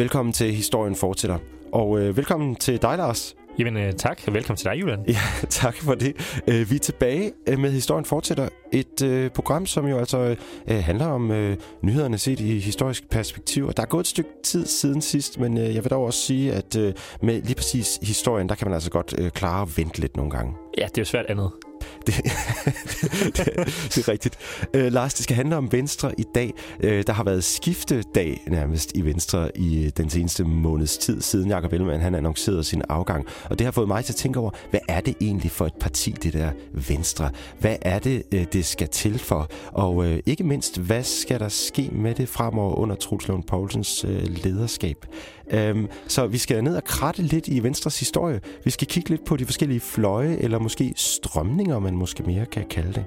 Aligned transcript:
Velkommen 0.00 0.32
til 0.32 0.52
Historien 0.54 0.94
Fortsætter. 0.94 1.38
Og 1.72 2.00
øh, 2.00 2.16
velkommen 2.16 2.56
til 2.56 2.82
dig, 2.82 2.96
Lars. 2.96 3.36
Jamen 3.58 3.76
øh, 3.76 3.92
tak. 3.92 4.22
Velkommen 4.32 4.56
til 4.56 4.70
dig, 4.70 4.80
Julian. 4.80 5.04
Ja, 5.08 5.20
tak 5.60 5.76
for 5.76 5.94
det. 5.94 6.40
Øh, 6.48 6.70
vi 6.70 6.74
er 6.74 6.78
tilbage 6.78 7.32
øh, 7.48 7.58
med 7.58 7.70
Historien 7.70 8.04
Fortsætter. 8.04 8.48
Et 8.72 9.02
øh, 9.02 9.30
program, 9.30 9.66
som 9.66 9.86
jo 9.86 9.98
altså 9.98 10.36
øh, 10.68 10.84
handler 10.84 11.06
om 11.06 11.30
øh, 11.30 11.56
nyhederne 11.82 12.18
set 12.18 12.40
i 12.40 12.58
historisk 12.58 13.10
perspektiv. 13.10 13.66
Og 13.66 13.76
der 13.76 13.82
er 13.82 13.86
gået 13.86 14.00
et 14.00 14.06
stykke 14.06 14.30
tid 14.44 14.66
siden 14.66 15.02
sidst, 15.02 15.40
men 15.40 15.58
øh, 15.58 15.74
jeg 15.74 15.84
vil 15.84 15.90
dog 15.90 16.04
også 16.04 16.20
sige, 16.20 16.52
at 16.52 16.76
øh, 16.76 16.94
med 17.22 17.42
lige 17.42 17.54
præcis 17.54 17.98
historien, 18.02 18.48
der 18.48 18.54
kan 18.54 18.68
man 18.68 18.74
altså 18.74 18.90
godt 18.90 19.14
øh, 19.18 19.30
klare 19.30 19.62
at 19.62 19.78
vente 19.78 20.00
lidt 20.00 20.16
nogle 20.16 20.30
gange. 20.30 20.54
Ja, 20.78 20.84
det 20.84 20.98
er 20.98 21.02
jo 21.02 21.04
svært 21.04 21.26
andet. 21.26 21.50
Det, 22.06 22.14
det, 23.36 23.46
det 23.94 23.98
er 23.98 24.08
rigtigt. 24.08 24.38
Øh, 24.74 24.92
Lars, 24.92 25.14
det 25.14 25.24
skal 25.24 25.36
handle 25.36 25.56
om 25.56 25.72
Venstre 25.72 26.20
i 26.20 26.24
dag. 26.34 26.54
Øh, 26.80 27.04
der 27.06 27.12
har 27.12 27.24
været 27.24 27.44
skiftedag 27.44 28.40
nærmest 28.48 28.92
i 28.94 29.04
Venstre 29.04 29.50
i 29.54 29.84
øh, 29.84 29.90
den 29.96 30.10
seneste 30.10 30.44
måneds 30.44 30.98
tid, 30.98 31.20
siden 31.20 31.48
Jakob 31.48 31.72
Ellemann 31.72 32.02
han 32.02 32.14
annoncerede 32.14 32.64
sin 32.64 32.82
afgang. 32.88 33.26
Og 33.44 33.58
det 33.58 33.64
har 33.64 33.72
fået 33.72 33.88
mig 33.88 34.04
til 34.04 34.12
at 34.12 34.16
tænke 34.16 34.40
over, 34.40 34.50
hvad 34.70 34.80
er 34.88 35.00
det 35.00 35.14
egentlig 35.20 35.50
for 35.50 35.66
et 35.66 35.74
parti, 35.80 36.10
det 36.22 36.32
der 36.32 36.50
Venstre? 36.72 37.30
Hvad 37.58 37.76
er 37.82 37.98
det, 37.98 38.22
øh, 38.32 38.46
det 38.52 38.64
skal 38.64 38.88
til 38.88 39.18
for? 39.18 39.48
Og 39.72 40.06
øh, 40.06 40.18
ikke 40.26 40.44
mindst, 40.44 40.78
hvad 40.78 41.02
skal 41.02 41.40
der 41.40 41.48
ske 41.48 41.88
med 41.92 42.14
det 42.14 42.28
fremover 42.28 42.74
under 42.74 42.96
Truls 42.96 43.28
Lund 43.28 43.44
Poulsens 43.44 44.04
øh, 44.04 44.22
lederskab? 44.44 45.06
Øhm, 45.52 45.88
så 46.08 46.26
vi 46.26 46.38
skal 46.38 46.64
ned 46.64 46.76
og 46.76 46.84
kratte 46.84 47.22
lidt 47.22 47.48
i 47.48 47.62
Venstres 47.62 48.00
historie. 48.00 48.40
Vi 48.64 48.70
skal 48.70 48.86
kigge 48.86 49.10
lidt 49.10 49.24
på 49.24 49.36
de 49.36 49.44
forskellige 49.44 49.80
fløje, 49.80 50.36
eller 50.36 50.58
måske 50.58 50.92
strømninger, 50.96 51.78
man 51.78 51.96
måske 51.96 52.22
mere 52.22 52.46
kan 52.46 52.64
kalde 52.68 52.92
det. 52.92 53.04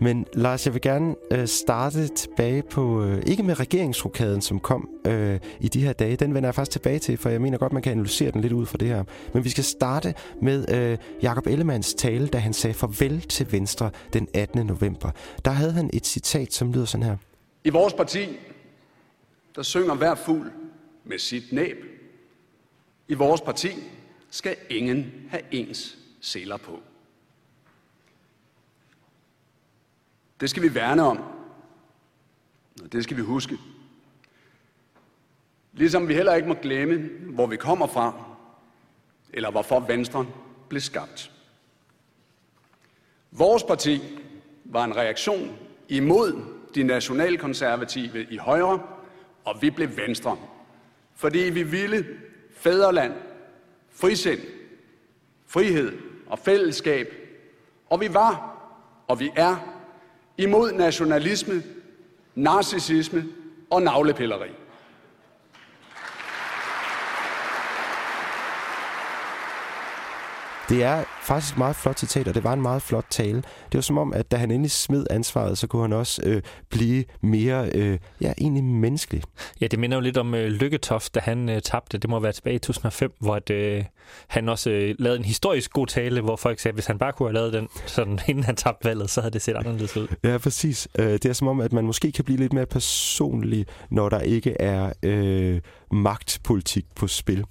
Men 0.00 0.26
Lars, 0.34 0.66
jeg 0.66 0.74
vil 0.74 0.82
gerne 0.82 1.14
øh, 1.30 1.46
starte 1.46 2.08
tilbage 2.08 2.62
på, 2.62 3.04
øh, 3.04 3.22
ikke 3.26 3.42
med 3.42 3.60
regeringsrokaden, 3.60 4.42
som 4.42 4.60
kom 4.60 4.88
øh, 5.06 5.40
i 5.60 5.68
de 5.68 5.82
her 5.82 5.92
dage. 5.92 6.16
Den 6.16 6.34
vender 6.34 6.46
jeg 6.48 6.54
faktisk 6.54 6.70
tilbage 6.70 6.98
til, 6.98 7.16
for 7.16 7.28
jeg 7.28 7.40
mener 7.40 7.58
godt, 7.58 7.72
man 7.72 7.82
kan 7.82 7.92
analysere 7.92 8.30
den 8.30 8.40
lidt 8.40 8.52
ud 8.52 8.66
fra 8.66 8.78
det 8.78 8.88
her. 8.88 9.04
Men 9.34 9.44
vi 9.44 9.50
skal 9.50 9.64
starte 9.64 10.14
med 10.42 10.74
øh, 10.74 10.98
Jakob 11.22 11.46
Ellemanns 11.46 11.94
tale, 11.94 12.28
da 12.28 12.38
han 12.38 12.52
sagde 12.52 12.74
farvel 12.74 13.20
til 13.20 13.52
Venstre 13.52 13.90
den 14.12 14.28
18. 14.34 14.66
november. 14.66 15.10
Der 15.44 15.50
havde 15.50 15.72
han 15.72 15.90
et 15.92 16.06
citat, 16.06 16.52
som 16.52 16.72
lyder 16.72 16.84
sådan 16.84 17.06
her. 17.06 17.16
I 17.64 17.70
vores 17.70 17.94
parti, 17.94 18.28
der 19.56 19.62
synger 19.62 19.94
hver 19.94 20.14
fugl 20.14 20.50
med 21.08 21.18
sit 21.18 21.52
næb. 21.52 21.84
I 23.08 23.14
vores 23.14 23.40
parti 23.40 23.68
skal 24.30 24.56
ingen 24.70 25.28
have 25.30 25.42
ens 25.50 25.98
sæler 26.20 26.56
på. 26.56 26.80
Det 30.40 30.50
skal 30.50 30.62
vi 30.62 30.74
værne 30.74 31.02
om, 31.02 31.18
og 32.82 32.92
det 32.92 33.04
skal 33.04 33.16
vi 33.16 33.22
huske. 33.22 33.58
Ligesom 35.72 36.08
vi 36.08 36.14
heller 36.14 36.34
ikke 36.34 36.48
må 36.48 36.54
glemme, 36.54 37.10
hvor 37.34 37.46
vi 37.46 37.56
kommer 37.56 37.86
fra, 37.86 38.24
eller 39.32 39.50
hvorfor 39.50 39.80
Venstre 39.80 40.26
blev 40.68 40.80
skabt. 40.80 41.32
Vores 43.30 43.62
parti 43.62 44.00
var 44.64 44.84
en 44.84 44.96
reaktion 44.96 45.58
imod 45.88 46.58
de 46.74 46.82
nationalkonservative 46.82 48.26
i 48.30 48.36
højre, 48.36 48.82
og 49.44 49.62
vi 49.62 49.70
blev 49.70 49.96
Venstre 49.96 50.38
fordi 51.18 51.38
vi 51.38 51.62
ville 51.62 52.06
fædreland, 52.56 53.12
frisind, 53.94 54.40
frihed 55.46 55.92
og 56.26 56.38
fællesskab. 56.38 57.14
Og 57.90 58.00
vi 58.00 58.14
var, 58.14 58.58
og 59.08 59.20
vi 59.20 59.30
er, 59.36 59.56
imod 60.36 60.72
nationalisme, 60.72 61.62
narcissisme 62.34 63.24
og 63.70 63.82
navlepilleri. 63.82 64.48
Det 70.68 70.82
er 70.82 71.04
faktisk 71.28 71.54
et 71.54 71.58
meget 71.58 71.76
flot 71.76 71.98
citat, 71.98 72.28
og 72.28 72.34
det 72.34 72.44
var 72.44 72.52
en 72.52 72.62
meget 72.62 72.82
flot 72.82 73.04
tale. 73.10 73.36
Det 73.36 73.74
var 73.74 73.80
som 73.80 73.98
om, 73.98 74.12
at 74.12 74.30
da 74.30 74.36
han 74.36 74.50
endelig 74.50 74.70
smed 74.70 75.06
ansvaret, 75.10 75.58
så 75.58 75.66
kunne 75.66 75.82
han 75.82 75.92
også 75.92 76.22
øh, 76.24 76.42
blive 76.70 77.04
mere, 77.20 77.70
øh, 77.74 77.98
ja, 78.20 78.32
egentlig 78.38 78.64
menneskelig. 78.64 79.22
Ja, 79.60 79.66
det 79.66 79.78
minder 79.78 79.96
jo 79.96 80.00
lidt 80.00 80.16
om 80.16 80.34
øh, 80.34 80.46
Lykketoft, 80.46 81.14
da 81.14 81.20
han 81.20 81.48
øh, 81.48 81.62
tabte. 81.62 81.98
Det 81.98 82.10
må 82.10 82.20
være 82.20 82.32
tilbage 82.32 82.56
i 82.56 82.58
2005, 82.58 83.12
hvor 83.20 83.36
at, 83.36 83.50
øh, 83.50 83.84
han 84.26 84.48
også 84.48 84.70
øh, 84.70 84.94
lavede 84.98 85.18
en 85.18 85.24
historisk 85.24 85.72
god 85.72 85.86
tale, 85.86 86.20
hvor 86.20 86.36
folk 86.36 86.58
sagde, 86.58 86.72
at 86.72 86.76
hvis 86.76 86.86
han 86.86 86.98
bare 86.98 87.12
kunne 87.12 87.28
have 87.28 87.34
lavet 87.34 87.52
den, 87.52 87.68
sådan, 87.86 88.18
inden 88.28 88.44
han 88.44 88.56
tabte 88.56 88.88
valget, 88.88 89.10
så 89.10 89.20
havde 89.20 89.32
det 89.32 89.42
set 89.42 89.56
anderledes 89.56 89.96
ud. 89.96 90.08
Ja, 90.24 90.38
præcis. 90.38 90.88
Øh, 90.98 91.12
det 91.12 91.26
er 91.26 91.32
som 91.32 91.48
om, 91.48 91.60
at 91.60 91.72
man 91.72 91.84
måske 91.84 92.12
kan 92.12 92.24
blive 92.24 92.38
lidt 92.38 92.52
mere 92.52 92.66
personlig, 92.66 93.66
når 93.90 94.08
der 94.08 94.20
ikke 94.20 94.60
er 94.60 94.92
øh, 95.02 95.60
magtpolitik 95.90 96.84
på 96.96 97.06
spil. 97.06 97.44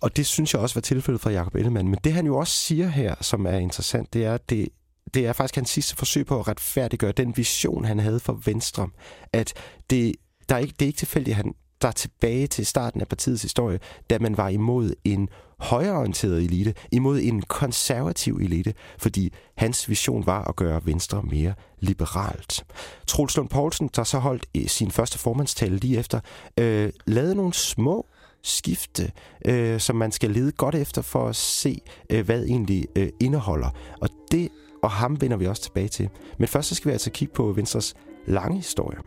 Og 0.00 0.16
det 0.16 0.26
synes 0.26 0.54
jeg 0.54 0.62
også 0.62 0.74
var 0.74 0.80
tilfældet 0.80 1.20
for 1.20 1.30
Jacob 1.30 1.54
Ellemann. 1.54 1.88
Men 1.88 1.98
det 2.04 2.12
han 2.12 2.26
jo 2.26 2.36
også 2.36 2.54
siger 2.54 2.88
her, 2.88 3.11
som 3.20 3.46
er 3.46 3.58
interessant, 3.58 4.12
det 4.12 4.24
er, 4.24 4.34
at 4.34 4.50
det, 4.50 4.68
det 5.14 5.26
er 5.26 5.32
faktisk 5.32 5.54
hans 5.54 5.70
sidste 5.70 5.96
forsøg 5.96 6.26
på 6.26 6.40
at 6.40 6.48
retfærdiggøre 6.48 7.12
den 7.12 7.36
vision, 7.36 7.84
han 7.84 7.98
havde 7.98 8.20
for 8.20 8.40
Venstre. 8.44 8.88
At 9.32 9.52
det, 9.90 10.14
der 10.48 10.54
er 10.54 10.58
ikke, 10.58 10.74
det 10.78 10.82
er 10.82 10.86
ikke 10.86 10.98
tilfældigt, 10.98 11.34
at 11.34 11.36
han 11.36 11.54
der 11.82 11.88
er 11.88 11.92
tilbage 11.92 12.46
til 12.46 12.66
starten 12.66 13.00
af 13.00 13.08
partiets 13.08 13.42
historie, 13.42 13.78
da 14.10 14.18
man 14.18 14.36
var 14.36 14.48
imod 14.48 14.94
en 15.04 15.28
højreorienteret 15.58 16.42
elite, 16.42 16.74
imod 16.92 17.20
en 17.20 17.42
konservativ 17.42 18.36
elite, 18.36 18.74
fordi 18.98 19.32
hans 19.56 19.88
vision 19.88 20.26
var 20.26 20.44
at 20.44 20.56
gøre 20.56 20.86
Venstre 20.86 21.22
mere 21.22 21.54
liberalt. 21.78 22.64
Troels 23.06 23.36
Lund 23.36 23.48
Poulsen, 23.48 23.90
der 23.96 24.04
så 24.04 24.18
holdt 24.18 24.46
eh, 24.54 24.66
sin 24.66 24.90
første 24.90 25.18
formandstale 25.18 25.76
lige 25.76 25.98
efter, 25.98 26.20
øh, 26.58 26.92
lavede 27.06 27.34
nogle 27.34 27.52
små 27.52 28.06
skifte, 28.42 29.12
øh, 29.44 29.80
som 29.80 29.96
man 29.96 30.12
skal 30.12 30.30
lede 30.30 30.52
godt 30.52 30.74
efter 30.74 31.02
for 31.02 31.28
at 31.28 31.36
se, 31.36 31.80
øh, 32.10 32.24
hvad 32.24 32.44
egentlig 32.44 32.86
øh, 32.96 33.08
indeholder. 33.20 33.70
Og 34.00 34.08
det 34.32 34.48
og 34.82 34.90
ham 34.90 35.20
vender 35.20 35.36
vi 35.36 35.46
også 35.46 35.62
tilbage 35.62 35.88
til. 35.88 36.08
Men 36.38 36.48
først 36.48 36.68
så 36.68 36.74
skal 36.74 36.88
vi 36.88 36.92
altså 36.92 37.10
kigge 37.10 37.34
på 37.34 37.52
Venstres 37.52 37.94
lange 38.26 38.56
historie. 38.56 38.98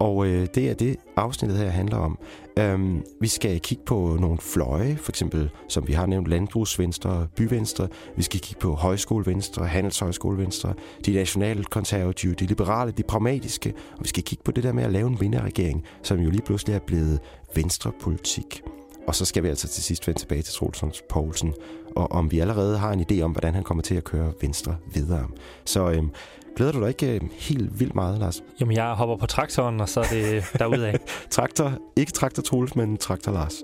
Og 0.00 0.26
øh, 0.26 0.46
det 0.54 0.70
er 0.70 0.74
det, 0.74 0.96
afsnittet 1.16 1.58
her 1.58 1.68
handler 1.68 1.96
om. 1.96 2.18
Øhm, 2.58 3.02
vi 3.20 3.28
skal 3.28 3.60
kigge 3.60 3.84
på 3.84 4.16
nogle 4.20 4.38
fløje, 4.38 4.96
for 4.96 5.12
eksempel, 5.12 5.50
som 5.68 5.88
vi 5.88 5.92
har 5.92 6.06
nævnt, 6.06 6.28
landbrugsvenstre, 6.28 7.26
byvenstre. 7.36 7.88
Vi 8.16 8.22
skal 8.22 8.40
kigge 8.40 8.60
på 8.60 8.74
højskolevenstre, 8.74 9.66
handelshøjskolevenstre, 9.66 10.74
de 11.06 11.12
nationale 11.12 11.64
konservative, 11.64 12.34
de 12.34 12.46
liberale, 12.46 12.92
de 12.92 13.02
pragmatiske. 13.02 13.74
Og 13.92 14.02
vi 14.02 14.08
skal 14.08 14.22
kigge 14.22 14.44
på 14.44 14.50
det 14.50 14.64
der 14.64 14.72
med 14.72 14.84
at 14.84 14.92
lave 14.92 15.08
en 15.08 15.20
vinderregering, 15.20 15.84
som 16.02 16.18
jo 16.18 16.30
lige 16.30 16.42
pludselig 16.42 16.74
er 16.74 16.80
blevet 16.86 17.20
venstrepolitik. 17.54 18.62
Og 19.06 19.14
så 19.14 19.24
skal 19.24 19.42
vi 19.42 19.48
altså 19.48 19.68
til 19.68 19.82
sidst 19.82 20.06
vende 20.06 20.20
tilbage 20.20 20.42
til 20.42 20.54
Troelsons 20.54 21.02
Poulsen, 21.08 21.54
og 21.96 22.12
om 22.12 22.30
vi 22.30 22.38
allerede 22.38 22.78
har 22.78 22.92
en 22.92 23.04
idé 23.10 23.20
om, 23.22 23.30
hvordan 23.30 23.54
han 23.54 23.62
kommer 23.62 23.82
til 23.82 23.94
at 23.94 24.04
køre 24.04 24.32
Venstre 24.40 24.76
videre. 24.94 25.28
Så 25.64 25.90
øhm, 25.90 26.10
Glæder 26.56 26.72
du 26.72 26.80
dig 26.80 26.88
ikke 26.88 27.14
øh, 27.14 27.20
helt 27.32 27.80
vildt 27.80 27.94
meget, 27.94 28.18
Lars? 28.18 28.42
Jamen, 28.60 28.76
jeg 28.76 28.92
hopper 28.92 29.16
på 29.16 29.26
traktoren, 29.26 29.80
og 29.80 29.88
så 29.88 30.00
er 30.00 30.04
det 30.04 30.44
derudad. 30.58 30.94
traktor, 31.30 31.72
ikke 31.96 32.12
traktor 32.12 32.42
Troels, 32.42 32.76
men 32.76 32.96
traktor 32.96 33.32
Lars. 33.32 33.62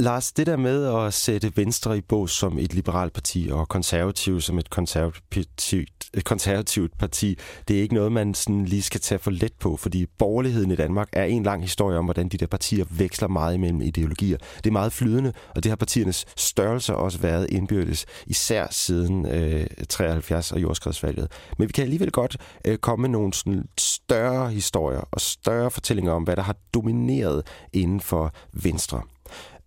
Lars, 0.00 0.32
det 0.32 0.46
der 0.46 0.56
med 0.56 0.86
at 0.86 1.14
sætte 1.14 1.52
Venstre 1.56 1.98
i 1.98 2.00
bås 2.00 2.30
som 2.30 2.58
et 2.58 2.74
liberalt 2.74 3.12
parti 3.12 3.48
og 3.52 3.68
konservativ 3.68 4.40
som 4.40 4.58
et 4.58 4.70
konservativt, 4.70 6.10
et 6.14 6.24
konservativt 6.24 6.98
parti, 6.98 7.38
det 7.68 7.76
er 7.78 7.82
ikke 7.82 7.94
noget, 7.94 8.12
man 8.12 8.34
sådan 8.34 8.64
lige 8.64 8.82
skal 8.82 9.00
tage 9.00 9.18
for 9.18 9.30
let 9.30 9.52
på, 9.60 9.76
fordi 9.76 10.06
borgerligheden 10.18 10.70
i 10.70 10.76
Danmark 10.76 11.08
er 11.12 11.24
en 11.24 11.42
lang 11.42 11.62
historie 11.62 11.98
om, 11.98 12.04
hvordan 12.04 12.28
de 12.28 12.36
der 12.36 12.46
partier 12.46 12.84
veksler 12.90 13.28
meget 13.28 13.54
imellem 13.54 13.80
ideologier. 13.80 14.38
Det 14.56 14.66
er 14.66 14.72
meget 14.72 14.92
flydende, 14.92 15.32
og 15.54 15.62
det 15.62 15.70
har 15.70 15.76
partiernes 15.76 16.24
størrelse 16.36 16.96
også 16.96 17.18
været 17.18 17.50
indbyrdes, 17.50 18.06
især 18.26 18.66
siden 18.70 19.26
øh, 19.26 19.66
73 19.88 20.52
og 20.52 20.62
jordskredsvalget. 20.62 21.32
Men 21.58 21.68
vi 21.68 21.72
kan 21.72 21.84
alligevel 21.84 22.10
godt 22.10 22.36
øh, 22.64 22.78
komme 22.78 23.02
med 23.02 23.10
nogle 23.10 23.32
sådan 23.32 23.64
større 23.78 24.50
historier 24.50 25.08
og 25.10 25.20
større 25.20 25.70
fortællinger 25.70 26.12
om, 26.12 26.22
hvad 26.22 26.36
der 26.36 26.42
har 26.42 26.56
domineret 26.74 27.46
inden 27.72 28.00
for 28.00 28.34
Venstre. 28.52 29.02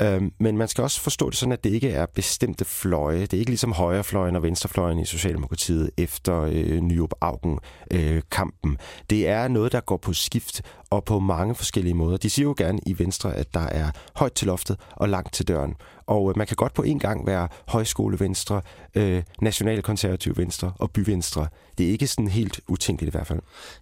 Øhm, 0.01 0.31
men 0.39 0.57
man 0.57 0.67
skal 0.67 0.81
også 0.81 1.01
forstå 1.01 1.29
det 1.29 1.37
sådan, 1.37 1.53
at 1.53 1.63
det 1.63 1.69
ikke 1.69 1.91
er 1.91 2.05
bestemte 2.05 2.65
fløje. 2.65 3.21
Det 3.21 3.33
er 3.33 3.37
ikke 3.37 3.51
ligesom 3.51 3.73
højrefløjen 3.73 4.35
og 4.35 4.43
venstrefløjen 4.43 4.99
i 4.99 5.05
Socialdemokratiet 5.05 5.89
efter 5.97 6.41
øh, 6.41 6.79
Nyrup 6.79 7.13
Augen 7.21 7.59
øh, 7.91 8.21
kampen. 8.31 8.77
Det 9.09 9.27
er 9.27 9.47
noget, 9.47 9.71
der 9.71 9.79
går 9.79 9.97
på 9.97 10.13
skift, 10.13 10.61
og 10.95 11.03
på 11.03 11.19
mange 11.19 11.55
forskellige 11.55 11.93
måder. 11.93 12.17
De 12.17 12.29
siger 12.29 12.43
jo 12.43 12.55
gerne 12.57 12.79
i 12.85 12.99
Venstre, 12.99 13.35
at 13.35 13.53
der 13.53 13.59
er 13.67 13.91
højt 14.15 14.33
til 14.33 14.47
loftet 14.47 14.77
og 14.91 15.09
langt 15.09 15.33
til 15.33 15.47
døren. 15.47 15.75
Og 16.07 16.29
øh, 16.29 16.37
man 16.37 16.47
kan 16.47 16.55
godt 16.55 16.73
på 16.73 16.83
en 16.83 16.99
gang 16.99 17.27
være 17.27 17.47
højskolevenstre, 17.67 18.61
øh, 18.95 19.23
nationalkonservativ 19.41 20.37
venstre 20.37 20.73
og 20.79 20.91
byvenstre. 20.91 21.47
Det 21.77 21.85
er 21.85 21.89
ikke 21.89 22.07
sådan 22.07 22.27
helt 22.27 22.59
utænkeligt 22.67 23.15
i 23.15 23.15
hvert 23.17 23.27
fald. 23.27 23.39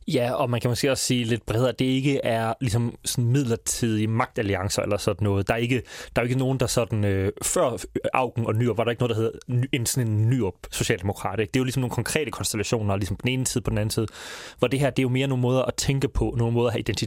Ja, 0.08 0.34
og 0.34 0.50
man 0.50 0.62
kan 0.62 0.70
måske 0.70 0.92
også 0.92 1.04
sige 1.04 1.24
lidt 1.24 1.46
bredere, 1.46 1.70
at 1.70 1.80
det 1.80 1.86
ikke 1.86 2.20
er 2.24 2.54
ligesom 2.62 2.96
sådan 3.06 3.26
midlertidige 3.26 4.08
magtalliancer 4.08 4.82
eller 4.82 4.98
sådan 4.98 5.24
noget. 5.24 5.48
Der 5.48 5.54
er 5.54 5.58
ikke, 5.58 5.82
der 6.16 6.22
er 6.22 6.24
ikke 6.24 6.38
nogen, 6.38 6.60
der 6.60 6.68
sådan, 6.68 7.04
øh, 7.04 7.32
før 7.42 7.78
Augen 8.14 8.46
og 8.46 8.56
Nyrup, 8.56 8.78
var 8.78 8.84
der 8.84 8.92
ikke 8.92 9.02
noget, 9.02 9.16
der 9.16 9.22
hedder 9.22 9.66
en, 9.74 9.86
sådan 9.86 10.08
en 10.08 10.30
Nyrup 10.30 10.56
socialdemokrat. 10.72 11.40
Ikke? 11.40 11.52
Det 11.52 11.60
er 11.60 11.62
jo 11.62 11.64
ligesom 11.64 11.82
nogle 11.82 11.96
konkrete 11.96 12.32
konstellationer, 12.32 12.96
ligesom 12.96 13.16
på 13.16 13.22
den 13.22 13.32
ene 13.32 13.48
side 13.48 13.64
på 13.64 13.70
den 13.70 13.78
anden 13.78 13.92
side, 13.92 14.08
hvor 14.60 14.68
det 14.68 14.80
her, 14.80 14.90
det 14.90 15.00
er 15.00 15.04
jo 15.04 15.10
mere 15.10 15.28
nogle 15.28 15.42
måder 15.42 15.62
at 15.62 15.76
tænke 15.76 16.08
på, 16.08 16.36
nogle 16.38 16.54
måder 16.54 16.68
at 16.68 16.74
have 16.74 16.80
identitet, 16.80 17.03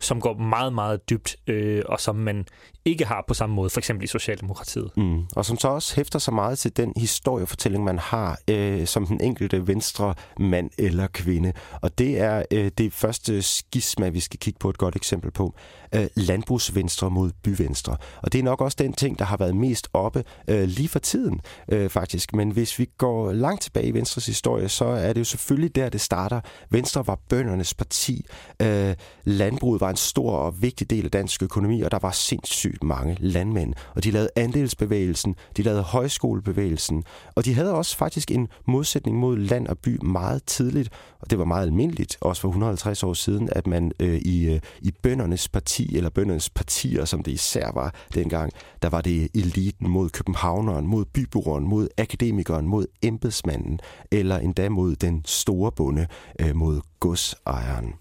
som 0.00 0.20
går 0.20 0.34
meget, 0.34 0.72
meget 0.72 1.10
dybt, 1.10 1.36
øh, 1.46 1.82
og 1.86 2.00
som 2.00 2.16
man 2.16 2.46
ikke 2.84 3.04
har 3.04 3.24
på 3.28 3.34
samme 3.34 3.54
måde, 3.54 3.70
for 3.70 3.80
eksempel 3.80 4.04
i 4.04 4.06
Socialdemokratiet. 4.06 4.90
Mm. 4.96 5.22
Og 5.36 5.44
som 5.44 5.58
så 5.58 5.68
også 5.68 5.96
hæfter 5.96 6.18
sig 6.18 6.34
meget 6.34 6.58
til 6.58 6.76
den 6.76 6.92
historiefortælling, 6.96 7.84
man 7.84 7.98
har 7.98 8.38
øh, 8.50 8.86
som 8.86 9.06
den 9.06 9.20
enkelte 9.20 9.66
venstre 9.66 10.14
mand 10.38 10.70
eller 10.78 11.06
kvinde. 11.06 11.52
Og 11.80 11.98
det 11.98 12.20
er 12.20 12.42
øh, 12.50 12.70
det 12.78 12.92
første 12.92 13.42
skisma, 13.42 14.08
vi 14.08 14.20
skal 14.20 14.38
kigge 14.38 14.58
på 14.58 14.70
et 14.70 14.78
godt 14.78 14.96
eksempel 14.96 15.30
på. 15.30 15.54
Øh, 15.94 16.06
landbrugsvenstre 16.14 17.10
mod 17.10 17.30
byvenstre. 17.42 17.96
Og 18.22 18.32
det 18.32 18.38
er 18.38 18.42
nok 18.42 18.60
også 18.60 18.76
den 18.80 18.92
ting, 18.92 19.18
der 19.18 19.24
har 19.24 19.36
været 19.36 19.56
mest 19.56 19.88
oppe 19.92 20.24
øh, 20.48 20.64
lige 20.64 20.88
for 20.88 20.98
tiden, 20.98 21.40
øh, 21.68 21.90
faktisk. 21.90 22.34
Men 22.34 22.50
hvis 22.50 22.78
vi 22.78 22.88
går 22.98 23.32
langt 23.32 23.62
tilbage 23.62 23.86
i 23.86 23.94
Venstres 23.94 24.26
historie, 24.26 24.68
så 24.68 24.84
er 24.84 25.12
det 25.12 25.20
jo 25.20 25.24
selvfølgelig 25.24 25.74
der, 25.74 25.88
det 25.88 26.00
starter. 26.00 26.40
Venstre 26.70 27.06
var 27.06 27.18
bøndernes 27.28 27.74
parti. 27.74 28.26
Øh, 28.62 28.94
landbruget 29.24 29.80
var 29.80 29.90
en 29.90 29.96
stor 29.96 30.32
og 30.32 30.62
vigtig 30.62 30.90
del 30.90 31.04
af 31.04 31.10
dansk 31.10 31.42
økonomi, 31.42 31.80
og 31.80 31.90
der 31.90 31.98
var 32.02 32.10
sindssygt 32.10 32.84
mange 32.84 33.16
landmænd. 33.20 33.74
Og 33.94 34.04
de 34.04 34.10
lavede 34.10 34.30
andelsbevægelsen, 34.36 35.34
de 35.56 35.62
lavede 35.62 35.82
højskolebevægelsen, 35.82 37.04
og 37.34 37.44
de 37.44 37.54
havde 37.54 37.74
også 37.74 37.96
faktisk 37.96 38.30
en 38.30 38.48
modsætning 38.66 39.16
mod 39.16 39.36
land 39.36 39.66
og 39.66 39.78
by 39.78 39.98
meget 40.02 40.44
tidligt, 40.44 40.90
og 41.20 41.30
det 41.30 41.38
var 41.38 41.44
meget 41.44 41.66
almindeligt, 41.66 42.16
også 42.20 42.42
for 42.42 42.48
150 42.48 43.02
år 43.02 43.14
siden, 43.14 43.48
at 43.52 43.66
man 43.66 43.92
øh, 44.00 44.14
i, 44.14 44.46
øh, 44.54 44.60
i 44.80 44.90
bøndernes 45.02 45.48
parti, 45.48 45.96
eller 45.96 46.10
bøndernes 46.10 46.50
partier, 46.50 47.04
som 47.04 47.22
det 47.22 47.32
især 47.32 47.70
var 47.74 47.94
dengang, 48.14 48.52
der 48.82 48.88
var 48.88 49.00
det 49.00 49.28
eliten 49.34 49.88
mod 49.88 50.10
københavneren, 50.10 50.86
mod 50.86 51.04
byboeren, 51.04 51.64
mod 51.64 51.88
akademikeren, 51.98 52.66
mod 52.66 52.86
embedsmanden, 53.02 53.80
eller 54.10 54.38
endda 54.38 54.68
mod 54.68 54.96
den 54.96 55.22
store 55.26 55.72
bonde, 55.72 56.06
øh, 56.40 56.56
mod 56.56 56.80
godsejeren. 57.00 57.94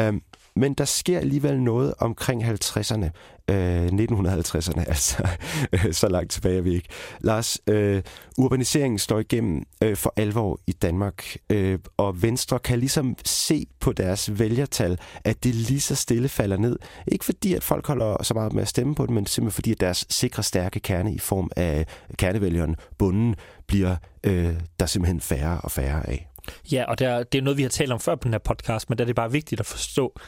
Um, 0.00 0.22
men 0.56 0.74
der 0.74 0.84
sker 0.84 1.18
alligevel 1.18 1.60
noget 1.60 1.94
omkring 1.98 2.44
50'erne, 2.44 3.10
øh, 3.50 3.86
1950'erne, 3.86 4.84
altså 4.94 5.28
øh, 5.72 5.92
så 5.92 6.08
langt 6.08 6.32
tilbage 6.32 6.58
er 6.58 6.62
vi 6.62 6.74
ikke. 6.74 6.88
Lars, 7.20 7.58
øh, 7.66 8.02
urbaniseringen 8.38 8.98
står 8.98 9.18
igennem 9.18 9.62
øh, 9.82 9.96
for 9.96 10.12
alvor 10.16 10.60
i 10.66 10.72
Danmark, 10.72 11.36
øh, 11.50 11.78
og 11.96 12.22
Venstre 12.22 12.58
kan 12.58 12.78
ligesom 12.78 13.16
se 13.24 13.66
på 13.80 13.92
deres 13.92 14.38
vælgertal, 14.38 14.98
at 15.24 15.44
det 15.44 15.54
lige 15.54 15.80
så 15.80 15.94
stille 15.94 16.28
falder 16.28 16.56
ned. 16.56 16.78
Ikke 17.06 17.24
fordi, 17.24 17.54
at 17.54 17.64
folk 17.64 17.86
holder 17.86 18.22
så 18.22 18.34
meget 18.34 18.52
med 18.52 18.62
at 18.62 18.68
stemme 18.68 18.94
på 18.94 19.06
det, 19.06 19.14
men 19.14 19.26
simpelthen 19.26 19.54
fordi, 19.54 19.72
at 19.72 19.80
deres 19.80 20.06
sikre, 20.10 20.42
stærke 20.42 20.80
kerne 20.80 21.14
i 21.14 21.18
form 21.18 21.50
af 21.56 21.86
kernevælgeren, 22.16 22.76
bunden, 22.98 23.34
bliver 23.66 23.96
øh, 24.24 24.54
der 24.80 24.86
simpelthen 24.86 25.20
færre 25.20 25.60
og 25.60 25.70
færre 25.70 26.08
af. 26.08 26.29
Ja, 26.72 26.84
og 26.88 26.98
det 26.98 27.32
det 27.32 27.38
er 27.38 27.42
noget, 27.42 27.56
vi 27.56 27.62
har 27.62 27.68
talt 27.68 27.92
om 27.92 28.00
før 28.00 28.14
på 28.14 28.24
den 28.24 28.32
her 28.32 28.38
podcast, 28.38 28.88
men 28.88 28.98
der 28.98 29.04
er 29.04 29.06
det 29.06 29.16
bare 29.16 29.32
vigtigt 29.32 29.60
at 29.60 29.66
forstå, 29.66 30.20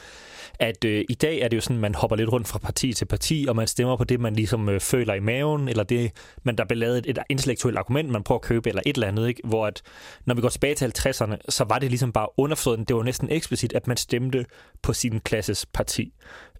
at 0.59 0.85
øh, 0.85 1.05
i 1.09 1.13
dag 1.13 1.39
er 1.39 1.47
det 1.47 1.55
jo 1.55 1.61
sådan, 1.61 1.77
at 1.77 1.81
man 1.81 1.95
hopper 1.95 2.15
lidt 2.15 2.31
rundt 2.31 2.47
fra 2.47 2.59
parti 2.59 2.93
til 2.93 3.05
parti, 3.05 3.45
og 3.49 3.55
man 3.55 3.67
stemmer 3.67 3.95
på 3.95 4.03
det, 4.03 4.19
man 4.19 4.35
ligesom 4.35 4.69
øh, 4.69 4.79
føler 4.79 5.13
i 5.13 5.19
maven, 5.19 5.69
eller 5.69 5.83
det, 5.83 6.11
man 6.43 6.55
der 6.55 6.65
bliver 6.65 6.79
lavet 6.79 6.97
et, 6.97 7.07
et 7.07 7.17
intellektuelt 7.29 7.77
argument, 7.77 8.09
man 8.09 8.23
prøver 8.23 8.39
at 8.39 8.45
købe, 8.45 8.69
eller 8.69 8.81
et 8.85 8.95
eller 8.95 9.07
andet, 9.07 9.27
ikke? 9.27 9.41
hvor 9.43 9.67
at, 9.67 9.81
når 10.25 10.35
vi 10.35 10.41
går 10.41 10.49
tilbage 10.49 10.75
til 10.75 10.93
50'erne, 10.97 11.35
så 11.49 11.63
var 11.63 11.79
det 11.79 11.89
ligesom 11.89 12.11
bare 12.11 12.27
underforstået, 12.37 12.87
det 12.87 12.95
var 12.95 13.03
næsten 13.03 13.29
eksplicit, 13.31 13.73
at 13.73 13.87
man 13.87 13.97
stemte 13.97 14.45
på 14.81 14.93
sin 14.93 15.19
klasses 15.19 15.65
parti 15.65 16.13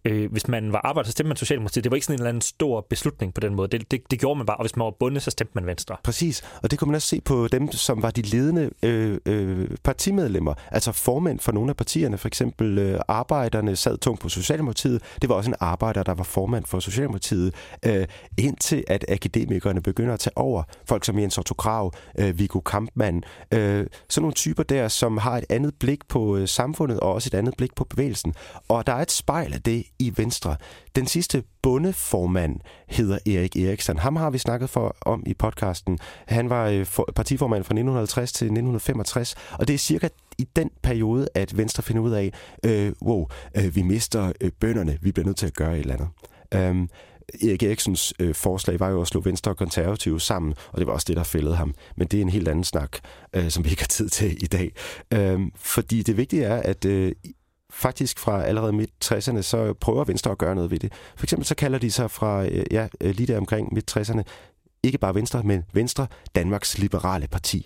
øh, 0.05 0.31
hvis 0.31 0.47
man 0.47 0.73
var 0.73 0.81
arbejder, 0.83 1.07
så 1.07 1.11
stemte 1.11 1.27
man 1.27 1.37
Socialdemokratiet. 1.37 1.83
Det 1.83 1.91
var 1.91 1.95
ikke 1.95 2.05
sådan 2.05 2.15
en 2.15 2.19
eller 2.19 2.29
anden 2.29 2.41
stor 2.41 2.81
beslutning 2.89 3.33
på 3.33 3.41
den 3.41 3.55
måde. 3.55 3.67
Det, 3.67 3.91
det, 3.91 4.11
det 4.11 4.19
gjorde 4.19 4.37
man 4.37 4.45
bare, 4.45 4.57
og 4.57 4.63
hvis 4.63 4.75
man 4.75 4.85
var 4.85 4.91
bundet, 4.99 5.23
så 5.23 5.31
stemte 5.31 5.51
man 5.55 5.65
Venstre. 5.65 5.95
Præcis, 6.03 6.43
og 6.63 6.71
det 6.71 6.79
kunne 6.79 6.87
man 6.87 6.95
også 6.95 7.07
se 7.07 7.21
på 7.21 7.47
dem, 7.47 7.71
som 7.71 8.01
var 8.01 8.11
de 8.11 8.21
ledende 8.21 8.69
øh, 8.83 9.17
øh, 9.25 9.67
partimedlemmer, 9.83 10.53
altså 10.71 10.91
formænd 10.91 11.39
for 11.39 11.51
nogle 11.51 11.69
af 11.69 11.77
partierne. 11.77 12.17
For 12.17 12.27
eksempel 12.27 12.77
øh, 12.77 12.99
arbejderne 13.07 13.75
sad 13.75 13.97
tungt 13.97 14.21
på 14.21 14.29
Socialdemokratiet. 14.29 15.01
Det 15.21 15.29
var 15.29 15.35
også 15.35 15.49
en 15.49 15.55
arbejder, 15.59 16.03
der 16.03 16.13
var 16.13 16.23
formand 16.23 16.65
for 16.65 16.79
Socialdemokratiet, 16.79 17.53
øh, 17.85 18.07
indtil 18.37 18.83
at 18.87 19.05
akademikerne 19.09 19.81
begynder 19.81 20.13
at 20.13 20.19
tage 20.19 20.37
over. 20.37 20.63
Folk 20.85 21.05
som 21.05 21.19
Jens 21.19 21.37
Otto 21.37 21.53
Krav, 21.53 21.93
øh, 22.19 22.39
Viggo 22.39 22.59
Kampmann, 22.59 23.23
øh, 23.51 23.87
sådan 24.09 24.21
nogle 24.21 24.33
typer 24.33 24.63
der, 24.63 24.87
som 24.87 25.17
har 25.17 25.37
et 25.37 25.45
andet 25.49 25.73
blik 25.79 26.07
på 26.07 26.37
øh, 26.37 26.47
samfundet 26.47 26.99
og 26.99 27.13
også 27.13 27.29
et 27.33 27.37
andet 27.37 27.53
blik 27.57 27.75
på 27.75 27.83
bevægelsen. 27.83 28.33
Og 28.67 28.87
der 28.87 28.93
er 28.93 29.01
et 29.01 29.11
spejl 29.11 29.53
af 29.53 29.61
det 29.61 29.83
i 29.99 30.13
Venstre. 30.15 30.55
Den 30.95 31.07
sidste 31.07 31.43
bundeformand 31.61 32.59
hedder 32.87 33.17
Erik 33.25 33.55
Eriksen. 33.55 33.97
Ham 33.97 34.15
har 34.15 34.29
vi 34.29 34.37
snakket 34.37 34.69
for 34.69 34.95
om 35.01 35.23
i 35.25 35.33
podcasten. 35.33 35.99
Han 36.27 36.49
var 36.49 36.67
øh, 36.67 36.85
partiformand 37.15 37.63
fra 37.63 37.73
1950 37.73 38.33
til 38.33 38.45
1965, 38.45 39.35
og 39.51 39.67
det 39.67 39.73
er 39.73 39.77
cirka 39.77 40.09
i 40.37 40.47
den 40.55 40.69
periode, 40.83 41.27
at 41.33 41.57
Venstre 41.57 41.83
finder 41.83 42.01
ud 42.01 42.11
af, 42.11 42.31
øh, 42.65 42.93
wow, 43.01 43.27
øh, 43.57 43.75
vi 43.75 43.81
mister 43.81 44.31
øh, 44.41 44.51
bønderne, 44.59 44.97
vi 45.01 45.11
bliver 45.11 45.25
nødt 45.25 45.37
til 45.37 45.47
at 45.47 45.53
gøre 45.53 45.73
et 45.73 45.79
eller 45.79 45.93
andet. 45.93 46.09
Um, 46.69 46.89
Erik 47.41 47.63
Eriksens 47.63 48.13
øh, 48.19 48.35
forslag 48.35 48.79
var 48.79 48.89
jo 48.89 49.01
at 49.01 49.07
slå 49.07 49.21
Venstre 49.21 49.51
og 49.51 49.57
Konservative 49.57 50.21
sammen, 50.21 50.53
og 50.71 50.79
det 50.79 50.87
var 50.87 50.93
også 50.93 51.05
det, 51.07 51.17
der 51.17 51.23
fældede 51.23 51.55
ham. 51.55 51.75
Men 51.97 52.07
det 52.07 52.17
er 52.17 52.21
en 52.21 52.29
helt 52.29 52.47
anden 52.47 52.63
snak, 52.63 52.97
øh, 53.33 53.49
som 53.49 53.65
vi 53.65 53.69
ikke 53.69 53.81
har 53.81 53.87
tid 53.87 54.09
til 54.09 54.43
i 54.43 54.47
dag. 54.47 54.71
Øh, 55.13 55.39
fordi 55.55 56.01
det 56.01 56.17
vigtige 56.17 56.43
er, 56.43 56.61
at 56.61 56.85
øh, 56.85 57.11
faktisk 57.73 58.19
fra 58.19 58.43
allerede 58.43 58.73
midt-60'erne, 58.73 59.41
så 59.41 59.73
prøver 59.73 60.03
Venstre 60.03 60.31
at 60.31 60.37
gøre 60.37 60.55
noget 60.55 60.71
ved 60.71 60.79
det. 60.79 60.93
For 61.15 61.25
eksempel 61.25 61.45
så 61.45 61.55
kalder 61.55 61.79
de 61.79 61.91
sig 61.91 62.11
fra, 62.11 62.45
øh, 62.45 62.65
ja, 62.71 62.87
øh, 63.01 63.15
lige 63.15 63.27
der 63.27 63.37
omkring 63.37 63.73
midt-60'erne, 63.73 64.21
ikke 64.83 64.97
bare 64.97 65.15
Venstre, 65.15 65.43
men 65.43 65.63
Venstre, 65.73 66.07
Danmarks 66.35 66.77
Liberale 66.77 67.27
Parti. 67.27 67.65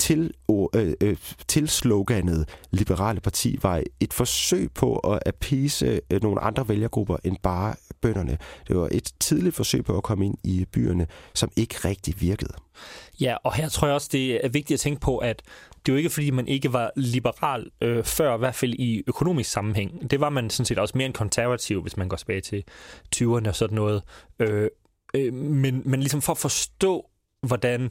Til, 0.00 0.34
øh, 0.74 0.92
øh, 1.00 1.16
til 1.48 1.68
sloganet 1.68 2.48
Liberale 2.70 3.20
Parti 3.20 3.58
var 3.62 3.82
et 4.00 4.12
forsøg 4.12 4.70
på 4.74 4.96
at 4.96 5.22
appease 5.26 6.00
øh, 6.10 6.22
nogle 6.22 6.40
andre 6.40 6.68
vælgergrupper 6.68 7.16
end 7.24 7.36
bare 7.42 7.74
bønderne. 8.00 8.38
Det 8.68 8.76
var 8.76 8.88
et 8.92 9.12
tidligt 9.20 9.56
forsøg 9.56 9.84
på 9.84 9.96
at 9.96 10.02
komme 10.02 10.26
ind 10.26 10.34
i 10.44 10.66
byerne, 10.72 11.06
som 11.34 11.50
ikke 11.56 11.74
rigtig 11.84 12.20
virkede. 12.20 12.52
Ja, 13.20 13.36
og 13.44 13.54
her 13.54 13.68
tror 13.68 13.86
jeg 13.88 13.94
også, 13.94 14.08
det 14.12 14.44
er 14.44 14.48
vigtigt 14.48 14.76
at 14.76 14.80
tænke 14.80 15.00
på, 15.00 15.18
at 15.18 15.42
det 15.86 15.92
er 15.92 15.92
jo 15.92 15.96
ikke, 15.96 16.10
fordi 16.10 16.30
man 16.30 16.48
ikke 16.48 16.72
var 16.72 16.90
liberal 16.96 17.70
øh, 17.80 18.04
før, 18.04 18.34
i 18.34 18.38
hvert 18.38 18.54
fald 18.54 18.74
i 18.74 19.02
økonomisk 19.06 19.50
sammenhæng. 19.50 20.10
Det 20.10 20.20
var 20.20 20.30
man 20.30 20.50
sådan 20.50 20.66
set 20.66 20.78
også 20.78 20.98
mere 20.98 21.06
en 21.06 21.12
konservativ, 21.12 21.82
hvis 21.82 21.96
man 21.96 22.08
går 22.08 22.16
tilbage 22.16 22.40
til 22.40 22.64
20'erne 23.16 23.48
og 23.48 23.54
sådan 23.54 23.74
noget. 23.74 24.02
Øh, 24.38 24.68
øh, 25.14 25.34
men, 25.34 25.82
men 25.84 26.00
ligesom 26.00 26.22
for 26.22 26.32
at 26.32 26.38
forstå, 26.38 27.06
hvordan, 27.46 27.90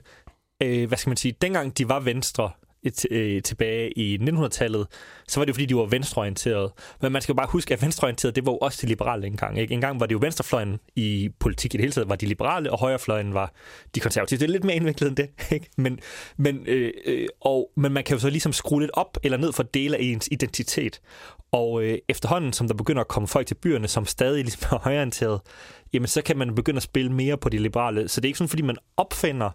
øh, 0.62 0.88
hvad 0.88 0.98
skal 0.98 1.10
man 1.10 1.18
sige, 1.18 1.36
dengang 1.42 1.78
de 1.78 1.90
var 1.90 2.00
venstre, 2.00 2.52
øh, 3.12 3.42
tilbage 3.42 4.00
i 4.00 4.18
1900-tallet, 4.18 4.88
så 5.28 5.40
var 5.40 5.46
det 5.46 5.50
jo 5.50 5.54
fordi, 5.54 5.66
de 5.66 5.76
var 5.76 5.86
venstreorienterede. 5.86 6.74
Men 7.02 7.12
man 7.12 7.22
skal 7.22 7.34
jo 7.34 7.38
bare 7.38 7.48
huske, 7.50 7.74
at 7.74 7.82
venstreorienterede, 7.82 8.36
det 8.36 8.46
var 8.46 8.52
jo 8.52 8.58
også 8.58 8.78
til 8.78 8.90
liberale 8.90 9.28
engang. 9.28 9.60
Ikke? 9.60 9.74
Engang 9.74 10.00
var 10.00 10.06
det 10.06 10.14
jo 10.14 10.20
venstrefløjen 10.22 10.80
i 10.96 11.30
politik 11.40 11.74
i 11.74 11.78
det 11.78 11.84
hele 11.84 11.94
taget, 11.94 12.10
var 12.10 12.16
de 12.16 12.26
liberale, 12.26 12.72
og 12.72 12.80
højrefløjen 12.80 13.34
var 13.34 13.54
de 13.96 14.00
konservative. 14.00 14.40
Det 14.40 14.46
er 14.46 14.52
lidt 14.52 14.64
mere 14.64 14.76
indviklet 14.76 15.08
end 15.08 15.16
det. 15.16 15.30
Ikke? 15.52 15.70
Men, 15.78 16.00
men, 16.38 16.64
øh, 16.68 16.92
øh, 17.06 17.28
og, 17.42 17.72
men 17.76 17.92
man 17.92 18.04
kan 18.04 18.16
jo 18.16 18.20
så 18.20 18.30
ligesom 18.30 18.54
skrue 18.54 18.82
lidt 18.82 18.92
op 18.94 19.18
eller 19.24 19.38
ned 19.38 19.54
for 19.54 19.64
dele 19.64 19.98
af 19.98 20.02
ens 20.02 20.30
identitet. 20.32 21.02
Og 21.52 21.84
øh, 21.84 21.98
efterhånden, 22.10 22.54
som 22.54 22.68
der 22.68 22.76
begynder 22.76 23.02
at 23.02 23.08
komme 23.08 23.28
folk 23.28 23.48
til 23.48 23.56
byerne, 23.56 23.88
som 23.88 24.06
stadig 24.06 24.44
ligesom 24.44 24.76
er 24.76 24.80
højreorienterede, 24.80 25.42
jamen 25.94 26.08
så 26.08 26.22
kan 26.22 26.38
man 26.38 26.56
begynde 26.56 26.78
at 26.78 26.84
spille 26.84 27.12
mere 27.12 27.38
på 27.38 27.50
de 27.50 27.58
liberale. 27.58 28.08
Så 28.08 28.22
det 28.22 28.26
er 28.26 28.30
ikke 28.30 28.38
sådan, 28.38 28.50
fordi 28.50 28.62
man 28.62 28.78
opfinder 28.98 29.50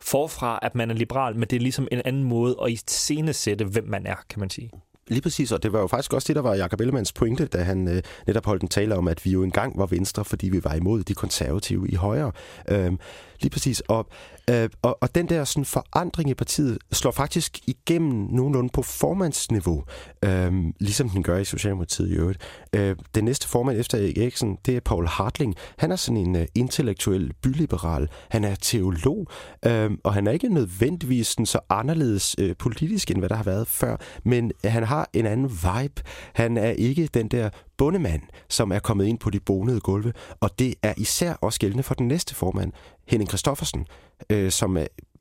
forfra, 0.00 0.58
at 0.62 0.74
man 0.74 0.90
er 0.90 0.94
liberal, 0.94 1.36
men 1.36 1.48
det 1.48 1.56
er 1.56 1.60
ligesom 1.60 1.88
en 1.92 2.02
anden 2.04 2.24
måde 2.24 2.56
at 2.64 2.70
iscenesætte, 2.70 3.64
hvem 3.64 3.84
man 3.88 4.06
er, 4.06 4.16
kan 4.30 4.40
man 4.40 4.50
sige. 4.50 4.70
Lige 5.08 5.22
præcis, 5.22 5.52
og 5.52 5.62
det 5.62 5.72
var 5.72 5.80
jo 5.80 5.86
faktisk 5.86 6.12
også 6.12 6.26
det, 6.26 6.36
der 6.36 6.42
var 6.42 6.54
Jacob 6.54 6.80
Ellemanns 6.80 7.12
pointe, 7.12 7.46
da 7.46 7.62
han 7.62 7.88
øh, 7.88 8.02
netop 8.26 8.46
holdt 8.46 8.62
en 8.62 8.68
tale 8.68 8.96
om, 8.96 9.08
at 9.08 9.24
vi 9.24 9.30
jo 9.30 9.42
engang 9.42 9.78
var 9.78 9.86
venstre, 9.86 10.24
fordi 10.24 10.48
vi 10.48 10.64
var 10.64 10.74
imod 10.74 11.02
de 11.02 11.14
konservative 11.14 11.88
i 11.88 11.94
højre. 11.94 12.32
Øhm, 12.68 12.98
lige 13.42 13.50
præcis. 13.50 13.80
Og 13.80 14.06
Øh, 14.50 14.68
og, 14.82 14.98
og 15.00 15.14
den 15.14 15.28
der 15.28 15.44
sådan 15.44 15.64
forandring 15.64 16.30
i 16.30 16.34
partiet 16.34 16.78
slår 16.92 17.10
faktisk 17.10 17.58
igennem 17.66 18.28
nogenlunde 18.30 18.70
på 18.72 18.82
formandsniveau, 18.82 19.84
øh, 20.24 20.52
ligesom 20.80 21.08
den 21.08 21.22
gør 21.22 21.38
i 21.38 21.44
Socialdemokratiet 21.44 22.08
i 22.08 22.12
øvrigt. 22.12 22.38
Øh, 22.72 22.96
den 23.14 23.24
næste 23.24 23.48
formand 23.48 23.78
efter 23.78 23.98
Erik 23.98 24.18
Eriksen, 24.18 24.58
det 24.66 24.76
er 24.76 24.80
Paul 24.80 25.06
Hartling. 25.06 25.54
Han 25.78 25.92
er 25.92 25.96
sådan 25.96 26.16
en 26.16 26.36
øh, 26.36 26.46
intellektuel 26.54 27.32
byliberal. 27.42 28.08
Han 28.28 28.44
er 28.44 28.54
teolog, 28.54 29.26
øh, 29.66 29.90
og 30.04 30.14
han 30.14 30.26
er 30.26 30.30
ikke 30.30 30.48
nødvendigvis 30.48 31.26
sådan 31.26 31.46
så 31.46 31.58
anderledes 31.68 32.36
øh, 32.38 32.56
politisk, 32.58 33.10
end 33.10 33.18
hvad 33.18 33.28
der 33.28 33.36
har 33.36 33.44
været 33.44 33.68
før, 33.68 33.96
men 34.24 34.52
han 34.64 34.82
har 34.82 35.08
en 35.12 35.26
anden 35.26 35.50
vibe. 35.50 36.02
Han 36.32 36.56
er 36.56 36.70
ikke 36.70 37.08
den 37.14 37.28
der 37.28 37.50
bondemand, 37.76 38.22
som 38.48 38.72
er 38.72 38.78
kommet 38.78 39.06
ind 39.06 39.18
på 39.18 39.30
de 39.30 39.40
bonede 39.40 39.80
gulve. 39.80 40.12
Og 40.40 40.58
det 40.58 40.74
er 40.82 40.94
især 40.96 41.32
også 41.32 41.60
gældende 41.60 41.82
for 41.82 41.94
den 41.94 42.08
næste 42.08 42.34
formand, 42.34 42.72
Henning 43.10 43.30
Kristoffersen, 43.30 43.86
øh, 44.30 44.50
som 44.50 44.76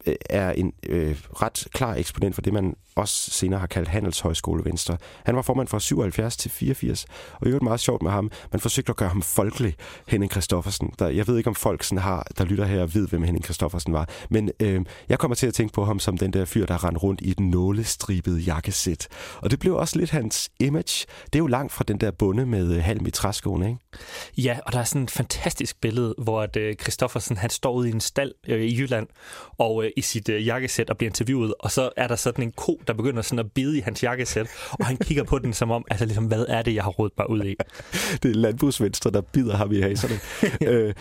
Øh, 0.08 0.16
er, 0.30 0.52
en 0.52 0.74
øh, 0.90 1.16
ret 1.42 1.68
klar 1.74 1.96
eksponent 1.96 2.36
for 2.36 2.42
det, 2.42 2.54
man 2.54 2.76
også 2.96 3.32
senere 3.32 3.60
har 3.60 3.68
kaldt 3.68 3.88
Handelshøjskole 3.88 4.66
Venstre. 4.66 4.98
Han 5.26 5.36
var 5.36 5.42
formand 5.42 5.68
fra 5.68 5.80
77 5.80 6.38
til 6.38 6.52
84, 6.52 7.06
og 7.34 7.46
det 7.46 7.54
var 7.54 7.60
meget 7.60 7.80
sjovt 7.80 8.02
med 8.02 8.12
ham. 8.12 8.32
Man 8.52 8.60
forsøgte 8.60 8.90
at 8.90 8.96
gøre 8.96 9.10
ham 9.10 9.22
folkelig, 9.22 9.76
Henning 10.08 10.32
Kristoffersen. 10.32 10.94
Der, 11.00 11.08
jeg 11.08 11.28
ved 11.28 11.38
ikke, 11.38 11.48
om 11.48 11.56
folk 11.56 11.84
sådan 11.84 12.02
har, 12.02 12.28
der 12.38 12.46
lytter 12.46 12.66
her 12.66 12.86
ved, 12.86 13.08
hvem 13.08 13.24
Henning 13.24 13.46
Kristoffersen 13.46 13.94
var. 13.94 14.10
Men 14.30 14.52
øh, 14.60 14.86
jeg 15.10 15.20
kommer 15.20 15.36
til 15.36 15.48
at 15.48 15.54
tænke 15.54 15.74
på 15.74 15.86
ham 15.86 16.00
som 16.00 16.18
den 16.18 16.34
der 16.34 16.46
fyr, 16.46 16.66
der 16.66 16.84
rendte 16.84 17.00
rundt 17.00 17.22
i 17.22 17.32
et 17.32 17.40
nålestribet 17.40 18.48
jakkesæt. 18.48 19.08
Og 19.42 19.52
det 19.52 19.60
blev 19.60 19.76
også 19.76 20.00
lidt 20.00 20.10
hans 20.10 20.50
image. 20.60 21.06
Det 21.26 21.36
er 21.36 21.40
jo 21.40 21.48
langt 21.48 21.74
fra 21.74 21.84
den 21.88 21.98
der 21.98 22.12
bunde 22.12 22.46
med 22.46 22.74
øh, 22.76 22.84
halm 22.84 23.06
i 23.06 23.12
træskoene, 23.12 23.68
ikke? 23.68 23.80
Ja, 24.38 24.60
og 24.66 24.74
der 24.74 24.80
er 24.80 24.84
sådan 24.84 25.04
et 25.04 25.12
fantastisk 25.12 25.82
billede, 25.82 26.16
hvor 26.18 26.42
at 26.42 26.56
øh, 26.56 26.76
Christoffersen 26.76 27.38
han 27.38 27.50
står 27.50 27.74
ude 27.74 27.90
i 27.90 27.92
en 27.92 28.02
stald 28.02 28.34
øh, 28.48 28.62
i 28.62 28.78
Jylland 28.78 29.08
og 29.58 29.86
øh, 29.86 29.89
i 29.98 30.02
sit 30.02 30.30
øh, 30.30 30.48
jakkesæt 30.48 30.90
og 30.90 30.98
bliver 30.98 31.10
interviewet, 31.10 31.54
og 31.60 31.72
så 31.72 31.90
er 31.98 32.08
der 32.08 32.16
sådan 32.16 32.44
en 32.44 32.52
ko, 32.52 32.82
der 32.88 32.94
begynder 32.94 33.22
sådan 33.22 33.40
at 33.40 33.52
bide 33.52 33.78
i 33.78 33.82
hans 33.82 34.04
jakkesæt, 34.04 34.48
og 34.72 34.86
han 34.86 34.98
kigger 34.98 35.24
på 35.24 35.40
den 35.40 35.54
som 35.54 35.72
om, 35.72 35.86
altså 35.90 36.06
ligesom, 36.06 36.26
hvad 36.26 36.46
er 36.50 36.62
det, 36.62 36.76
jeg 36.76 36.84
har 36.84 36.92
rådet 36.92 37.14
mig 37.18 37.30
ud 37.30 37.44
i? 37.44 37.56
det 38.24 38.32
er 38.32 38.36
landbrugsvenstre, 38.36 39.12
der 39.12 39.22
bider 39.22 39.58
ham 39.58 39.72
i 39.72 39.82
haserne. 39.82 40.20
øh, 40.72 40.94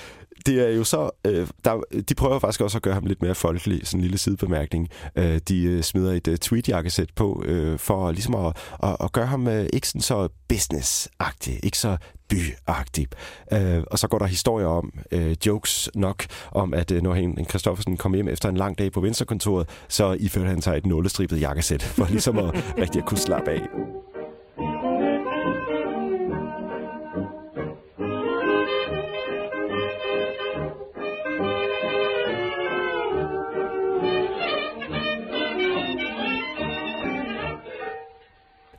det 0.49 0.69
er 0.69 0.77
jo 0.77 0.85
så, 0.85 1.11
øh, 1.25 1.49
der, 1.65 1.83
de 2.09 2.15
prøver 2.15 2.39
faktisk 2.39 2.61
også 2.61 2.79
at 2.79 2.83
gøre 2.83 2.95
ham 2.95 3.07
lidt 3.07 3.23
mere 3.23 3.35
folkelig, 3.35 3.87
sådan 3.87 4.01
en 4.01 4.03
lille 4.03 4.19
sidebemærkning. 4.19 4.89
Øh, 5.17 5.41
de 5.49 5.63
øh, 5.65 5.83
smider 5.83 6.13
et 6.13 6.29
øh, 6.29 6.39
tweetjakkesæt 6.39 7.09
på, 7.17 7.43
øh, 7.47 7.79
for 7.79 8.11
ligesom 8.11 8.35
at, 8.35 8.57
at, 8.83 8.97
at 9.01 9.13
gøre 9.13 9.27
ham 9.27 9.49
øh, 9.49 9.67
ikke 9.73 9.89
sådan 9.89 10.01
så 10.01 10.29
business-agtig, 10.53 11.61
ikke 11.63 11.79
så 11.79 11.97
byagtig. 12.29 13.07
Øh, 13.53 13.83
og 13.91 13.99
så 13.99 14.09
går 14.09 14.19
der 14.19 14.27
historier 14.27 14.67
om, 14.67 14.93
øh, 15.13 15.37
jokes 15.47 15.91
nok, 15.95 16.25
om 16.53 16.75
at 16.75 16.91
øh, 16.91 17.03
når 17.03 17.15
en 17.15 17.45
Kristoffersen 17.45 17.97
kom 17.97 18.15
hjem 18.15 18.29
efter 18.29 18.49
en 18.49 18.57
lang 18.57 18.79
dag 18.79 18.93
på 18.93 19.01
Venstrekontoret, 19.01 19.69
så 19.89 20.17
iførte 20.21 20.49
han 20.49 20.63
sig 20.63 20.77
et 20.77 20.87
nålestribet 20.87 21.41
jakkesæt, 21.41 21.83
for 21.83 22.07
ligesom 22.11 22.39
at 22.39 22.65
rigtig 22.79 23.03
at 23.03 23.07
kunne 23.07 23.19
slappe 23.19 23.51
af. 23.51 23.61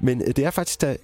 Men 0.02 0.22
øh, 0.22 0.28
det 0.28 0.46
er 0.46 0.52
faktisk, 0.52 0.82
da 0.82 0.98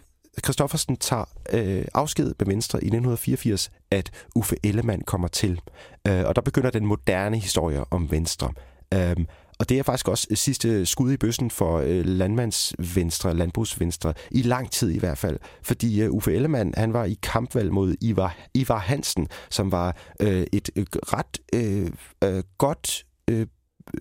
Christoffersen 0.44 0.98
tager 0.98 1.26
øh, 1.54 1.86
afsked 1.94 2.34
med 2.40 2.48
Venstre 2.48 2.78
i 2.78 2.88
1984, 2.88 3.72
at 3.92 4.12
Uffe 4.36 4.56
Ellemann 4.64 5.02
kommer 5.02 5.28
til. 5.28 5.62
Øh, 6.08 6.24
og 6.26 6.36
der 6.36 6.42
begynder 6.42 6.70
den 6.70 6.86
moderne 6.86 7.38
historie 7.38 7.84
om 7.92 8.12
Venstre. 8.12 8.52
Øh, 8.94 9.16
og 9.60 9.70
det 9.70 9.80
er 9.80 9.84
faktisk 9.84 10.08
også 10.08 10.28
øh, 10.32 10.38
sidste 10.38 10.86
skud 10.86 11.12
i 11.12 11.18
bøssen 11.18 11.52
for 11.52 11.80
øh, 11.80 12.06
landmandsvenstre, 12.06 13.34
landbrugsvenstre, 13.34 14.14
i 14.32 14.42
lang 14.42 14.72
tid 14.72 14.90
i 14.92 15.00
hvert 15.00 15.18
fald. 15.18 15.40
Fordi 15.64 16.02
øh, 16.02 16.12
Uffe 16.12 16.34
Ellemann, 16.34 16.74
han 16.78 16.94
var 16.94 17.06
i 17.06 17.18
kampvalg 17.24 17.74
mod 17.74 17.96
Ivar, 18.02 18.38
Ivar 18.54 18.80
Hansen, 18.80 19.28
som 19.50 19.72
var 19.72 19.98
øh, 20.20 20.48
et 20.54 20.70
øh, 20.76 20.86
ret 20.94 21.40
øh, 21.54 21.92
øh, 22.24 22.44
godt 22.58 23.06
øh, 23.30 23.48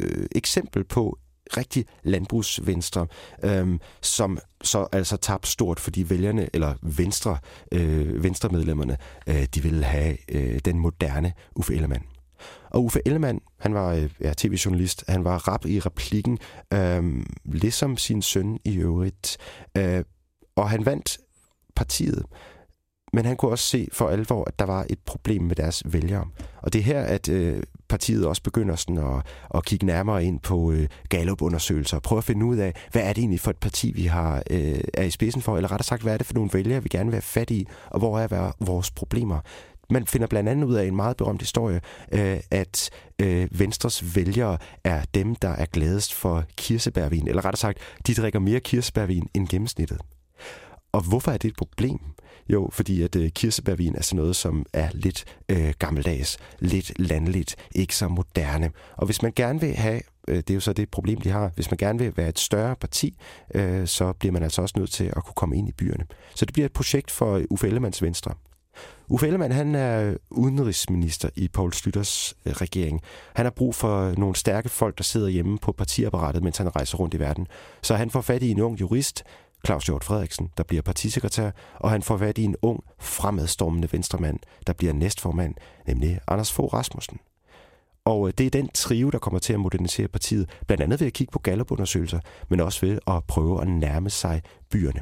øh, 0.00 0.26
eksempel 0.32 0.84
på 0.84 1.18
rigtig 1.56 1.84
landbrugsvenstre, 2.02 3.06
øhm, 3.44 3.80
som 4.02 4.38
så 4.62 4.86
altså 4.92 5.16
tabte 5.16 5.50
stort, 5.50 5.80
fordi 5.80 6.10
vælgerne, 6.10 6.48
eller 6.52 6.74
venstre, 6.82 7.38
øh, 7.72 8.22
venstremedlemmerne, 8.22 8.96
øh, 9.26 9.46
de 9.54 9.62
ville 9.62 9.84
have 9.84 10.16
øh, 10.30 10.60
den 10.64 10.78
moderne 10.78 11.32
Uffe 11.56 11.74
Ellemann. 11.74 12.04
Og 12.70 12.84
Uffe 12.84 13.00
Ellemann, 13.06 13.40
han 13.60 13.74
var 13.74 13.92
øh, 13.92 14.10
ja, 14.20 14.32
tv-journalist, 14.36 15.04
han 15.08 15.24
var 15.24 15.48
rap 15.48 15.66
i 15.66 15.80
replikken, 15.80 16.38
øh, 16.72 17.24
ligesom 17.44 17.96
sin 17.96 18.22
søn 18.22 18.58
i 18.64 18.76
øvrigt. 18.76 19.36
Øh, 19.76 20.04
og 20.56 20.70
han 20.70 20.86
vandt 20.86 21.18
partiet, 21.76 22.24
men 23.12 23.24
han 23.24 23.36
kunne 23.36 23.50
også 23.50 23.64
se 23.64 23.88
for 23.92 24.08
alvor, 24.08 24.44
at 24.44 24.58
der 24.58 24.64
var 24.64 24.86
et 24.90 24.98
problem 25.06 25.42
med 25.42 25.56
deres 25.56 25.82
vælgere. 25.86 26.26
Og 26.62 26.72
det 26.72 26.78
er 26.78 26.82
her, 26.82 27.02
at 27.02 27.28
øh, 27.28 27.62
partiet 27.88 28.26
også 28.26 28.42
begynder 28.42 28.76
sådan 28.76 28.98
at, 28.98 29.26
at 29.54 29.64
kigge 29.64 29.86
nærmere 29.86 30.24
ind 30.24 30.40
på 30.40 30.72
øh, 30.72 30.88
Gallup-undersøgelser 31.08 31.96
og 31.96 32.02
prøve 32.02 32.18
at 32.18 32.24
finde 32.24 32.46
ud 32.46 32.56
af, 32.56 32.74
hvad 32.92 33.02
er 33.02 33.12
det 33.12 33.18
egentlig 33.18 33.40
for 33.40 33.50
et 33.50 33.56
parti, 33.56 33.92
vi 33.92 34.04
har 34.04 34.42
øh, 34.50 34.80
er 34.94 35.02
i 35.02 35.10
spidsen 35.10 35.42
for, 35.42 35.56
eller 35.56 35.72
rettere 35.72 35.84
sagt, 35.84 36.02
hvad 36.02 36.12
er 36.12 36.18
det 36.18 36.26
for 36.26 36.34
nogle 36.34 36.50
vælgere, 36.52 36.82
vi 36.82 36.88
gerne 36.88 37.10
vil 37.10 37.14
have 37.14 37.22
fat 37.22 37.50
i, 37.50 37.66
og 37.90 37.98
hvor 37.98 38.18
er 38.18 38.52
vores 38.60 38.90
problemer. 38.90 39.40
Man 39.90 40.06
finder 40.06 40.26
blandt 40.26 40.48
andet 40.48 40.66
ud 40.66 40.74
af 40.74 40.84
en 40.86 40.96
meget 40.96 41.16
berømt 41.16 41.40
historie, 41.40 41.80
øh, 42.12 42.40
at 42.50 42.90
øh, 43.22 43.48
Venstres 43.50 44.16
vælgere 44.16 44.58
er 44.84 45.02
dem, 45.14 45.34
der 45.34 45.48
er 45.48 45.66
gladest 45.66 46.14
for 46.14 46.44
kirsebærvin, 46.56 47.28
eller 47.28 47.44
rettere 47.44 47.60
sagt, 47.60 47.78
de 48.06 48.14
drikker 48.14 48.38
mere 48.38 48.60
kirsebærvin 48.60 49.28
end 49.34 49.48
gennemsnittet. 49.48 49.98
Og 50.94 51.02
hvorfor 51.08 51.30
er 51.30 51.36
det 51.36 51.48
et 51.48 51.56
problem? 51.56 51.98
Jo, 52.48 52.70
fordi 52.72 53.02
at 53.02 53.16
øh, 53.16 53.30
kirsebærvin 53.30 53.94
er 53.96 54.02
sådan 54.02 54.16
noget, 54.16 54.36
som 54.36 54.66
er 54.72 54.88
lidt 54.92 55.24
øh, 55.48 55.74
gammeldags, 55.78 56.38
lidt 56.58 56.98
landligt, 56.98 57.56
ikke 57.74 57.96
så 57.96 58.08
moderne. 58.08 58.70
Og 58.96 59.06
hvis 59.06 59.22
man 59.22 59.32
gerne 59.36 59.60
vil 59.60 59.74
have 59.74 60.00
øh, 60.28 60.36
det 60.36 60.50
er 60.50 60.54
jo 60.54 60.60
så 60.60 60.72
det 60.72 60.90
problem, 60.90 61.20
de 61.20 61.30
har. 61.30 61.50
Hvis 61.54 61.70
man 61.70 61.78
gerne 61.78 61.98
vil 61.98 62.16
være 62.16 62.28
et 62.28 62.38
større 62.38 62.76
parti, 62.76 63.16
øh, 63.54 63.86
så 63.86 64.12
bliver 64.12 64.32
man 64.32 64.42
altså 64.42 64.62
også 64.62 64.74
nødt 64.78 64.90
til 64.90 65.04
at 65.04 65.24
kunne 65.24 65.34
komme 65.36 65.56
ind 65.56 65.68
i 65.68 65.72
byerne. 65.72 66.06
Så 66.34 66.44
det 66.44 66.52
bliver 66.52 66.66
et 66.66 66.72
projekt 66.72 67.10
for 67.10 67.34
øh, 67.34 67.44
Uffe 67.50 67.66
Ellemanns 67.66 68.02
Venstre. 68.02 68.34
Uffe 69.08 69.26
Ellemann, 69.26 69.52
han 69.52 69.74
er 69.74 70.16
udenrigsminister 70.30 71.28
i 71.36 71.48
Paul 71.48 71.72
Slytters 71.72 72.34
øh, 72.46 72.52
regering. 72.52 73.00
Han 73.34 73.46
har 73.46 73.50
brug 73.50 73.74
for 73.74 74.14
nogle 74.18 74.36
stærke 74.36 74.68
folk, 74.68 74.98
der 74.98 75.04
sidder 75.04 75.28
hjemme 75.28 75.58
på 75.58 75.72
partiapparatet, 75.72 76.42
mens 76.42 76.58
han 76.58 76.76
rejser 76.76 76.98
rundt 76.98 77.14
i 77.14 77.18
verden. 77.18 77.46
Så 77.82 77.94
han 77.94 78.10
får 78.10 78.20
fat 78.20 78.42
i 78.42 78.50
en 78.50 78.60
ung 78.60 78.80
jurist, 78.80 79.24
Claus 79.66 79.84
Hjort 79.84 80.04
Frederiksen, 80.04 80.50
der 80.56 80.62
bliver 80.62 80.82
partisekretær, 80.82 81.50
og 81.74 81.90
han 81.90 82.02
får 82.02 82.16
fat 82.16 82.38
i 82.38 82.44
en 82.44 82.56
ung, 82.62 82.84
fremadstormende 82.98 83.88
venstremand, 83.92 84.38
der 84.66 84.72
bliver 84.72 84.92
næstformand, 84.92 85.54
nemlig 85.86 86.20
Anders 86.28 86.52
Fogh 86.52 86.74
Rasmussen. 86.74 87.18
Og 88.04 88.28
øh, 88.28 88.34
det 88.38 88.46
er 88.46 88.50
den 88.50 88.68
trio, 88.68 89.10
der 89.10 89.18
kommer 89.18 89.40
til 89.40 89.52
at 89.52 89.60
modernisere 89.60 90.08
partiet, 90.08 90.50
blandt 90.66 90.82
andet 90.82 91.00
ved 91.00 91.06
at 91.06 91.12
kigge 91.12 91.30
på 91.30 91.38
gallupundersøgelser, 91.38 92.20
men 92.48 92.60
også 92.60 92.86
ved 92.86 92.98
at 93.06 93.24
prøve 93.24 93.62
at 93.62 93.68
nærme 93.68 94.10
sig 94.10 94.42
byerne. 94.70 95.00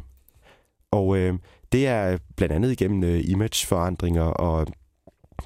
Og 0.90 1.16
øh, 1.16 1.34
det 1.72 1.86
er 1.86 2.18
blandt 2.36 2.54
andet 2.54 2.72
igennem 2.72 3.04
øh, 3.04 3.20
imageforandringer 3.24 4.22
og 4.22 4.66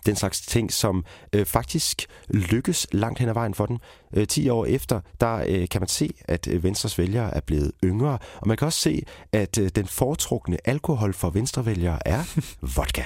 den 0.06 0.16
slags 0.16 0.40
ting, 0.40 0.72
som 0.72 1.04
øh, 1.32 1.46
faktisk 1.46 2.06
lykkes 2.28 2.86
langt 2.92 3.18
hen 3.18 3.28
ad 3.28 3.34
vejen 3.34 3.54
for 3.54 3.66
den. 3.66 3.78
Øh, 4.16 4.26
10 4.26 4.48
år 4.48 4.66
efter, 4.66 5.00
der 5.20 5.44
øh, 5.48 5.68
kan 5.68 5.80
man 5.80 5.88
se, 5.88 6.14
at 6.24 6.48
øh, 6.48 6.62
Venstres 6.62 6.98
vælgere 6.98 7.34
er 7.36 7.40
blevet 7.40 7.72
yngre, 7.84 8.18
og 8.36 8.48
man 8.48 8.56
kan 8.56 8.66
også 8.66 8.80
se, 8.80 9.02
at 9.32 9.58
øh, 9.58 9.70
den 9.74 9.86
foretrukne 9.86 10.58
alkohol 10.64 11.14
for 11.14 11.30
venstrevælgere 11.30 12.08
er 12.08 12.22
vodka. 12.76 13.02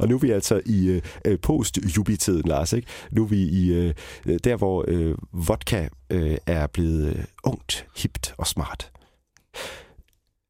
og 0.00 0.08
nu 0.08 0.14
er 0.14 0.20
vi 0.20 0.30
altså 0.30 0.60
i 0.66 1.00
øh, 1.24 1.38
post-jubi-tiden, 1.38 2.48
Lars. 2.48 2.72
Ikke? 2.72 2.88
Nu 3.10 3.22
er 3.22 3.28
vi 3.28 3.42
i 3.42 3.72
øh, 3.72 3.94
der, 4.44 4.56
hvor 4.56 4.84
øh, 4.88 5.14
vodka 5.32 5.88
øh, 6.10 6.38
er 6.46 6.66
blevet 6.66 7.16
øh, 7.16 7.24
ungt, 7.44 7.86
hipt 7.96 8.34
og 8.38 8.46
smart. 8.46 8.90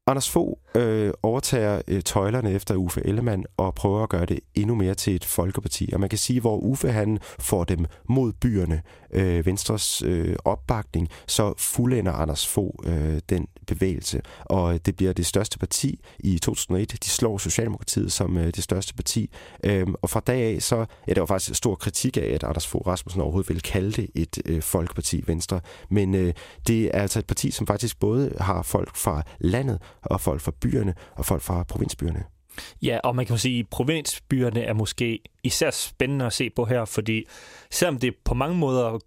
Anders 0.07 0.29
Fogh 0.29 0.60
øh, 0.75 1.13
overtager 1.23 1.81
øh, 1.87 2.01
tøjlerne 2.01 2.51
efter 2.51 2.75
Uffe 2.75 3.01
Ellemann 3.05 3.45
og 3.57 3.75
prøver 3.75 4.03
at 4.03 4.09
gøre 4.09 4.25
det 4.25 4.39
endnu 4.55 4.75
mere 4.75 4.93
til 4.93 5.15
et 5.15 5.25
folkeparti. 5.25 5.89
Og 5.93 5.99
man 5.99 6.09
kan 6.09 6.17
sige, 6.17 6.41
hvor 6.41 6.57
Uffe 6.57 6.91
han 6.91 7.19
får 7.39 7.63
dem 7.63 7.85
mod 8.09 8.33
byerne, 8.33 8.81
øh, 9.13 9.45
Venstres 9.45 10.01
øh, 10.05 10.35
opbakning, 10.45 11.07
så 11.27 11.53
fuldender 11.57 12.11
Anders 12.11 12.47
Fogh 12.47 12.75
øh, 12.85 13.19
den 13.29 13.47
bevægelse. 13.67 14.21
Og 14.45 14.73
øh, 14.73 14.79
det 14.85 14.95
bliver 14.95 15.13
det 15.13 15.25
største 15.25 15.59
parti 15.59 15.99
i 16.19 16.39
2001. 16.39 17.03
De 17.03 17.09
slår 17.09 17.37
Socialdemokratiet 17.37 18.11
som 18.11 18.37
øh, 18.37 18.45
det 18.45 18.63
største 18.63 18.93
parti. 18.93 19.29
Øh, 19.63 19.87
og 20.01 20.09
fra 20.09 20.19
dag 20.19 20.55
af, 20.55 20.61
så 20.61 20.85
ja, 21.07 21.13
der 21.13 21.21
var 21.21 21.25
faktisk 21.25 21.57
stor 21.57 21.75
kritik 21.75 22.17
af, 22.17 22.31
at 22.33 22.43
Anders 22.43 22.67
Fogh 22.67 22.87
Rasmussen 22.87 23.21
overhovedet 23.21 23.49
ville 23.49 23.61
kalde 23.61 23.91
det 23.91 24.09
et 24.15 24.37
øh, 24.45 24.61
folkeparti 24.61 25.23
Venstre. 25.27 25.61
Men 25.89 26.15
øh, 26.15 26.33
det 26.67 26.85
er 26.85 27.01
altså 27.01 27.19
et 27.19 27.27
parti, 27.27 27.51
som 27.51 27.67
faktisk 27.67 27.99
både 27.99 28.33
har 28.39 28.61
folk 28.61 28.95
fra 28.95 29.23
landet 29.39 29.81
og 30.01 30.21
folk 30.21 30.41
fra 30.41 30.51
byerne 30.61 30.93
og 31.15 31.25
folk 31.25 31.41
fra 31.41 31.63
provinsbyerne. 31.63 32.23
Ja, 32.81 32.99
og 33.03 33.15
man 33.15 33.25
kan 33.25 33.37
sige, 33.37 33.59
at 33.59 33.67
provinsbyerne 33.69 34.61
er 34.61 34.73
måske 34.73 35.19
især 35.43 35.71
spændende 35.71 36.25
at 36.25 36.33
se 36.33 36.49
på 36.49 36.65
her, 36.65 36.85
fordi 36.85 37.25
selvom 37.71 37.99
det 37.99 38.13
på 38.25 38.33
mange 38.33 38.57
måder 38.57 38.99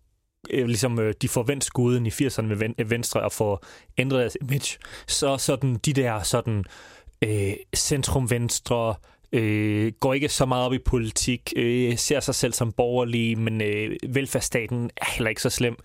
øh, 0.50 0.66
ligesom 0.66 0.98
øh, 0.98 1.14
de 1.22 1.28
får 1.28 1.42
vendt 1.42 1.64
skuden 1.64 2.06
i 2.06 2.08
80'erne 2.08 2.42
med 2.42 2.84
Venstre 2.84 3.20
og 3.20 3.32
får 3.32 3.64
ændret 3.98 4.20
deres 4.20 4.36
image, 4.40 4.78
så 5.06 5.36
sådan 5.36 5.74
de 5.74 5.92
der 5.92 6.22
sådan 6.22 6.64
øh, 7.22 7.52
centrum-venstre, 7.76 8.94
øh, 9.32 9.92
går 10.00 10.14
ikke 10.14 10.28
så 10.28 10.46
meget 10.46 10.66
op 10.66 10.72
i 10.72 10.78
politik, 10.78 11.52
øh, 11.56 11.98
ser 11.98 12.20
sig 12.20 12.34
selv 12.34 12.52
som 12.52 12.72
borgerlige, 12.72 13.36
men 13.36 13.60
øh, 13.60 13.96
velfærdsstaten 14.08 14.90
er 14.96 15.12
heller 15.14 15.28
ikke 15.28 15.42
så 15.42 15.50
slem. 15.50 15.76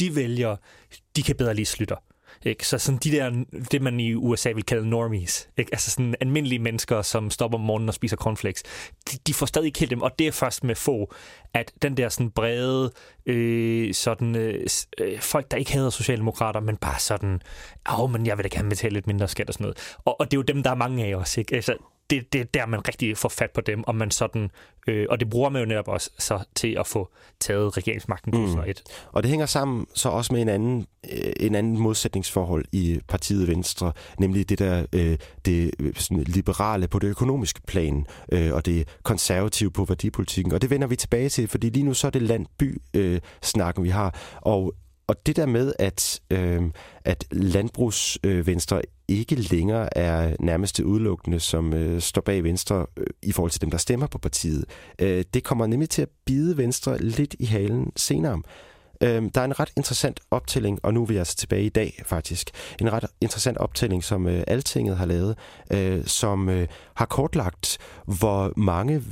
De 0.00 0.16
vælger, 0.16 0.56
de 1.16 1.22
kan 1.22 1.36
bedre 1.36 1.54
lige 1.54 1.66
slutter. 1.66 1.96
Ikke? 2.44 2.66
Så 2.66 2.78
sådan 2.78 2.98
de 2.98 3.10
der, 3.10 3.44
det 3.70 3.82
man 3.82 4.00
i 4.00 4.14
USA 4.14 4.52
vil 4.52 4.64
kalde 4.64 4.88
normies, 4.90 5.48
ikke? 5.56 5.68
altså 5.72 5.90
sådan 5.90 6.14
almindelige 6.20 6.58
mennesker, 6.58 7.02
som 7.02 7.30
stopper 7.30 7.58
om 7.58 7.64
morgenen 7.64 7.88
og 7.88 7.94
spiser 7.94 8.16
cornflakes, 8.16 8.62
de, 9.10 9.18
de 9.26 9.34
får 9.34 9.46
stadig 9.46 9.66
ikke 9.66 9.78
helt 9.78 9.90
dem, 9.90 10.02
og 10.02 10.18
det 10.18 10.26
er 10.26 10.32
først 10.32 10.64
med 10.64 10.74
få, 10.74 11.14
at 11.54 11.72
den 11.82 11.96
der 11.96 12.08
sådan 12.08 12.30
brede, 12.30 12.92
øh, 13.26 13.94
sådan, 13.94 14.36
øh, 14.36 14.66
øh 14.98 15.20
folk, 15.20 15.50
der 15.50 15.56
ikke 15.56 15.72
hader 15.72 15.90
socialdemokrater, 15.90 16.60
men 16.60 16.76
bare 16.76 16.98
sådan, 16.98 17.40
åh, 17.98 18.10
men 18.10 18.26
jeg 18.26 18.38
vil 18.38 18.44
da 18.44 18.48
gerne 18.56 18.68
betale 18.68 18.94
lidt 18.94 19.06
mindre 19.06 19.28
skat 19.28 19.48
og 19.48 19.54
sådan 19.54 19.64
noget. 19.64 19.96
Og, 20.04 20.20
og 20.20 20.30
det 20.30 20.36
er 20.36 20.38
jo 20.38 20.42
dem, 20.42 20.62
der 20.62 20.70
er 20.70 20.74
mange 20.74 21.04
af 21.04 21.14
os, 21.14 21.38
ikke? 21.38 21.54
Altså, 21.54 21.76
det, 22.10 22.32
det 22.32 22.40
er 22.40 22.44
der, 22.44 22.66
man 22.66 22.88
rigtig 22.88 23.16
får 23.16 23.28
fat 23.28 23.50
på 23.50 23.60
dem, 23.60 23.84
og 23.84 23.94
man 23.94 24.10
sådan, 24.10 24.50
øh, 24.88 25.06
og 25.10 25.20
det 25.20 25.30
bruger 25.30 25.50
man 25.50 25.62
jo 25.62 25.68
netop 25.68 25.88
også 25.88 26.10
så 26.18 26.44
til 26.54 26.76
at 26.78 26.86
få 26.86 27.10
taget 27.40 27.76
regeringsmagten 27.76 28.32
2001. 28.32 28.82
Mm. 28.86 28.92
Og 29.12 29.22
det 29.22 29.30
hænger 29.30 29.46
sammen 29.46 29.86
så 29.94 30.08
også 30.08 30.32
med 30.32 30.42
en 30.42 30.48
anden, 30.48 30.86
øh, 31.12 31.32
en 31.40 31.54
anden 31.54 31.78
modsætningsforhold 31.78 32.64
i 32.72 33.00
partiet 33.08 33.48
Venstre, 33.48 33.92
nemlig 34.18 34.48
det 34.48 34.58
der 34.58 34.86
øh, 34.92 35.18
det 35.44 35.70
sådan 35.96 36.24
liberale 36.24 36.88
på 36.88 36.98
det 36.98 37.08
økonomiske 37.08 37.60
plan, 37.66 38.06
øh, 38.32 38.54
og 38.54 38.66
det 38.66 38.88
konservative 39.02 39.70
på 39.70 39.84
værdipolitikken. 39.84 40.52
Og 40.52 40.62
det 40.62 40.70
vender 40.70 40.86
vi 40.86 40.96
tilbage 40.96 41.28
til, 41.28 41.48
fordi 41.48 41.70
lige 41.70 41.84
nu 41.84 41.94
så 41.94 42.06
er 42.06 42.10
det 42.10 42.22
landby-snakken, 42.22 43.82
øh, 43.82 43.84
vi 43.84 43.90
har. 43.90 44.38
Og 44.40 44.74
og 45.06 45.26
det 45.26 45.36
der 45.36 45.46
med, 45.46 45.72
at, 45.78 46.20
øh, 46.30 46.62
at 47.04 47.24
landbrugsvenstre 47.30 48.76
øh, 48.76 48.82
ikke 49.18 49.34
længere 49.34 49.98
er 49.98 50.36
nærmest 50.40 50.80
udelukkende, 50.80 51.40
som 51.40 51.74
øh, 51.74 52.00
står 52.00 52.22
bag 52.22 52.44
Venstre 52.44 52.86
øh, 52.96 53.06
i 53.22 53.32
forhold 53.32 53.50
til 53.50 53.60
dem, 53.60 53.70
der 53.70 53.78
stemmer 53.78 54.06
på 54.06 54.18
partiet, 54.18 54.64
øh, 54.98 55.24
det 55.34 55.44
kommer 55.44 55.66
nemlig 55.66 55.90
til 55.90 56.02
at 56.02 56.08
bide 56.26 56.56
Venstre 56.56 56.98
lidt 56.98 57.36
i 57.38 57.44
halen 57.44 57.92
senere. 57.96 58.42
Øh, 59.02 59.22
der 59.34 59.40
er 59.40 59.44
en 59.44 59.60
ret 59.60 59.70
interessant 59.76 60.20
optælling, 60.30 60.78
og 60.82 60.94
nu 60.94 61.02
er 61.02 61.06
vi 61.06 61.16
altså 61.16 61.36
tilbage 61.36 61.64
i 61.64 61.68
dag 61.68 62.02
faktisk, 62.06 62.50
en 62.80 62.92
ret 62.92 63.04
interessant 63.20 63.58
optælling, 63.58 64.04
som 64.04 64.26
øh, 64.26 64.44
Altinget 64.46 64.96
har 64.96 65.06
lavet, 65.06 65.38
øh, 65.72 66.06
som 66.06 66.48
øh, 66.48 66.68
har 66.94 67.06
kortlagt, 67.06 67.78
hvor 68.06 68.52
mange 68.56 69.02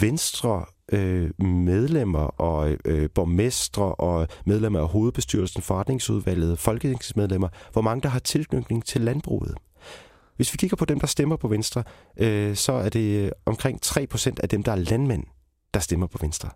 Venstre 0.00 0.64
øh, 0.92 1.42
medlemmer 1.44 2.40
og 2.40 2.76
øh, 2.84 3.10
borgmestre 3.10 3.94
og 3.94 4.28
medlemmer 4.46 4.80
af 4.80 4.88
hovedbestyrelsen, 4.88 5.62
forretningsudvalget, 5.62 6.58
folketingsmedlemmer, 6.58 7.48
hvor 7.72 7.82
mange 7.82 8.02
der 8.02 8.08
har 8.08 8.18
tilknytning 8.18 8.84
til 8.84 9.00
landbruget. 9.00 9.54
Hvis 10.36 10.52
vi 10.52 10.56
kigger 10.56 10.76
på 10.76 10.84
dem, 10.84 11.00
der 11.00 11.06
stemmer 11.06 11.36
på 11.36 11.48
Venstre, 11.48 11.84
øh, 12.16 12.56
så 12.56 12.72
er 12.72 12.88
det 12.88 13.32
omkring 13.46 13.80
3% 13.86 14.34
af 14.42 14.48
dem, 14.48 14.62
der 14.62 14.72
er 14.72 14.76
landmænd, 14.76 15.24
der 15.74 15.80
stemmer 15.80 16.06
på 16.06 16.18
Venstre. 16.20 16.50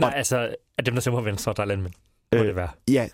Nej, 0.00 0.08
og, 0.08 0.16
altså 0.16 0.54
af 0.78 0.84
dem, 0.84 0.94
der 0.94 1.00
stemmer 1.00 1.20
på 1.20 1.24
Venstre, 1.24 1.54
der 1.56 1.62
er 1.62 1.66
landmænd. 1.66 1.92
Må 2.32 2.38
øh, 2.38 2.46
det 2.46 2.56
være? 2.56 2.68
Ja, 2.90 3.08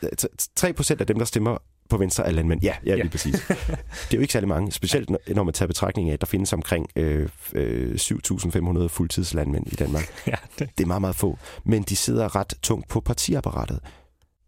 3% 0.60 0.96
af 1.00 1.06
dem, 1.06 1.18
der 1.18 1.24
stemmer 1.24 1.58
på 1.90 1.96
venstre 1.96 2.26
af 2.26 2.34
landmænd. 2.34 2.62
Ja, 2.62 2.74
ja, 2.86 2.94
lige 2.94 3.04
ja. 3.04 3.10
præcis. 3.10 3.34
Det 3.48 4.14
er 4.14 4.16
jo 4.16 4.20
ikke 4.20 4.32
særlig 4.32 4.48
mange, 4.48 4.72
specielt 4.72 5.10
når 5.28 5.42
man 5.42 5.54
tager 5.54 5.66
betragtning 5.66 6.08
af, 6.08 6.12
at 6.12 6.20
der 6.20 6.26
findes 6.26 6.52
omkring 6.52 6.86
øh, 6.96 7.28
øh, 7.52 7.94
7.500 7.94 8.86
fuldtidslandmænd 8.86 9.72
i 9.72 9.74
Danmark. 9.74 10.04
Ja, 10.26 10.34
det. 10.58 10.70
det 10.78 10.84
er 10.84 10.86
meget, 10.86 11.00
meget 11.00 11.16
få. 11.16 11.38
Men 11.64 11.82
de 11.82 11.96
sidder 11.96 12.36
ret 12.36 12.54
tungt 12.62 12.88
på 12.88 13.00
partiapparatet. 13.00 13.80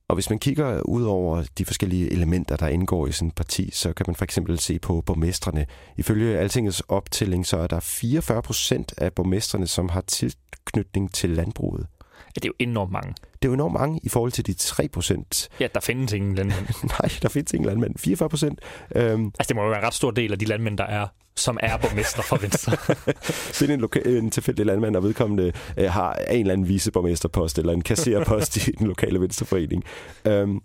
Og 0.08 0.16
hvis 0.16 0.30
man 0.30 0.38
kigger 0.38 0.80
ud 0.80 1.02
over 1.02 1.44
de 1.58 1.64
forskellige 1.64 2.12
elementer, 2.12 2.56
der 2.56 2.68
indgår 2.68 3.06
i 3.06 3.12
sådan 3.12 3.28
et 3.28 3.34
parti, 3.34 3.70
så 3.72 3.92
kan 3.92 4.04
man 4.06 4.16
for 4.16 4.24
eksempel 4.24 4.58
se 4.58 4.78
på 4.78 5.00
borgmestrene. 5.00 5.66
Ifølge 5.96 6.38
Altingets 6.38 6.82
optælling, 6.88 7.46
så 7.46 7.56
er 7.56 7.66
der 7.66 7.80
44 7.80 8.42
procent 8.42 8.94
af 8.98 9.12
borgmestrene, 9.12 9.66
som 9.66 9.88
har 9.88 10.00
tilknytning 10.00 11.14
til 11.14 11.30
landbruget. 11.30 11.86
Det 12.34 12.44
er 12.44 12.48
jo 12.48 12.54
enormt 12.58 12.92
mange. 12.92 13.08
Det 13.10 13.44
er 13.44 13.48
jo 13.48 13.52
enormt 13.54 13.74
mange 13.74 14.00
i 14.02 14.08
forhold 14.08 14.32
til 14.32 14.46
de 14.46 14.52
3 14.54 14.88
procent. 14.88 15.48
Ja, 15.60 15.68
der 15.74 15.80
findes 15.80 16.12
ingen 16.12 16.34
landmænd. 16.34 16.66
Nej, 17.00 17.10
der 17.22 17.28
findes 17.28 17.52
ingen 17.52 17.66
landmænd. 17.66 17.98
44 17.98 18.28
procent. 18.28 18.60
Øhm. 18.96 19.26
Altså, 19.26 19.48
det 19.48 19.56
må 19.56 19.62
jo 19.62 19.68
være 19.68 19.78
en 19.78 19.86
ret 19.86 19.94
stor 19.94 20.10
del 20.10 20.32
af 20.32 20.38
de 20.38 20.44
landmænd, 20.44 20.78
der 20.78 20.84
er 20.84 21.06
som 21.36 21.58
er 21.62 21.76
borgmester 21.76 22.22
for 22.22 22.36
Venstre. 22.36 22.72
er 23.70 23.74
en, 23.74 23.84
loka- 23.84 24.08
en 24.08 24.30
tilfældig 24.30 24.66
landmand, 24.66 24.96
og 24.96 25.02
vedkommende 25.02 25.52
øh, 25.76 25.90
har 25.90 26.14
en 26.14 26.40
eller 26.40 26.52
anden 26.52 26.68
viceborgmesterpost 26.68 27.58
eller 27.58 27.72
en 27.72 27.82
kassererpost 27.82 28.56
i 28.68 28.70
den 28.70 28.86
lokale 28.86 29.20
venstreforening. 29.20 29.84
Øhm, 30.24 30.60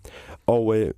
og 0.46 0.76
øh, 0.76 0.94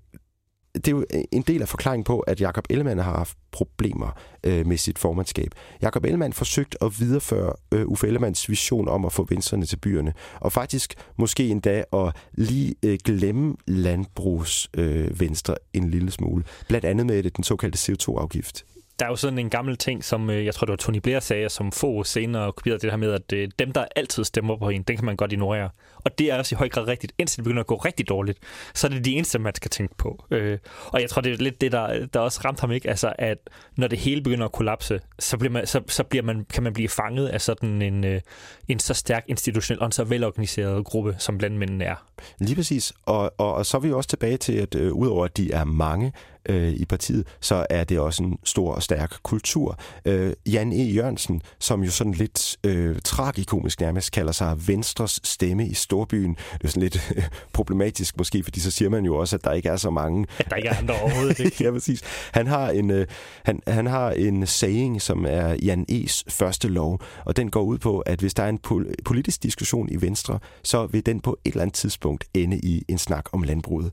det 0.74 0.88
er 0.88 0.92
jo 0.92 1.04
en 1.32 1.42
del 1.42 1.62
af 1.62 1.68
forklaringen 1.68 2.04
på, 2.04 2.20
at 2.20 2.40
Jakob 2.40 2.64
Ellemann 2.70 3.00
har 3.00 3.16
haft 3.16 3.38
problemer 3.52 4.18
øh, 4.44 4.66
med 4.66 4.76
sit 4.76 4.98
formandskab. 4.98 5.50
Jakob 5.82 6.04
Ellemann 6.04 6.32
forsøgte 6.32 6.84
at 6.84 7.00
videreføre 7.00 7.52
øh, 7.72 7.86
Uffe 7.86 8.06
Ellemanns 8.06 8.48
vision 8.48 8.88
om 8.88 9.04
at 9.04 9.12
få 9.12 9.26
venstrene 9.30 9.66
til 9.66 9.76
byerne, 9.76 10.12
og 10.40 10.52
faktisk 10.52 10.94
måske 11.16 11.48
endda 11.48 11.84
at 11.92 12.16
lige 12.32 12.74
øh, 12.84 12.98
glemme 13.04 13.56
landbrugsvenstre 13.66 15.52
øh, 15.52 15.82
en 15.82 15.90
lille 15.90 16.10
smule. 16.10 16.44
Blandt 16.68 16.84
andet 16.84 17.06
med 17.06 17.22
den 17.22 17.44
såkaldte 17.44 17.92
CO2-afgift 17.92 18.64
der 19.00 19.06
er 19.06 19.10
jo 19.10 19.16
sådan 19.16 19.38
en 19.38 19.50
gammel 19.50 19.76
ting, 19.76 20.04
som 20.04 20.30
øh, 20.30 20.44
jeg 20.44 20.54
tror, 20.54 20.64
det 20.64 20.70
var 20.70 20.76
Tony 20.76 20.98
Blair 20.98 21.20
sagde, 21.20 21.48
som 21.48 21.72
få 21.72 22.04
senere 22.04 22.52
kopierede 22.52 22.80
det 22.80 22.90
her 22.90 22.96
med, 22.96 23.12
at 23.12 23.32
øh, 23.32 23.48
dem, 23.58 23.72
der 23.72 23.84
altid 23.96 24.24
stemmer 24.24 24.56
på 24.56 24.68
en, 24.68 24.82
den 24.82 24.96
kan 24.96 25.04
man 25.04 25.16
godt 25.16 25.32
ignorere. 25.32 25.70
Og 26.04 26.18
det 26.18 26.26
er 26.30 26.38
også 26.38 26.54
i 26.54 26.56
høj 26.56 26.68
grad 26.68 26.86
rigtigt. 26.86 27.12
Indtil 27.18 27.36
det 27.36 27.44
begynder 27.44 27.60
at 27.60 27.66
gå 27.66 27.76
rigtig 27.76 28.08
dårligt, 28.08 28.38
så 28.74 28.86
er 28.86 28.90
det 28.90 29.04
de 29.04 29.12
eneste, 29.12 29.38
man 29.38 29.54
skal 29.54 29.70
tænke 29.70 29.94
på. 29.96 30.24
Øh, 30.30 30.58
og 30.86 31.00
jeg 31.00 31.10
tror, 31.10 31.22
det 31.22 31.32
er 31.32 31.36
lidt 31.36 31.60
det, 31.60 31.72
der, 31.72 32.06
der 32.06 32.20
også 32.20 32.40
ramte 32.44 32.60
ham, 32.60 32.72
ikke? 32.72 32.90
Altså, 32.90 33.12
at 33.18 33.38
når 33.76 33.86
det 33.86 33.98
hele 33.98 34.22
begynder 34.22 34.44
at 34.44 34.52
kollapse, 34.52 35.00
så, 35.18 35.36
bliver 35.36 35.52
man, 35.52 35.66
så, 35.66 35.80
så 35.88 36.04
bliver 36.04 36.22
man, 36.22 36.46
kan 36.52 36.62
man 36.62 36.72
blive 36.72 36.88
fanget 36.88 37.28
af 37.28 37.40
sådan 37.40 37.82
en, 37.82 38.04
øh, 38.04 38.20
en 38.68 38.78
så 38.78 38.94
stærk 38.94 39.24
institutionel 39.28 39.82
og 39.82 39.92
så 39.92 40.04
velorganiseret 40.04 40.84
gruppe, 40.84 41.16
som 41.18 41.38
landmændene 41.38 41.84
er. 41.84 42.06
Lige 42.38 42.56
præcis. 42.56 42.92
Og, 43.06 43.32
og, 43.38 43.54
og 43.54 43.66
så 43.66 43.76
er 43.76 43.80
vi 43.80 43.88
jo 43.88 43.96
også 43.96 44.08
tilbage 44.08 44.36
til, 44.36 44.52
at 44.52 44.74
øh, 44.74 44.92
udover 44.92 45.24
at 45.24 45.36
de 45.36 45.52
er 45.52 45.64
mange, 45.64 46.12
øh, 46.48 46.72
i 46.72 46.84
partiet, 46.84 47.26
så 47.40 47.66
er 47.70 47.84
det 47.84 47.98
også 47.98 48.22
en 48.22 48.38
stor 48.44 48.74
og 48.74 48.82
stærk 48.82 49.12
kultur. 49.22 49.78
Øh, 50.04 50.32
Jan 50.46 50.72
E. 50.72 50.82
Jørgensen, 50.82 51.42
som 51.58 51.82
jo 51.82 51.90
sådan 51.90 52.12
lidt 52.12 52.56
øh, 52.64 52.96
tragikomisk 53.04 53.80
nærmest 53.80 54.12
kalder 54.12 54.32
sig 54.32 54.68
Venstres 54.68 55.20
stemme 55.24 55.66
i 55.66 55.74
storbyen. 55.90 56.36
Det 56.52 56.64
er 56.64 56.68
sådan 56.68 56.82
lidt 56.82 57.12
øh, 57.16 57.22
problematisk 57.52 58.18
måske, 58.18 58.42
fordi 58.42 58.60
så 58.60 58.70
siger 58.70 58.88
man 58.88 59.04
jo 59.04 59.16
også, 59.16 59.36
at 59.36 59.44
der 59.44 59.52
ikke 59.52 59.68
er 59.68 59.76
så 59.76 59.90
mange. 59.90 60.26
At 60.38 60.50
der 60.50 60.56
ikke 60.56 60.68
er 60.68 60.76
andre 60.76 60.94
overhovedet. 61.02 61.38
Ikke? 61.38 61.56
ja, 61.64 61.70
præcis. 61.70 62.02
Han 62.32 62.46
har, 62.46 62.70
en, 62.70 62.90
øh, 62.90 63.06
han, 63.44 63.60
han 63.66 63.86
har 63.86 64.10
en 64.10 64.46
saying, 64.46 65.02
som 65.02 65.26
er 65.28 65.56
Jan 65.62 65.86
E.'s 65.88 66.24
første 66.28 66.68
lov, 66.68 67.00
og 67.24 67.36
den 67.36 67.50
går 67.50 67.62
ud 67.62 67.78
på, 67.78 68.00
at 68.00 68.20
hvis 68.20 68.34
der 68.34 68.42
er 68.42 68.48
en 68.48 68.58
pol- 68.66 68.94
politisk 69.04 69.42
diskussion 69.42 69.88
i 69.90 70.00
Venstre, 70.00 70.38
så 70.62 70.86
vil 70.86 71.06
den 71.06 71.20
på 71.20 71.38
et 71.44 71.52
eller 71.52 71.62
andet 71.62 71.74
tidspunkt 71.74 72.24
ende 72.34 72.58
i 72.58 72.84
en 72.88 72.98
snak 72.98 73.24
om 73.32 73.42
landbruget. 73.42 73.92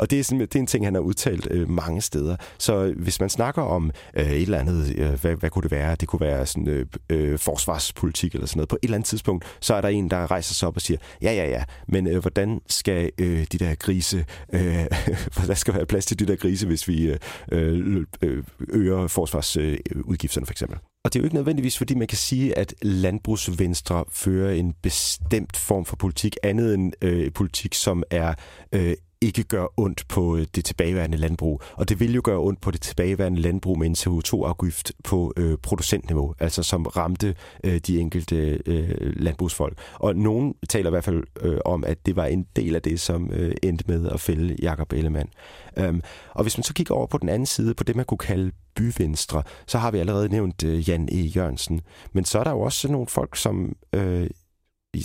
Og 0.00 0.10
det 0.10 0.20
er, 0.20 0.24
sådan, 0.24 0.40
det 0.40 0.56
er 0.56 0.60
en 0.60 0.66
ting, 0.66 0.86
han 0.86 0.94
har 0.94 1.00
udtalt 1.00 1.48
øh, 1.50 1.70
mange 1.70 2.00
steder. 2.00 2.36
Så 2.58 2.94
hvis 2.96 3.20
man 3.20 3.28
snakker 3.30 3.62
om 3.62 3.90
øh, 4.16 4.30
et 4.30 4.42
eller 4.42 4.58
andet, 4.58 4.94
øh, 4.98 5.20
hvad, 5.20 5.34
hvad 5.36 5.50
kunne 5.50 5.62
det 5.62 5.70
være? 5.70 5.94
Det 5.94 6.08
kunne 6.08 6.20
være 6.20 6.46
sådan 6.46 6.68
øh, 6.68 6.86
øh, 7.10 7.38
forsvarspolitik 7.38 8.34
eller 8.34 8.46
sådan 8.46 8.58
noget. 8.58 8.68
På 8.68 8.76
et 8.76 8.86
eller 8.86 8.96
andet 8.96 9.08
tidspunkt, 9.08 9.44
så 9.60 9.74
er 9.74 9.80
der 9.80 9.88
en, 9.88 10.10
der 10.10 10.30
rejser 10.30 10.54
sig 10.54 10.68
op 10.68 10.76
og 10.76 10.82
siger, 10.82 10.98
ja, 11.22 11.32
ja, 11.32 11.48
ja, 11.48 11.64
men 11.88 12.06
øh, 12.06 12.20
hvordan 12.20 12.60
skal 12.66 13.10
øh, 13.18 13.46
de 13.52 13.58
der 13.58 13.74
grise, 13.74 14.24
øh, 14.52 14.84
der 15.46 15.54
skal 15.54 15.74
være 15.74 15.86
plads 15.86 16.06
til 16.06 16.18
de 16.18 16.26
der 16.26 16.36
grise, 16.36 16.66
hvis 16.66 16.88
vi 16.88 17.02
øh, 17.02 17.18
øh, 17.52 18.04
øh 18.22 18.44
øger 18.68 19.06
forsvarsudgifterne 19.06 20.44
øh, 20.44 20.46
for 20.46 20.52
eksempel? 20.52 20.78
Og 21.04 21.12
det 21.12 21.18
er 21.18 21.20
jo 21.20 21.24
ikke 21.24 21.36
nødvendigvis, 21.36 21.78
fordi 21.78 21.94
man 21.94 22.08
kan 22.08 22.18
sige, 22.18 22.58
at 22.58 22.74
landbrugsvenstre 22.82 24.04
fører 24.10 24.52
en 24.52 24.74
bestemt 24.82 25.56
form 25.56 25.84
for 25.84 25.96
politik, 25.96 26.36
andet 26.42 26.74
end 26.74 26.92
øh, 27.02 27.32
politik, 27.32 27.74
som 27.74 28.02
er 28.10 28.34
øh, 28.72 28.94
ikke 29.20 29.42
gør 29.42 29.66
ondt 29.76 30.08
på 30.08 30.36
øh, 30.36 30.46
det 30.54 30.64
tilbageværende 30.64 31.16
landbrug. 31.16 31.62
Og 31.74 31.88
det 31.88 32.00
vil 32.00 32.14
jo 32.14 32.20
gøre 32.24 32.38
ondt 32.38 32.60
på 32.60 32.70
det 32.70 32.80
tilbageværende 32.80 33.40
landbrug 33.40 33.78
med 33.78 33.86
en 33.86 33.94
CO2-afgift 33.94 34.92
på 35.04 35.32
øh, 35.36 35.58
producentniveau, 35.58 36.34
altså 36.38 36.62
som 36.62 36.86
ramte 36.86 37.34
øh, 37.64 37.78
de 37.78 38.00
enkelte 38.00 38.62
øh, 38.66 38.96
landbrugsfolk. 39.00 39.78
Og 39.94 40.16
nogen 40.16 40.54
taler 40.68 40.90
i 40.90 40.90
hvert 40.90 41.04
fald 41.04 41.22
øh, 41.40 41.58
om, 41.64 41.84
at 41.84 42.06
det 42.06 42.16
var 42.16 42.24
en 42.24 42.46
del 42.56 42.74
af 42.74 42.82
det, 42.82 43.00
som 43.00 43.30
øh, 43.32 43.54
endte 43.62 43.84
med 43.88 44.08
at 44.10 44.20
fælde 44.20 44.56
Jakob 44.62 44.92
Ellemann. 44.92 45.28
Øhm, 45.76 46.02
og 46.34 46.42
hvis 46.42 46.58
man 46.58 46.64
så 46.64 46.74
kigger 46.74 46.94
over 46.94 47.06
på 47.06 47.18
den 47.18 47.28
anden 47.28 47.46
side, 47.46 47.74
på 47.74 47.84
det 47.84 47.96
man 47.96 48.04
kunne 48.04 48.18
kalde 48.18 48.52
byvenstre, 48.74 49.42
så 49.66 49.78
har 49.78 49.90
vi 49.90 49.98
allerede 49.98 50.28
nævnt 50.28 50.64
øh, 50.64 50.88
Jan 50.88 51.08
E. 51.12 51.16
Jørgensen. 51.16 51.80
Men 52.12 52.24
så 52.24 52.38
er 52.38 52.44
der 52.44 52.50
jo 52.50 52.60
også 52.60 52.92
nogle 52.92 53.06
folk, 53.06 53.36
som 53.36 53.76
øh, 53.92 54.30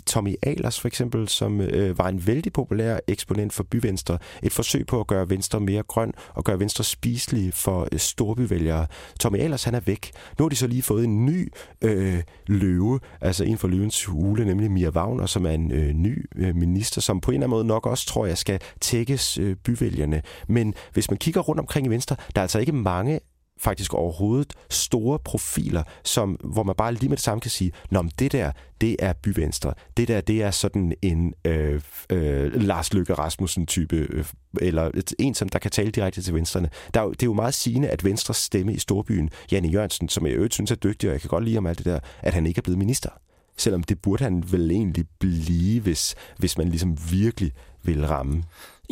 Tommy 0.05 0.35
Alers 0.43 0.79
for 0.79 0.87
eksempel, 0.87 1.27
som 1.27 1.61
øh, 1.61 1.97
var 1.97 2.09
en 2.09 2.27
vældig 2.27 2.53
populær 2.53 2.99
eksponent 3.07 3.53
for 3.53 3.63
byvenstre. 3.63 4.17
Et 4.43 4.51
forsøg 4.51 4.87
på 4.87 4.99
at 4.99 5.07
gøre 5.07 5.29
Venstre 5.29 5.59
mere 5.59 5.83
grøn 5.83 6.11
og 6.33 6.43
gøre 6.43 6.59
Venstre 6.59 6.83
spiselig 6.83 7.53
for 7.53 7.87
øh, 7.91 7.99
storbyvælgere. 7.99 8.87
Tommy 9.19 9.39
Alers, 9.39 9.63
han 9.63 9.75
er 9.75 9.79
væk. 9.79 10.11
Nu 10.39 10.45
har 10.45 10.49
de 10.49 10.55
så 10.55 10.67
lige 10.67 10.81
fået 10.81 11.03
en 11.03 11.25
ny 11.25 11.51
øh, 11.81 12.23
løve, 12.47 12.99
altså 13.21 13.43
en 13.43 13.57
for 13.57 13.67
løvens 13.67 14.05
hule, 14.05 14.45
nemlig 14.45 14.71
Mia 14.71 14.89
Wagner, 14.89 15.25
som 15.25 15.45
er 15.45 15.51
en 15.51 15.71
øh, 15.71 15.93
ny 15.93 16.25
øh, 16.35 16.55
minister, 16.55 17.01
som 17.01 17.21
på 17.21 17.31
en 17.31 17.35
eller 17.35 17.47
anden 17.47 17.55
måde 17.55 17.65
nok 17.65 17.85
også, 17.85 18.05
tror 18.05 18.25
jeg, 18.25 18.37
skal 18.37 18.59
tækkes 18.81 19.37
øh, 19.37 19.55
byvælgerne. 19.55 20.21
Men 20.47 20.73
hvis 20.93 21.09
man 21.09 21.17
kigger 21.17 21.41
rundt 21.41 21.59
omkring 21.59 21.87
i 21.87 21.89
Venstre, 21.89 22.15
der 22.35 22.41
er 22.41 22.43
altså 22.43 22.59
ikke 22.59 22.71
mange 22.71 23.19
faktisk 23.59 23.93
overhovedet 23.93 24.53
store 24.69 25.19
profiler, 25.19 25.83
som, 26.03 26.31
hvor 26.31 26.63
man 26.63 26.75
bare 26.75 26.93
lige 26.93 27.09
med 27.09 27.17
det 27.17 27.23
samme 27.23 27.41
kan 27.41 27.51
sige, 27.51 27.71
Nå, 27.91 28.01
men 28.01 28.11
det 28.19 28.31
der, 28.31 28.51
det 28.81 28.95
er 28.99 29.13
byvenstre. 29.13 29.73
Det 29.97 30.07
der, 30.07 30.21
det 30.21 30.43
er 30.43 30.51
sådan 30.51 30.93
en 31.01 31.33
øh, 31.45 31.81
øh, 32.09 32.61
Lars 32.61 32.93
Løkke 32.93 33.13
Rasmussen-type, 33.13 33.95
øh, 33.95 34.25
eller 34.61 34.91
et, 34.93 35.13
en, 35.19 35.33
som 35.33 35.49
der 35.49 35.59
kan 35.59 35.71
tale 35.71 35.91
direkte 35.91 36.21
til 36.21 36.33
venstrene. 36.33 36.69
Der 36.93 37.01
er, 37.01 37.09
det 37.09 37.23
er 37.23 37.27
jo 37.27 37.33
meget 37.33 37.53
sigende, 37.53 37.89
at 37.89 38.03
Venstres 38.03 38.37
stemme 38.37 38.73
i 38.73 38.79
Storbyen, 38.79 39.29
Janne 39.51 39.69
Jørgensen, 39.69 40.09
som 40.09 40.25
jeg 40.25 40.33
øvrigt 40.33 40.53
synes 40.53 40.71
er 40.71 40.75
dygtig, 40.75 41.09
og 41.09 41.13
jeg 41.13 41.21
kan 41.21 41.29
godt 41.29 41.43
lide 41.43 41.57
om 41.57 41.65
alt 41.65 41.77
det 41.77 41.85
der, 41.85 41.99
at 42.21 42.33
han 42.33 42.45
ikke 42.45 42.59
er 42.59 42.61
blevet 42.61 42.79
minister. 42.79 43.09
Selvom 43.57 43.83
det 43.83 44.01
burde 44.01 44.23
han 44.23 44.43
vel 44.51 44.71
egentlig 44.71 45.05
blive, 45.19 45.81
hvis, 45.81 46.15
hvis 46.37 46.57
man 46.57 46.69
ligesom 46.69 46.97
virkelig 47.11 47.51
vil 47.83 48.07
ramme. 48.07 48.43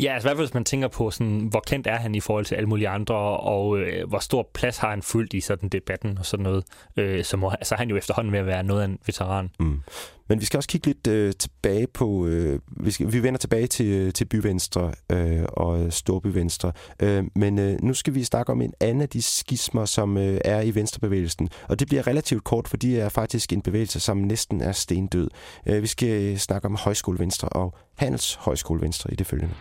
Ja, 0.01 0.13
altså 0.13 0.27
i 0.27 0.29
hvert 0.29 0.37
fald 0.37 0.47
hvis 0.47 0.53
man 0.53 0.65
tænker 0.65 0.87
på, 0.87 1.11
sådan, 1.11 1.47
hvor 1.49 1.59
kendt 1.67 1.87
er 1.87 1.95
han 1.97 2.15
i 2.15 2.19
forhold 2.19 2.45
til 2.45 2.55
alle 2.55 2.69
mulige 2.69 2.89
andre, 2.89 3.15
og 3.39 3.79
øh, 3.79 4.09
hvor 4.09 4.19
stor 4.19 4.49
plads 4.53 4.77
har 4.77 4.89
han 4.89 5.01
fyldt 5.01 5.33
i 5.33 5.41
sådan 5.41 5.69
debatten 5.69 6.17
og 6.17 6.25
sådan 6.25 6.43
noget, 6.43 6.63
øh, 6.97 7.23
så 7.23 7.37
må, 7.37 7.49
altså, 7.49 7.75
han 7.75 7.89
jo 7.89 7.97
efterhånden 7.97 8.33
ved 8.33 8.39
at 8.39 8.45
være 8.45 8.63
noget 8.63 8.81
af 8.81 8.85
en 8.85 8.99
veteran. 9.05 9.49
Mm. 9.59 9.81
Men 10.29 10.39
vi 10.39 10.45
skal 10.45 10.57
også 10.57 10.69
kigge 10.69 10.87
lidt 10.87 11.07
øh, 11.07 11.33
tilbage 11.39 11.87
på, 11.87 12.27
øh, 12.27 12.59
vi, 12.79 12.91
skal, 12.91 13.13
vi 13.13 13.23
vender 13.23 13.37
tilbage 13.37 13.67
til, 13.67 13.85
øh, 13.85 14.13
til 14.13 14.25
byvenstre 14.25 14.91
øh, 15.11 15.43
og 15.47 15.93
storbyvenstre, 15.93 16.71
øh, 16.99 17.23
men 17.35 17.59
øh, 17.59 17.81
nu 17.81 17.93
skal 17.93 18.15
vi 18.15 18.23
snakke 18.23 18.51
om 18.51 18.61
en 18.61 18.73
anden 18.79 19.01
af 19.01 19.09
de 19.09 19.21
skismer, 19.21 19.85
som 19.85 20.17
øh, 20.17 20.41
er 20.45 20.61
i 20.61 20.75
venstrebevægelsen, 20.75 21.49
og 21.69 21.79
det 21.79 21.87
bliver 21.87 22.07
relativt 22.07 22.43
kort, 22.43 22.67
for 22.67 22.77
det 22.77 23.01
er 23.01 23.09
faktisk 23.09 23.53
en 23.53 23.61
bevægelse, 23.61 23.99
som 23.99 24.17
næsten 24.17 24.61
er 24.61 24.71
stendød. 24.71 25.29
Øh, 25.65 25.81
vi 25.81 25.87
skal 25.87 26.23
øh, 26.23 26.37
snakke 26.37 26.65
om 26.65 26.75
højskolevenstre 26.75 27.49
og 27.49 27.73
handelshøjskolevenstre 27.95 29.11
i 29.13 29.15
det 29.15 29.27
følgende. 29.27 29.53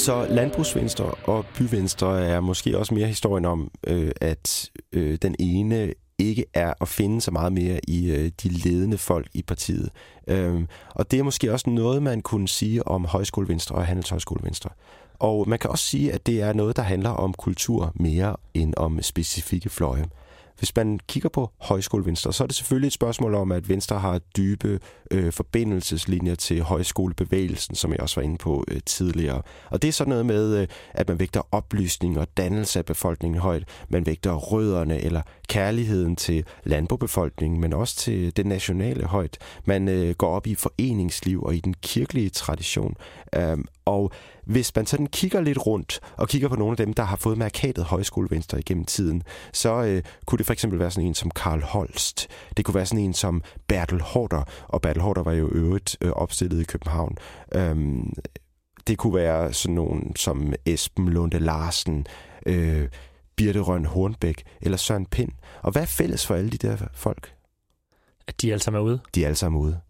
Så 0.00 0.26
landbrugsvenstre 0.30 1.04
og 1.04 1.44
byvenstre 1.58 2.24
er 2.24 2.40
måske 2.40 2.78
også 2.78 2.94
mere 2.94 3.06
historien 3.06 3.44
om, 3.44 3.70
øh, 3.86 4.10
at 4.20 4.70
øh, 4.92 5.18
den 5.22 5.36
ene 5.38 5.94
ikke 6.18 6.44
er 6.54 6.74
at 6.80 6.88
finde 6.88 7.20
så 7.20 7.30
meget 7.30 7.52
mere 7.52 7.80
i 7.88 8.10
øh, 8.10 8.30
de 8.42 8.48
ledende 8.48 8.98
folk 8.98 9.28
i 9.34 9.42
partiet. 9.42 9.90
Øhm, 10.26 10.68
og 10.94 11.10
det 11.10 11.18
er 11.18 11.22
måske 11.22 11.52
også 11.52 11.70
noget, 11.70 12.02
man 12.02 12.22
kunne 12.22 12.48
sige 12.48 12.88
om 12.88 13.04
højskolevenstre 13.04 13.74
og 13.76 13.86
handelshøjskolevenstre. 13.86 14.70
Og 15.18 15.48
man 15.48 15.58
kan 15.58 15.70
også 15.70 15.84
sige, 15.84 16.12
at 16.12 16.26
det 16.26 16.42
er 16.42 16.52
noget, 16.52 16.76
der 16.76 16.82
handler 16.82 17.10
om 17.10 17.34
kultur 17.34 17.92
mere 17.94 18.36
end 18.54 18.74
om 18.76 19.02
specifikke 19.02 19.68
fløje. 19.68 20.04
Hvis 20.60 20.76
man 20.76 21.00
kigger 21.08 21.28
på 21.28 21.50
højskolevenstre, 21.58 22.32
så 22.32 22.42
er 22.42 22.46
det 22.46 22.56
selvfølgelig 22.56 22.86
et 22.86 22.92
spørgsmål 22.92 23.34
om, 23.34 23.52
at 23.52 23.68
Venstre 23.68 23.98
har 23.98 24.18
dybe 24.18 24.80
øh, 25.10 25.32
forbindelseslinjer 25.32 26.34
til 26.34 26.62
højskolebevægelsen, 26.62 27.74
som 27.74 27.92
jeg 27.92 28.00
også 28.00 28.20
var 28.20 28.24
inde 28.24 28.38
på 28.38 28.64
øh, 28.68 28.80
tidligere. 28.86 29.42
Og 29.70 29.82
det 29.82 29.88
er 29.88 29.92
sådan 29.92 30.08
noget 30.08 30.26
med, 30.26 30.56
øh, 30.56 30.68
at 30.94 31.08
man 31.08 31.18
vægter 31.18 31.42
oplysning 31.52 32.18
og 32.18 32.36
dannelse 32.36 32.78
af 32.78 32.84
befolkningen 32.84 33.40
højt. 33.40 33.64
Man 33.88 34.06
vægter 34.06 34.32
rødderne 34.32 35.00
eller 35.00 35.22
kærligheden 35.48 36.16
til 36.16 36.44
landbobefolkningen, 36.64 37.60
men 37.60 37.72
også 37.72 37.96
til 37.96 38.36
det 38.36 38.46
nationale 38.46 39.04
højt. 39.04 39.38
Man 39.64 39.88
øh, 39.88 40.14
går 40.14 40.28
op 40.28 40.46
i 40.46 40.54
foreningsliv 40.54 41.42
og 41.42 41.54
i 41.54 41.60
den 41.60 41.74
kirkelige 41.82 42.30
tradition. 42.30 42.94
Øh, 43.34 43.58
og 43.84 44.12
hvis 44.50 44.76
man 44.76 44.86
sådan 44.86 45.06
kigger 45.06 45.40
lidt 45.40 45.66
rundt 45.66 46.00
og 46.16 46.28
kigger 46.28 46.48
på 46.48 46.56
nogle 46.56 46.72
af 46.72 46.76
dem, 46.76 46.94
der 46.94 47.02
har 47.02 47.16
fået 47.16 47.38
markatet 47.38 47.84
højskolevenstre 47.84 48.58
igennem 48.58 48.84
tiden, 48.84 49.22
så 49.52 49.82
øh, 49.82 50.02
kunne 50.26 50.38
det 50.38 50.46
for 50.46 50.52
eksempel 50.52 50.78
være 50.78 50.90
sådan 50.90 51.06
en 51.06 51.14
som 51.14 51.30
Karl 51.30 51.62
Holst. 51.62 52.28
Det 52.56 52.64
kunne 52.64 52.74
være 52.74 52.86
sådan 52.86 53.04
en 53.04 53.14
som 53.14 53.42
Bertel 53.68 54.00
Hårder, 54.00 54.42
og 54.68 54.82
Bertel 54.82 55.02
Hårder 55.02 55.22
var 55.22 55.32
jo 55.32 55.48
øvrigt 55.52 55.96
øh, 56.00 56.10
opstillet 56.10 56.60
i 56.60 56.64
København. 56.64 57.16
Um, 57.56 58.12
det 58.86 58.98
kunne 58.98 59.14
være 59.14 59.52
sådan 59.52 59.74
nogen 59.74 60.16
som 60.16 60.52
Esben 60.66 61.08
Lunde 61.08 61.38
Larsen, 61.38 62.06
øh, 62.46 62.88
Birte 63.36 63.60
Røn 63.60 63.84
Hornbæk 63.84 64.42
eller 64.60 64.78
Søren 64.78 65.06
Pind. 65.06 65.32
Og 65.62 65.72
hvad 65.72 65.82
er 65.82 65.86
fælles 65.86 66.26
for 66.26 66.34
alle 66.34 66.50
de 66.50 66.58
der 66.58 66.76
folk? 66.94 67.34
At 68.26 68.42
de 68.42 68.52
alle 68.52 68.62
sammen 68.62 68.80
er 68.80 68.84
ude? 68.84 69.00
De 69.14 69.22
er 69.22 69.26
alle 69.26 69.36
sammen 69.36 69.60
ude. 69.60 69.80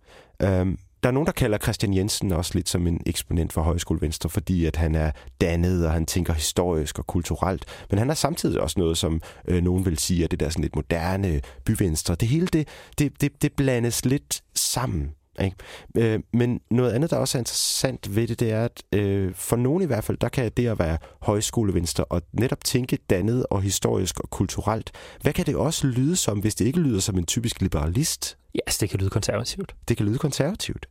Um, 0.45 0.79
der 1.03 1.09
er 1.09 1.13
nogen, 1.13 1.27
der 1.27 1.33
kalder 1.33 1.59
Christian 1.59 1.95
Jensen 1.95 2.33
også 2.33 2.53
lidt 2.55 2.69
som 2.69 2.87
en 2.87 3.01
eksponent 3.07 3.53
for 3.53 3.63
Højskole 3.63 4.01
Venstre, 4.01 4.31
fordi 4.31 4.65
at 4.65 4.77
han 4.77 4.95
er 4.95 5.11
dannet, 5.41 5.87
og 5.87 5.93
han 5.93 6.07
tænker 6.07 6.33
historisk 6.33 6.99
og 6.99 7.07
kulturelt. 7.07 7.65
Men 7.91 7.99
han 7.99 8.11
er 8.11 8.15
samtidig 8.15 8.61
også 8.61 8.81
noget, 8.81 8.99
som 8.99 9.23
øh, 9.49 9.63
nogen 9.63 9.85
vil 9.85 9.99
sige, 9.99 10.25
at 10.25 10.31
det 10.31 10.41
der 10.41 10.49
sådan 10.49 10.63
lidt 10.63 10.77
moderne 10.77 11.41
byvenstre. 11.65 12.15
Det 12.15 12.29
hele, 12.29 12.47
det, 12.47 12.69
det, 12.99 13.21
det, 13.21 13.43
det 13.43 13.53
blandes 13.53 14.05
lidt 14.05 14.43
sammen. 14.55 15.11
Ikke? 15.45 15.57
Øh, 15.97 16.21
men 16.33 16.61
noget 16.71 16.93
andet, 16.93 17.11
der 17.11 17.17
også 17.17 17.39
er 17.39 17.41
interessant 17.41 18.17
ved 18.17 18.29
det, 18.29 18.41
det 18.41 18.51
er, 18.51 18.65
at 18.65 18.83
øh, 18.95 19.35
for 19.35 19.57
nogen 19.57 19.83
i 19.83 19.87
hvert 19.87 20.05
fald, 20.05 20.19
der 20.19 20.29
kan 20.29 20.53
det 20.57 20.67
at 20.67 20.79
være 20.79 20.99
højskolevenstre 21.21 22.05
og 22.05 22.23
netop 22.33 22.65
tænke 22.65 22.99
dannet 23.11 23.47
og 23.51 23.63
historisk 23.63 24.21
og 24.21 24.31
kulturelt, 24.31 24.93
hvad 25.23 25.33
kan 25.33 25.47
det 25.47 25.57
også 25.57 25.87
lyde 25.87 26.17
som, 26.17 26.39
hvis 26.39 26.55
det 26.55 26.65
ikke 26.65 26.81
lyder 26.81 27.01
som 27.01 27.19
en 27.19 27.27
typisk 27.27 27.61
liberalist? 27.61 28.39
Ja, 28.55 28.61
yes, 28.69 28.79
det 28.79 28.91
kan 28.91 29.01
lyde 29.01 29.11
konservativt. 29.11 29.75
Det 29.89 29.97
kan 29.97 30.07
lyde 30.07 30.19
konservativt. 30.19 30.87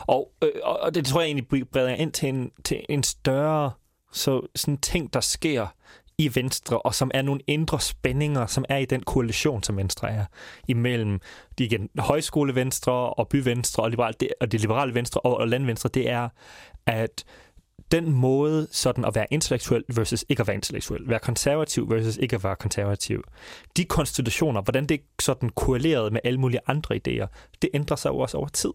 Og, 0.00 0.32
øh, 0.42 0.50
og 0.64 0.94
det 0.94 1.06
tror 1.06 1.20
jeg 1.20 1.26
egentlig 1.26 1.68
breder 1.68 1.88
ind 1.88 2.12
til 2.12 2.28
en, 2.28 2.50
til 2.64 2.84
en 2.88 3.02
større 3.02 3.70
så 4.12 4.46
sådan 4.56 4.78
ting, 4.78 5.12
der 5.12 5.20
sker 5.20 5.66
i 6.18 6.34
Venstre, 6.34 6.78
og 6.78 6.94
som 6.94 7.10
er 7.14 7.22
nogle 7.22 7.40
indre 7.46 7.80
spændinger, 7.80 8.46
som 8.46 8.64
er 8.68 8.76
i 8.76 8.84
den 8.84 9.02
koalition, 9.02 9.62
som 9.62 9.76
Venstre 9.76 10.10
er, 10.10 10.24
imellem. 10.68 11.20
De 11.58 11.64
igen, 11.64 11.88
højskolevenstre 11.98 12.92
og 12.92 13.28
byvenstre 13.28 13.82
og, 13.82 13.90
liberal, 13.90 14.14
det, 14.20 14.28
og 14.40 14.52
det 14.52 14.60
liberale 14.60 14.94
venstre 14.94 15.20
og, 15.20 15.36
og 15.36 15.48
landvenstre, 15.48 15.90
det 15.94 16.10
er, 16.10 16.28
at 16.86 17.24
den 17.92 18.12
måde 18.12 18.68
sådan 18.70 19.04
at 19.04 19.14
være 19.14 19.26
intellektuel 19.30 19.84
versus 19.94 20.24
ikke 20.28 20.40
at 20.40 20.46
være 20.46 20.54
intellektuel, 20.54 21.08
være 21.08 21.18
konservativ 21.18 21.90
versus 21.90 22.16
ikke 22.16 22.36
at 22.36 22.44
være 22.44 22.56
konservativ, 22.56 23.24
de 23.76 23.84
konstitutioner, 23.84 24.62
hvordan 24.62 24.86
det 24.86 25.00
sådan 25.20 25.48
korreleret 25.48 26.12
med 26.12 26.20
alle 26.24 26.40
mulige 26.40 26.60
andre 26.66 26.94
idéer, 26.94 27.26
det 27.62 27.70
ændrer 27.74 27.96
sig 27.96 28.10
jo 28.10 28.18
også 28.18 28.36
over 28.36 28.48
tid. 28.48 28.72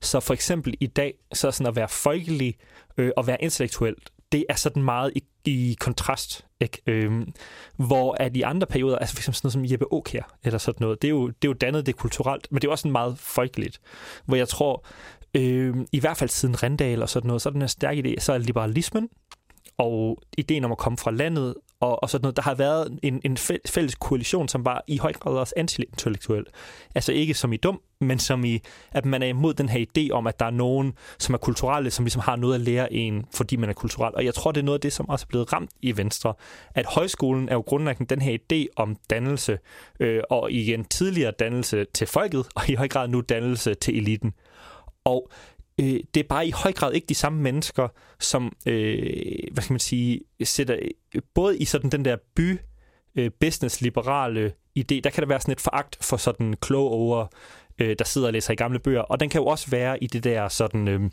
Så 0.00 0.20
for 0.20 0.34
eksempel 0.34 0.74
i 0.80 0.86
dag, 0.86 1.14
så 1.32 1.50
sådan 1.50 1.66
at 1.66 1.76
være 1.76 1.88
folkelig 1.88 2.54
øh, 2.96 3.10
og 3.16 3.26
være 3.26 3.42
intellektuel, 3.42 3.94
det 4.32 4.44
er 4.48 4.54
sådan 4.54 4.82
meget 4.82 5.12
i, 5.16 5.22
i 5.44 5.76
kontrast, 5.80 6.46
ikke? 6.60 6.82
Øhm, 6.86 7.32
hvor 7.76 8.16
at 8.20 8.36
i 8.36 8.42
andre 8.42 8.66
perioder, 8.66 8.98
altså 8.98 9.14
eksempel 9.18 9.36
sådan 9.36 9.46
noget 9.46 9.52
som 9.52 9.72
Jeppe 9.72 9.86
Aukjær, 9.92 10.36
eller 10.44 10.58
sådan 10.58 10.84
noget, 10.84 11.02
det 11.02 11.08
er, 11.08 11.10
jo, 11.10 11.26
det 11.26 11.44
er 11.44 11.48
jo 11.48 11.52
dannet, 11.52 11.86
det 11.86 11.96
kulturelt, 11.96 12.48
men 12.50 12.62
det 12.62 12.68
er 12.68 12.70
også 12.70 12.82
sådan 12.82 12.92
meget 12.92 13.18
folkeligt, 13.18 13.80
hvor 14.24 14.36
jeg 14.36 14.48
tror, 14.48 14.84
øh, 15.34 15.76
i 15.92 16.00
hvert 16.00 16.16
fald 16.16 16.30
siden 16.30 16.62
Rendal 16.62 17.02
og 17.02 17.08
sådan 17.08 17.26
noget, 17.26 17.42
så 17.42 17.48
er 17.48 17.52
den 17.52 17.62
en 17.62 17.68
stærk 17.68 17.96
idé, 17.96 18.14
så 18.18 18.32
er 18.32 18.38
liberalismen, 18.38 19.08
og 19.78 20.22
ideen 20.38 20.64
om 20.64 20.72
at 20.72 20.78
komme 20.78 20.98
fra 20.98 21.10
landet 21.10 21.54
og, 21.82 22.02
og 22.02 22.10
sådan 22.10 22.22
noget. 22.22 22.36
Der 22.36 22.42
har 22.42 22.54
været 22.54 22.98
en, 23.02 23.20
en 23.24 23.36
fælles 23.66 23.94
koalition, 23.94 24.48
som 24.48 24.64
var 24.64 24.84
i 24.86 24.98
høj 24.98 25.12
grad 25.12 25.32
også 25.32 25.54
antiintellektuel. 25.56 26.44
Altså 26.94 27.12
ikke 27.12 27.34
som 27.34 27.52
i 27.52 27.56
dum, 27.56 27.80
men 28.00 28.18
som 28.18 28.44
i, 28.44 28.60
at 28.92 29.04
man 29.04 29.22
er 29.22 29.26
imod 29.26 29.54
den 29.54 29.68
her 29.68 29.84
idé 29.86 30.12
om, 30.12 30.26
at 30.26 30.40
der 30.40 30.46
er 30.46 30.50
nogen, 30.50 30.92
som 31.18 31.34
er 31.34 31.38
kulturelle, 31.38 31.90
som 31.90 32.04
ligesom 32.04 32.22
har 32.22 32.36
noget 32.36 32.54
at 32.54 32.60
lære 32.60 32.92
en, 32.92 33.24
fordi 33.34 33.56
man 33.56 33.68
er 33.68 33.72
kulturel. 33.72 34.14
Og 34.14 34.24
jeg 34.24 34.34
tror, 34.34 34.52
det 34.52 34.60
er 34.60 34.64
noget 34.64 34.78
af 34.78 34.80
det, 34.80 34.92
som 34.92 35.08
også 35.08 35.24
er 35.24 35.28
blevet 35.28 35.52
ramt 35.52 35.70
i 35.80 35.96
Venstre. 35.96 36.34
At 36.74 36.86
højskolen 36.86 37.48
er 37.48 37.54
jo 37.54 37.60
grundlæggende 37.60 38.14
den 38.14 38.22
her 38.22 38.38
idé 38.38 38.66
om 38.76 38.96
dannelse, 39.10 39.58
øh, 40.00 40.22
og 40.30 40.52
igen 40.52 40.84
tidligere 40.84 41.32
dannelse 41.38 41.86
til 41.94 42.06
folket, 42.06 42.46
og 42.54 42.68
i 42.68 42.74
høj 42.74 42.88
grad 42.88 43.08
nu 43.08 43.20
dannelse 43.20 43.74
til 43.74 43.96
eliten. 43.98 44.32
Og 45.04 45.30
øh, 45.80 46.00
det 46.14 46.20
er 46.20 46.28
bare 46.28 46.46
i 46.46 46.50
høj 46.50 46.72
grad 46.72 46.92
ikke 46.92 47.06
de 47.06 47.14
samme 47.14 47.42
mennesker, 47.42 47.88
som, 48.20 48.56
øh, 48.66 49.36
hvad 49.52 49.62
skal 49.62 49.72
man 49.72 49.80
sige, 49.80 50.20
sætter 50.44 50.78
både 51.34 51.58
i 51.58 51.64
sådan 51.64 51.90
den 51.90 52.04
der 52.04 52.16
by, 52.36 52.58
øh, 53.14 53.30
business-liberale 53.40 54.52
idé, 54.78 55.00
der 55.04 55.10
kan 55.10 55.22
der 55.22 55.26
være 55.26 55.40
sådan 55.40 55.52
et 55.52 55.60
foragt 55.60 55.98
for 56.00 56.16
sådan 56.16 56.54
kloge 56.60 56.90
over, 56.90 57.26
øh, 57.78 57.96
der 57.98 58.04
sidder 58.04 58.26
og 58.26 58.32
læser 58.32 58.52
i 58.52 58.56
gamle 58.56 58.78
bøger, 58.78 59.00
og 59.00 59.20
den 59.20 59.28
kan 59.28 59.40
jo 59.40 59.46
også 59.46 59.70
være 59.70 60.02
i 60.04 60.06
det 60.06 60.24
der 60.24 60.48
sådan... 60.48 60.88
Øh, 60.88 61.10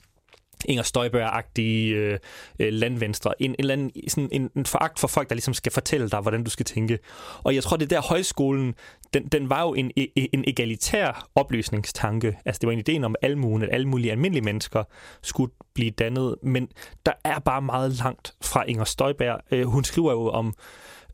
Inger 0.65 0.84
Støjberg-agtige 0.84 1.95
øh, 1.95 2.19
øh, 2.60 2.74
landvenstre. 2.74 3.41
En, 3.41 3.56
en, 3.60 3.72
en, 3.72 3.91
sådan 4.08 4.30
en, 4.32 4.50
en 4.56 4.65
foragt 4.65 5.00
for 5.00 5.08
folk, 5.08 5.30
der 5.30 5.36
ligesom 5.36 5.54
skal 5.54 5.72
fortælle 5.72 6.10
dig, 6.10 6.19
hvordan 6.19 6.43
du 6.43 6.50
skal 6.50 6.65
tænke. 6.65 7.00
Og 7.43 7.56
jeg 7.56 7.63
tror, 7.63 7.78
det 7.78 7.89
der 7.89 8.02
højskolen, 8.02 8.76
den, 9.13 9.28
den 9.28 9.50
var 9.50 9.62
jo 9.62 9.74
en, 9.74 9.91
e, 9.98 10.08
e, 10.15 10.28
en 10.34 10.43
egalitær 10.48 11.28
oplysningstanke. 11.36 12.38
Altså 12.45 12.60
det 12.60 12.67
var 12.67 12.74
en 12.74 12.84
idé 12.89 13.06
om 13.06 13.15
almuen, 13.22 13.62
at 13.62 13.69
alle 13.72 13.88
mulige 13.88 14.12
almindelige 14.12 14.43
mennesker 14.43 14.84
skulle 15.22 15.52
blive 15.74 15.91
dannet. 15.91 16.36
Men 16.43 16.69
der 17.06 17.13
er 17.24 17.39
bare 17.39 17.62
meget 17.62 17.91
langt 17.91 18.34
fra 18.41 18.63
Inger 18.63 18.84
Støjberg. 18.84 19.39
Øh, 19.52 19.65
hun 19.65 19.84
skriver 19.84 20.12
jo 20.12 20.30
om 20.30 20.54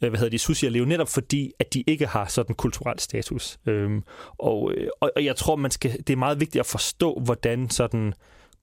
øh, 0.01 0.09
hvad 0.09 0.19
hedder 0.19 0.31
de, 0.31 0.39
sushi 0.39 0.69
leve, 0.69 0.85
netop 0.85 1.09
fordi, 1.09 1.51
at 1.59 1.73
de 1.73 1.83
ikke 1.87 2.07
har 2.07 2.25
sådan 2.25 2.55
kulturel 2.55 2.99
status. 2.99 3.57
Øhm, 3.65 4.03
og, 4.37 4.73
øh, 4.77 4.87
og, 5.01 5.11
og 5.15 5.25
jeg 5.25 5.35
tror, 5.35 5.55
man 5.55 5.71
skal, 5.71 5.91
det 5.91 6.09
er 6.09 6.17
meget 6.17 6.39
vigtigt 6.39 6.59
at 6.59 6.65
forstå, 6.65 7.21
hvordan 7.25 7.69
sådan 7.69 8.13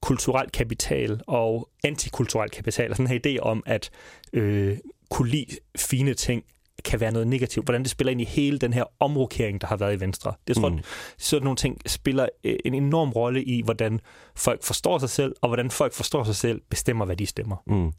kulturel 0.03 0.49
kapital 0.49 1.21
og 1.27 1.69
antikulturel 1.83 2.49
kapital, 2.49 2.89
og 2.89 2.97
sådan 2.97 3.11
en 3.11 3.21
idé 3.25 3.39
om 3.39 3.63
at 3.65 3.89
øh, 4.33 4.77
kunne 5.09 5.29
lide 5.29 5.57
fine 5.77 6.13
ting, 6.13 6.43
kan 6.85 6.99
være 6.99 7.11
noget 7.11 7.27
negativt. 7.27 7.65
Hvordan 7.65 7.83
det 7.83 7.91
spiller 7.91 8.11
ind 8.11 8.21
i 8.21 8.25
hele 8.25 8.59
den 8.59 8.73
her 8.73 8.83
omrokering, 8.99 9.61
der 9.61 9.67
har 9.67 9.77
været 9.77 9.97
i 9.97 9.99
Venstre. 9.99 10.33
Det 10.47 10.55
tror, 10.55 10.69
mm. 10.69 10.79
sådan 11.17 11.43
nogle 11.43 11.57
ting 11.57 11.81
spiller 11.85 12.27
øh, 12.43 12.55
en 12.65 12.73
enorm 12.73 13.11
rolle 13.11 13.43
i, 13.43 13.61
hvordan 13.61 13.99
folk 14.35 14.63
forstår 14.63 14.97
sig 14.97 15.09
selv, 15.09 15.35
og 15.41 15.49
hvordan 15.49 15.71
folk 15.71 15.93
forstår 15.93 16.23
sig 16.23 16.35
selv, 16.35 16.61
bestemmer, 16.69 17.05
hvad 17.05 17.15
de 17.15 17.25
stemmer. 17.25 17.55
Mm 17.65 17.93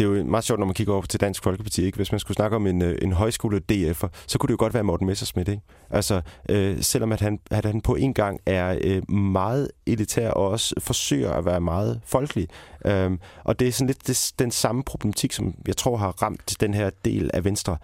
det 0.00 0.06
er 0.06 0.18
jo 0.18 0.24
meget 0.24 0.44
sjovt, 0.44 0.58
når 0.58 0.66
man 0.66 0.74
kigger 0.74 0.92
over 0.92 1.02
til 1.02 1.20
Dansk 1.20 1.42
Folkeparti. 1.42 1.84
Ikke? 1.84 1.96
Hvis 1.96 2.12
man 2.12 2.18
skulle 2.18 2.34
snakke 2.34 2.56
om 2.56 2.66
en, 2.66 2.82
øh, 2.82 2.98
en 3.02 3.12
højskole 3.12 3.60
DF'er, 3.72 4.08
så 4.26 4.38
kunne 4.38 4.48
det 4.48 4.52
jo 4.52 4.56
godt 4.58 4.74
være 4.74 4.84
Morten 4.84 5.06
Messersmith. 5.06 5.50
Ikke? 5.50 5.62
Altså, 5.90 6.20
øh, 6.48 6.82
selvom 6.82 7.12
at 7.12 7.20
han, 7.20 7.38
at 7.50 7.64
han 7.64 7.80
på 7.80 7.94
en 7.94 8.14
gang 8.14 8.40
er 8.46 8.78
øh, 8.84 9.10
meget 9.10 9.70
elitær 9.86 10.30
og 10.30 10.48
også 10.48 10.74
forsøger 10.78 11.32
at 11.32 11.44
være 11.44 11.60
meget 11.60 12.00
folkelig. 12.04 12.48
Øh, 12.84 13.10
og 13.44 13.60
det 13.60 13.68
er 13.68 13.72
sådan 13.72 13.86
lidt 13.86 14.06
det, 14.06 14.32
den 14.38 14.50
samme 14.50 14.82
problematik, 14.82 15.32
som 15.32 15.54
jeg 15.66 15.76
tror 15.76 15.96
har 15.96 16.22
ramt 16.22 16.56
den 16.60 16.74
her 16.74 16.90
del 17.04 17.30
af 17.34 17.44
Venstre. 17.44 17.76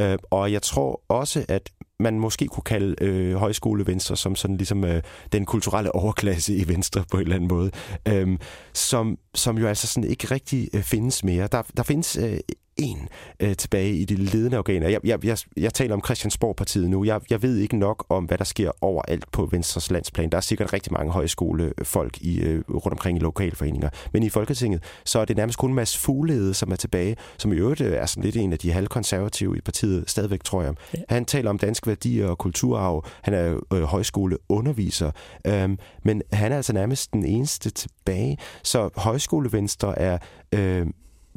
Øh, 0.00 0.18
og 0.30 0.52
jeg 0.52 0.62
tror 0.62 1.00
også, 1.08 1.44
at 1.48 1.70
man 2.00 2.18
måske 2.20 2.46
kunne 2.46 2.64
kalde 2.64 2.94
øh, 3.00 3.34
højskolevenstre 3.34 4.16
som 4.16 4.36
sådan 4.36 4.56
ligesom 4.56 4.84
øh, 4.84 5.02
den 5.32 5.44
kulturelle 5.44 5.94
overklasse 5.94 6.54
i 6.56 6.68
Venstre 6.68 7.04
på 7.10 7.16
en 7.16 7.22
eller 7.22 7.36
anden 7.36 7.48
måde, 7.48 7.70
øh, 8.08 8.38
som, 8.72 9.18
som 9.34 9.58
jo 9.58 9.66
altså 9.66 9.86
sådan 9.86 10.10
ikke 10.10 10.26
rigtig 10.26 10.68
øh, 10.74 10.82
findes 10.82 11.24
mere. 11.24 11.46
Der, 11.52 11.62
der 11.76 11.82
findes 11.82 12.16
øh, 12.16 12.38
en 12.76 13.08
øh, 13.40 13.56
tilbage 13.56 13.92
i 13.92 14.04
de 14.04 14.14
ledende 14.14 14.58
organer. 14.58 14.88
Jeg, 14.88 15.00
jeg, 15.04 15.24
jeg, 15.24 15.38
jeg 15.56 15.74
taler 15.74 15.94
om 15.94 16.04
Christiansborg-partiet 16.04 16.90
nu. 16.90 17.04
Jeg, 17.04 17.20
jeg 17.30 17.42
ved 17.42 17.56
ikke 17.56 17.76
nok 17.76 18.06
om, 18.08 18.24
hvad 18.24 18.38
der 18.38 18.44
sker 18.44 18.70
overalt 18.80 19.24
på 19.32 19.46
Venstres 19.46 19.90
landsplan. 19.90 20.30
Der 20.30 20.36
er 20.36 20.40
sikkert 20.40 20.72
rigtig 20.72 20.92
mange 20.92 21.12
højskolefolk 21.12 22.18
i, 22.20 22.40
øh, 22.40 22.64
rundt 22.70 22.86
omkring 22.86 23.18
i 23.18 23.20
lokalforeninger. 23.20 23.88
Men 24.12 24.22
i 24.22 24.28
Folketinget, 24.28 24.82
så 25.04 25.18
er 25.18 25.24
det 25.24 25.36
nærmest 25.36 25.58
kun 25.58 25.74
Mads 25.74 25.98
Fuglede, 25.98 26.54
som 26.54 26.72
er 26.72 26.76
tilbage, 26.76 27.16
som 27.38 27.52
i 27.52 27.56
øvrigt 27.56 27.80
øh, 27.80 27.92
er 27.92 28.06
sådan 28.06 28.24
lidt 28.24 28.36
en 28.36 28.52
af 28.52 28.58
de 28.58 28.72
halvkonservative 28.72 29.56
i 29.56 29.60
partiet, 29.60 30.10
stadigvæk 30.10 30.44
tror 30.44 30.62
jeg. 30.62 30.74
Ja. 30.94 30.98
Han 31.08 31.24
taler 31.24 31.50
om 31.50 31.58
danske 31.58 31.86
værdier 31.86 32.28
og 32.28 32.38
kulturarv. 32.38 33.04
Han 33.22 33.34
er 33.34 33.60
øh, 33.72 33.82
højskoleunderviser. 33.82 35.10
Øhm, 35.46 35.78
men 36.04 36.22
han 36.32 36.52
er 36.52 36.56
altså 36.56 36.72
nærmest 36.72 37.12
den 37.12 37.24
eneste 37.24 37.70
tilbage. 37.70 38.38
Så 38.62 38.90
højskolevenstre 38.96 39.98
er... 39.98 40.18
Øh, 40.54 40.86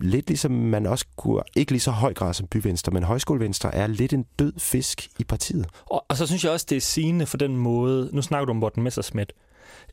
lidt 0.02 0.28
ligesom 0.28 0.52
man 0.52 0.86
også 0.86 1.06
kunne, 1.18 1.42
ikke 1.56 1.72
lige 1.72 1.82
så 1.82 1.92
høj 1.92 2.14
grad 2.14 2.34
som 2.34 2.48
byvenstre, 2.48 2.92
men 2.92 3.04
højskolevenstre 3.04 3.76
er 3.76 3.88
lidt 3.88 4.14
en 4.14 4.26
død 4.40 4.54
fisk 4.58 5.08
i 5.20 5.24
partiet. 5.24 5.68
Og, 5.86 6.06
og 6.10 6.18
så 6.18 6.28
synes 6.28 6.44
jeg 6.44 6.52
også, 6.52 6.66
det 6.70 6.76
er 6.76 6.82
sigende 6.82 7.26
for 7.26 7.38
den 7.38 7.58
måde, 7.58 8.10
nu 8.14 8.22
snakker 8.22 8.46
du 8.46 8.50
om 8.52 8.58
Morten 8.58 8.84
Messersmith, 8.84 9.34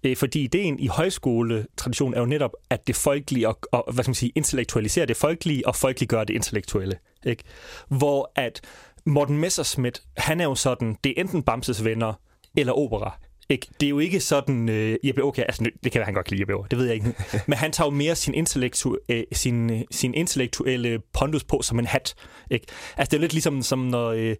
øh, 0.04 0.16
fordi 0.16 0.40
ideen 0.44 0.78
i 0.78 0.86
højskoletraditionen 0.86 2.14
er 2.14 2.20
jo 2.20 2.26
netop, 2.26 2.50
at 2.70 2.86
det 2.86 2.96
folkelige 2.96 3.48
og, 3.48 3.58
og 3.72 3.92
hvad 3.92 4.04
skal 4.04 4.10
man 4.10 4.14
sige, 4.14 4.32
intellektualisere 4.34 5.06
det 5.06 5.16
folkelige 5.16 5.66
og 5.66 5.76
folkeliggøre 5.76 6.24
det 6.24 6.34
intellektuelle. 6.34 6.98
Ikke? 7.26 7.44
Hvor 7.88 8.32
at 8.34 8.60
Morten 9.04 9.38
Messersmith, 9.38 10.00
han 10.16 10.40
er 10.40 10.44
jo 10.44 10.54
sådan, 10.54 10.96
det 11.04 11.14
er 11.16 11.20
enten 11.20 11.42
Bamses 11.42 11.84
venner 11.84 12.12
eller 12.56 12.72
opera. 12.72 13.18
Ikke? 13.48 13.66
Det 13.80 13.86
er 13.86 13.90
jo 13.90 13.98
ikke 13.98 14.20
sådan, 14.20 14.68
øh, 14.68 14.96
Jeppe 15.04 15.24
okay, 15.24 15.42
altså 15.42 15.70
det 15.84 15.92
kan 15.92 15.98
være, 15.98 16.04
han 16.04 16.14
godt 16.14 16.26
kan 16.26 16.36
lide 16.36 16.52
Jeppe 16.52 16.68
det 16.70 16.78
ved 16.78 16.86
jeg 16.86 16.94
ikke. 16.94 17.14
Men 17.48 17.58
han 17.58 17.72
tager 17.72 17.86
jo 17.86 17.94
mere 17.94 18.14
sin, 18.14 18.34
intellektu, 18.34 18.96
øh, 19.08 19.24
sin, 19.32 19.84
sin 19.90 20.14
intellektuelle 20.14 20.98
pondus 21.12 21.44
på 21.44 21.62
som 21.62 21.78
en 21.78 21.86
hat. 21.86 22.14
Ikke? 22.50 22.66
Altså 22.96 23.10
det 23.10 23.16
er 23.16 23.20
lidt 23.20 23.32
ligesom, 23.32 23.62
som 23.62 23.78
når 23.78 24.08
øh, 24.08 24.36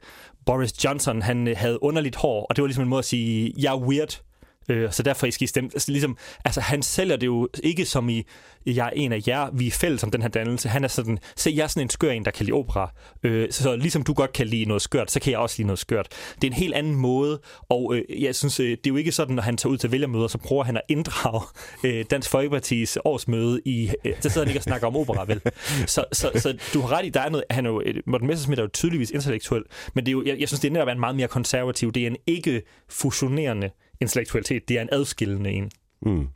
Boris 0.47 0.85
Johnson 0.85 1.23
han 1.23 1.49
øh, 1.49 1.57
havde 1.57 1.83
underligt 1.83 2.16
hår, 2.16 2.47
og 2.47 2.57
det 2.57 2.62
var 2.62 2.66
ligesom 2.66 2.83
en 2.83 2.88
måde 2.88 2.99
at 2.99 3.05
sige, 3.05 3.55
jeg 3.59 3.73
er 3.73 3.79
weird, 3.79 4.23
Øh, 4.69 4.93
så 4.93 5.03
derfor 5.03 5.31
skal 5.31 5.45
I 5.45 5.47
stemme. 5.47 5.71
Altså, 5.75 5.93
ligesom, 5.93 6.17
altså, 6.45 6.61
han 6.61 6.83
sælger 6.83 7.17
det 7.17 7.27
jo 7.27 7.49
ikke 7.63 7.85
som 7.85 8.09
i, 8.09 8.23
jeg 8.67 8.87
er 8.87 8.91
en 8.91 9.13
af 9.13 9.21
jer, 9.29 9.51
vi 9.53 9.67
er 9.67 9.71
fælles 9.71 10.03
om 10.03 10.11
den 10.11 10.23
her 10.23 10.29
dannelse. 10.29 10.69
Han 10.69 10.85
er 10.85 10.89
sådan, 10.89 11.19
se, 11.37 11.53
jeg 11.57 11.63
er 11.63 11.67
sådan 11.67 11.83
en 11.83 11.91
skør 11.91 12.11
en, 12.11 12.25
der 12.25 12.31
kan 12.31 12.47
lide 12.47 12.55
opera. 12.55 12.93
Øh, 13.23 13.49
så 13.51 13.67
så 13.67 13.77
ligesom 13.77 14.03
du 14.03 14.13
godt 14.13 14.33
kan 14.33 14.47
lide 14.47 14.65
noget 14.65 14.83
skørt, 14.83 15.11
så 15.11 15.21
kan 15.21 15.31
jeg 15.31 15.39
også 15.39 15.55
lide 15.59 15.67
noget 15.67 15.79
skørt. 15.79 16.09
Det 16.35 16.45
er 16.45 16.51
en 16.51 16.53
helt 16.53 16.75
anden 16.75 16.95
måde, 16.95 17.41
og 17.69 17.95
øh, 17.95 18.23
jeg 18.23 18.35
synes, 18.35 18.61
øh, 18.61 18.71
det 18.71 18.87
er 18.87 18.91
jo 18.91 18.97
ikke 18.97 19.13
sådan, 19.13 19.35
når 19.35 19.43
han 19.43 19.57
tager 19.57 19.73
ud 19.73 19.79
til 19.79 19.93
vælgermøder, 19.93 20.29
så 20.29 20.39
prøver 20.39 20.65
han 20.65 20.77
at 20.77 20.83
inddrage 20.89 21.43
øh, 21.85 22.05
Dansk 22.11 22.31
Folkepartis 22.31 22.99
årsmøde 23.05 23.61
i, 23.65 23.91
øh, 24.05 24.13
så 24.21 24.29
sidder 24.29 24.47
han 24.47 24.49
ikke 24.49 24.59
og 24.59 24.63
snakker 24.63 24.87
om 24.87 24.97
opera, 24.97 25.25
vel? 25.25 25.41
Så, 25.87 26.05
så, 26.13 26.31
så 26.35 26.59
du 26.75 26.81
har 26.81 26.93
ret 26.93 27.07
i, 27.07 27.09
der 27.09 27.21
er 27.21 27.29
noget, 27.29 27.45
han 27.51 27.67
er 27.67 27.71
jo, 27.71 27.83
øh, 27.87 27.95
Morten 28.07 28.27
Messersmith 28.27 28.59
er 28.59 28.63
jo 28.63 28.69
tydeligvis 28.69 29.11
intellektuel, 29.11 29.63
men 29.95 30.07
det 30.07 30.11
er 30.11 30.13
jo, 30.13 30.25
jeg, 30.27 30.41
jeg 30.41 30.49
synes, 30.49 30.61
det 30.61 30.69
er 30.69 30.73
netop 30.73 30.89
en 30.89 31.01
meget 31.01 31.17
mere 31.17 31.29
konservativ, 31.29 31.93
det 31.93 32.03
er 32.03 32.07
en 32.07 32.17
ikke 32.27 32.63
fusionerende 32.89 33.71
intellektualitet, 34.01 34.69
det 34.69 34.79
er 34.79 34.83
en 34.83 34.89
adskillende 34.93 35.53
en. 35.53 35.71
Mm. 36.03 36.29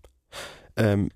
Um, 0.84 1.10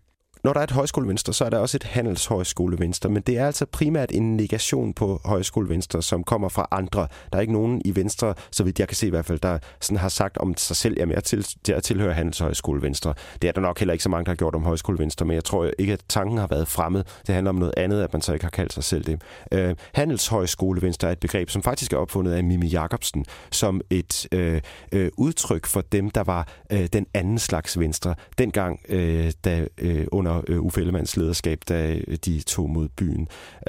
når 0.45 0.53
der 0.53 0.61
er 0.61 0.65
et 0.65 0.71
højskolevenstre, 0.71 1.33
så 1.33 1.45
er 1.45 1.51
der 1.51 1.59
også 1.59 1.77
et 1.77 1.83
handelshøjskolevenstre, 1.83 3.11
men 3.11 3.23
det 3.23 3.39
er 3.39 3.47
altså 3.47 3.67
primært 3.67 4.11
en 4.13 4.37
negation 4.37 4.95
på 4.95 5.21
højskolevenstre, 5.25 6.03
som 6.03 6.25
kommer 6.25 6.49
fra 6.49 6.69
andre. 6.71 7.09
Der 7.33 7.37
er 7.39 7.41
ikke 7.41 7.53
nogen 7.53 7.83
i 7.85 7.97
Venstre, 7.97 8.35
så 8.51 8.65
vidt 8.65 8.79
jeg 8.79 8.89
kan 8.89 8.97
se 8.97 9.07
i 9.07 9.11
hvert 9.11 9.25
fald, 9.25 9.39
der 9.39 9.59
sådan 9.81 9.99
har 9.99 10.09
sagt 10.09 10.39
om 10.39 10.57
sig 10.57 10.77
selv, 10.77 10.97
jamen 10.99 11.15
jeg, 11.15 11.25
til, 11.25 11.47
jeg 11.69 11.83
tilhører 11.83 12.13
handelshøjskolevenstre. 12.13 13.15
Det 13.43 13.49
er 13.49 13.53
der 13.53 13.61
nok 13.61 13.79
heller 13.79 13.93
ikke 13.93 14.03
så 14.03 14.09
mange, 14.09 14.25
der 14.25 14.31
har 14.31 14.37
gjort 14.37 14.55
om 14.55 14.65
højskolevenstre, 14.65 15.27
men 15.27 15.35
jeg 15.35 15.45
tror 15.45 15.71
ikke, 15.79 15.93
at 15.93 16.01
tanken 16.09 16.39
har 16.39 16.47
været 16.47 16.69
fremmed. 16.69 17.05
Det 17.27 17.35
handler 17.35 17.49
om 17.49 17.57
noget 17.57 17.75
andet, 17.77 18.03
at 18.03 18.13
man 18.13 18.23
så 18.23 18.33
ikke 18.33 18.45
har 18.45 18.51
kaldt 18.51 18.73
sig 18.73 18.85
selv 18.85 19.05
det. 19.05 19.23
Øh, 19.53 19.77
handelshøjskolevenstre 19.95 21.09
er 21.09 21.13
et 21.13 21.21
begreb, 21.21 21.51
som 21.51 21.63
faktisk 21.63 21.93
er 21.93 21.97
opfundet 21.97 22.33
af 22.33 22.45
Mimi 22.45 22.67
Jacobsen, 22.67 23.25
som 23.51 23.81
et 23.91 24.27
øh, 24.33 24.61
øh, 24.93 25.11
udtryk 25.17 25.67
for 25.67 25.81
dem, 25.81 26.11
der 26.11 26.23
var 26.23 26.49
øh, 26.73 26.87
den 26.93 27.07
anden 27.15 27.39
slags 27.39 27.79
venstre. 27.79 28.15
Dengang, 28.39 28.81
øh, 28.89 29.33
da 29.45 29.67
øh, 29.79 30.07
under 30.13 30.34
under 30.35 30.45
øh, 30.49 30.61
Uffe 30.61 30.81
Ellemanns 30.81 31.17
lederskab, 31.17 31.59
da 31.69 32.01
øh, 32.09 32.17
de 32.25 32.41
tog 32.41 32.71
mod 32.71 32.89
byen. 32.89 33.29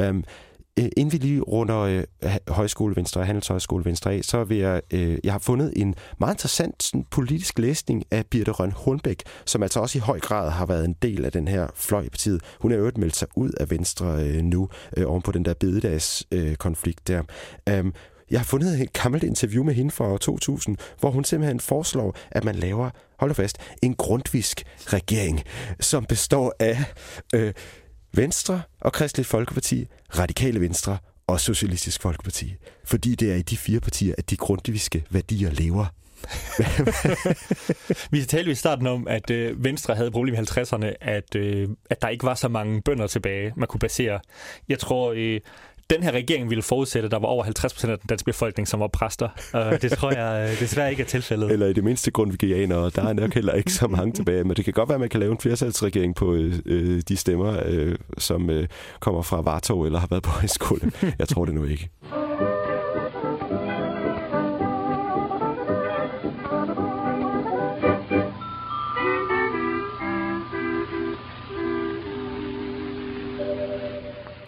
Um, 0.10 0.23
Inden 0.78 1.12
vi 1.12 1.17
lige 1.17 1.41
runder 1.41 1.80
øh, 1.80 2.04
Højskole 2.47 2.95
Venstre 2.95 3.21
og 3.21 3.25
Handelshøjskole 3.25 3.86
Venstre 3.86 4.13
af, 4.13 4.23
så 4.23 4.43
vil 4.43 4.58
jeg, 4.58 4.82
øh, 4.91 5.17
jeg 5.23 5.34
har 5.34 5.39
fundet 5.39 5.73
en 5.75 5.95
meget 6.19 6.34
interessant 6.34 6.84
sådan, 6.84 7.06
politisk 7.12 7.60
læsning 7.60 8.04
af 8.12 8.25
Birte 8.25 8.51
Røn 8.51 8.71
Hornbæk, 8.71 9.23
som 9.45 9.63
altså 9.63 9.80
også 9.80 9.97
i 9.97 10.01
høj 10.01 10.19
grad 10.19 10.51
har 10.51 10.65
været 10.65 10.86
en 10.86 10.95
del 11.01 11.25
af 11.25 11.32
den 11.32 11.47
her 11.47 11.67
fløj 11.75 12.04
på 12.04 12.10
partiet. 12.10 12.41
Hun 12.60 12.71
er 12.71 12.78
øvrigt 12.78 12.97
meldt 12.97 13.15
sig 13.15 13.28
ud 13.36 13.49
af 13.49 13.71
Venstre 13.71 14.23
øh, 14.23 14.41
nu, 14.41 14.69
øh, 14.97 15.10
oven 15.10 15.21
på 15.21 15.32
den 15.32 15.45
der 15.45 15.54
bededagskonflikt 15.54 16.49
øh, 16.49 16.56
konflikt 16.56 17.08
der. 17.08 17.21
Um, 17.80 17.93
jeg 18.32 18.40
har 18.40 18.46
fundet 18.46 18.82
et 18.82 18.94
gammelt 18.94 19.24
interview 19.24 19.64
med 19.64 19.74
hende 19.74 19.92
fra 19.92 20.18
2000, 20.18 20.78
hvor 21.00 21.12
hun 21.12 21.24
simpelthen 21.24 21.60
foreslår, 21.60 22.16
at 22.32 22.44
man 22.44 22.56
laver, 22.56 22.90
hold 23.20 23.36
fast, 23.36 23.58
en 23.82 23.96
grundvisk 23.96 24.64
regering, 24.80 25.44
som 25.80 26.06
består 26.06 26.54
af 26.60 26.86
øh, 27.34 27.54
Venstre 28.14 28.62
og 28.82 28.94
Kristelig 28.94 29.26
Folkeparti, 29.26 29.88
Radikale 30.20 30.62
Venstre 30.62 30.98
og 31.28 31.40
Socialistisk 31.40 32.02
Folkeparti. 32.02 32.56
Fordi 32.84 33.16
det 33.16 33.32
er 33.32 33.36
i 33.36 33.42
de 33.42 33.58
fire 33.58 33.80
partier, 33.80 34.16
at 34.18 34.30
de 34.30 34.38
grundviske 34.38 35.04
værdier 35.10 35.52
lever. 35.52 35.86
vi 38.12 38.22
talte 38.22 38.52
i 38.52 38.56
starten 38.56 38.88
om, 38.88 39.08
at 39.08 39.32
øh, 39.32 39.64
Venstre 39.64 39.96
havde 39.96 40.12
problem 40.12 40.34
i 40.34 40.38
50'erne, 40.38 40.94
at, 41.02 41.36
øh, 41.36 41.70
at 41.90 42.02
der 42.02 42.08
ikke 42.08 42.26
var 42.26 42.36
så 42.36 42.48
mange 42.48 42.82
bønder 42.82 43.08
tilbage, 43.08 43.54
man 43.56 43.68
kunne 43.68 43.80
basere. 43.80 44.20
Jeg 44.70 44.80
tror, 44.80 45.14
øh, 45.16 45.40
den 45.89 46.04
her 46.04 46.12
regering 46.12 46.50
ville 46.50 46.62
forudsætte, 46.62 47.06
at 47.06 47.12
der 47.12 47.19
var 47.19 47.28
over 47.28 47.43
50 47.43 47.74
procent 47.74 47.91
af 47.91 48.00
den 48.00 48.08
danske 48.08 48.26
befolkning, 48.26 48.67
som 48.67 48.80
var 48.80 48.88
præster. 48.88 49.30
Og 49.54 49.71
det 49.82 49.91
tror 49.91 50.12
jeg 50.12 50.50
øh, 50.52 50.60
desværre 50.60 50.91
ikke 50.91 51.04
er 51.04 51.08
tilfældet. 51.08 51.52
Eller 51.52 51.67
i 51.67 51.74
det 51.74 51.84
mindste 51.84 52.12
grundvigianere. 52.12 52.89
Der 52.95 53.04
er 53.04 53.13
nok 53.13 53.34
heller 53.34 53.54
ikke 53.54 53.74
så 53.74 53.88
mange 53.88 54.13
tilbage. 54.13 54.43
Men 54.43 54.56
det 54.56 54.65
kan 54.65 54.74
godt 54.74 54.89
være, 54.89 54.95
at 54.95 55.00
man 55.00 55.10
kan 55.10 55.19
lave 55.19 55.32
en 55.32 55.38
flertalsregering 55.38 56.15
på 56.15 56.34
øh, 56.34 56.54
øh 56.65 57.02
de 57.08 57.17
stemmer, 57.17 57.60
øh, 57.65 57.95
som 58.17 58.50
øh, 58.50 58.67
kommer 59.00 59.21
fra 59.21 59.41
Vartov 59.41 59.84
eller 59.84 60.00
har 60.00 60.08
været 60.08 60.24
på 60.24 60.30
højskole. 60.30 60.91
Jeg 61.19 61.28
tror 61.28 61.45
det 61.45 61.54
nu 61.54 61.65
ikke. 61.65 61.89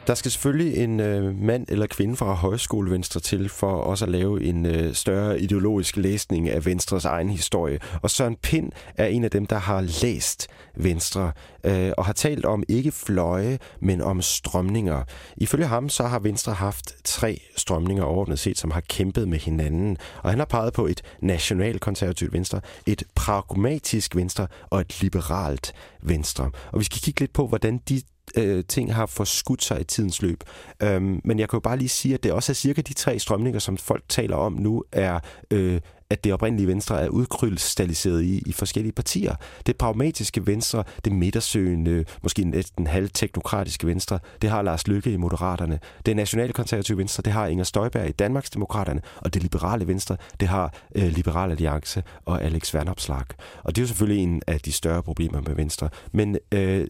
Der 0.07 0.15
skal 0.15 0.31
selvfølgelig 0.31 0.77
en 0.77 0.99
øh, 0.99 1.41
mand 1.41 1.65
eller 1.69 1.87
kvinde 1.87 2.15
fra 2.15 2.33
højskole 2.33 2.91
Venstre 2.91 3.19
til 3.19 3.49
for 3.49 3.71
også 3.71 4.05
at 4.05 4.11
lave 4.11 4.43
en 4.43 4.65
øh, 4.65 4.93
større 4.93 5.39
ideologisk 5.39 5.97
læsning 5.97 6.49
af 6.49 6.65
Venstres 6.65 7.05
egen 7.05 7.29
historie. 7.29 7.79
Og 8.01 8.09
Søren 8.09 8.35
Pind 8.35 8.71
er 8.95 9.05
en 9.05 9.23
af 9.23 9.31
dem, 9.31 9.45
der 9.45 9.57
har 9.57 9.81
læst 9.81 10.47
Venstre 10.75 11.31
øh, 11.63 11.91
og 11.97 12.05
har 12.05 12.13
talt 12.13 12.45
om 12.45 12.63
ikke 12.67 12.91
fløje, 12.91 13.59
men 13.81 14.01
om 14.01 14.21
strømninger. 14.21 15.03
Ifølge 15.37 15.65
ham 15.65 15.89
så 15.89 16.03
har 16.03 16.19
Venstre 16.19 16.53
haft 16.53 16.93
tre 17.03 17.41
strømninger 17.55 18.03
overordnet 18.03 18.39
set, 18.39 18.57
som 18.57 18.71
har 18.71 18.81
kæmpet 18.81 19.27
med 19.27 19.39
hinanden. 19.39 19.97
Og 20.23 20.29
han 20.29 20.39
har 20.39 20.45
peget 20.45 20.73
på 20.73 20.85
et 20.85 21.01
nationalkonservativt 21.21 22.33
Venstre, 22.33 22.61
et 22.85 23.03
pragmatisk 23.15 24.15
Venstre 24.15 24.47
og 24.69 24.81
et 24.81 25.01
liberalt 25.01 25.73
Venstre. 26.01 26.51
Og 26.71 26.79
vi 26.79 26.83
skal 26.83 27.01
kigge 27.01 27.19
lidt 27.19 27.33
på, 27.33 27.47
hvordan 27.47 27.81
de 27.89 28.01
øh, 28.37 28.63
ting 28.67 28.93
har 28.93 29.05
forskudt 29.05 29.63
sig 29.63 29.81
i 29.81 29.83
tidens 29.83 30.21
løb. 30.21 30.43
Øhm, 30.83 31.21
men 31.23 31.39
jeg 31.39 31.49
kan 31.49 31.57
jo 31.57 31.61
bare 31.61 31.77
lige 31.77 31.89
sige, 31.89 32.13
at 32.13 32.23
det 32.23 32.31
også 32.31 32.51
er 32.51 32.53
cirka 32.53 32.81
de 32.81 32.93
tre 32.93 33.19
strømninger, 33.19 33.59
som 33.59 33.77
folk 33.77 34.03
taler 34.09 34.35
om 34.35 34.53
nu, 34.53 34.83
er, 34.91 35.19
øh, 35.51 35.81
at 36.09 36.23
det 36.23 36.33
oprindelige 36.33 36.67
venstre 36.67 37.01
er 37.01 37.09
udkrystalliseret 37.09 38.23
i, 38.23 38.43
i 38.45 38.51
forskellige 38.51 38.93
partier. 38.93 39.35
Det 39.65 39.77
pragmatiske 39.77 40.47
venstre, 40.47 40.83
det 41.05 41.13
midtersøgende, 41.13 42.05
måske 42.23 42.43
næsten 42.43 42.87
halvteknokratiske 42.87 43.87
venstre, 43.87 44.19
det 44.41 44.49
har 44.49 44.61
Lars 44.61 44.87
Lykke 44.87 45.11
i 45.11 45.17
Moderaterne. 45.17 45.79
Det 46.05 46.15
nationale 46.15 46.53
konservative 46.53 46.97
venstre, 46.97 47.21
det 47.21 47.33
har 47.33 47.47
Inger 47.47 47.63
Støjberg 47.63 48.09
i 48.09 48.11
Danmarksdemokraterne. 48.11 49.01
Og 49.15 49.33
det 49.33 49.41
liberale 49.41 49.87
venstre, 49.87 50.17
det 50.39 50.47
har 50.47 50.73
øh, 50.95 51.07
Liberal 51.07 51.51
Alliance 51.51 52.03
og 52.25 52.43
Alex 52.43 52.73
Vanopslag. 52.73 53.25
Og 53.63 53.75
det 53.75 53.81
er 53.81 53.83
jo 53.83 53.87
selvfølgelig 53.87 54.23
en 54.23 54.41
af 54.47 54.59
de 54.59 54.71
større 54.71 55.03
problemer 55.03 55.41
med 55.41 55.55
venstre. 55.55 55.89
Men 56.11 56.37
øh, 56.51 56.87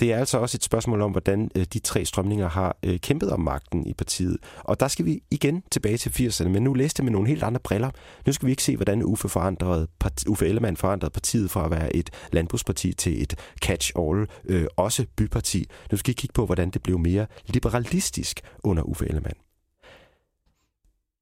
det 0.00 0.12
er 0.12 0.18
altså 0.18 0.38
også 0.38 0.56
et 0.56 0.64
spørgsmål 0.64 1.00
om, 1.00 1.10
hvordan 1.10 1.50
øh, 1.56 1.66
de 1.72 1.78
tre 1.78 2.04
strømninger 2.04 2.48
har 2.48 2.76
øh, 2.82 2.98
kæmpet 3.00 3.30
om 3.30 3.40
magten 3.40 3.86
i 3.86 3.94
partiet. 3.94 4.38
Og 4.58 4.80
der 4.80 4.88
skal 4.88 5.04
vi 5.04 5.22
igen 5.30 5.62
tilbage 5.70 5.96
til 5.96 6.10
80'erne, 6.10 6.48
men 6.48 6.62
nu 6.62 6.74
læste 6.74 7.02
med 7.02 7.12
nogle 7.12 7.28
helt 7.28 7.42
andre 7.42 7.60
briller. 7.60 7.90
Nu 8.26 8.32
skal 8.32 8.46
vi 8.46 8.50
ikke 8.50 8.62
se, 8.62 8.76
hvordan 8.76 9.02
Uffe, 9.02 9.28
forandrede, 9.28 9.88
Uffe 10.28 10.46
Ellemann 10.46 10.76
forandrede 10.76 11.10
partiet 11.10 11.50
fra 11.50 11.64
at 11.64 11.70
være 11.70 11.96
et 11.96 12.10
landbrugsparti 12.32 12.92
til 12.92 13.22
et 13.22 13.34
catch-all, 13.64 14.26
øh, 14.44 14.66
også 14.76 15.06
byparti. 15.16 15.66
Nu 15.92 15.96
skal 15.96 16.08
vi 16.08 16.14
kigge 16.14 16.32
på, 16.34 16.46
hvordan 16.46 16.70
det 16.70 16.82
blev 16.82 16.98
mere 16.98 17.26
liberalistisk 17.46 18.40
under 18.64 18.82
Uffe 18.82 19.06
Ellemann. 19.08 19.36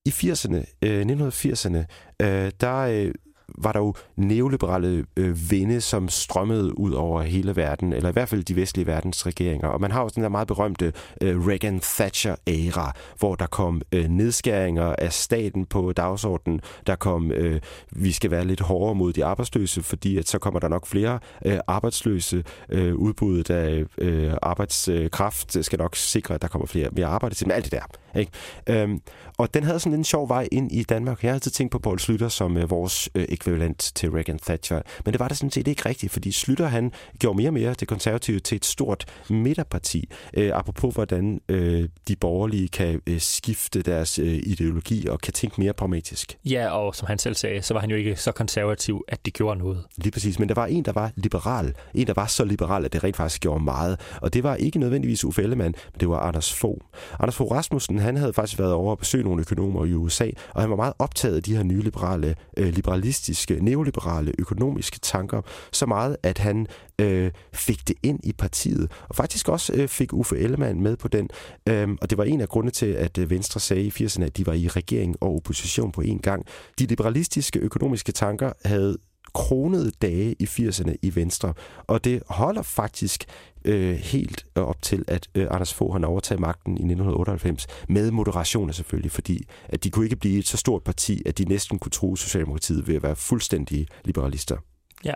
I 0.07 0.11
80'erne, 0.11 0.65
øh, 0.83 1.07
1980'erne, 1.07 1.85
øh, 2.23 2.53
der 2.61 2.77
øh, 2.77 3.15
var 3.59 3.73
der 3.73 3.81
jo 3.81 3.95
neoliberale 4.17 5.05
øh, 5.17 5.51
vinde, 5.51 5.81
som 5.81 6.09
strømmede 6.09 6.79
ud 6.79 6.93
over 6.93 7.23
hele 7.23 7.57
verden, 7.57 7.93
eller 7.93 8.09
i 8.09 8.13
hvert 8.13 8.29
fald 8.29 8.45
de 8.45 8.57
vestlige 8.57 8.87
verdens 8.87 9.27
regeringer. 9.27 9.69
Og 9.69 9.81
man 9.81 9.91
har 9.91 10.03
jo 10.03 10.09
den 10.15 10.23
der 10.23 10.29
meget 10.29 10.49
berømte 10.49 10.93
øh, 11.23 11.47
Reagan-Thatcher-æra, 11.47 12.93
hvor 13.19 13.35
der 13.35 13.47
kom 13.47 13.83
øh, 13.93 14.09
nedskæringer 14.09 14.95
af 14.99 15.13
staten 15.13 15.67
på 15.67 15.93
dagsordenen. 15.93 16.61
Der 16.87 16.97
kom, 16.97 17.33
øh, 17.33 17.61
vi 17.91 18.13
skal 18.13 18.31
være 18.31 18.45
lidt 18.45 18.61
hårdere 18.61 18.95
mod 18.95 19.13
de 19.13 19.25
arbejdsløse, 19.25 19.83
fordi 19.83 20.19
at 20.19 20.29
så 20.29 20.39
kommer 20.39 20.61
der 20.61 20.69
nok 20.69 20.87
flere 20.87 21.19
øh, 21.45 21.59
arbejdsløse. 21.67 22.45
Øh, 22.69 22.95
udbuddet 22.95 23.51
af 23.51 23.85
øh, 23.99 24.33
arbejdskraft 24.43 25.65
skal 25.65 25.79
nok 25.79 25.97
sikre, 25.97 26.35
at 26.35 26.43
der 26.43 26.49
kommer 26.49 26.67
flere 26.67 26.89
mere 26.93 27.07
arbejde 27.07 27.35
til. 27.35 27.45
dem. 27.45 27.53
alt 27.53 27.65
det 27.65 27.73
der. 27.73 27.83
Ikke? 28.19 28.33
Øhm, 28.67 29.01
og 29.39 29.55
den 29.55 29.65
havde 29.65 29.81
sådan 29.81 29.99
en 29.99 30.05
sjov 30.05 30.29
vej 30.29 30.49
ind 30.53 30.73
i 30.73 30.83
Danmark. 30.83 31.23
Jeg 31.23 31.31
har 31.31 31.35
altid 31.35 31.51
tænkt 31.51 31.73
på 31.73 31.79
Paul 31.79 31.99
Slytter 31.99 32.29
som 32.29 32.57
øh, 32.57 32.71
vores 32.71 33.11
øh, 33.15 33.25
ekvivalent 33.41 33.93
til 33.95 34.11
Reagan 34.11 34.39
Thatcher. 34.39 34.83
Men 35.05 35.13
det 35.13 35.21
var 35.21 35.29
det 35.29 35.37
sådan 35.37 35.51
set 35.51 35.69
ikke 35.69 35.89
rigtigt, 35.89 36.13
fordi 36.13 36.33
Slytter 36.33 36.67
han 36.67 36.93
gjorde 37.19 37.37
mere 37.37 37.49
og 37.49 37.55
mere 37.55 37.75
det 37.75 37.89
konservative 37.89 38.41
til 38.41 38.57
et 38.57 38.65
stort 38.65 39.05
midterparti. 39.31 40.11
Øh, 40.35 40.51
apropos 40.55 40.95
hvordan 40.95 41.41
øh, 41.49 41.89
de 42.09 42.17
borgerlige 42.17 42.69
kan 42.69 43.01
øh, 43.07 43.21
skifte 43.21 43.83
deres 43.83 44.19
øh, 44.19 44.27
ideologi 44.27 45.07
og 45.07 45.21
kan 45.21 45.33
tænke 45.33 45.61
mere 45.61 45.73
pragmatisk. 45.73 46.39
Ja, 46.45 46.69
og 46.71 46.95
som 46.95 47.07
han 47.07 47.19
selv 47.19 47.35
sagde, 47.35 47.63
så 47.63 47.75
var 47.75 47.81
han 47.81 47.91
jo 47.91 47.97
ikke 47.97 48.17
så 48.17 48.33
konservativ, 48.33 49.05
at 49.09 49.25
det 49.25 49.35
gjorde 49.35 49.59
noget. 49.59 49.85
Lige 49.97 50.11
præcis, 50.11 50.39
men 50.39 50.49
der 50.49 50.55
var 50.55 50.67
en, 50.67 50.85
der 50.85 50.93
var 50.93 51.13
liberal. 51.17 51.75
En, 51.95 52.07
der 52.07 52.15
var 52.17 52.27
så 52.27 52.45
liberal, 52.45 52.85
at 52.85 52.93
det 52.93 53.05
rent 53.05 53.17
faktisk 53.17 53.41
gjorde 53.41 53.65
meget. 53.65 54.01
Og 54.23 54.35
det 54.35 54.43
var 54.43 54.55
ikke 54.55 54.79
nødvendigvis 54.79 55.25
Uffe 55.25 55.43
Ellemann, 55.43 55.75
men 55.93 56.01
det 56.01 56.09
var 56.09 56.19
Anders 56.19 56.55
Fogh. 56.55 56.81
Anders 57.21 57.37
Fogh 57.37 57.53
Rasmussen, 57.53 57.99
han 57.99 58.17
havde 58.17 58.33
faktisk 58.33 58.59
været 58.59 58.73
over 58.73 58.93
at 58.93 58.99
besøge 58.99 59.25
nogle 59.25 59.41
økonomer 59.41 59.85
i 59.85 59.93
USA, 59.93 60.31
og 60.55 60.61
han 60.61 60.71
var 60.71 60.77
meget 60.77 60.95
optaget 60.99 61.37
af 61.37 61.43
de 61.43 61.57
her 61.57 61.63
nye 61.63 61.83
liberale, 61.83 62.35
øh, 62.57 62.69
liberalistiske, 62.69 63.28
neoliberale 63.61 64.33
økonomiske 64.39 64.99
tanker, 64.99 65.43
så 65.73 65.87
meget, 65.87 66.17
at 66.23 66.39
han 66.39 66.67
øh, 66.99 67.31
fik 67.53 67.89
det 67.89 67.97
ind 68.03 68.21
i 68.25 68.33
partiet, 68.33 68.93
og 69.09 69.17
faktisk 69.17 69.49
også 69.49 69.73
øh, 69.73 69.89
fik 69.89 70.13
Uffe 70.13 70.39
Ellemann 70.39 70.83
med 70.83 70.97
på 70.97 71.09
den. 71.09 71.29
Øhm, 71.69 71.99
og 72.01 72.11
det 72.11 72.19
var 72.19 72.25
en 72.25 72.41
af 72.41 72.49
grundene 72.49 72.71
til, 72.71 72.87
at 72.87 73.19
øh, 73.19 73.31
Venstre 73.31 73.61
sagde 73.61 73.83
i 73.83 73.89
80'erne, 73.89 74.25
at 74.25 74.37
de 74.37 74.47
var 74.47 74.53
i 74.53 74.69
regering 74.69 75.17
og 75.21 75.35
opposition 75.35 75.93
på 75.93 76.03
én 76.03 76.19
gang. 76.19 76.47
De 76.79 76.87
liberalistiske 76.87 77.59
økonomiske 77.59 78.13
tanker 78.13 78.53
havde 78.65 78.97
kronede 79.35 79.91
dage 80.03 80.37
i 80.39 80.45
80'erne 80.45 80.95
i 81.03 81.15
Venstre. 81.15 81.55
Og 81.87 82.05
det 82.05 82.23
holder 82.29 82.63
faktisk 82.63 83.25
øh, 83.65 83.97
helt 83.97 84.47
op 84.55 84.83
til, 84.83 85.05
at 85.09 85.29
øh, 85.35 85.47
Anders 85.51 85.75
Fogh 85.75 85.93
han 85.93 86.05
overtaget 86.05 86.41
magten 86.41 86.73
i 86.73 86.83
1998, 86.83 87.67
med 87.89 88.11
moderationer 88.11 88.73
selvfølgelig, 88.73 89.13
fordi 89.13 89.45
at 89.69 89.85
de 89.85 89.91
kunne 89.91 90.07
ikke 90.07 90.17
blive 90.17 90.39
et 90.39 90.47
så 90.47 90.57
stort 90.57 90.83
parti, 90.85 91.23
at 91.27 91.39
de 91.39 91.45
næsten 91.45 91.79
kunne 91.79 91.91
tro 91.91 92.17
Socialdemokratiet 92.17 92.89
ved 92.89 92.97
at 92.97 93.03
være 93.03 93.17
fuldstændige 93.17 93.87
liberalister. 94.05 94.57
Ja, 95.05 95.15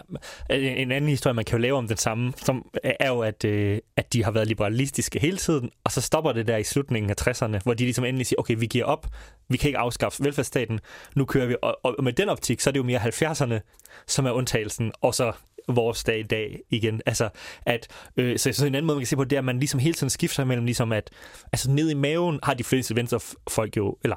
øh, 0.51 0.81
en 0.81 0.93
anden 0.93 1.11
historie, 1.11 1.35
man 1.35 1.45
kan 1.45 1.59
jo 1.59 1.63
lave 1.63 1.79
om 1.79 1.89
den 1.89 1.97
samme, 1.97 2.33
som 2.37 2.71
øh, 2.85 2.93
er 3.01 3.09
jo, 3.09 3.21
at, 3.21 3.45
øh, 3.45 3.79
at 3.97 4.13
de 4.13 4.25
har 4.25 4.31
været 4.31 4.49
liberalistiske 4.49 5.19
hele 5.19 5.37
tiden, 5.37 5.71
og 5.85 5.93
så 5.93 6.01
stopper 6.01 6.33
det 6.33 6.47
der 6.47 6.57
i 6.57 6.65
slutningen 6.65 7.11
af 7.11 7.29
60'erne, 7.29 7.59
hvor 7.63 7.75
de 7.75 7.85
ligesom 7.85 8.05
endelig 8.05 8.27
siger, 8.27 8.41
okay, 8.41 8.57
vi 8.59 8.67
giver 8.67 8.85
op, 8.85 9.07
vi 9.49 9.57
kan 9.57 9.69
ikke 9.69 9.79
afskaffe 9.79 10.25
velfærdsstaten, 10.25 10.81
nu 11.17 11.25
kører 11.25 11.47
vi, 11.47 11.57
og, 11.63 11.79
og 11.85 12.05
med 12.05 12.13
den 12.13 12.29
optik, 12.29 12.61
så 12.61 12.71
er 12.71 12.73
det 12.73 12.79
jo 12.79 12.85
mere 12.85 13.01
70'erne, 13.01 13.61
som 14.07 14.27
er 14.27 14.31
undtagelsen, 14.31 14.93
og 15.01 15.15
så 15.15 15.33
vores 15.69 16.05
dag 16.05 16.19
i 16.19 16.23
dag 16.23 16.61
igen. 16.71 17.01
Altså, 17.07 17.29
at, 17.67 17.89
øh, 18.17 18.39
så, 18.39 18.53
så 18.53 18.67
en 18.67 18.75
anden 18.75 18.87
måde, 18.87 18.97
man 18.97 19.01
kan 19.01 19.07
se 19.07 19.17
på, 19.17 19.25
det 19.25 19.37
er, 19.37 19.41
at 19.41 19.45
man 19.45 19.59
ligesom 19.59 19.81
hele 19.81 19.95
tiden 19.95 20.11
skifter 20.11 20.45
mellem, 20.45 20.65
ligesom 20.65 20.93
at, 20.93 21.11
altså 21.53 21.71
ned 21.71 21.91
i 21.91 21.95
maven 21.95 22.41
har 22.43 22.55
de 22.55 22.65
fleste 22.65 22.97
venstrefolk 22.97 23.77
jo, 23.77 23.99
eller 24.05 24.17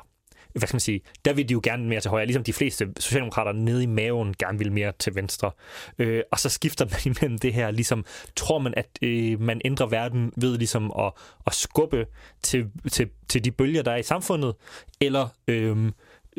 hvad 0.56 0.68
skal 0.68 0.76
man 0.76 0.80
sige, 0.80 1.02
der 1.26 1.34
vil 1.34 1.50
de 1.50 1.54
jo 1.54 1.62
gerne 1.64 1.88
mere 1.88 2.02
til 2.02 2.10
højre, 2.10 2.26
ligesom 2.26 2.44
de 2.44 2.54
fleste 2.54 2.88
socialdemokrater 3.00 3.52
nede 3.52 3.84
i 3.84 3.86
maven 3.86 4.34
gerne 4.40 4.58
vil 4.58 4.72
mere 4.72 4.92
til 5.00 5.16
venstre. 5.16 5.52
Øh, 6.00 6.24
og 6.32 6.40
så 6.40 6.50
skifter 6.50 6.86
man 6.86 7.00
imellem 7.16 7.38
det 7.38 7.54
her, 7.54 7.72
ligesom 7.72 8.06
tror 8.36 8.60
man, 8.60 8.74
at 8.78 8.88
øh, 9.02 9.42
man 9.42 9.62
ændrer 9.66 9.86
verden 9.86 10.34
ved 10.38 10.58
ligesom 10.58 10.92
at, 11.00 11.12
at 11.48 11.54
skubbe 11.54 12.06
til, 12.44 12.66
til, 12.92 13.10
til 13.30 13.46
de 13.46 13.52
bølger, 13.52 13.82
der 13.82 13.92
er 13.92 13.98
i 13.98 14.04
samfundet, 14.04 14.56
eller 15.02 15.28
øh, 15.48 15.92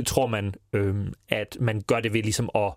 tror 0.06 0.26
man, 0.26 0.54
øh, 0.72 0.94
at 1.28 1.56
man 1.60 1.82
gør 1.86 2.00
det 2.00 2.12
ved 2.12 2.22
ligesom 2.22 2.50
at 2.54 2.72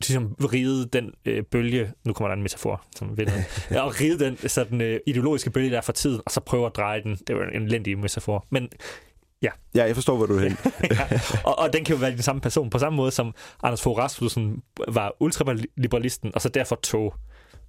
ligesom 0.00 0.36
ride 0.52 0.88
den 0.92 1.12
øh, 1.24 1.42
bølge, 1.42 1.92
nu 2.04 2.12
kommer 2.12 2.28
der 2.28 2.36
en 2.36 2.42
metafor, 2.42 2.84
som 2.96 3.16
ved 3.16 3.26
ja, 3.70 3.80
og 3.80 4.00
ride 4.00 4.24
den 4.24 4.36
sådan, 4.36 4.80
øh, 4.80 5.00
ideologiske 5.06 5.50
bølge 5.50 5.70
der 5.70 5.80
for 5.80 5.92
tiden, 5.92 6.20
og 6.26 6.30
så 6.30 6.40
prøve 6.40 6.66
at 6.66 6.76
dreje 6.76 7.02
den. 7.02 7.16
Det 7.26 7.36
var 7.36 7.44
en 7.44 7.62
elendig 7.62 7.98
metafor. 7.98 8.46
Men 8.50 8.68
Ja. 9.42 9.50
Ja, 9.74 9.84
jeg 9.84 9.94
forstår, 9.94 10.16
hvor 10.16 10.26
du 10.26 10.36
er 10.36 10.40
hen. 10.40 10.56
ja. 10.90 11.20
og, 11.44 11.58
og 11.58 11.72
den 11.72 11.84
kan 11.84 11.94
jo 11.94 12.00
være 12.00 12.10
den 12.10 12.22
samme 12.22 12.40
person, 12.40 12.70
på 12.70 12.78
samme 12.78 12.96
måde 12.96 13.10
som 13.10 13.34
Anders 13.62 13.82
Fogh 13.82 13.98
Rasmussen 13.98 14.62
var 14.88 15.16
ultraliberalisten, 15.20 16.34
og 16.34 16.40
så 16.40 16.48
derfor 16.48 16.76
tog 16.82 17.14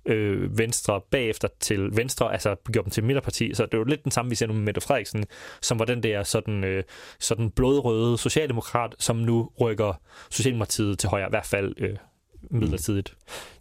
øh, 0.06 0.58
Venstre 0.58 1.02
bagefter 1.12 1.48
til 1.60 1.90
Venstre, 1.96 2.32
altså 2.32 2.56
gjorde 2.72 2.86
dem 2.86 2.92
til 2.92 3.04
midterparti. 3.04 3.54
Så 3.54 3.66
det 3.66 3.74
er 3.74 3.78
jo 3.78 3.84
lidt 3.84 4.04
den 4.04 4.12
samme, 4.12 4.30
vi 4.30 4.36
ser 4.36 4.48
nu 4.48 4.54
med 4.54 4.62
Mette 4.62 4.82
Frederiksen, 4.82 5.26
som 5.62 5.80
var 5.80 5.86
den 5.86 6.04
der 6.04 6.24
sådan, 6.24 6.64
øh, 6.64 6.84
sådan 7.20 7.52
blodrøde 7.52 8.18
socialdemokrat, 8.18 8.96
som 9.00 9.16
nu 9.16 9.50
rykker 9.62 9.94
Socialdemokratiet 10.30 11.00
til 11.00 11.10
højre, 11.10 11.28
i 11.28 11.30
hvert 11.30 11.46
fald 11.46 11.74
øh, 11.78 11.98
midlertidigt. 12.50 13.16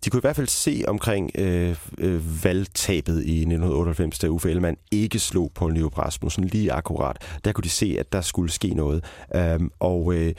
De 0.05 0.11
kunne 0.11 0.19
i 0.19 0.21
hvert 0.21 0.37
fald 0.37 0.47
se 0.47 0.85
omkring 0.88 1.31
øh, 1.35 1.77
øh, 1.99 2.45
valgtabet 2.45 3.14
i 3.14 3.37
1998, 3.38 4.19
da 4.19 4.27
Uffe 4.27 4.51
Ellemann 4.51 4.77
ikke 4.90 5.19
slog 5.19 5.51
Poul 5.55 5.73
Nyrup 5.73 5.99
Rasmussen 5.99 6.45
lige 6.45 6.73
akkurat. 6.73 7.16
Der 7.45 7.53
kunne 7.53 7.64
de 7.64 7.69
se, 7.69 7.97
at 7.99 8.12
der 8.12 8.21
skulle 8.21 8.51
ske 8.51 8.69
noget. 8.69 9.05
Øhm, 9.35 9.71
og 9.81 10.14
øh, 10.14 10.35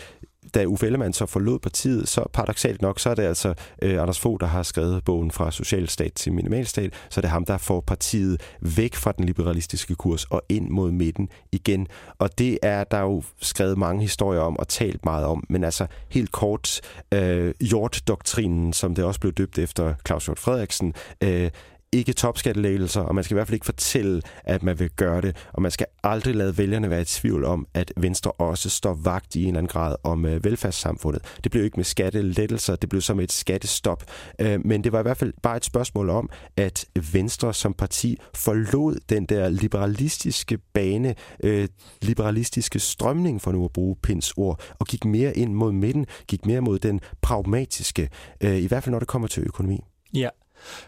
da 0.54 0.66
Uffe 0.66 0.86
Ellemann 0.86 1.14
så 1.14 1.26
forlod 1.26 1.60
partiet, 1.60 2.08
så 2.08 2.26
paradoxalt 2.34 2.82
nok, 2.82 3.00
så 3.00 3.10
er 3.10 3.16
det 3.16 3.24
altså 3.24 3.54
øh, 3.82 4.02
Anders 4.02 4.20
Fogh, 4.20 4.40
der 4.40 4.46
har 4.46 4.64
skrevet 4.64 5.04
bogen 5.04 5.32
fra 5.32 5.52
socialstat 5.52 6.14
til 6.14 6.34
minimalstat, 6.34 6.94
så 7.10 7.20
er 7.20 7.22
det 7.22 7.32
ham, 7.32 7.46
der 7.46 7.58
får 7.58 7.82
partiet 7.82 8.42
væk 8.62 8.96
fra 8.96 9.12
den 9.12 9.26
liberalistiske 9.26 9.96
kurs 9.96 10.26
og 10.26 10.42
ind 10.50 10.70
mod 10.70 10.92
midten 10.92 11.30
igen. 11.52 11.88
Og 12.20 12.40
det 12.40 12.60
er 12.62 12.84
der 12.84 13.00
jo 13.00 13.24
skrevet 13.42 13.78
mange 13.78 14.02
historier 14.02 14.42
om 14.42 14.60
og 14.60 14.68
talt 14.68 15.06
meget 15.06 15.26
om, 15.26 15.44
men 15.50 15.64
altså 15.64 15.88
helt 16.10 16.32
kort, 16.32 16.82
øh, 17.14 17.54
Hjort-doktrinen, 17.62 18.74
som 18.74 18.96
det 18.96 19.06
også 19.06 19.20
blev 19.20 19.34
døbt 19.34 19.60
efter 19.60 19.94
Claus 20.08 20.26
Hjort 20.26 20.40
Frederiksen, 20.40 20.94
øh, 21.24 21.52
ikke 21.92 22.14
topskattelægelser, 22.14 23.02
og 23.02 23.16
man 23.16 23.24
skal 23.24 23.34
i 23.34 23.38
hvert 23.38 23.48
fald 23.48 23.54
ikke 23.54 23.66
fortælle, 23.66 24.22
at 24.44 24.64
man 24.64 24.80
vil 24.80 24.90
gøre 24.90 25.22
det. 25.22 25.48
Og 25.54 25.62
man 25.62 25.72
skal 25.72 25.88
aldrig 26.04 26.36
lade 26.36 26.58
vælgerne 26.58 26.90
være 26.90 27.02
i 27.02 27.06
tvivl 27.06 27.46
om, 27.46 27.68
at 27.74 27.94
Venstre 27.98 28.32
også 28.32 28.70
står 28.70 28.94
vagt 28.94 29.36
i 29.36 29.42
en 29.42 29.48
eller 29.48 29.58
anden 29.58 29.68
grad 29.68 29.96
om 30.04 30.26
øh, 30.26 30.44
velfærdssamfundet. 30.44 31.22
Det 31.44 31.52
blev 31.52 31.64
ikke 31.64 31.78
med 31.78 31.84
skattelettelser, 31.84 32.76
det 32.76 32.90
blev 32.90 33.02
som 33.02 33.20
et 33.20 33.32
skattestop. 33.32 34.04
Øh, 34.40 34.66
men 34.66 34.84
det 34.84 34.92
var 34.92 35.00
i 35.00 35.02
hvert 35.02 35.18
fald 35.18 35.34
bare 35.44 35.58
et 35.58 35.66
spørgsmål 35.66 36.10
om, 36.10 36.30
at 36.58 36.86
Venstre 37.14 37.54
som 37.54 37.74
parti 37.74 38.18
forlod 38.36 39.00
den 39.10 39.26
der 39.26 39.50
liberalistiske 39.50 40.58
bane, 40.58 41.16
øh, 41.44 41.68
liberalistiske 42.02 42.80
strømning, 42.80 43.42
for 43.42 43.52
nu 43.52 43.66
at 43.66 43.74
bruge 43.74 43.96
Pins 44.04 44.34
ord, 44.38 44.62
og 44.80 44.88
gik 44.88 45.06
mere 45.06 45.38
ind 45.38 45.54
mod 45.54 45.72
midten, 45.72 46.06
gik 46.28 46.46
mere 46.46 46.62
mod 46.62 46.80
den 46.80 47.00
pragmatiske, 47.22 48.10
øh, 48.42 48.58
i 48.58 48.68
hvert 48.68 48.84
fald 48.84 48.92
når 48.92 49.00
det 49.00 49.08
kommer 49.08 49.28
til 49.28 49.44
økonomi. 49.44 49.80
Ja, 50.14 50.30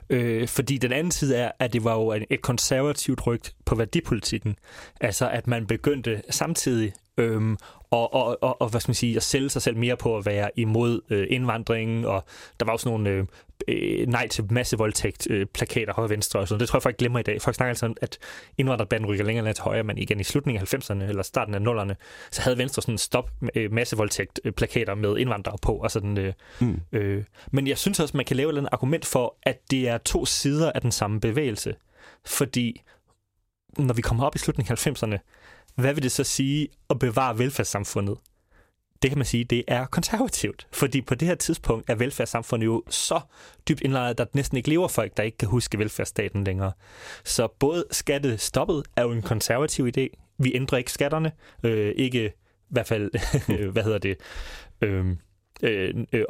Øh, 0.10 0.48
fordi 0.48 0.78
den 0.78 0.92
anden 0.92 1.12
side 1.12 1.36
er, 1.36 1.52
at 1.60 1.74
det 1.74 1.84
var 1.84 1.94
jo 1.94 2.12
et 2.30 2.42
konservativt 2.42 3.28
ryg 3.28 3.42
på 3.66 3.76
værdipolitikken. 3.76 4.56
Altså, 5.02 5.30
at 5.30 5.48
man 5.48 5.68
begyndte 5.68 6.22
samtidig 6.30 6.94
øhm, 7.18 7.58
og, 7.92 8.14
og, 8.14 8.44
og, 8.44 8.62
og, 8.62 8.70
hvad 8.70 8.82
skal 8.82 8.90
man 8.90 8.96
sige, 8.96 9.16
at 9.16 9.24
sælge 9.24 9.50
sig 9.50 9.62
selv 9.62 9.78
mere 9.78 9.98
på 9.98 10.18
at 10.18 10.26
være 10.26 10.50
imod 10.56 11.02
øh, 11.10 11.28
indvandringen, 11.30 12.06
og 12.06 12.26
der 12.60 12.66
var 12.66 12.74
også 12.74 12.90
nogle 12.90 13.10
øh, 13.10 13.26
øh, 13.68 14.08
nej 14.08 14.28
til 14.28 14.46
massevoldtægt, 14.50 15.28
øh, 15.30 15.46
plakater 15.46 15.94
højre 15.94 16.06
og 16.06 16.10
venstre 16.10 16.40
og 16.40 16.48
sådan 16.48 16.60
Det 16.60 16.70
tror 16.70 16.78
jeg 16.78 16.84
folk 16.84 16.98
glemmer 16.98 17.20
i 17.20 17.24
dag. 17.24 17.42
Folk 17.42 17.56
snakker 17.56 17.70
altså 17.70 17.86
om, 17.86 17.96
at 18.02 18.18
indvandrerbanden 18.58 19.10
rykker 19.10 19.26
længere 19.26 19.46
ned 19.46 19.54
til 19.54 19.64
højre, 19.64 19.84
men 19.84 19.98
igen 19.98 20.20
i 20.20 20.24
slutningen 20.24 20.62
af 20.62 20.74
90'erne 20.74 21.04
eller 21.04 21.24
starten 21.24 21.56
af 21.56 21.60
0'erne, 21.60 21.94
så 22.32 22.42
havde 22.42 22.58
Venstre 22.58 22.82
sådan 22.82 22.94
en 22.94 22.98
stop 22.98 23.32
øh, 23.56 23.72
massevoldtægt 23.72 24.40
øh, 24.44 24.52
plakater 24.52 24.96
med 24.96 25.18
indvandrere 25.18 25.58
på. 25.62 25.74
Og 25.76 25.92
sådan, 25.92 26.18
øh, 26.18 26.34
mm. 26.60 26.82
øh, 26.92 27.24
men 27.52 27.68
jeg 27.68 27.78
synes 27.78 28.00
også, 28.00 28.18
man 28.18 28.26
kan 28.26 28.38
lave 28.38 28.60
et 28.60 28.68
argument 28.72 29.06
for, 29.06 29.38
at 29.44 29.72
det 29.72 29.88
er 29.88 29.98
to 29.98 30.26
sider 30.26 30.72
af 30.72 30.82
den 30.82 30.92
samme 30.92 31.20
bevægelse. 31.20 31.76
Fordi 32.26 32.82
når 33.78 33.94
vi 33.94 34.02
kommer 34.02 34.24
op 34.24 34.36
i 34.36 34.40
slutningen 34.40 34.72
af 34.72 34.88
90'erne, 34.88 35.18
hvad 35.76 35.94
vil 35.94 36.04
det 36.04 36.12
så 36.12 36.24
sige 36.24 36.68
at 36.90 37.00
bevare 37.00 37.38
velfærdssamfundet? 37.38 38.18
Det 39.04 39.12
kan 39.12 39.18
man 39.18 39.26
sige, 39.26 39.44
det 39.44 39.64
er 39.68 39.86
konservativt. 39.86 40.68
Fordi 40.72 41.02
på 41.02 41.16
det 41.16 41.28
her 41.28 41.36
tidspunkt 41.36 41.90
er 41.90 41.96
velfærdssamfundet 41.96 42.66
jo 42.66 42.84
så 42.90 43.20
dybt 43.70 43.82
indlejret, 43.82 44.10
at 44.10 44.18
der 44.18 44.26
næsten 44.34 44.58
ikke 44.58 44.70
lever 44.70 44.88
folk, 44.88 45.18
der 45.18 45.24
ikke 45.24 45.38
kan 45.38 45.48
huske 45.48 45.80
velfærdsstaten 45.80 46.44
længere. 46.44 46.72
Så 47.24 47.48
både 47.60 47.86
skattestoppet 47.92 48.84
er 48.96 49.04
jo 49.04 49.12
en 49.12 49.22
konservativ 49.22 49.88
idé. 49.98 50.34
Vi 50.38 50.56
ændrer 50.56 50.78
ikke 50.78 50.92
skatterne. 50.92 51.32
Øh, 51.64 51.94
ikke 51.96 52.26
i 52.28 52.32
hvert 52.70 52.88
fald, 52.88 53.12
hvad 53.74 53.84
hedder 53.84 53.98
det, 53.98 54.18
øhm, 54.82 55.18
øh, 55.64 55.94
øh, 56.14 56.26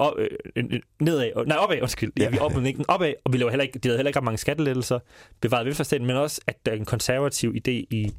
øh, 0.55 0.81
nedad, 0.99 1.45
nej 1.45 1.57
opad, 1.57 1.81
undskyld, 1.81 2.11
ja, 2.19 2.29
vi 2.29 2.37
opad, 2.37 2.63
ikke 2.65 2.85
opad, 2.87 3.13
og 3.23 3.33
vi 3.33 3.37
laver 3.37 3.49
heller 3.49 3.63
ikke, 3.63 3.79
de 3.79 3.87
havde 3.87 3.97
heller 3.97 4.09
ikke 4.09 4.19
ret 4.19 4.23
mange 4.23 4.37
skattelettelser, 4.37 4.99
bevaret 5.41 5.65
velfærdsstaten, 5.65 6.07
men 6.07 6.15
også, 6.15 6.41
at 6.47 6.65
der 6.65 6.71
er 6.71 6.75
en 6.75 6.85
konservativ 6.85 7.55
idé 7.55 7.71
i 7.71 8.13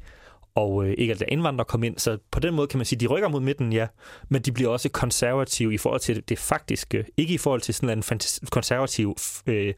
og 0.55 0.85
øh, 0.85 0.95
ikke 0.97 1.13
at 1.13 1.19
der 1.19 1.25
indvandrere 1.27 1.65
kom 1.65 1.83
ind. 1.83 1.97
Så 1.97 2.17
på 2.31 2.39
den 2.39 2.53
måde 2.53 2.67
kan 2.67 2.77
man 2.77 2.85
sige, 2.85 2.97
at 2.97 3.01
de 3.01 3.07
rykker 3.07 3.29
mod 3.29 3.39
midten, 3.39 3.73
ja, 3.73 3.87
men 4.29 4.41
de 4.41 4.51
bliver 4.51 4.69
også 4.69 4.89
konservative 4.89 5.73
i 5.73 5.77
forhold 5.77 6.01
til 6.01 6.29
det 6.29 6.39
faktiske. 6.39 7.05
Ikke 7.17 7.33
i 7.33 7.37
forhold 7.37 7.61
til 7.61 7.73
sådan 7.73 7.97
en 7.97 8.03
fantasi- 8.03 8.49
konservativ 8.51 9.15
øh, 9.47 9.73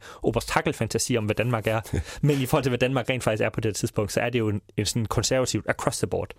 fantasi 0.72 1.16
om, 1.16 1.24
hvad 1.24 1.34
Danmark 1.34 1.66
er, 1.66 1.80
men 2.26 2.40
i 2.42 2.46
forhold 2.46 2.64
til, 2.64 2.70
hvad 2.70 2.78
Danmark 2.78 3.10
rent 3.10 3.24
faktisk 3.24 3.42
er 3.42 3.50
på 3.50 3.60
det 3.60 3.76
tidspunkt, 3.76 4.12
så 4.12 4.20
er 4.20 4.30
det 4.30 4.38
jo 4.38 4.48
en, 4.48 4.60
en 4.76 4.86
sådan 4.86 5.06
konservativt 5.06 5.66
across 5.68 5.98
the 5.98 6.06
board. 6.06 6.34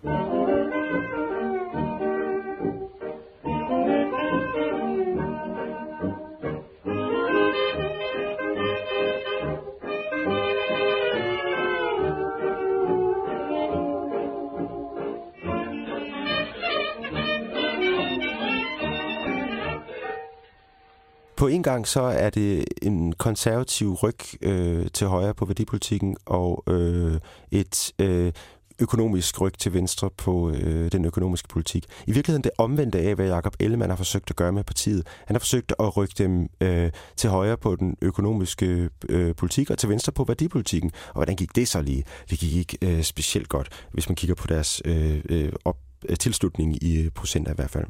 En 21.50 21.62
gang 21.62 21.88
så 21.88 22.00
er 22.00 22.30
det 22.30 22.64
en 22.82 23.12
konservativ 23.12 23.92
ryg 23.94 24.18
øh, 24.42 24.86
til 24.92 25.06
højre 25.06 25.34
på 25.34 25.44
værdipolitikken 25.44 26.16
og 26.26 26.64
øh, 26.66 27.20
et 27.50 27.92
øh, 27.98 28.32
økonomisk 28.80 29.40
ryg 29.40 29.52
til 29.58 29.72
venstre 29.72 30.10
på 30.10 30.50
øh, 30.50 30.92
den 30.92 31.04
økonomiske 31.04 31.48
politik. 31.48 31.84
I 32.06 32.12
virkeligheden 32.12 32.44
det 32.44 32.50
omvendte 32.58 32.98
af, 32.98 33.14
hvad 33.14 33.26
Jacob 33.26 33.56
Ellemann 33.60 33.90
har 33.90 33.96
forsøgt 33.96 34.30
at 34.30 34.36
gøre 34.36 34.52
med 34.52 34.64
partiet. 34.64 35.06
Han 35.26 35.34
har 35.34 35.38
forsøgt 35.38 35.72
at 35.78 35.96
rykke 35.96 36.14
dem 36.18 36.48
øh, 36.60 36.90
til 37.16 37.30
højre 37.30 37.56
på 37.56 37.76
den 37.76 37.96
økonomiske 38.02 38.90
øh, 39.08 39.34
politik 39.34 39.70
og 39.70 39.78
til 39.78 39.88
venstre 39.88 40.12
på 40.12 40.24
værdipolitikken. 40.24 40.90
Og 41.08 41.14
hvordan 41.14 41.36
gik 41.36 41.56
det 41.56 41.68
så 41.68 41.82
lige? 41.82 42.04
Det 42.30 42.38
gik 42.38 42.56
ikke 42.56 42.78
øh, 42.82 43.02
specielt 43.02 43.48
godt, 43.48 43.68
hvis 43.92 44.08
man 44.08 44.16
kigger 44.16 44.34
på 44.34 44.46
deres 44.46 44.82
øh, 44.84 45.20
øh 45.28 45.52
op, 45.64 45.76
øh, 46.08 46.16
tilslutning 46.16 46.82
i 46.82 47.10
procent 47.10 47.48
i 47.48 47.52
hvert 47.54 47.70
fald. 47.70 47.86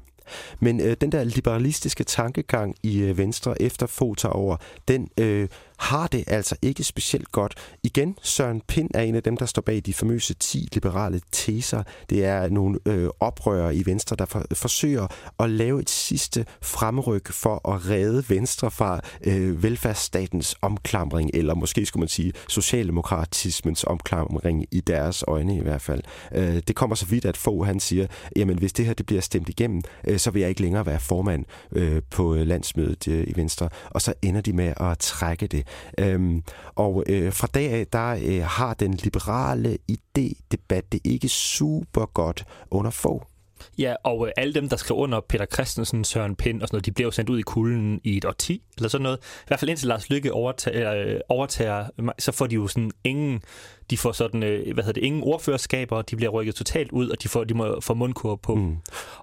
Men 0.60 0.80
øh, 0.80 0.96
den 1.00 1.12
der 1.12 1.24
liberalistiske 1.24 2.04
tankegang 2.04 2.74
i 2.82 3.00
øh, 3.00 3.18
Venstre 3.18 3.62
efter 3.62 3.86
få 3.86 4.14
over, 4.28 4.56
den 4.88 5.08
øh, 5.18 5.48
har 5.80 6.06
det 6.06 6.24
altså 6.26 6.56
ikke 6.62 6.84
specielt 6.84 7.32
godt. 7.32 7.54
Igen, 7.82 8.16
Søren 8.22 8.60
Pind 8.68 8.90
er 8.94 9.02
en 9.02 9.14
af 9.14 9.22
dem, 9.22 9.36
der 9.36 9.46
står 9.46 9.62
bag 9.62 9.82
de 9.86 9.94
famøse 9.94 10.34
10 10.34 10.68
liberale 10.72 11.20
teser. 11.32 11.82
Det 12.10 12.24
er 12.24 12.48
nogle 12.48 12.78
øh, 12.86 13.08
oprørere 13.20 13.76
i 13.76 13.86
Venstre, 13.86 14.16
der 14.16 14.24
for, 14.24 14.44
forsøger 14.52 15.06
at 15.38 15.50
lave 15.50 15.80
et 15.80 15.90
sidste 15.90 16.46
fremryk 16.62 17.32
for 17.32 17.70
at 17.72 17.88
redde 17.88 18.24
Venstre 18.28 18.70
fra 18.70 19.00
øh, 19.24 19.62
velfærdsstatens 19.62 20.56
omklamring, 20.62 21.30
eller 21.34 21.54
måske 21.54 21.86
skulle 21.86 22.00
man 22.00 22.08
sige 22.08 22.32
socialdemokratismens 22.48 23.84
omklamring 23.84 24.66
i 24.70 24.80
deres 24.80 25.24
øjne 25.28 25.56
i 25.56 25.62
hvert 25.62 25.82
fald. 25.82 26.02
Øh, 26.34 26.62
det 26.68 26.76
kommer 26.76 26.96
så 26.96 27.06
vidt, 27.06 27.24
at 27.24 27.36
få 27.36 27.64
han 27.64 27.80
siger, 27.80 28.06
jamen 28.36 28.58
hvis 28.58 28.72
det 28.72 28.86
her 28.86 28.94
det 28.94 29.06
bliver 29.06 29.22
stemt 29.22 29.48
igennem, 29.48 29.82
øh, 30.06 30.18
så 30.18 30.30
vil 30.30 30.40
jeg 30.40 30.48
ikke 30.48 30.62
længere 30.62 30.86
være 30.86 31.00
formand 31.00 31.44
øh, 31.72 32.02
på 32.10 32.34
øh, 32.34 32.46
landsmødet 32.46 33.08
øh, 33.08 33.24
i 33.26 33.32
Venstre. 33.36 33.68
Og 33.90 34.02
så 34.02 34.14
ender 34.22 34.40
de 34.40 34.52
med 34.52 34.72
at 34.76 34.98
trække 34.98 35.46
det. 35.46 35.66
Øhm, 35.98 36.42
og 36.74 37.04
øh, 37.06 37.32
fra 37.32 37.48
dag 37.54 37.70
af, 37.72 37.86
der 37.86 38.18
øh, 38.22 38.42
har 38.44 38.74
den 38.74 38.94
liberale 38.94 39.78
idé-debat 39.92 40.92
det 40.92 41.00
ikke 41.04 41.28
super 41.28 42.06
godt 42.06 42.44
under 42.70 42.90
få. 42.90 43.29
Ja, 43.78 43.94
og 44.04 44.26
øh, 44.26 44.32
alle 44.36 44.54
dem, 44.54 44.68
der 44.68 44.76
skrev 44.76 44.98
under 44.98 45.20
Peter 45.20 45.46
Christensen, 45.46 46.04
Søren 46.04 46.36
Pind 46.36 46.62
og 46.62 46.68
sådan 46.68 46.76
noget, 46.76 46.86
de 46.86 46.92
blev 46.92 47.06
jo 47.06 47.10
sendt 47.10 47.30
ud 47.30 47.38
i 47.38 47.42
kulden 47.42 48.00
i 48.04 48.16
et 48.16 48.24
årti, 48.24 48.62
eller 48.76 48.88
sådan 48.88 49.02
noget. 49.02 49.18
I 49.18 49.44
hvert 49.46 49.60
fald 49.60 49.68
indtil 49.68 49.88
Lars 49.88 50.10
Lykke 50.10 50.32
overtager, 50.32 50.94
øh, 50.94 51.20
overtager 51.28 51.86
så 52.18 52.32
får 52.32 52.46
de 52.46 52.54
jo 52.54 52.66
sådan 52.66 52.90
ingen, 53.04 53.42
de 53.90 53.98
får 53.98 54.12
sådan, 54.12 54.42
øh, 54.42 54.74
hvad 54.74 54.84
hedder 54.84 55.00
det, 55.00 55.06
ingen 55.06 55.22
ordførerskaber, 55.22 56.02
de 56.02 56.16
bliver 56.16 56.30
rykket 56.30 56.54
totalt 56.54 56.92
ud, 56.92 57.08
og 57.08 57.22
de, 57.22 57.28
får, 57.28 57.44
de 57.44 57.54
må 57.54 57.80
få 57.80 57.94
mundkur 57.94 58.36
på. 58.36 58.54
Mm. 58.54 58.76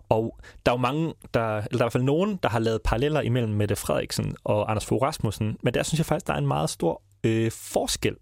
Og 0.09 0.39
der 0.65 0.71
er 0.71 0.75
jo 0.75 0.81
mange, 0.81 1.13
der, 1.33 1.57
eller 1.57 1.67
der 1.71 1.75
er 1.75 1.75
i 1.75 1.77
hvert 1.77 1.91
fald 1.91 2.03
nogen, 2.03 2.39
der 2.43 2.49
har 2.49 2.59
lavet 2.59 2.81
paralleller 2.83 3.21
imellem 3.21 3.53
Mette 3.53 3.75
Frederiksen 3.75 4.35
og 4.43 4.71
Anders 4.71 4.85
Fogh 4.85 5.01
Rasmussen, 5.01 5.57
men 5.63 5.73
der 5.73 5.83
synes 5.83 5.99
jeg 5.99 6.05
faktisk, 6.05 6.27
der 6.27 6.33
er 6.33 6.37
en 6.37 6.47
meget 6.47 6.69
stor 6.69 7.01
øh, 7.23 7.51
forskel 7.51 8.15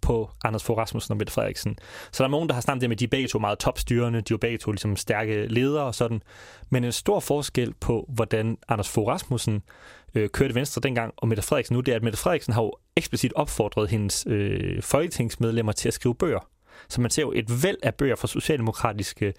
på 0.00 0.30
Anders 0.44 0.64
Fogh 0.64 0.78
Rasmussen 0.78 1.12
og 1.12 1.16
Mette 1.16 1.32
Frederiksen. 1.32 1.76
Så 2.12 2.22
der 2.22 2.28
er 2.28 2.30
nogen, 2.30 2.48
der 2.48 2.54
har 2.54 2.60
snakket 2.60 2.80
det 2.80 2.90
med, 2.90 2.96
at 2.96 3.00
de 3.00 3.04
er 3.04 3.08
begge 3.08 3.28
to 3.28 3.38
meget 3.38 3.58
topstyrende, 3.58 4.20
de 4.20 4.34
er 4.34 4.38
begge 4.38 4.58
to 4.58 4.70
ligesom 4.70 4.96
stærke 4.96 5.46
ledere 5.46 5.84
og 5.84 5.94
sådan. 5.94 6.22
Men 6.70 6.84
en 6.84 6.92
stor 6.92 7.20
forskel 7.20 7.74
på, 7.80 8.04
hvordan 8.08 8.58
Anders 8.68 8.88
Fogh 8.88 9.08
Rasmussen 9.08 9.62
øh, 10.14 10.28
kørte 10.28 10.54
Venstre 10.54 10.80
dengang, 10.80 11.14
og 11.16 11.28
Mette 11.28 11.42
Frederiksen 11.42 11.74
nu, 11.74 11.80
det 11.80 11.92
er, 11.92 11.96
at 11.96 12.02
Mette 12.02 12.18
Frederiksen 12.18 12.52
har 12.52 12.62
jo 12.62 12.72
eksplicit 12.96 13.32
opfordret 13.32 13.90
hendes 13.90 14.26
øh, 14.28 14.82
folketingsmedlemmer 14.82 15.72
til 15.72 15.88
at 15.88 15.94
skrive 15.94 16.14
bøger. 16.14 16.48
Så 16.88 17.00
man 17.00 17.10
ser 17.10 17.22
jo 17.22 17.32
et 17.32 17.62
væld 17.62 17.76
af 17.82 17.94
bøger 17.94 18.16
fra 18.16 18.28
socialdemokratiske 18.28 19.34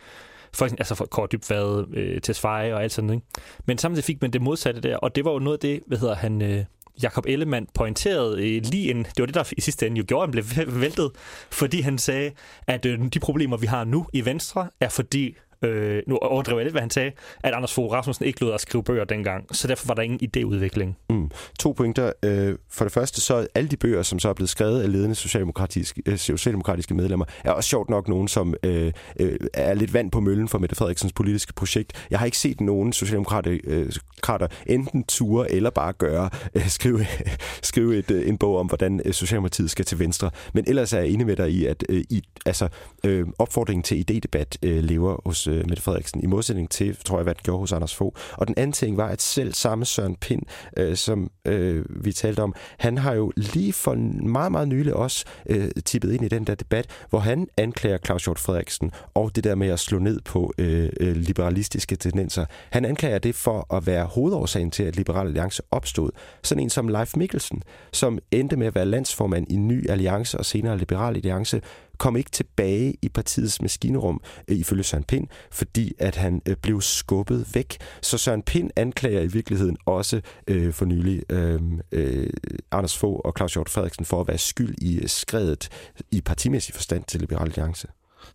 folk, 0.53 0.71
altså 0.71 0.95
for 0.95 1.05
Kåre 1.05 1.27
Dybvad, 1.31 1.85
øh, 1.93 2.21
Tesfaye 2.21 2.73
og 2.73 2.83
alt 2.83 2.91
sådan 2.91 3.07
noget. 3.07 3.23
Men 3.65 3.77
samtidig 3.77 4.03
fik 4.03 4.21
man 4.21 4.31
det 4.31 4.41
modsatte 4.41 4.81
der, 4.81 4.97
og 4.97 5.15
det 5.15 5.25
var 5.25 5.31
jo 5.31 5.39
noget 5.39 5.57
af 5.57 5.61
det, 5.61 5.81
hvad 5.87 5.97
hedder 5.97 6.15
han, 6.15 6.41
øh, 6.41 6.65
Jakob 7.03 7.25
Ellemann 7.27 7.67
pointerede 7.73 8.55
øh, 8.55 8.61
lige 8.65 8.91
en, 8.91 8.97
det 8.97 9.19
var 9.19 9.25
det, 9.25 9.35
der 9.35 9.53
i 9.57 9.61
sidste 9.61 9.87
ende 9.87 9.97
jo 9.97 10.03
gjorde, 10.07 10.27
han 10.27 10.31
blev 10.31 10.45
væltet, 10.81 11.11
fordi 11.51 11.81
han 11.81 11.97
sagde, 11.97 12.31
at 12.67 12.85
øh, 12.85 12.99
de 13.13 13.19
problemer, 13.19 13.57
vi 13.57 13.65
har 13.65 13.83
nu 13.83 14.07
i 14.13 14.25
Venstre, 14.25 14.69
er 14.79 14.89
fordi 14.89 15.35
øh, 15.61 16.03
nu 16.07 16.17
overdriver 16.17 16.59
jeg 16.59 16.65
lidt, 16.65 16.73
hvad 16.73 16.81
han 16.81 16.89
sagde, 16.89 17.11
at 17.43 17.53
Anders 17.53 17.73
Fogh 17.73 17.93
Rasmussen 17.93 18.25
ikke 18.25 18.45
lød 18.45 18.53
at 18.53 18.61
skrive 18.61 18.83
bøger 18.83 19.03
dengang, 19.03 19.55
så 19.55 19.67
derfor 19.67 19.87
var 19.87 19.93
der 19.93 20.01
ingen 20.01 20.19
idéudvikling. 20.23 21.05
Mm. 21.09 21.31
To 21.59 21.71
pointer. 21.71 22.11
Øh, 22.23 22.55
for 22.69 22.85
det 22.85 22.91
første, 22.91 23.21
så 23.21 23.47
alle 23.55 23.69
de 23.69 23.77
bøger, 23.77 24.03
som 24.03 24.19
så 24.19 24.29
er 24.29 24.33
blevet 24.33 24.49
skrevet 24.49 24.81
af 24.81 24.91
ledende 24.91 25.15
socialdemokratiske, 25.15 26.01
øh, 26.05 26.17
socialdemokratiske 26.17 26.93
medlemmer, 26.93 27.25
er 27.43 27.51
også 27.51 27.69
sjovt 27.69 27.89
nok 27.89 28.07
nogen, 28.07 28.27
som 28.27 28.53
øh, 28.63 28.91
øh, 29.19 29.37
er 29.53 29.73
lidt 29.73 29.93
vand 29.93 30.11
på 30.11 30.19
møllen 30.19 30.47
for 30.47 30.57
Mette 30.57 30.75
Frederiksens 30.75 31.13
politiske 31.13 31.53
projekt. 31.53 32.07
Jeg 32.11 32.19
har 32.19 32.25
ikke 32.25 32.37
set 32.37 32.61
nogen 32.61 32.93
socialdemokrater 32.93 33.57
øh, 33.63 34.49
enten 34.65 35.03
ture 35.03 35.51
eller 35.51 35.69
bare 35.69 35.93
gøre, 35.93 36.29
øh, 36.55 36.67
skrive, 36.67 37.05
skrive 37.61 37.97
et, 37.97 38.11
øh, 38.11 38.29
en 38.29 38.37
bog 38.37 38.57
om, 38.57 38.67
hvordan 38.67 39.01
øh, 39.05 39.13
Socialdemokratiet 39.13 39.71
skal 39.71 39.85
til 39.85 39.99
venstre. 39.99 40.31
Men 40.53 40.63
ellers 40.67 40.93
er 40.93 40.99
jeg 40.99 41.07
enig 41.07 41.25
med 41.25 41.35
dig 41.35 41.51
i, 41.51 41.65
at 41.65 41.83
øh, 41.89 42.03
i, 42.09 42.23
altså, 42.45 42.67
øh, 43.05 43.27
opfordringen 43.39 43.83
til 43.83 44.05
idédebat 44.11 44.55
øh, 44.63 44.83
lever 44.83 45.21
hos 45.25 45.47
øh, 45.49 45.69
Mette 45.69 45.83
Frederiksen, 45.83 46.23
i 46.23 46.25
modsætning 46.25 46.69
til, 46.69 46.97
tror 47.05 47.17
jeg, 47.17 47.23
hvad 47.23 47.35
det 47.35 47.43
gjorde 47.43 47.59
hos 47.59 47.71
Anders 47.71 47.95
Fogh. 47.95 48.15
Og 48.33 48.47
den 48.47 48.55
anden 48.57 48.71
ting 48.71 48.97
var, 48.97 49.07
at 49.07 49.21
selv 49.21 49.53
samme 49.53 49.85
Søren 49.85 50.15
Pind, 50.15 50.41
øh, 50.77 50.95
som 50.95 51.31
øh, 51.45 51.85
vi 51.89 52.11
talte 52.11 52.39
om, 52.39 52.53
han 52.77 52.97
har 52.97 53.13
jo 53.13 53.31
lige 53.35 53.73
for 53.73 53.93
meget, 54.23 54.51
meget 54.51 54.67
nylig 54.67 54.93
også 54.93 55.25
øh, 55.49 55.69
tippet 55.85 56.13
ind 56.13 56.25
i 56.25 56.27
den 56.27 56.43
der 56.43 56.55
debat, 56.55 56.87
hvor 57.09 57.19
han 57.19 57.47
anklager 57.57 57.97
Claus 58.05 58.25
Hjort 58.25 58.39
Frederiksen 58.39 58.91
og 59.13 59.35
det 59.35 59.43
der 59.43 59.55
med 59.55 59.67
at 59.67 59.79
slå 59.79 59.99
ned 59.99 60.21
på 60.21 60.53
øh, 60.57 60.89
øh 60.99 61.15
liberalistiske 61.15 61.95
tendenser. 61.95 62.45
Han 62.69 62.85
anklager 62.85 63.19
det 63.19 63.35
for 63.35 63.75
at 63.75 63.85
være 63.85 64.05
hovedårsagen 64.05 64.71
til, 64.71 64.83
at 64.83 64.95
Liberal 64.95 65.27
Alliance 65.27 65.63
opstod. 65.71 66.11
Sådan 66.43 66.63
en 66.63 66.69
som 66.69 66.87
Leif 66.87 67.15
Mikkelsen, 67.15 67.63
som 67.91 68.19
endte 68.31 68.57
med 68.57 68.67
at 68.67 68.75
være 68.75 68.85
landsformand 68.85 69.51
i 69.51 69.55
Ny 69.55 69.89
Alliance 69.89 70.37
og 70.37 70.45
senere 70.45 70.77
Liberal 70.77 71.15
Alliance, 71.15 71.61
kom 71.99 72.15
ikke 72.15 72.29
tilbage 72.29 72.93
i 73.01 73.09
partiets 73.09 73.61
maskinerum, 73.61 74.21
øh, 74.47 74.57
ifølge 74.57 74.83
Søren 74.83 75.03
Pind, 75.03 75.27
fordi 75.51 75.93
at 75.99 76.15
han 76.15 76.41
øh, 76.45 76.55
blev 76.55 76.81
skubbet 76.81 77.55
væk. 77.55 77.77
Så 78.01 78.17
Søren 78.17 78.41
Pind 78.41 78.71
anklager 78.75 79.21
i 79.21 79.27
virkeligheden 79.27 79.77
også 79.85 80.21
øh, 80.47 80.73
for 80.73 80.85
nylig 80.85 81.31
øh, 81.31 81.61
øh, 81.91 82.29
Anders 82.71 82.97
Fogh 82.97 83.19
og 83.23 83.33
Claus 83.37 83.53
Hjort 83.53 83.69
Frederiksen 83.69 84.05
for 84.05 84.21
at 84.21 84.27
være 84.27 84.37
skyld 84.37 84.75
i 84.81 84.99
øh, 84.99 85.07
skredet 85.07 85.69
i 86.11 86.21
partimæssig 86.21 86.75
forstand 86.75 87.03
til 87.03 87.19
Liberal 87.19 87.47
Alliance. 87.47 87.87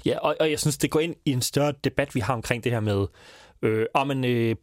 Ja, 0.07 0.19
og, 0.19 0.37
og 0.41 0.51
jeg 0.51 0.61
synes, 0.61 0.79
det 0.79 0.91
går 0.91 1.01
ind 1.01 1.15
i 1.25 1.33
en 1.33 1.43
større 1.43 1.73
debat, 1.85 2.15
vi 2.15 2.21
har 2.21 2.35
omkring 2.35 2.65
det 2.65 2.73
her 2.73 2.81
med, 2.81 3.07
øh, 3.62 3.87
om 3.95 4.11
en, 4.11 4.25
øh, 4.25 4.57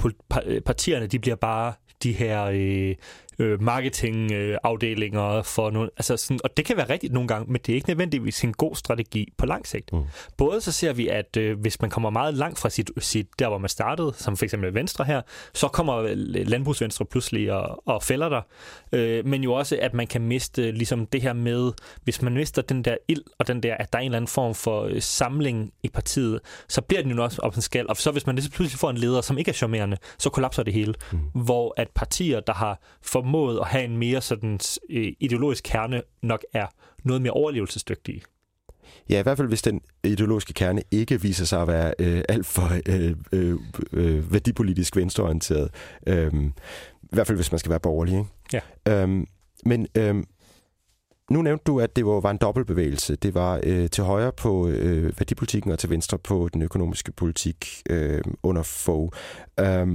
øh 0.45 0.62
partierne 0.62 1.08
de 1.08 1.20
bliver 1.20 1.36
bare 1.36 1.74
de 2.04 2.12
her 2.14 2.43
øh, 2.43 2.95
øh, 3.39 3.61
marketingafdelinger 3.61 5.29
øh, 5.29 5.43
for 5.43 5.69
nogle, 5.69 5.89
altså 5.97 6.17
sådan, 6.17 6.39
og 6.43 6.57
det 6.57 6.65
kan 6.65 6.77
være 6.77 6.89
rigtigt 6.89 7.13
nogle 7.13 7.27
gange, 7.27 7.51
men 7.51 7.61
det 7.65 7.69
er 7.69 7.75
ikke 7.75 7.89
nødvendigvis 7.89 8.43
en 8.43 8.53
god 8.53 8.75
strategi 8.75 9.34
på 9.38 9.45
lang 9.45 9.67
sigt. 9.67 9.93
Mm. 9.93 10.03
Både 10.38 10.61
så 10.61 10.71
ser 10.71 10.93
vi, 10.93 11.07
at 11.07 11.38
øh, 11.38 11.59
hvis 11.59 11.82
man 11.82 11.89
kommer 11.89 12.09
meget 12.09 12.34
langt 12.34 12.59
fra 12.59 12.69
sit, 12.69 12.91
sit, 12.97 13.27
der, 13.39 13.47
hvor 13.47 13.57
man 13.57 13.69
startede, 13.69 14.13
som 14.15 14.38
for 14.38 14.45
eksempel 14.45 14.73
Venstre 14.73 15.05
her, 15.05 15.21
så 15.53 15.67
kommer 15.67 16.13
Landbrugsvenstre 16.45 17.05
pludselig 17.05 17.53
og, 17.53 17.88
og 17.88 18.03
fælder 18.03 18.29
der. 18.29 18.41
Øh, 18.91 19.25
men 19.25 19.43
jo 19.43 19.53
også, 19.53 19.77
at 19.82 19.93
man 19.93 20.07
kan 20.07 20.21
miste 20.21 20.71
ligesom 20.71 21.05
det 21.05 21.21
her 21.21 21.34
med, 21.34 21.71
hvis 22.03 22.21
man 22.21 22.34
mister 22.34 22.61
den 22.61 22.84
der 22.84 22.97
ild, 23.07 23.23
og 23.39 23.47
den 23.47 23.63
der, 23.63 23.75
at 23.75 23.93
der 23.93 23.99
er 23.99 24.01
en 24.01 24.05
eller 24.05 24.17
anden 24.17 24.27
form 24.27 24.55
for 24.55 24.84
øh, 24.84 25.01
samling 25.01 25.73
i 25.84 25.89
partiet, 25.89 26.39
så 26.67 26.82
bliver 26.82 27.01
den 27.01 27.11
jo 27.11 27.23
også 27.23 27.41
op 27.41 27.55
en 27.55 27.61
skal. 27.61 27.89
Og 27.89 27.97
så 27.97 28.11
hvis 28.11 28.25
man 28.25 28.36
pludselig 28.36 28.79
får 28.79 28.89
en 28.89 28.97
leder, 28.97 29.21
som 29.21 29.38
ikke 29.38 29.49
er 29.49 29.53
charmerende, 29.53 29.97
så 30.17 30.29
kollapser 30.29 30.63
det 30.63 30.73
hele. 30.73 30.93
Mm. 31.11 31.19
Hvor 31.34 31.73
at 31.77 31.88
partier, 31.95 32.39
der 32.39 32.53
har 32.53 32.82
formået 33.22 33.59
at 33.59 33.67
have 33.67 33.84
en 33.84 33.97
mere 33.97 34.22
sådan 34.22 34.59
øh, 34.89 35.13
ideologisk 35.19 35.63
kerne, 35.63 36.01
nok 36.22 36.43
er 36.53 36.67
noget 37.03 37.22
mere 37.22 37.32
overlevelsesdygtige. 37.32 38.22
Ja, 39.09 39.19
i 39.19 39.24
hvert 39.24 39.38
fald 39.38 39.47
hvis 39.47 39.61
den 39.61 39.82
ideologiske 40.03 40.53
kerne 40.53 40.82
ikke 40.91 41.22
viser 41.22 41.45
sig 41.45 41.61
at 41.61 41.67
være 41.67 41.93
øh, 41.99 42.24
alt 42.30 42.45
for 42.45 42.72
øh, 42.86 43.15
øh, 43.32 43.59
øh, 43.93 44.34
værdipolitisk 44.34 44.95
venstreorienteret. 44.95 45.72
Øh, 46.07 46.34
I 47.03 47.15
hvert 47.15 47.28
fald 47.28 47.38
hvis 47.38 47.51
man 47.51 47.59
skal 47.59 47.69
være 47.69 47.80
borgerlig. 47.80 48.17
Ikke? 48.17 48.65
Ja. 48.86 49.03
Øh, 49.03 49.26
men 49.65 49.88
øh, 49.97 50.24
nu 51.32 51.41
nævnte 51.41 51.63
du, 51.63 51.80
at 51.80 51.95
det 51.95 52.05
var, 52.05 52.19
var 52.19 52.32
en 52.32 52.38
dobbeltbevægelse. 52.38 53.15
Det 53.15 53.34
var 53.34 53.59
øh, 53.63 53.89
til 53.89 54.03
højre 54.03 54.32
på 54.32 54.67
øh, 54.67 55.03
værdipolitikken 55.03 55.72
og 55.72 55.80
til 55.80 55.89
venstre 55.89 56.17
på 56.17 56.49
den 56.53 56.61
økonomiske 56.61 57.11
politik 57.11 57.82
øh, 57.89 58.22
under 58.43 58.63
Fogh. 58.63 59.11
Øh, 59.59 59.88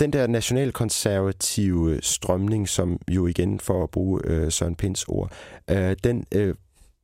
den 0.00 0.12
der 0.12 0.26
nationalkonservative 0.26 1.92
øh, 1.92 2.02
strømning, 2.02 2.68
som 2.68 2.98
jo 3.10 3.26
igen 3.26 3.60
for 3.60 3.82
at 3.82 3.90
bruge 3.90 4.20
øh, 4.24 4.52
Søren 4.52 4.74
Pins 4.74 5.04
ord, 5.08 5.32
øh, 5.70 5.96
den 6.04 6.24
øh, 6.34 6.54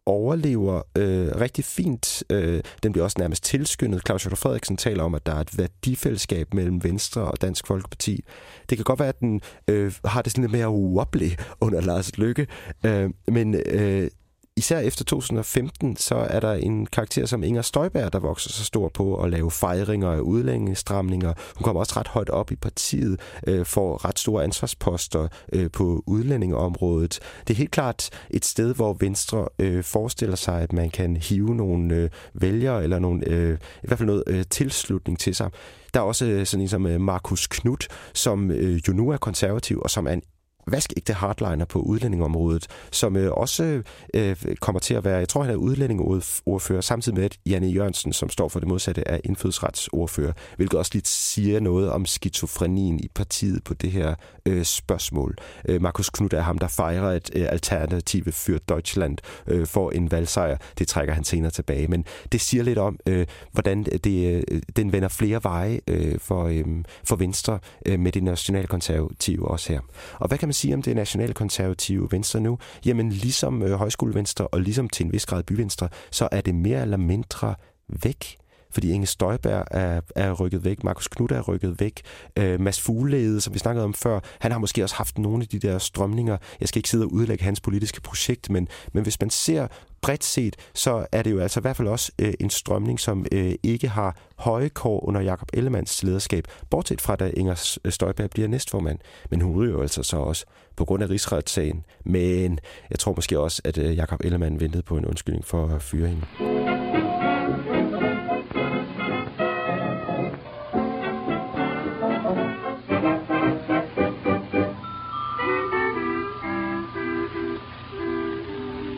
overlever 0.06 0.82
øh, 0.98 1.28
rigtig 1.40 1.64
fint. 1.64 2.22
Øh, 2.30 2.62
den 2.82 2.92
bliver 2.92 3.04
også 3.04 3.16
nærmest 3.18 3.44
tilskyndet. 3.44 4.02
Claus 4.06 4.22
Hjort 4.22 4.38
Frederiksen 4.38 4.76
taler 4.76 5.04
om, 5.04 5.14
at 5.14 5.26
der 5.26 5.34
er 5.34 5.40
et 5.40 5.58
værdifællesskab 5.58 6.54
mellem 6.54 6.84
Venstre 6.84 7.22
og 7.22 7.40
Dansk 7.40 7.66
Folkeparti. 7.66 8.24
Det 8.70 8.78
kan 8.78 8.84
godt 8.84 8.98
være, 8.98 9.08
at 9.08 9.20
den 9.20 9.40
øh, 9.68 9.92
har 10.04 10.22
det 10.22 10.32
sådan 10.32 10.42
lidt 10.42 10.52
mere 10.52 10.70
wobbly 10.70 11.28
under 11.60 11.80
Lars 11.80 12.18
Lykke, 12.18 12.46
øh, 12.86 13.10
men 13.28 13.54
øh, 13.54 14.10
især 14.56 14.78
efter 14.78 15.04
2015, 15.04 15.96
så 15.96 16.14
er 16.14 16.40
der 16.40 16.52
en 16.52 16.86
karakter 16.86 17.26
som 17.26 17.42
Inger 17.42 17.62
Støjberg, 17.62 18.12
der 18.12 18.18
vokser 18.18 18.50
så 18.50 18.64
stor 18.64 18.88
på 18.88 19.22
at 19.22 19.30
lave 19.30 19.50
fejringer 19.50 20.08
og 20.08 20.26
udlændingestramninger. 20.26 21.34
Hun 21.56 21.64
kommer 21.64 21.80
også 21.80 21.94
ret 21.96 22.08
højt 22.08 22.30
op 22.30 22.52
i 22.52 22.56
partiet, 22.56 23.20
øh, 23.46 23.66
får 23.66 24.04
ret 24.04 24.18
store 24.18 24.44
ansvarsposter 24.44 25.28
øh, 25.52 25.70
på 25.70 26.02
udlændingeområdet. 26.06 27.20
Det 27.46 27.54
er 27.54 27.58
helt 27.58 27.70
klart 27.70 28.10
et 28.30 28.44
sted, 28.44 28.74
hvor 28.74 28.96
Venstre 29.00 29.48
øh, 29.58 29.84
forestiller 29.84 30.36
sig, 30.36 30.60
at 30.60 30.72
man 30.72 30.90
kan 30.90 31.16
hive 31.16 31.54
nogle 31.54 31.94
øh, 31.94 32.10
vælgere, 32.34 32.82
eller 32.82 32.98
nogle, 32.98 33.28
øh, 33.28 33.58
i 33.82 33.86
hvert 33.86 33.98
fald 33.98 34.06
noget 34.06 34.24
øh, 34.26 34.44
tilslutning 34.50 35.18
til 35.18 35.34
sig. 35.34 35.50
Der 35.94 36.00
er 36.00 36.04
også 36.04 36.26
øh, 36.26 36.46
sådan 36.46 36.62
en 36.62 36.68
som 36.68 36.86
øh, 36.86 37.00
Markus 37.00 37.46
Knudt, 37.46 37.88
som 38.14 38.50
øh, 38.50 38.80
jo 38.88 38.92
nu 38.92 39.10
er 39.10 39.16
konservativ, 39.16 39.80
og 39.80 39.90
som 39.90 40.06
er 40.06 40.12
en 40.12 40.22
vaskægte 40.66 41.12
hardliner 41.12 41.64
på 41.64 41.78
udlændingområdet, 41.78 42.66
som 42.90 43.16
øh, 43.16 43.32
også 43.32 43.82
øh, 44.14 44.36
kommer 44.60 44.80
til 44.80 44.94
at 44.94 45.04
være, 45.04 45.18
jeg 45.18 45.28
tror 45.28 45.42
han 45.42 45.52
er 45.52 45.56
udlændingeordfører, 45.56 46.80
samtidig 46.80 47.16
med 47.16 47.24
at 47.24 47.38
Janne 47.46 47.66
Jørgensen, 47.66 48.12
som 48.12 48.28
står 48.28 48.48
for 48.48 48.60
det 48.60 48.68
modsatte, 48.68 49.02
er 49.06 49.18
indfødsretsordfører, 49.24 50.32
hvilket 50.56 50.78
også 50.78 50.90
lidt 50.94 51.08
siger 51.08 51.60
noget 51.60 51.90
om 51.90 52.06
skizofrenien 52.06 53.00
i 53.00 53.08
partiet 53.14 53.64
på 53.64 53.74
det 53.74 53.90
her 53.90 54.14
øh, 54.46 54.64
spørgsmål. 54.64 55.36
Øh, 55.68 55.82
Markus 55.82 56.10
Knud 56.10 56.32
er 56.32 56.40
ham, 56.40 56.58
der 56.58 56.68
fejrer, 56.68 57.08
at 57.08 57.30
øh, 57.34 57.46
Alternative 57.48 58.32
for 58.32 58.52
Deutschland 58.68 59.18
øh, 59.46 59.66
får 59.66 59.90
en 59.90 60.10
valgsejr. 60.10 60.56
Det 60.78 60.88
trækker 60.88 61.14
han 61.14 61.24
senere 61.24 61.50
tilbage, 61.50 61.88
men 61.88 62.04
det 62.32 62.40
siger 62.40 62.62
lidt 62.64 62.78
om, 62.78 62.98
øh, 63.06 63.26
hvordan 63.52 63.84
det, 63.84 64.44
øh, 64.50 64.62
den 64.76 64.92
vender 64.92 65.08
flere 65.08 65.40
veje 65.42 65.80
øh, 65.88 66.18
for, 66.18 66.46
øh, 66.46 66.64
for 67.04 67.16
Venstre 67.16 67.58
øh, 67.86 68.00
med 68.00 68.12
det 68.12 68.22
nationalkonservative 68.22 69.48
også 69.48 69.72
her. 69.72 69.80
Og 70.14 70.28
hvad 70.28 70.38
kan 70.38 70.48
man 70.52 70.56
sige 70.56 70.74
om 70.74 70.82
det 70.82 70.96
nationalkonservative 70.96 72.08
Venstre 72.10 72.40
nu? 72.40 72.58
Jamen 72.84 73.08
ligesom 73.08 73.62
øh, 73.62 73.72
Højskolevenstre 73.72 74.46
og 74.46 74.60
ligesom 74.60 74.88
til 74.88 75.06
en 75.06 75.12
vis 75.12 75.26
grad 75.26 75.42
byvenstre, 75.42 75.88
så 76.10 76.28
er 76.32 76.40
det 76.40 76.54
mere 76.54 76.82
eller 76.82 76.96
mindre 76.96 77.54
væk 78.02 78.36
fordi 78.72 78.92
Inge 78.92 79.06
Støjberg 79.06 79.66
er, 79.70 80.00
er 80.16 80.32
rykket 80.32 80.64
væk, 80.64 80.84
Markus 80.84 81.08
Knudt 81.08 81.32
er 81.32 81.40
rykket 81.40 81.80
væk, 81.80 82.02
øh, 82.38 82.60
Mads 82.60 82.80
Fuglede, 82.80 83.40
som 83.40 83.54
vi 83.54 83.58
snakkede 83.58 83.84
om 83.84 83.94
før, 83.94 84.20
han 84.38 84.52
har 84.52 84.58
måske 84.58 84.82
også 84.82 84.94
haft 84.94 85.18
nogle 85.18 85.42
af 85.42 85.48
de 85.48 85.58
der 85.58 85.78
strømninger. 85.78 86.36
Jeg 86.60 86.68
skal 86.68 86.78
ikke 86.78 86.88
sidde 86.88 87.04
og 87.04 87.12
udlægge 87.12 87.44
hans 87.44 87.60
politiske 87.60 88.00
projekt, 88.00 88.50
men, 88.50 88.68
men 88.92 89.02
hvis 89.02 89.20
man 89.20 89.30
ser 89.30 89.66
bredt 90.02 90.24
set, 90.24 90.56
så 90.74 91.06
er 91.12 91.22
det 91.22 91.30
jo 91.30 91.40
altså 91.40 91.60
i 91.60 91.62
hvert 91.62 91.76
fald 91.76 91.88
også 91.88 92.12
øh, 92.18 92.34
en 92.40 92.50
strømning, 92.50 93.00
som 93.00 93.26
øh, 93.32 93.54
ikke 93.62 93.88
har 93.88 94.16
høje 94.36 94.68
kår 94.68 95.04
under 95.04 95.20
Jakob 95.20 95.48
Ellemands 95.52 96.02
lederskab, 96.02 96.44
bortset 96.70 97.00
fra 97.00 97.16
da 97.16 97.30
Inger 97.36 97.78
øh, 97.84 97.92
Støjberg 97.92 98.30
bliver 98.30 98.48
næstformand. 98.48 98.98
Men 99.30 99.40
hun 99.40 99.56
ryger 99.56 99.72
jo 99.72 99.82
altså 99.82 100.02
så 100.02 100.16
også 100.16 100.44
på 100.76 100.84
grund 100.84 101.02
af 101.02 101.10
rigsretssagen. 101.10 101.84
Men 102.04 102.58
jeg 102.90 102.98
tror 102.98 103.14
måske 103.14 103.40
også, 103.40 103.62
at 103.64 103.78
øh, 103.78 103.96
Jakob 103.96 104.20
Ellemann 104.24 104.60
ventede 104.60 104.82
på 104.82 104.96
en 104.96 105.06
undskyldning 105.06 105.44
for 105.44 105.66
at 105.66 105.82
fyre 105.82 106.08
hende. 106.08 106.71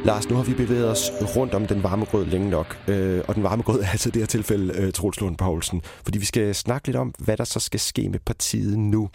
Lars, 0.04 0.28
nu 0.28 0.36
har 0.36 0.42
vi 0.42 0.54
bevæget 0.54 0.90
os 0.90 1.12
rundt 1.36 1.54
om 1.54 1.66
den 1.66 1.82
varme 1.82 2.04
grød 2.04 2.26
længe 2.26 2.50
nok, 2.50 2.78
øh, 2.88 3.22
og 3.28 3.34
den 3.34 3.42
varme 3.42 3.62
grød 3.62 3.80
er 3.80 3.86
altså 3.86 4.08
i 4.08 4.12
det 4.12 4.22
her 4.22 4.26
tilfælde 4.26 4.74
øh, 4.74 4.92
Troels 4.92 5.20
Lund 5.20 5.36
Poulsen, 5.36 5.82
fordi 6.04 6.18
vi 6.18 6.24
skal 6.24 6.54
snakke 6.54 6.88
lidt 6.88 6.96
om, 6.96 7.14
hvad 7.18 7.36
der 7.36 7.44
så 7.44 7.60
skal 7.60 7.80
ske 7.80 8.08
med 8.08 8.18
partiet 8.18 8.78
nu. 8.78 9.08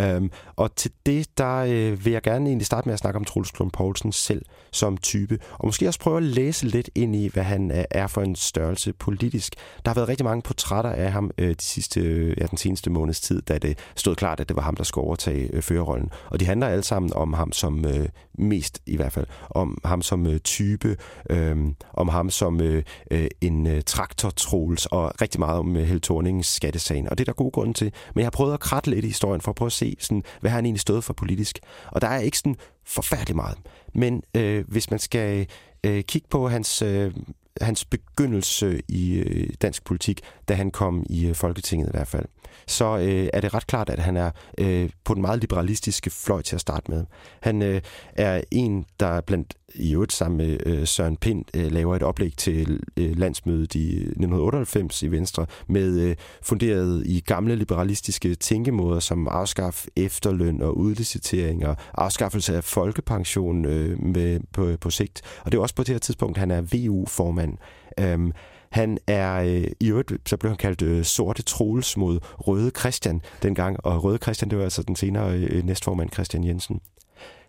Øhm, 0.00 0.30
og 0.56 0.76
til 0.76 0.90
det, 1.06 1.38
der 1.38 1.56
øh, 1.56 2.04
vil 2.04 2.12
jeg 2.12 2.22
gerne 2.22 2.46
egentlig 2.46 2.66
starte 2.66 2.88
med 2.88 2.92
at 2.92 2.98
snakke 2.98 3.16
om 3.16 3.24
Troels 3.24 3.50
Klum 3.50 3.70
Poulsen 3.70 4.12
selv 4.12 4.42
som 4.72 4.96
type, 4.96 5.38
og 5.52 5.66
måske 5.66 5.88
også 5.88 6.00
prøve 6.00 6.16
at 6.16 6.22
læse 6.22 6.66
lidt 6.66 6.90
ind 6.94 7.16
i, 7.16 7.28
hvad 7.32 7.42
han 7.42 7.70
øh, 7.70 7.84
er 7.90 8.06
for 8.06 8.22
en 8.22 8.36
størrelse 8.36 8.92
politisk. 8.92 9.54
Der 9.84 9.90
har 9.90 9.94
været 9.94 10.08
rigtig 10.08 10.24
mange 10.24 10.42
portrætter 10.42 10.90
af 10.90 11.12
ham 11.12 11.30
øh, 11.38 11.48
de 11.48 11.64
sidste, 11.64 12.00
øh, 12.00 12.36
ja, 12.40 12.46
den 12.46 12.58
seneste 12.58 12.90
måneds 12.90 13.20
tid, 13.20 13.42
da 13.42 13.58
det 13.58 13.78
stod 13.96 14.14
klart, 14.14 14.40
at 14.40 14.48
det 14.48 14.56
var 14.56 14.62
ham, 14.62 14.76
der 14.76 14.84
skulle 14.84 15.06
overtage 15.06 15.50
øh, 15.52 15.62
førerrollen. 15.62 16.10
Og 16.30 16.40
de 16.40 16.44
handler 16.46 16.66
alle 16.66 16.84
sammen 16.84 17.12
om 17.12 17.32
ham 17.32 17.52
som 17.52 17.84
øh, 17.84 18.08
mest 18.38 18.82
i 18.86 18.96
hvert 18.96 19.12
fald, 19.12 19.26
om 19.50 19.78
ham 19.84 20.02
som 20.02 20.26
øh, 20.26 20.38
type, 20.38 20.96
øh, 21.30 21.56
om 21.94 22.08
ham 22.08 22.30
som 22.30 22.60
øh, 22.60 22.82
øh 23.10 23.26
en 23.40 23.66
øh, 23.66 23.82
traktortrols, 23.82 24.86
og 24.86 25.20
rigtig 25.20 25.40
meget 25.40 25.58
om 25.58 25.76
øh, 25.76 25.82
Held 25.82 26.00
Thorningens 26.00 26.46
skattesagen. 26.46 27.08
Og 27.08 27.18
det 27.18 27.24
er 27.24 27.32
der 27.32 27.36
gode 27.36 27.50
grunde 27.50 27.72
til. 27.72 27.92
Men 28.14 28.20
jeg 28.20 28.26
har 28.26 28.30
prøvet 28.30 28.54
at 28.54 28.60
kratte 28.60 28.90
lidt 28.90 29.04
i 29.04 29.08
historien 29.08 29.40
for 29.40 29.50
at 29.52 29.56
prøve 29.56 29.66
at 29.66 29.72
se, 29.72 29.85
se, 29.86 29.96
sådan, 30.04 30.22
hvad 30.40 30.50
har 30.50 30.58
han 30.58 30.64
egentlig 30.64 30.80
stået 30.80 31.04
for 31.04 31.12
politisk. 31.12 31.58
Og 31.86 32.00
der 32.00 32.08
er 32.08 32.18
ikke 32.18 32.38
sådan 32.38 32.56
forfærdelig 32.84 33.36
meget. 33.36 33.58
Men 33.94 34.22
øh, 34.36 34.64
hvis 34.68 34.90
man 34.90 34.98
skal 34.98 35.46
øh, 35.84 36.04
kigge 36.04 36.28
på 36.30 36.48
hans, 36.48 36.82
øh, 36.82 37.14
hans 37.60 37.84
begyndelse 37.84 38.80
i 38.88 39.14
øh, 39.14 39.48
dansk 39.62 39.84
politik, 39.84 40.20
da 40.48 40.54
han 40.54 40.70
kom 40.70 41.06
i 41.10 41.26
øh, 41.26 41.34
Folketinget 41.34 41.88
i 41.88 41.90
hvert 41.90 42.08
fald, 42.08 42.26
så 42.66 42.98
øh, 42.98 43.28
er 43.32 43.40
det 43.40 43.54
ret 43.54 43.66
klart, 43.66 43.90
at 43.90 43.98
han 43.98 44.16
er 44.16 44.30
øh, 44.58 44.90
på 45.04 45.14
den 45.14 45.22
meget 45.22 45.40
liberalistiske 45.40 46.10
fløj 46.10 46.42
til 46.42 46.54
at 46.54 46.60
starte 46.60 46.90
med. 46.90 47.04
Han 47.40 47.62
øh, 47.62 47.80
er 48.14 48.40
en, 48.50 48.86
der 49.00 49.20
blandt 49.20 49.54
i 49.74 49.94
øvrigt 49.94 50.12
sammen 50.12 50.38
med 50.38 50.58
øh, 50.66 50.86
Søren 50.86 51.16
Pind 51.16 51.44
øh, 51.56 51.72
laver 51.72 51.96
et 51.96 52.02
oplæg 52.02 52.32
til 52.36 52.80
øh, 52.96 53.18
landsmødet 53.18 53.74
i 53.74 53.94
øh, 53.94 54.00
1998 54.00 55.02
i 55.02 55.10
Venstre, 55.10 55.46
med 55.68 56.00
øh, 56.00 56.16
funderet 56.42 57.06
i 57.06 57.20
gamle 57.20 57.56
liberalistiske 57.56 58.34
tænkemåder 58.34 59.00
som 59.00 59.28
afskaf 59.28 59.86
efterløn 59.96 60.62
og 60.62 60.78
udlicitering 60.78 61.66
og 61.66 61.76
afskaffelse 61.94 62.56
af 62.56 62.64
folkepension 62.64 63.64
øh, 63.64 64.02
med, 64.02 64.40
på, 64.52 64.76
på 64.80 64.90
sigt. 64.90 65.22
Og 65.44 65.52
det 65.52 65.58
er 65.58 65.62
også 65.62 65.74
på 65.74 65.82
det 65.82 65.94
her 65.94 65.98
tidspunkt, 65.98 66.38
han 66.38 66.50
er 66.50 66.60
VU-formand. 66.60 67.58
Øhm, 68.00 68.32
han 68.70 68.98
er, 69.06 69.34
øh, 69.34 69.64
i 69.80 69.88
øvrigt, 69.88 70.12
så 70.26 70.36
blev 70.36 70.50
han 70.50 70.58
kaldt 70.58 70.82
øh, 70.82 71.04
Sorte 71.04 71.42
Troels 71.42 71.96
mod 71.96 72.18
Røde 72.22 72.70
Christian 72.78 73.22
dengang, 73.42 73.86
og 73.86 74.04
Røde 74.04 74.18
Christian, 74.18 74.50
det 74.50 74.58
var 74.58 74.64
altså 74.64 74.82
den 74.82 74.96
senere 74.96 75.34
øh, 75.34 75.64
næstformand 75.64 76.12
Christian 76.12 76.44
Jensen. 76.44 76.80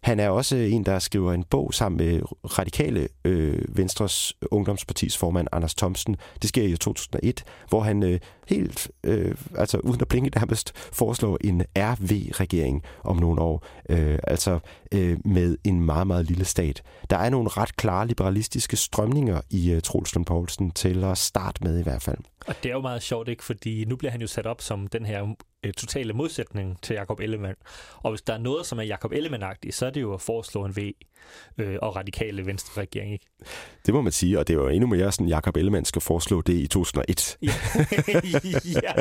Han 0.03 0.19
er 0.19 0.29
også 0.29 0.55
en, 0.55 0.83
der 0.83 0.99
skriver 0.99 1.33
en 1.33 1.43
bog 1.43 1.73
sammen 1.73 1.97
med 1.97 2.21
radikale 2.59 3.07
øh, 3.25 3.61
Venstres 3.77 4.33
ungdomspartis 4.51 5.17
formand 5.17 5.47
Anders 5.51 5.75
Thomsen. 5.75 6.15
Det 6.41 6.49
sker 6.49 6.63
i 6.63 6.77
2001, 6.77 7.43
hvor 7.69 7.81
han 7.81 8.03
øh, 8.03 8.19
helt, 8.47 8.91
øh, 9.03 9.35
altså 9.55 9.77
uden 9.77 10.01
at 10.01 10.07
blinke 10.07 10.39
nærmest, 10.39 10.71
foreslår 10.75 11.37
en 11.41 11.63
RV-regering 11.77 12.83
om 13.03 13.17
nogle 13.17 13.41
år. 13.41 13.65
Øh, 13.89 14.19
altså 14.23 14.59
øh, 14.91 15.17
med 15.25 15.57
en 15.63 15.81
meget, 15.81 16.07
meget 16.07 16.25
lille 16.25 16.45
stat. 16.45 16.83
Der 17.09 17.17
er 17.17 17.29
nogle 17.29 17.49
ret 17.49 17.75
klare 17.75 18.07
liberalistiske 18.07 18.77
strømninger 18.77 19.41
i 19.49 19.71
øh, 19.71 19.81
Troels 19.81 20.15
Lund 20.15 20.25
Poulsen 20.25 20.71
til 20.71 21.03
at 21.03 21.17
starte 21.17 21.63
med 21.63 21.79
i 21.79 21.83
hvert 21.83 22.01
fald. 22.01 22.19
Og 22.47 22.55
det 22.63 22.69
er 22.69 22.73
jo 22.73 22.81
meget 22.81 23.03
sjovt, 23.03 23.27
ikke? 23.27 23.43
Fordi 23.43 23.85
nu 23.85 23.95
bliver 23.95 24.11
han 24.11 24.21
jo 24.21 24.27
sat 24.27 24.45
op 24.45 24.61
som 24.61 24.87
den 24.87 25.05
her 25.05 25.35
øh, 25.65 25.73
totale 25.73 26.13
modsætning 26.13 26.81
til 26.81 26.93
Jakob 26.93 27.19
Ellemann. 27.19 27.55
Og 27.95 28.11
hvis 28.11 28.21
der 28.21 28.33
er 28.33 28.37
noget, 28.37 28.65
som 28.65 28.79
er 28.79 28.83
Jakob 28.83 29.11
Ellemann-agtigt, 29.11 29.71
så 29.71 29.85
er 29.85 29.89
det 29.89 30.01
jo 30.01 30.13
at 30.13 30.21
foreslå 30.21 30.65
en 30.65 30.75
V 30.75 30.91
øh, 31.57 31.77
og 31.81 31.95
radikale 31.95 32.45
venstre 32.45 32.81
regering, 32.81 33.13
ikke? 33.13 33.25
Det 33.85 33.93
må 33.93 34.01
man 34.01 34.11
sige, 34.11 34.39
og 34.39 34.47
det 34.47 34.53
jo 34.53 34.67
endnu 34.67 34.87
mere 34.87 35.11
sådan, 35.11 35.27
Jakob 35.27 35.57
Ellemann 35.57 35.85
skal 35.85 36.01
foreslå 36.01 36.41
det 36.41 36.53
i 36.53 36.67
2001. 36.67 37.37
Ja. 37.41 37.51
ja. 38.83 38.93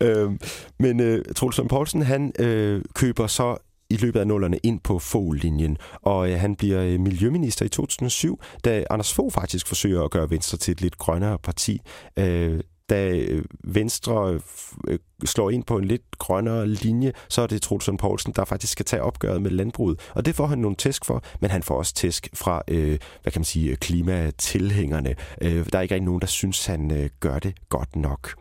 øhm, 0.00 0.40
men 0.78 1.00
øh, 1.00 1.24
Troels 1.36 1.60
Poulsen, 1.68 2.02
han 2.02 2.32
øh, 2.38 2.82
køber 2.94 3.26
så 3.26 3.56
i 3.90 3.96
løbet 3.96 4.20
af 4.20 4.26
nullerne 4.26 4.58
ind 4.62 4.80
på 4.80 4.98
Fogh-linjen, 4.98 5.76
og 6.02 6.30
øh, 6.30 6.40
han 6.40 6.56
bliver 6.56 6.82
øh, 6.82 7.00
miljøminister 7.00 7.66
i 7.66 7.68
2007, 7.68 8.40
da 8.64 8.84
Anders 8.90 9.14
Fogh 9.14 9.32
faktisk 9.32 9.66
forsøger 9.66 10.02
at 10.02 10.10
gøre 10.10 10.30
Venstre 10.30 10.58
til 10.58 10.72
et 10.72 10.80
lidt 10.80 10.98
grønnere 10.98 11.38
parti. 11.38 11.80
Øh, 12.18 12.60
da 12.90 13.10
øh, 13.10 13.44
Venstre 13.64 14.32
øh, 14.32 14.40
øh, 14.88 14.98
slår 15.24 15.50
ind 15.50 15.64
på 15.64 15.78
en 15.78 15.84
lidt 15.84 16.18
grønnere 16.18 16.66
linje, 16.66 17.12
så 17.28 17.42
er 17.42 17.46
det 17.46 17.62
Troels 17.62 17.90
Poulsen, 17.98 18.32
der 18.36 18.44
faktisk 18.44 18.72
skal 18.72 18.86
tage 18.86 19.02
opgøret 19.02 19.42
med 19.42 19.50
landbruget. 19.50 20.00
Og 20.14 20.26
det 20.26 20.34
får 20.34 20.46
han 20.46 20.58
nogle 20.58 20.76
tæsk 20.76 21.04
for, 21.04 21.22
men 21.40 21.50
han 21.50 21.62
får 21.62 21.78
også 21.78 21.94
tæsk 21.94 22.28
fra, 22.34 22.62
øh, 22.68 22.98
hvad 23.22 23.32
kan 23.32 23.40
man 23.40 23.44
sige, 23.44 23.76
klimatilhængerne. 23.76 25.14
Øh, 25.40 25.66
der 25.72 25.78
er 25.78 25.82
ikke 25.82 25.94
rigtig 25.94 26.06
nogen, 26.06 26.20
der 26.20 26.26
synes, 26.26 26.66
han 26.66 26.90
øh, 26.90 27.10
gør 27.20 27.38
det 27.38 27.54
godt 27.68 27.96
nok. 27.96 28.34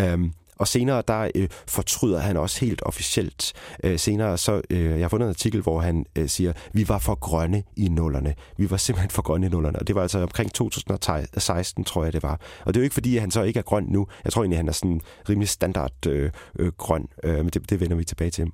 Um, 0.00 0.32
og 0.58 0.68
senere, 0.68 1.02
der 1.08 1.30
øh, 1.34 1.48
fortryder 1.68 2.18
han 2.18 2.36
også 2.36 2.60
helt 2.60 2.82
officielt. 2.82 3.52
Øh, 3.84 3.98
senere, 3.98 4.38
så 4.38 4.62
øh, 4.70 4.90
jeg 4.90 5.00
har 5.00 5.08
fundet 5.08 5.26
en 5.26 5.30
artikel, 5.30 5.60
hvor 5.60 5.80
han 5.80 6.06
øh, 6.18 6.28
siger, 6.28 6.52
vi 6.72 6.88
var 6.88 6.98
for 6.98 7.14
grønne 7.14 7.62
i 7.76 7.88
nullerne. 7.88 8.34
Vi 8.56 8.70
var 8.70 8.76
simpelthen 8.76 9.10
for 9.10 9.22
grønne 9.22 9.46
i 9.46 9.50
nullerne. 9.50 9.78
Og 9.78 9.86
det 9.86 9.94
var 9.94 10.02
altså 10.02 10.18
omkring 10.18 10.52
2016, 10.52 11.84
tror 11.84 12.04
jeg, 12.04 12.12
det 12.12 12.22
var. 12.22 12.40
Og 12.64 12.74
det 12.74 12.76
er 12.76 12.82
jo 12.82 12.84
ikke, 12.84 12.94
fordi 12.94 13.16
han 13.16 13.30
så 13.30 13.42
ikke 13.42 13.58
er 13.58 13.62
grøn 13.62 13.86
nu. 13.88 14.06
Jeg 14.24 14.32
tror 14.32 14.42
egentlig, 14.42 14.58
han 14.58 14.68
er 14.68 14.72
sådan 14.72 15.00
rimelig 15.28 15.48
standard 15.48 16.06
øh, 16.06 16.30
øh, 16.58 16.72
grøn. 16.72 17.08
Øh, 17.24 17.36
men 17.36 17.48
det, 17.48 17.70
det 17.70 17.80
vender 17.80 17.96
vi 17.96 18.04
tilbage 18.04 18.30
til. 18.30 18.46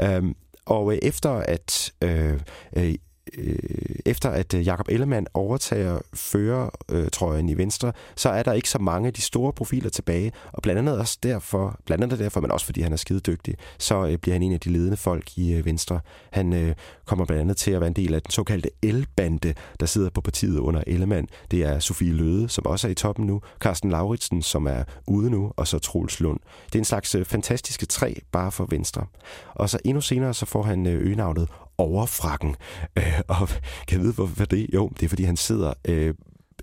Øh, 0.00 0.22
og 0.66 0.92
øh, 0.92 0.98
efter 1.02 1.30
at 1.30 1.92
øh, 2.02 2.40
øh, 2.76 2.94
øh, 3.38 3.58
efter 4.06 4.30
at 4.30 4.54
øh, 4.54 4.66
Jakob 4.66 4.88
Ellemann 4.88 5.26
overtager 5.34 5.98
førertrøjen 6.14 7.48
i 7.48 7.56
Venstre, 7.56 7.92
så 8.16 8.28
er 8.28 8.42
der 8.42 8.52
ikke 8.52 8.70
så 8.70 8.78
mange 8.78 9.06
af 9.06 9.14
de 9.14 9.20
store 9.20 9.52
profiler 9.52 9.90
tilbage, 9.90 10.32
og 10.52 10.62
blandt 10.62 10.78
andet 10.78 10.98
også 10.98 11.18
derfor, 11.22 11.80
blandt 11.86 12.04
andet 12.04 12.18
derfor, 12.18 12.40
men 12.40 12.50
også 12.50 12.66
fordi 12.66 12.80
han 12.80 12.92
er 12.92 12.96
skide 12.96 13.20
dygtig, 13.20 13.54
så 13.78 14.06
øh, 14.06 14.18
bliver 14.18 14.34
han 14.34 14.42
en 14.42 14.52
af 14.52 14.60
de 14.60 14.70
ledende 14.70 14.96
folk 14.96 15.38
i 15.38 15.54
øh, 15.54 15.64
Venstre. 15.64 16.00
Han 16.30 16.52
øh, 16.52 16.74
kommer 17.08 17.24
blandt 17.24 17.40
andet 17.40 17.56
til 17.56 17.70
at 17.70 17.80
være 17.80 17.88
en 17.88 17.96
del 17.96 18.14
af 18.14 18.22
den 18.22 18.30
såkaldte 18.30 18.70
Elbande, 18.82 19.54
der 19.80 19.86
sidder 19.86 20.10
på 20.10 20.20
partiet 20.20 20.58
under 20.58 20.82
Ellemann. 20.86 21.28
Det 21.50 21.62
er 21.62 21.78
Sofie 21.78 22.12
Løde, 22.12 22.48
som 22.48 22.66
også 22.66 22.86
er 22.86 22.90
i 22.90 22.94
toppen 22.94 23.26
nu, 23.26 23.40
Carsten 23.60 23.90
Lauritsen, 23.90 24.42
som 24.42 24.66
er 24.66 24.84
ude 25.06 25.30
nu, 25.30 25.52
og 25.56 25.68
så 25.68 25.78
Troels 25.78 26.20
Lund. 26.20 26.40
Det 26.66 26.74
er 26.74 26.78
en 26.78 26.84
slags 26.84 27.14
øh, 27.14 27.24
fantastiske 27.24 27.86
tre, 27.86 28.20
bare 28.32 28.52
for 28.52 28.66
Venstre. 28.70 29.06
Og 29.54 29.70
så 29.70 29.78
endnu 29.84 30.00
senere, 30.00 30.34
så 30.34 30.46
får 30.46 30.62
han 30.62 30.86
øh, 30.86 31.06
øgenavnet 31.06 31.48
overfrakken. 31.78 32.56
Øh, 32.98 33.20
og 33.28 33.48
kan 33.88 33.98
jeg 33.98 34.00
vide, 34.00 34.12
hvorfor 34.12 34.44
det? 34.44 34.66
Jo, 34.74 34.88
det 34.88 35.02
er, 35.02 35.08
fordi 35.08 35.22
han 35.22 35.36
sidder, 35.36 35.72
øh, 35.84 36.14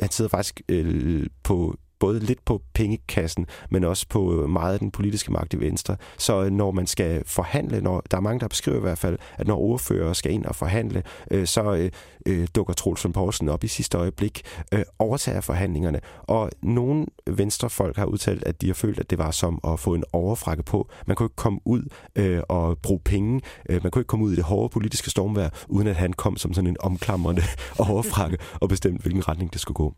han 0.02 0.12
sidder 0.12 0.30
faktisk 0.30 0.62
øh, 0.70 1.28
på 1.44 1.76
både 2.06 2.20
lidt 2.20 2.46
på 2.46 2.62
pengekassen, 2.74 3.46
men 3.70 3.84
også 3.84 4.06
på 4.10 4.42
øh, 4.42 4.50
meget 4.50 4.74
af 4.74 4.80
den 4.80 4.92
politiske 4.92 5.32
magt 5.32 5.54
i 5.54 5.60
Venstre. 5.60 5.96
Så 6.18 6.44
øh, 6.44 6.52
når 6.52 6.72
man 6.72 6.88
skal 6.88 7.24
forhandle, 7.26 7.82
når 7.82 8.04
der 8.12 8.18
er 8.18 8.22
mange, 8.22 8.40
der 8.40 8.48
beskriver 8.48 8.78
i 8.78 8.82
hvert 8.82 8.98
fald, 8.98 9.18
at 9.38 9.48
når 9.48 9.58
ordfører 9.58 10.14
skal 10.14 10.32
ind 10.32 10.46
og 10.46 10.56
forhandle, 10.56 11.04
øh, 11.32 11.48
så 11.48 11.74
øh, 11.74 11.92
øh 12.26 12.48
dukker 12.56 12.74
Troels 12.74 13.08
Poulsen 13.14 13.50
op 13.50 13.64
i 13.64 13.68
sidste 13.68 13.98
øjeblik, 13.98 14.42
øh, 14.72 14.84
overtager 15.00 15.42
forhandlingerne. 15.42 16.00
Og 16.22 16.52
nogle 16.62 17.06
venstrefolk 17.28 17.98
har 17.98 18.06
udtalt, 18.06 18.44
at 18.44 18.62
de 18.62 18.68
har 18.68 18.74
følt, 18.74 19.00
at 19.00 19.10
det 19.10 19.18
var 19.18 19.32
som 19.32 19.60
at 19.68 19.80
få 19.80 19.94
en 19.94 20.04
overfrakke 20.14 20.64
på. 20.64 20.90
Man 21.08 21.16
kunne 21.16 21.26
ikke 21.26 21.36
komme 21.36 21.60
ud 21.66 21.84
øh, 22.16 22.42
og 22.50 22.78
bruge 22.78 23.00
penge. 23.00 23.42
Øh, 23.70 23.84
man 23.84 23.92
kunne 23.92 24.00
ikke 24.00 24.08
komme 24.08 24.26
ud 24.26 24.34
i 24.34 24.36
det 24.36 24.44
hårde 24.44 24.70
politiske 24.70 25.10
stormvær, 25.10 25.50
uden 25.68 25.88
at 25.88 25.96
han 25.96 26.14
kom 26.14 26.38
som 26.38 26.54
sådan 26.54 26.70
en 26.70 26.78
omklamrende 26.80 27.42
overfrakke 27.90 28.38
og 28.62 28.70
bestemte, 28.70 29.02
hvilken 29.02 29.28
retning 29.28 29.54
det 29.54 29.62
skulle 29.62 29.76
gå. 29.76 29.94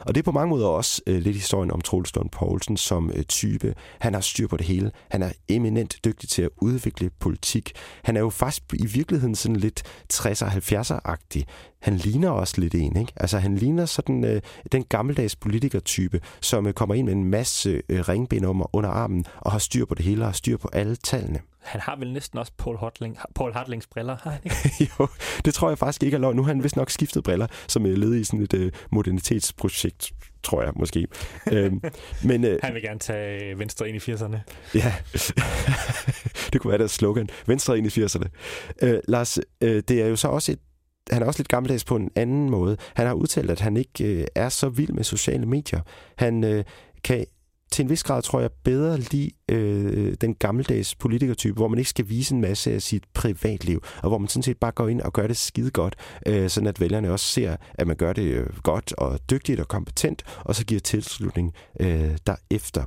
Og 0.00 0.14
det 0.14 0.20
er 0.20 0.22
på 0.22 0.32
mange 0.32 0.50
måder 0.50 0.66
også 0.66 1.02
øh, 1.06 1.18
lidt 1.18 1.36
historien 1.36 1.70
om 1.70 1.80
Troels 1.80 2.14
Lund 2.14 2.30
Poulsen 2.30 2.76
som 2.76 3.10
øh, 3.14 3.24
type. 3.24 3.74
Han 3.98 4.14
har 4.14 4.20
styr 4.20 4.46
på 4.46 4.56
det 4.56 4.66
hele. 4.66 4.90
Han 5.10 5.22
er 5.22 5.32
eminent 5.48 5.96
dygtig 6.04 6.28
til 6.28 6.42
at 6.42 6.50
udvikle 6.62 7.10
politik. 7.20 7.72
Han 8.02 8.16
er 8.16 8.20
jo 8.20 8.30
faktisk 8.30 8.62
i 8.72 8.86
virkeligheden 8.86 9.34
sådan 9.34 9.56
lidt 9.56 9.82
60'er 10.12 10.46
70'er-agtig. 10.46 11.42
Han 11.80 11.96
ligner 11.96 12.30
også 12.30 12.60
lidt 12.60 12.74
en, 12.74 12.96
ikke? 12.96 13.12
Altså 13.16 13.38
han 13.38 13.56
ligner 13.56 13.86
sådan 13.86 14.24
øh, 14.24 14.42
den 14.72 14.84
gammeldags 14.84 15.36
politikertype, 15.36 16.20
som 16.40 16.66
øh, 16.66 16.72
kommer 16.72 16.94
ind 16.94 17.06
med 17.06 17.14
en 17.14 17.24
masse 17.24 17.82
øh, 17.88 18.08
ringbenummer 18.08 18.76
under 18.76 18.90
armen 18.90 19.24
og 19.40 19.52
har 19.52 19.58
styr 19.58 19.84
på 19.84 19.94
det 19.94 20.04
hele 20.04 20.22
og 20.22 20.26
har 20.26 20.32
styr 20.32 20.56
på 20.56 20.68
alle 20.72 20.96
tallene. 20.96 21.40
Han 21.62 21.80
har 21.80 21.96
vel 21.96 22.12
næsten 22.12 22.38
også 22.38 22.52
Paul, 22.58 22.76
Hotling, 22.76 23.18
Paul 23.34 23.52
Hartlings 23.52 23.86
briller, 23.86 24.16
har 24.22 24.30
han 24.30 24.40
ikke? 24.44 24.56
jo, 24.98 25.08
det 25.44 25.54
tror 25.54 25.68
jeg 25.68 25.78
faktisk 25.78 26.02
ikke 26.02 26.14
er 26.14 26.18
lov. 26.18 26.34
Nu 26.34 26.42
har 26.42 26.48
han 26.48 26.62
vist 26.62 26.76
nok 26.76 26.90
skiftet 26.90 27.24
briller, 27.24 27.46
som 27.68 27.86
er 27.86 27.90
led 27.90 28.14
i 28.14 28.24
sådan 28.24 28.40
et 28.40 28.54
uh, 28.54 28.68
modernitetsprojekt, 28.90 30.12
tror 30.42 30.62
jeg 30.62 30.72
måske. 30.76 31.06
øhm, 31.52 31.82
men, 32.24 32.44
uh, 32.44 32.50
han 32.62 32.74
vil 32.74 32.82
gerne 32.82 32.98
tage 32.98 33.58
Venstre 33.58 33.88
ind 33.88 34.08
i 34.08 34.12
80'erne. 34.12 34.36
Ja, 34.74 34.94
det 36.52 36.60
kunne 36.60 36.70
være 36.70 36.78
deres 36.78 36.90
slogan. 36.90 37.28
Venstre 37.46 37.78
ind 37.78 37.86
i 37.86 38.04
80'erne. 38.04 38.28
Uh, 38.82 38.98
Lars, 39.08 39.38
uh, 39.38 39.68
det 39.68 39.90
er 39.90 40.06
jo 40.06 40.16
så 40.16 40.28
også 40.28 40.52
et 40.52 40.58
han 41.10 41.22
er 41.22 41.26
også 41.26 41.40
lidt 41.40 41.48
gammeldags 41.48 41.84
på 41.84 41.96
en 41.96 42.10
anden 42.16 42.50
måde. 42.50 42.76
Han 42.94 43.06
har 43.06 43.14
udtalt, 43.14 43.50
at 43.50 43.60
han 43.60 43.76
ikke 43.76 44.04
øh, 44.04 44.26
er 44.34 44.48
så 44.48 44.68
vild 44.68 44.92
med 44.92 45.04
sociale 45.04 45.46
medier. 45.46 45.80
Han 46.16 46.44
øh, 46.44 46.64
kan 47.04 47.26
til 47.70 47.82
en 47.82 47.90
vis 47.90 48.02
grad, 48.02 48.22
tror 48.22 48.40
jeg, 48.40 48.50
bedre 48.64 48.98
lide 48.98 49.30
øh, 49.48 50.14
den 50.20 50.34
gammeldags 50.34 50.94
politikertype, 50.94 51.54
hvor 51.54 51.68
man 51.68 51.78
ikke 51.78 51.90
skal 51.90 52.08
vise 52.08 52.34
en 52.34 52.40
masse 52.40 52.72
af 52.72 52.82
sit 52.82 53.04
privatliv, 53.14 53.82
og 54.02 54.08
hvor 54.08 54.18
man 54.18 54.28
sådan 54.28 54.42
set 54.42 54.58
bare 54.58 54.72
går 54.72 54.88
ind 54.88 55.00
og 55.00 55.12
gør 55.12 55.26
det 55.26 55.36
skide 55.36 55.70
godt, 55.70 55.96
øh, 56.26 56.50
sådan 56.50 56.66
at 56.66 56.80
vælgerne 56.80 57.12
også 57.12 57.26
ser, 57.26 57.56
at 57.74 57.86
man 57.86 57.96
gør 57.96 58.12
det 58.12 58.22
øh, 58.22 58.46
godt 58.62 58.92
og 58.92 59.20
dygtigt 59.30 59.60
og 59.60 59.68
kompetent, 59.68 60.22
og 60.44 60.54
så 60.54 60.64
giver 60.64 60.80
tilslutning 60.80 61.52
øh, 61.80 62.16
derefter. 62.26 62.84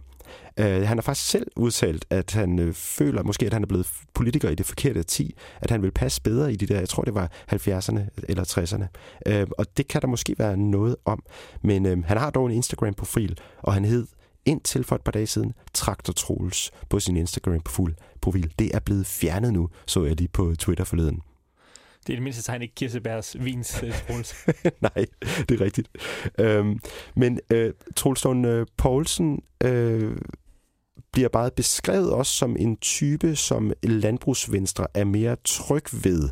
Uh, 0.60 0.66
han 0.66 0.98
har 0.98 1.02
faktisk 1.02 1.30
selv 1.30 1.48
udtalt, 1.56 2.06
at 2.10 2.32
han 2.32 2.60
uh, 2.60 2.74
føler 2.74 3.24
måske, 3.24 3.46
at 3.46 3.54
han 3.54 3.64
er 3.64 3.68
blevet 3.68 3.88
politiker 4.14 4.50
i 4.50 4.56
det 4.56 4.66
forkerte 4.66 5.04
ti, 5.04 5.36
at 5.62 5.72
han 5.72 5.82
vil 5.82 5.92
passe 5.92 6.22
bedre 6.22 6.54
i 6.54 6.56
de 6.56 6.68
der, 6.68 6.80
jeg 6.80 6.90
tror 6.90 7.04
det 7.04 7.14
var 7.14 7.32
70'erne 7.52 8.00
eller 8.30 8.44
60'erne. 8.44 8.86
Uh, 9.32 9.50
og 9.58 9.66
det 9.78 9.88
kan 9.88 10.02
der 10.02 10.08
måske 10.08 10.36
være 10.40 10.58
noget 10.58 10.96
om. 11.06 11.24
Men 11.62 11.86
uh, 11.86 12.04
han 12.06 12.18
har 12.18 12.30
dog 12.30 12.46
en 12.46 12.52
Instagram-profil, 12.52 13.38
og 13.62 13.74
han 13.74 13.86
hed 13.86 14.08
indtil 14.46 14.84
for 14.84 14.96
et 14.96 15.02
par 15.02 15.12
dage 15.12 15.28
siden 15.28 15.54
Traktor 15.74 16.14
Troels 16.14 16.72
på 16.90 17.00
sin 17.00 17.18
Instagram-profil. 17.18 18.54
Det 18.60 18.76
er 18.76 18.80
blevet 18.80 19.06
fjernet 19.06 19.54
nu, 19.54 19.70
så 19.86 20.04
jeg 20.04 20.16
lige 20.16 20.28
på 20.28 20.56
Twitter 20.60 20.84
forleden. 20.84 21.22
Det 22.08 22.14
er 22.14 22.18
det 22.18 22.24
mindste 22.24 22.44
tegn 22.44 22.62
ikke 22.62 22.76
Kirsebærs 22.76 23.36
vins 23.40 23.84
uh, 23.84 23.90
Troels. 23.90 24.36
Nej, 24.96 25.06
det 25.50 25.52
er 25.52 25.62
rigtigt. 25.62 25.90
Øhm, 26.40 26.80
men 27.16 27.40
øh, 27.50 27.74
Troels 27.96 28.26
øh, 28.26 28.66
Poulsen 28.78 29.44
øh, 29.64 30.18
bliver 31.14 31.30
bare 31.30 31.52
beskrevet 31.52 32.12
også 32.12 32.32
som 32.32 32.56
en 32.60 32.78
type, 32.78 33.36
som 33.36 33.74
landbrugsvenstre 33.84 34.88
er 34.94 35.04
mere 35.04 35.36
tryg 35.44 35.84
ved 36.04 36.30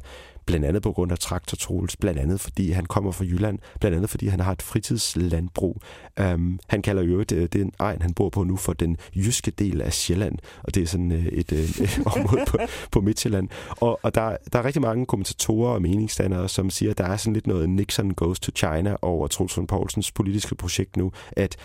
blandt 0.52 0.66
andet 0.66 0.84
på 0.84 0.91
grund 0.91 1.12
af 1.12 1.20
Traktor 1.20 1.56
Troels, 1.56 1.97
blandt 1.97 2.20
andet 2.20 2.41
fordi 2.41 2.72
han 2.72 2.86
kommer 2.86 3.12
fra 3.12 3.26
Jylland, 3.26 3.60
blandt 3.80 3.95
andet 3.95 4.10
fordi 4.10 4.28
han 4.28 4.39
har 4.39 4.52
et 4.52 4.62
fritidslandbrug. 4.62 5.82
Um, 6.22 6.60
han 6.68 6.82
kalder 6.82 7.04
jo 7.04 7.24
det, 7.24 7.38
øh, 7.38 7.49
den 7.54 7.72
egen, 7.80 8.02
han 8.02 8.14
bor 8.14 8.30
på 8.30 8.43
nu, 8.43 8.56
for 8.56 8.74
den 8.74 8.97
jyske 9.16 9.52
del 9.52 9.82
af 9.82 9.93
Sjælland, 9.93 10.38
og 10.64 10.76
det 10.76 10.84
er 10.84 10.88
sådan 10.88 11.12
uh, 11.12 11.26
et, 11.26 11.52
øh, 11.52 11.60
et 11.84 12.02
område 12.06 12.43
på, 12.47 12.58
på 12.91 13.02
Midtjylland. 13.02 13.49
Og, 13.70 13.99
og 14.04 14.16
der, 14.16 14.38
der 14.54 14.60
er 14.60 14.66
rigtig 14.66 14.82
mange 14.82 15.06
kommentatorer 15.06 15.74
og 15.74 15.82
meningsdannere, 15.82 16.49
som 16.49 16.70
siger, 16.70 16.91
at 16.91 16.97
der 16.97 17.06
er 17.06 17.18
sådan 17.18 17.34
lidt 17.34 17.47
noget 17.47 17.70
Nixon 17.70 18.14
goes 18.14 18.39
to 18.39 18.52
China 18.56 18.95
over 19.02 19.28
Troels 19.28 19.60
Poulsens 19.68 20.12
politiske 20.12 20.56
projekt 20.56 20.97
nu, 20.97 21.12
at 21.32 21.58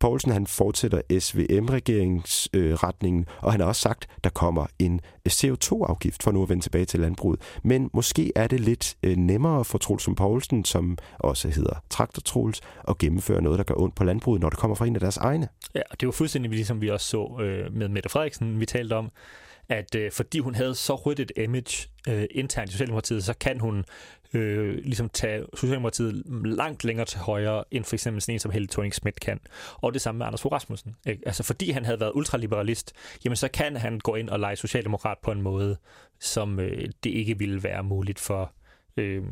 Poulsen 0.00 0.32
han 0.32 0.46
fortsætter 0.46 1.00
SVM-regeringsretningen, 1.18 3.26
øh, 3.28 3.44
og 3.44 3.52
han 3.52 3.60
har 3.60 3.68
også 3.68 3.82
sagt, 3.82 4.06
der 4.24 4.30
kommer 4.30 4.66
en 4.78 5.00
øh, 5.26 5.32
CO2-afgift 5.32 6.22
for 6.22 6.30
nu 6.30 6.42
at 6.42 6.48
vende 6.48 6.62
tilbage 6.62 6.84
til 6.84 7.00
landbruget. 7.00 7.40
Men 7.64 7.90
måske 7.92 8.32
er 8.36 8.46
det 8.46 8.60
lidt 8.60 8.96
øh, 9.02 9.16
nemmere 9.16 9.64
for 9.64 9.78
Troels 9.78 10.08
Poulsen, 10.16 10.64
som 10.64 10.98
også 11.18 11.48
hedder 11.48 11.82
Traktor 11.90 12.20
Troels, 12.20 12.60
at 12.88 12.98
gennemføre 12.98 13.42
noget, 13.42 13.58
der 13.58 13.64
gør 13.64 13.74
ondt 13.74 13.94
på 13.94 14.04
landbruget, 14.04 14.40
når 14.40 14.50
det 14.50 14.58
kommer 14.58 14.74
fra 14.74 14.86
en 14.86 14.94
af 14.94 15.00
deres 15.00 15.16
egne. 15.16 15.48
Ja, 15.74 15.82
og 15.90 16.00
det 16.00 16.06
var 16.06 16.12
fuldstændig 16.12 16.50
ligesom 16.50 16.80
vi 16.80 16.88
også 16.88 17.06
så 17.06 17.38
øh, 17.40 17.74
med 17.74 17.88
Mette 17.88 18.08
Frederiksen, 18.08 18.60
vi 18.60 18.66
talte 18.66 18.92
om, 18.92 19.10
at 19.70 19.94
øh, 19.94 20.12
fordi 20.12 20.38
hun 20.38 20.54
havde 20.54 20.74
så 20.74 20.94
rødt 20.94 21.20
et 21.20 21.32
image 21.36 21.88
øh, 22.08 22.24
internt 22.30 22.68
i 22.68 22.72
Socialdemokratiet, 22.72 23.24
så 23.24 23.34
kan 23.34 23.60
hun 23.60 23.84
øh, 24.34 24.74
ligesom 24.74 25.08
tage 25.08 25.44
Socialdemokratiet 25.54 26.22
langt 26.44 26.84
længere 26.84 27.06
til 27.06 27.18
højre, 27.18 27.64
end 27.70 27.84
for 27.84 27.96
eksempel 27.96 28.22
sådan 28.22 28.34
en 28.34 28.38
som 28.38 28.50
Helle 28.50 28.68
thorning 28.68 28.94
Schmidt 28.94 29.20
kan. 29.20 29.40
Og 29.74 29.94
det 29.94 30.02
samme 30.02 30.18
med 30.18 30.26
Anders 30.26 30.42
Fogh 30.42 30.52
Rasmussen. 30.52 30.96
Ikke? 31.06 31.22
Altså 31.26 31.42
fordi 31.42 31.70
han 31.70 31.84
havde 31.84 32.00
været 32.00 32.12
ultraliberalist, 32.14 32.92
jamen 33.24 33.36
så 33.36 33.48
kan 33.48 33.76
han 33.76 33.98
gå 33.98 34.14
ind 34.14 34.28
og 34.28 34.40
lege 34.40 34.56
socialdemokrat 34.56 35.18
på 35.22 35.30
en 35.30 35.42
måde, 35.42 35.76
som 36.20 36.60
øh, 36.60 36.88
det 37.04 37.10
ikke 37.10 37.38
ville 37.38 37.62
være 37.62 37.82
muligt 37.82 38.18
for 38.18 38.52
øh, 38.96 39.22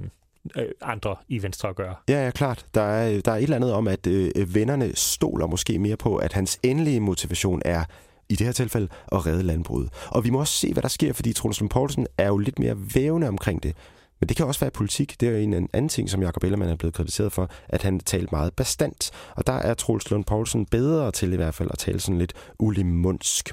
øh, 0.56 0.68
andre 0.82 1.16
i 1.28 1.42
Venstre 1.42 1.68
at 1.68 1.76
gøre. 1.76 1.94
Ja, 2.08 2.24
ja, 2.24 2.30
klart. 2.30 2.66
Der 2.74 2.82
er, 2.82 3.20
der 3.20 3.32
er 3.32 3.36
et 3.36 3.42
eller 3.42 3.56
andet 3.56 3.72
om, 3.72 3.88
at 3.88 4.06
øh, 4.06 4.54
vennerne 4.54 4.96
stoler 4.96 5.46
måske 5.46 5.78
mere 5.78 5.96
på, 5.96 6.16
at 6.16 6.32
hans 6.32 6.58
endelige 6.62 7.00
motivation 7.00 7.62
er 7.64 7.84
i 8.28 8.36
det 8.36 8.46
her 8.46 8.52
tilfælde 8.52 8.88
at 9.12 9.26
redde 9.26 9.42
landbruget. 9.42 9.90
Og 10.08 10.24
vi 10.24 10.30
må 10.30 10.40
også 10.40 10.54
se, 10.54 10.72
hvad 10.72 10.82
der 10.82 10.88
sker, 10.88 11.12
fordi 11.12 11.32
Troels 11.32 11.60
Lund 11.60 11.70
Poulsen 11.70 12.06
er 12.18 12.26
jo 12.26 12.38
lidt 12.38 12.58
mere 12.58 12.76
vævende 12.94 13.28
omkring 13.28 13.62
det. 13.62 13.76
Men 14.20 14.28
det 14.28 14.36
kan 14.36 14.46
også 14.46 14.60
være 14.60 14.70
politik. 14.70 15.20
Det 15.20 15.28
er 15.28 15.32
jo 15.32 15.38
en 15.38 15.68
anden 15.72 15.88
ting, 15.88 16.10
som 16.10 16.22
Jacob 16.22 16.44
Ellemann 16.44 16.72
er 16.72 16.76
blevet 16.76 16.94
kritiseret 16.94 17.32
for, 17.32 17.50
at 17.68 17.82
han 17.82 18.00
talte 18.00 18.28
meget 18.32 18.54
bestandt. 18.54 19.10
Og 19.36 19.46
der 19.46 19.52
er 19.52 19.74
Troels 19.74 20.10
Lund 20.10 20.24
Poulsen 20.24 20.66
bedre 20.66 21.12
til 21.12 21.32
i 21.32 21.36
hvert 21.36 21.54
fald 21.54 21.68
at 21.72 21.78
tale 21.78 22.00
sådan 22.00 22.18
lidt 22.18 22.32
ulimunsk. 22.58 23.50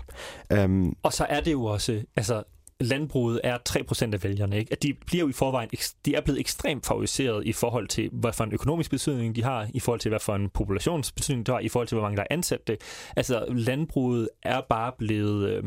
Um, 0.52 0.58
øhm, 0.58 0.94
og 1.04 1.14
så 1.14 1.26
er 1.30 1.42
det 1.42 1.52
jo 1.52 1.66
også, 1.66 2.04
altså 2.16 2.44
landbruget 2.80 3.42
er 3.44 3.58
3% 3.70 4.14
af 4.14 4.24
vælgerne. 4.24 4.58
Ikke? 4.58 4.72
At 4.72 4.84
de 4.84 4.94
bliver 5.06 5.22
jo 5.22 5.30
i 5.30 5.34
forvejen, 5.34 5.70
de 6.06 6.16
er 6.16 6.22
blevet 6.22 6.40
ekstremt 6.40 6.86
favoriseret 6.86 7.48
i 7.48 7.54
forhold 7.54 7.88
til, 7.88 8.10
hvad 8.14 8.34
for 8.34 8.44
en 8.44 8.52
økonomisk 8.52 8.92
betydning 8.92 9.36
de 9.36 9.44
har, 9.44 9.68
i 9.74 9.80
forhold 9.80 10.00
til, 10.00 10.10
hvad 10.10 10.20
for 10.20 10.36
en 10.36 10.50
populationsbetydning 10.50 11.46
de 11.46 11.52
har, 11.52 11.60
i 11.60 11.70
forhold 11.70 11.88
til, 11.88 11.96
hvor 11.96 12.04
mange 12.04 12.18
der 12.18 12.24
er 12.24 12.34
ansat 12.34 12.68
det. 12.68 12.82
Altså, 13.16 13.46
landbruget 13.50 14.30
er 14.44 14.62
bare 14.70 14.92
blevet 14.98 15.50
øh, 15.50 15.64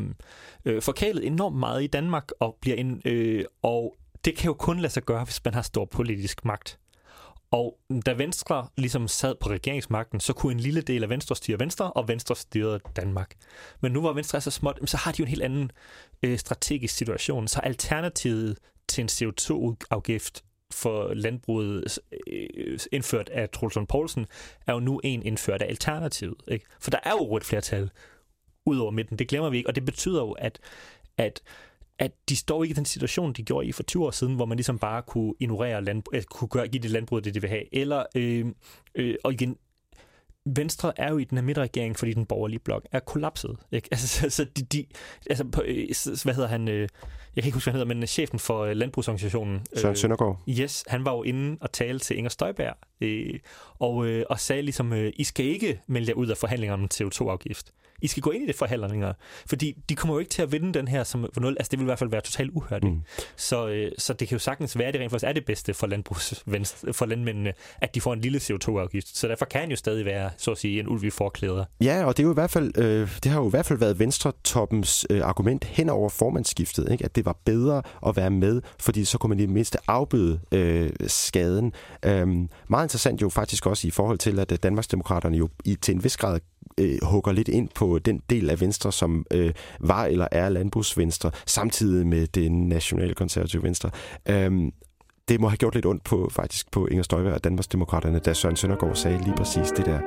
øh, 0.65 0.83
forkælet 0.83 1.27
enormt 1.27 1.57
meget 1.57 1.83
i 1.83 1.87
Danmark, 1.87 2.31
og 2.41 2.57
bliver 2.61 2.77
en, 2.77 3.03
øh, 3.05 3.45
og 3.63 3.97
det 4.25 4.37
kan 4.37 4.47
jo 4.47 4.55
kun 4.55 4.79
lade 4.79 4.93
sig 4.93 5.03
gøre, 5.03 5.25
hvis 5.25 5.45
man 5.45 5.55
har 5.55 5.63
stor 5.63 5.85
politisk 5.85 6.45
magt. 6.45 6.79
Og 7.51 7.79
da 8.07 8.13
Venstre 8.13 8.69
ligesom 8.77 9.09
sad 9.09 9.35
på 9.41 9.49
regeringsmagten, 9.49 10.21
så 10.21 10.33
kunne 10.33 10.53
en 10.53 10.61
lille 10.61 10.81
del 10.81 11.03
af 11.03 11.09
Venstre 11.09 11.37
styre 11.37 11.61
Venstre, 11.61 11.93
og 11.93 12.09
Venstre 12.09 12.37
styrede 12.37 12.81
Danmark. 12.97 13.35
Men 13.81 13.93
nu 13.93 14.01
hvor 14.01 14.13
Venstre 14.13 14.37
er 14.37 14.41
så 14.41 14.51
småt, 14.51 14.79
så 14.85 14.97
har 14.97 15.13
de 15.13 15.17
jo 15.19 15.25
en 15.25 15.29
helt 15.29 15.43
anden 15.43 15.71
øh, 16.23 16.39
strategisk 16.39 16.95
situation. 16.95 17.49
Så 17.49 17.61
alternativet 17.61 18.59
til 18.89 19.03
en 19.03 19.09
CO2-afgift 19.09 20.45
for 20.73 21.15
landbruget 21.15 21.99
øh, 22.27 22.79
indført 22.93 23.29
af 23.29 23.49
Troelsen 23.49 23.87
Poulsen, 23.87 24.27
er 24.67 24.73
jo 24.73 24.81
nu 24.81 25.01
en 25.05 25.23
indført 25.23 25.63
af 25.63 25.67
Alternativet. 25.69 26.43
Ikke? 26.49 26.67
For 26.81 26.91
der 26.91 26.99
er 27.03 27.11
jo 27.11 27.31
rødt 27.31 27.45
flertal 27.45 27.91
ud 28.67 28.79
over 28.79 28.91
midten, 28.91 29.19
det 29.19 29.29
glemmer 29.29 29.51
vi 29.51 29.57
ikke, 29.57 29.69
og 29.69 29.75
det 29.75 29.85
betyder 29.85 30.21
jo, 30.21 30.33
at, 30.33 30.59
at 31.17 31.43
at 31.99 32.13
de 32.29 32.37
står 32.37 32.63
ikke 32.63 32.73
i 32.73 32.77
den 32.77 32.85
situation, 32.85 33.33
de 33.33 33.43
gjorde 33.43 33.67
i 33.67 33.73
for 33.73 33.83
20 33.83 34.07
år 34.07 34.11
siden, 34.11 34.35
hvor 34.35 34.47
man 34.47 34.57
ligesom 34.57 34.79
bare 34.79 35.03
kunne 35.03 35.35
ignorere 35.41 35.85
landbrug, 35.85 36.15
øh, 36.15 36.23
kunne 36.23 36.49
gøre, 36.49 36.69
give 36.69 36.83
det 36.83 36.91
landbrug 36.91 37.25
det, 37.25 37.35
de 37.35 37.41
vil 37.41 37.51
have. 37.51 37.75
Eller, 37.75 38.05
øh, 38.15 38.47
øh, 38.95 39.15
og 39.25 39.33
igen, 39.33 39.57
Venstre 40.57 41.01
er 41.01 41.11
jo 41.11 41.19
i 41.19 41.25
den 41.25 41.39
her 41.39 41.43
midterregering, 41.43 41.97
fordi 41.97 42.13
den 42.13 42.27
borgerlige 42.27 42.59
blok 42.59 42.87
er 42.93 43.01
kollapset. 43.01 43.57
Ikke? 43.73 43.89
Altså, 43.93 44.09
så, 44.09 44.31
så 44.31 44.45
de, 44.45 44.63
de, 44.63 44.87
altså 45.31 45.45
på, 45.45 45.63
øh, 45.67 45.89
hvad 46.25 46.35
hedder 46.35 46.49
han? 46.49 46.69
Øh, 46.69 46.89
jeg 47.37 47.43
kan 47.43 47.49
ikke 47.49 47.57
huske, 47.57 47.71
hvad 47.71 47.81
han 47.81 47.89
hedder, 47.89 47.95
men 47.95 48.07
chefen 48.07 48.39
for 48.39 48.65
øh, 48.65 48.77
landbrugsorganisationen. 48.77 49.61
Søren 49.77 49.97
Søndergaard. 49.97 50.43
Yes, 50.49 50.85
han 50.87 51.05
var 51.05 51.13
jo 51.13 51.23
inde 51.23 51.59
og 51.61 51.73
tale 51.73 51.99
til 51.99 52.17
Inger 52.17 52.31
Støjberg, 52.31 52.75
øh, 53.01 53.39
og, 53.79 54.07
øh, 54.07 54.25
og 54.31 54.41
sagde 54.41 54.63
ligesom, 54.63 54.93
øh, 54.93 55.13
I 55.17 55.25
skal 55.25 55.47
ikke 55.47 55.81
melde 55.87 56.09
jer 56.09 56.15
ud 56.15 56.27
af 56.27 56.37
forhandlingerne 56.37 56.83
om 56.83 56.89
CO2-afgift. 56.95 57.73
I 58.03 58.07
skal 58.07 58.23
gå 58.23 58.31
ind 58.31 58.45
i 58.45 58.47
det 58.47 58.55
forhandlinger, 58.55 59.13
fordi 59.47 59.75
de 59.89 59.95
kommer 59.95 60.15
jo 60.15 60.19
ikke 60.19 60.31
til 60.31 60.43
at 60.43 60.53
vinde 60.53 60.75
den 60.75 60.89
her 60.89 61.05
som 61.05 61.27
for 61.33 61.41
nul. 61.41 61.57
Altså, 61.59 61.71
det 61.71 61.79
vil 61.79 61.85
i 61.85 61.89
hvert 61.89 61.99
fald 61.99 62.11
være 62.11 62.21
totalt 62.21 62.51
uhørt. 62.55 62.85
Mm. 62.85 63.01
Så, 63.37 63.69
øh, 63.69 63.93
så 63.99 64.13
det 64.13 64.29
kan 64.29 64.35
jo 64.35 64.39
sagtens 64.39 64.79
være, 64.79 64.89
at 64.89 64.95
det 64.95 65.01
rent 65.01 65.11
faktisk 65.11 65.29
er 65.29 65.33
det 65.33 65.45
bedste 65.45 65.75
for, 65.75 65.89
for 66.93 67.07
landmændene, 67.07 67.53
at 67.81 67.95
de 67.95 68.01
får 68.01 68.13
en 68.13 68.21
lille 68.21 68.39
CO2-afgift. 68.39 69.17
Så 69.17 69.29
derfor 69.29 69.45
kan 69.45 69.71
jo 69.71 69.77
stadig 69.77 70.05
være, 70.05 70.31
så 70.37 70.51
at 70.51 70.59
sige, 70.59 70.81
en 70.81 70.89
ulv 70.89 71.05
i 71.05 71.11
forklæder. 71.11 71.65
Ja, 71.81 72.05
og 72.05 72.17
det, 72.17 72.23
er 72.23 72.27
jo 72.27 72.33
i 72.33 72.35
hvert 72.35 72.51
fald, 72.51 72.79
øh, 72.79 73.19
det 73.23 73.33
har 73.33 73.41
jo 73.41 73.47
i 73.47 73.51
hvert 73.51 73.67
fald 73.67 73.79
været 73.79 73.99
Venstre-toppens 73.99 75.07
øh, 75.11 75.21
argument 75.23 75.65
hen 75.65 75.89
over 75.89 76.09
formandsskiftet, 76.09 76.93
ikke? 76.93 77.05
at 77.05 77.17
det 77.17 77.25
var 77.25 77.37
bedre 77.45 77.83
at 78.07 78.17
være 78.17 78.31
med, 78.31 78.63
fordi 78.81 79.05
så 79.05 79.19
kunne 79.19 79.29
man 79.29 79.39
i 79.39 79.43
det 79.43 79.51
mindste 79.51 79.79
afbøde 79.87 80.41
øh, 80.53 80.91
skaden. 81.07 81.73
Øh, 82.05 82.29
meget 82.69 82.85
interessant 82.85 83.23
jo 83.23 83.29
faktisk 83.29 83.67
også 83.67 83.89
i 83.89 83.91
forhold 83.91 84.19
til, 84.19 84.39
at 84.39 84.63
Danmarksdemokraterne 84.63 85.37
jo 85.37 85.49
i, 85.65 85.75
til 85.75 85.95
en 85.95 86.05
vis 86.05 86.17
grad 86.17 86.41
øh, 86.79 86.99
hugger 87.03 87.33
lidt 87.33 87.49
ind 87.49 87.69
på 87.75 87.88
Øh, 87.97 88.01
den 88.05 88.23
del 88.31 88.51
af 88.51 88.61
Venstre, 88.61 88.93
som 88.93 89.27
øh, 89.33 89.53
var 89.81 90.05
eller 90.05 90.29
er 90.33 90.49
landbrugsvenstre, 90.49 91.31
samtidig 91.47 92.07
med 92.07 92.27
det 92.27 92.53
nationale 92.53 93.15
konservative 93.15 93.63
Venstre. 93.63 93.91
Øhm, 94.29 94.73
det 95.29 95.41
må 95.41 95.49
have 95.49 95.57
gjort 95.57 95.75
lidt 95.75 95.87
ondt 95.87 96.05
på 96.05 96.29
faktisk 96.33 96.71
på 96.71 96.87
Inger 96.87 97.03
Støjberg 97.03 97.35
og 97.35 97.45
Danmarksdemokraterne, 97.45 98.19
da 98.19 98.35
Søren 98.35 98.57
Søndergaard 98.57 98.97
sagde 98.97 99.25
lige 99.25 99.37
præcis 99.37 99.69
det 99.77 99.87
der. 99.87 100.01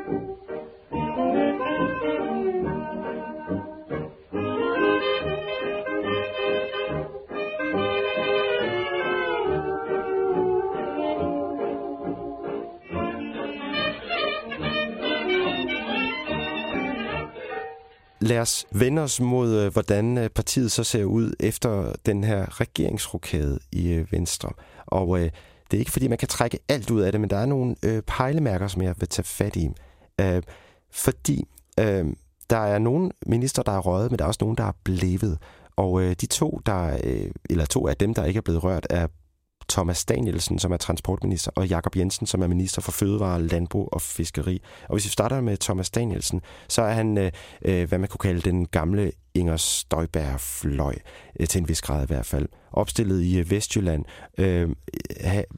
Lad 18.21 18.39
os 18.39 18.65
vende 18.71 19.01
os 19.01 19.21
mod, 19.21 19.55
øh, 19.55 19.73
hvordan 19.73 20.17
øh, 20.17 20.29
partiet 20.29 20.71
så 20.71 20.83
ser 20.83 21.03
ud 21.03 21.33
efter 21.39 21.93
den 22.05 22.23
her 22.23 22.61
regeringsrokade 22.61 23.59
i 23.71 23.91
øh, 23.91 24.11
Venstre. 24.11 24.49
Og 24.85 25.19
øh, 25.19 25.29
det 25.71 25.77
er 25.77 25.79
ikke 25.79 25.91
fordi, 25.91 26.07
man 26.07 26.17
kan 26.17 26.27
trække 26.27 26.59
alt 26.69 26.91
ud 26.91 27.01
af 27.01 27.11
det, 27.11 27.21
men 27.21 27.29
der 27.29 27.37
er 27.37 27.45
nogle 27.45 27.75
øh, 27.83 28.01
pejlemærker, 28.01 28.67
som 28.67 28.81
jeg 28.81 28.95
vil 28.99 29.09
tage 29.09 29.25
fat 29.25 29.55
i. 29.55 29.69
Øh, 30.21 30.41
fordi 30.91 31.47
øh, 31.79 32.05
der 32.49 32.57
er 32.57 32.79
nogle 32.79 33.11
minister, 33.25 33.63
der 33.63 33.71
er 33.71 33.79
røget, 33.79 34.11
men 34.11 34.19
der 34.19 34.25
er 34.25 34.27
også 34.27 34.39
nogle, 34.41 34.55
der 34.55 34.63
er 34.63 34.71
blevet. 34.83 35.37
Og 35.75 36.01
øh, 36.01 36.15
de 36.21 36.25
to, 36.25 36.61
der, 36.65 36.99
øh, 37.03 37.31
eller 37.49 37.65
to 37.65 37.87
af 37.87 37.97
dem, 37.97 38.13
der 38.13 38.25
ikke 38.25 38.37
er 38.37 38.41
blevet 38.41 38.63
rørt, 38.63 38.87
er 38.89 39.07
Thomas 39.71 40.05
Danielsen, 40.05 40.59
som 40.59 40.71
er 40.71 40.77
transportminister, 40.77 41.51
og 41.55 41.67
Jakob 41.67 41.95
Jensen, 41.95 42.27
som 42.27 42.41
er 42.41 42.47
minister 42.47 42.81
for 42.81 42.91
fødevare, 42.91 43.41
landbrug 43.41 43.89
og 43.91 44.01
fiskeri. 44.01 44.61
Og 44.83 44.95
hvis 44.95 45.05
vi 45.05 45.09
starter 45.09 45.41
med 45.41 45.57
Thomas 45.57 45.89
Danielsen, 45.89 46.41
så 46.67 46.81
er 46.81 46.93
han, 46.93 47.17
øh, 47.17 47.31
øh 47.65 47.87
hvad 47.87 47.97
man 47.97 48.09
kunne 48.09 48.19
kalde 48.19 48.41
den 48.41 48.67
gamle 48.67 49.11
Inger 49.33 49.57
Støjberg-fløj, 49.57 50.95
øh, 51.39 51.47
til 51.47 51.61
en 51.61 51.69
vis 51.69 51.81
grad 51.81 52.03
i 52.03 52.07
hvert 52.07 52.25
fald. 52.25 52.49
Opstillet 52.71 53.21
i 53.21 53.39
øh, 53.39 53.51
Vestjylland. 53.51 54.05
Øh, 54.37 54.69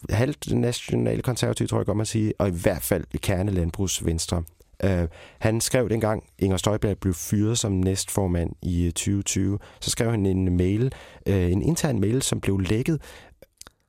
halvt 0.09 0.51
nationale 0.51 1.21
konservativ, 1.21 1.67
tror 1.67 1.79
jeg 1.79 1.85
godt 1.85 1.97
man 1.97 2.05
sige, 2.05 2.33
og 2.39 2.47
i 2.47 2.51
hvert 2.63 2.83
fald 2.83 3.05
kernelandbrugsvenstre. 3.19 4.43
Uh, 4.83 5.07
han 5.39 5.61
skrev 5.61 5.89
dengang, 5.89 6.23
Inger 6.39 6.57
Støjberg 6.57 6.97
blev 6.97 7.13
fyret 7.13 7.57
som 7.57 7.71
næstformand 7.71 8.51
i 8.61 8.91
2020, 8.91 9.59
så 9.81 9.89
skrev 9.89 10.11
han 10.11 10.25
en 10.25 10.57
mail, 10.57 10.93
uh, 11.29 11.35
en 11.35 11.61
intern 11.61 11.99
mail, 11.99 12.21
som 12.21 12.41
blev 12.41 12.59
lækket 12.59 13.01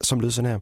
som 0.05 0.21
lød 0.21 0.31
sådan 0.31 0.51
her. 0.51 0.59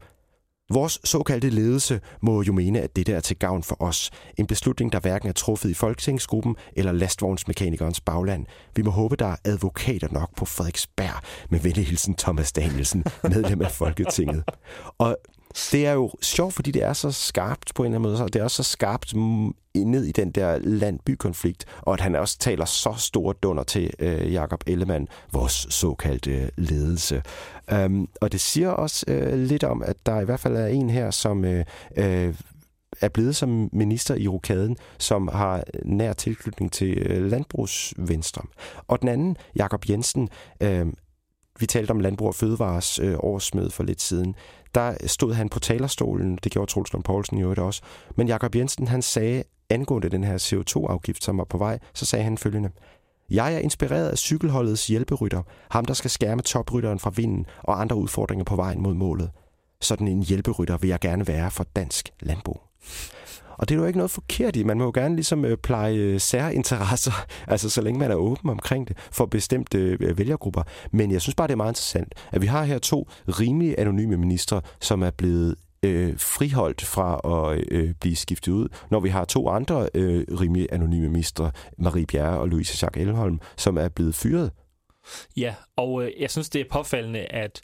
Vores 0.69 0.99
såkaldte 1.03 1.49
ledelse 1.49 2.01
må 2.21 2.41
jo 2.41 2.53
mene, 2.53 2.81
at 2.81 2.95
dette 2.95 3.13
er 3.13 3.19
til 3.19 3.37
gavn 3.37 3.63
for 3.63 3.81
os. 3.81 4.11
En 4.37 4.47
beslutning, 4.47 4.91
der 4.91 4.99
hverken 4.99 5.29
er 5.29 5.33
truffet 5.33 5.69
i 5.69 5.73
Folketingsgruppen 5.73 6.55
eller 6.75 6.91
lastvognsmekanikernes 6.91 8.01
bagland. 8.01 8.45
Vi 8.75 8.81
må 8.81 8.91
håbe, 8.91 9.15
der 9.15 9.25
er 9.25 9.35
advokater 9.45 10.07
nok 10.11 10.35
på 10.37 10.45
Frederiksberg 10.45 11.23
med 11.49 11.59
venlig 11.59 11.87
hilsen 11.87 12.15
Thomas 12.15 12.51
Danielsen, 12.51 13.03
medlem 13.23 13.61
af 13.61 13.71
Folketinget. 13.71 14.43
Og 14.97 15.17
det 15.71 15.87
er 15.87 15.93
jo 15.93 16.11
sjovt, 16.21 16.53
fordi 16.53 16.71
det 16.71 16.83
er 16.83 16.93
så 16.93 17.11
skarpt 17.11 17.75
på 17.75 17.83
en 17.83 17.85
eller 17.85 17.99
anden 17.99 18.11
måde, 18.11 18.23
og 18.23 18.33
det 18.33 18.39
er 18.39 18.43
også 18.43 18.63
så 18.63 18.71
skarpt 18.71 19.15
mm, 19.15 19.55
ned 19.75 20.03
i 20.03 20.11
den 20.11 20.31
der 20.31 20.59
land-by-konflikt, 20.59 21.65
og 21.81 21.93
at 21.93 22.01
han 22.01 22.15
også 22.15 22.37
taler 22.37 22.65
så 22.65 22.93
store 22.97 23.33
dunder 23.43 23.63
til 23.63 23.91
øh, 23.99 24.33
Jakob 24.33 24.63
Ellemann, 24.67 25.07
vores 25.31 25.67
såkaldte 25.69 26.31
øh, 26.31 26.49
ledelse. 26.57 27.23
Um, 27.71 28.09
og 28.21 28.31
det 28.31 28.41
siger 28.41 28.69
også 28.69 29.05
øh, 29.07 29.39
lidt 29.39 29.63
om, 29.63 29.83
at 29.83 29.95
der 30.05 30.19
i 30.19 30.25
hvert 30.25 30.39
fald 30.39 30.55
er 30.55 30.67
en 30.67 30.89
her, 30.89 31.11
som 31.11 31.45
øh, 31.45 31.65
øh, 31.97 32.35
er 33.01 33.09
blevet 33.09 33.35
som 33.35 33.69
minister 33.73 34.15
i 34.15 34.27
rokaden, 34.27 34.77
som 34.99 35.27
har 35.27 35.63
nær 35.85 36.13
tilknytning 36.13 36.71
til 36.71 36.97
øh, 36.97 37.25
landbrugsvenstre. 37.25 38.41
Og 38.87 39.01
den 39.01 39.09
anden, 39.09 39.37
Jakob 39.55 39.89
Jensen, 39.89 40.29
øh, 40.61 40.85
vi 41.59 41.65
talte 41.65 41.91
om 41.91 41.99
Landbrug 41.99 42.27
og 42.27 42.35
Fødevares 42.35 42.99
øh, 42.99 43.15
årsmøde 43.19 43.71
for 43.71 43.83
lidt 43.83 44.01
siden, 44.01 44.35
der 44.75 45.07
stod 45.07 45.33
han 45.33 45.49
på 45.49 45.59
talerstolen, 45.59 46.39
det 46.43 46.51
gjorde 46.51 46.71
Troels 46.71 46.93
Lund 46.93 47.03
Poulsen 47.03 47.37
jo 47.37 47.55
også, 47.57 47.81
men 48.15 48.27
Jakob 48.27 48.55
Jensen 48.55 48.87
han 48.87 49.01
sagde 49.01 49.43
angående 49.69 50.09
den 50.09 50.23
her 50.23 50.37
CO2-afgift, 50.37 51.23
som 51.23 51.37
var 51.37 51.43
på 51.43 51.57
vej, 51.57 51.79
så 51.93 52.05
sagde 52.05 52.23
han 52.23 52.37
følgende, 52.37 52.69
jeg 53.29 53.53
er 53.53 53.59
inspireret 53.59 54.09
af 54.09 54.17
cykelholdets 54.17 54.87
hjælperytter, 54.87 55.41
ham 55.69 55.85
der 55.85 55.93
skal 55.93 56.09
skærme 56.09 56.41
toprytteren 56.41 56.99
fra 56.99 57.11
vinden 57.15 57.45
og 57.63 57.81
andre 57.81 57.95
udfordringer 57.95 58.45
på 58.45 58.55
vejen 58.55 58.81
mod 58.81 58.93
målet. 58.93 59.31
Sådan 59.81 60.07
en 60.07 60.23
hjælperytter 60.23 60.77
vil 60.77 60.87
jeg 60.87 60.99
gerne 60.99 61.27
være 61.27 61.51
for 61.51 61.65
dansk 61.75 62.09
landbrug. 62.19 62.61
Og 63.63 63.69
det 63.69 63.75
er 63.75 63.79
jo 63.79 63.85
ikke 63.85 63.99
noget 63.99 64.11
forkert 64.11 64.55
i. 64.55 64.63
Man 64.63 64.77
må 64.77 64.83
jo 64.83 64.91
gerne 64.93 65.15
ligesom 65.15 65.45
øh, 65.45 65.57
pleje 65.57 65.95
øh, 65.95 66.21
særinteresser, 66.21 67.25
altså 67.53 67.69
så 67.69 67.81
længe 67.81 67.99
man 67.99 68.11
er 68.11 68.15
åben 68.15 68.49
omkring 68.49 68.87
det, 68.87 68.97
for 69.11 69.25
bestemte 69.25 69.77
øh, 69.77 70.17
vælgergrupper. 70.17 70.63
Men 70.91 71.11
jeg 71.11 71.21
synes 71.21 71.35
bare, 71.35 71.47
det 71.47 71.51
er 71.51 71.57
meget 71.57 71.71
interessant, 71.71 72.13
at 72.31 72.41
vi 72.41 72.47
har 72.47 72.63
her 72.63 72.79
to 72.79 73.07
rimelig 73.27 73.75
anonyme 73.77 74.17
ministre, 74.17 74.61
som 74.81 75.03
er 75.03 75.09
blevet 75.09 75.55
øh, 75.83 76.13
friholdt 76.17 76.85
fra 76.85 77.21
at 77.51 77.63
øh, 77.71 77.93
blive 78.01 78.15
skiftet 78.15 78.51
ud, 78.51 78.67
når 78.91 78.99
vi 78.99 79.09
har 79.09 79.25
to 79.25 79.49
andre 79.49 79.89
øh, 79.93 80.25
rimelig 80.39 80.67
anonyme 80.71 81.09
ministre, 81.09 81.51
Marie 81.77 82.05
Bjerre 82.05 82.39
og 82.39 82.47
Louise 82.47 82.77
Jacques 82.81 83.07
Elholm, 83.07 83.39
som 83.57 83.77
er 83.77 83.89
blevet 83.89 84.15
fyret. 84.15 84.51
Ja, 85.37 85.55
og 85.75 86.03
øh, 86.03 86.11
jeg 86.19 86.31
synes, 86.31 86.49
det 86.49 86.61
er 86.61 86.65
påfaldende, 86.71 87.19
at 87.19 87.61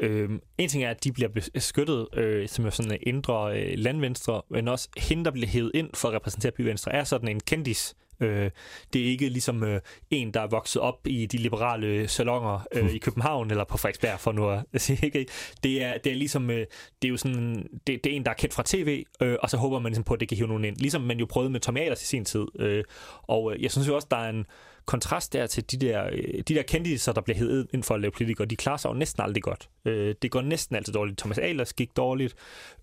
Øh, 0.00 0.30
en 0.58 0.68
ting 0.68 0.84
er, 0.84 0.90
at 0.90 1.04
de 1.04 1.12
bliver 1.12 1.28
beskyttet 1.54 2.08
øh, 2.14 2.48
som 2.48 2.64
jo 2.64 2.70
sådan 2.70 2.92
en 2.92 2.98
indre 3.02 3.60
øh, 3.60 3.78
landvenstre, 3.78 4.42
men 4.50 4.68
også 4.68 4.88
hende, 4.96 5.24
der 5.24 5.30
bliver 5.30 5.46
hævet 5.46 5.70
ind 5.74 5.90
for 5.94 6.08
at 6.08 6.14
repræsentere 6.14 6.52
byvenstre, 6.52 6.92
er 6.92 7.04
sådan 7.04 7.28
en 7.28 7.40
kendis 7.40 7.94
Øh, 8.20 8.50
det 8.92 9.02
er 9.02 9.06
ikke 9.06 9.28
ligesom 9.28 9.64
øh, 9.64 9.80
en, 10.10 10.34
der 10.34 10.40
er 10.40 10.46
vokset 10.46 10.82
op 10.82 11.06
i 11.06 11.26
de 11.26 11.36
liberale 11.36 12.08
salonger 12.08 12.60
øh, 12.72 12.94
i 12.94 12.98
København 12.98 13.50
eller 13.50 13.64
på 13.64 13.76
Frederiksberg, 13.76 14.20
for 14.20 14.32
nu 14.32 14.50
at 14.50 14.64
sige. 14.82 14.98
Ikke? 15.02 15.26
Det, 15.62 15.82
er, 15.82 15.98
det 15.98 16.12
er 16.12 16.16
ligesom, 16.16 16.50
øh, 16.50 16.66
det 17.02 17.08
er 17.08 17.08
jo 17.08 17.16
sådan, 17.16 17.68
det, 17.86 18.04
det 18.04 18.12
er 18.12 18.16
en, 18.16 18.24
der 18.24 18.30
er 18.30 18.34
kendt 18.34 18.54
fra 18.54 18.62
tv, 18.66 19.04
øh, 19.22 19.36
og 19.42 19.50
så 19.50 19.56
håber 19.56 19.78
man 19.78 19.90
ligesom 19.90 20.04
på, 20.04 20.14
at 20.14 20.20
det 20.20 20.28
kan 20.28 20.36
hive 20.36 20.48
nogen 20.48 20.64
ind. 20.64 20.76
Ligesom 20.76 21.02
man 21.02 21.18
jo 21.18 21.26
prøvede 21.26 21.50
med 21.50 21.60
Tom 21.60 21.76
Ahlers 21.76 22.02
i 22.02 22.06
sin 22.06 22.24
tid. 22.24 22.46
Øh, 22.60 22.84
og 23.22 23.52
øh, 23.52 23.62
jeg 23.62 23.70
synes 23.70 23.88
jo 23.88 23.94
også, 23.94 24.08
der 24.10 24.16
er 24.16 24.30
en 24.30 24.46
kontrast 24.88 25.32
der 25.32 25.46
til 25.46 25.70
de 25.70 25.76
der, 25.76 26.06
øh, 26.12 26.42
de 26.48 26.54
der 26.54 26.62
kendiser, 26.62 27.12
der 27.12 27.20
bliver 27.20 27.36
heddet 27.36 27.66
ind 27.74 27.82
for 27.82 27.94
at 27.94 28.00
lave 28.00 28.10
politikere, 28.10 28.46
de 28.46 28.56
klarer 28.56 28.76
sig 28.76 28.88
jo 28.88 28.94
næsten 28.94 29.22
aldrig 29.22 29.42
godt. 29.42 29.68
Øh, 29.84 30.14
det 30.22 30.30
går 30.30 30.40
næsten 30.40 30.76
altid 30.76 30.92
dårligt. 30.92 31.18
Thomas 31.18 31.38
Ahlers 31.38 31.72
gik 31.72 31.96
dårligt, 31.96 32.34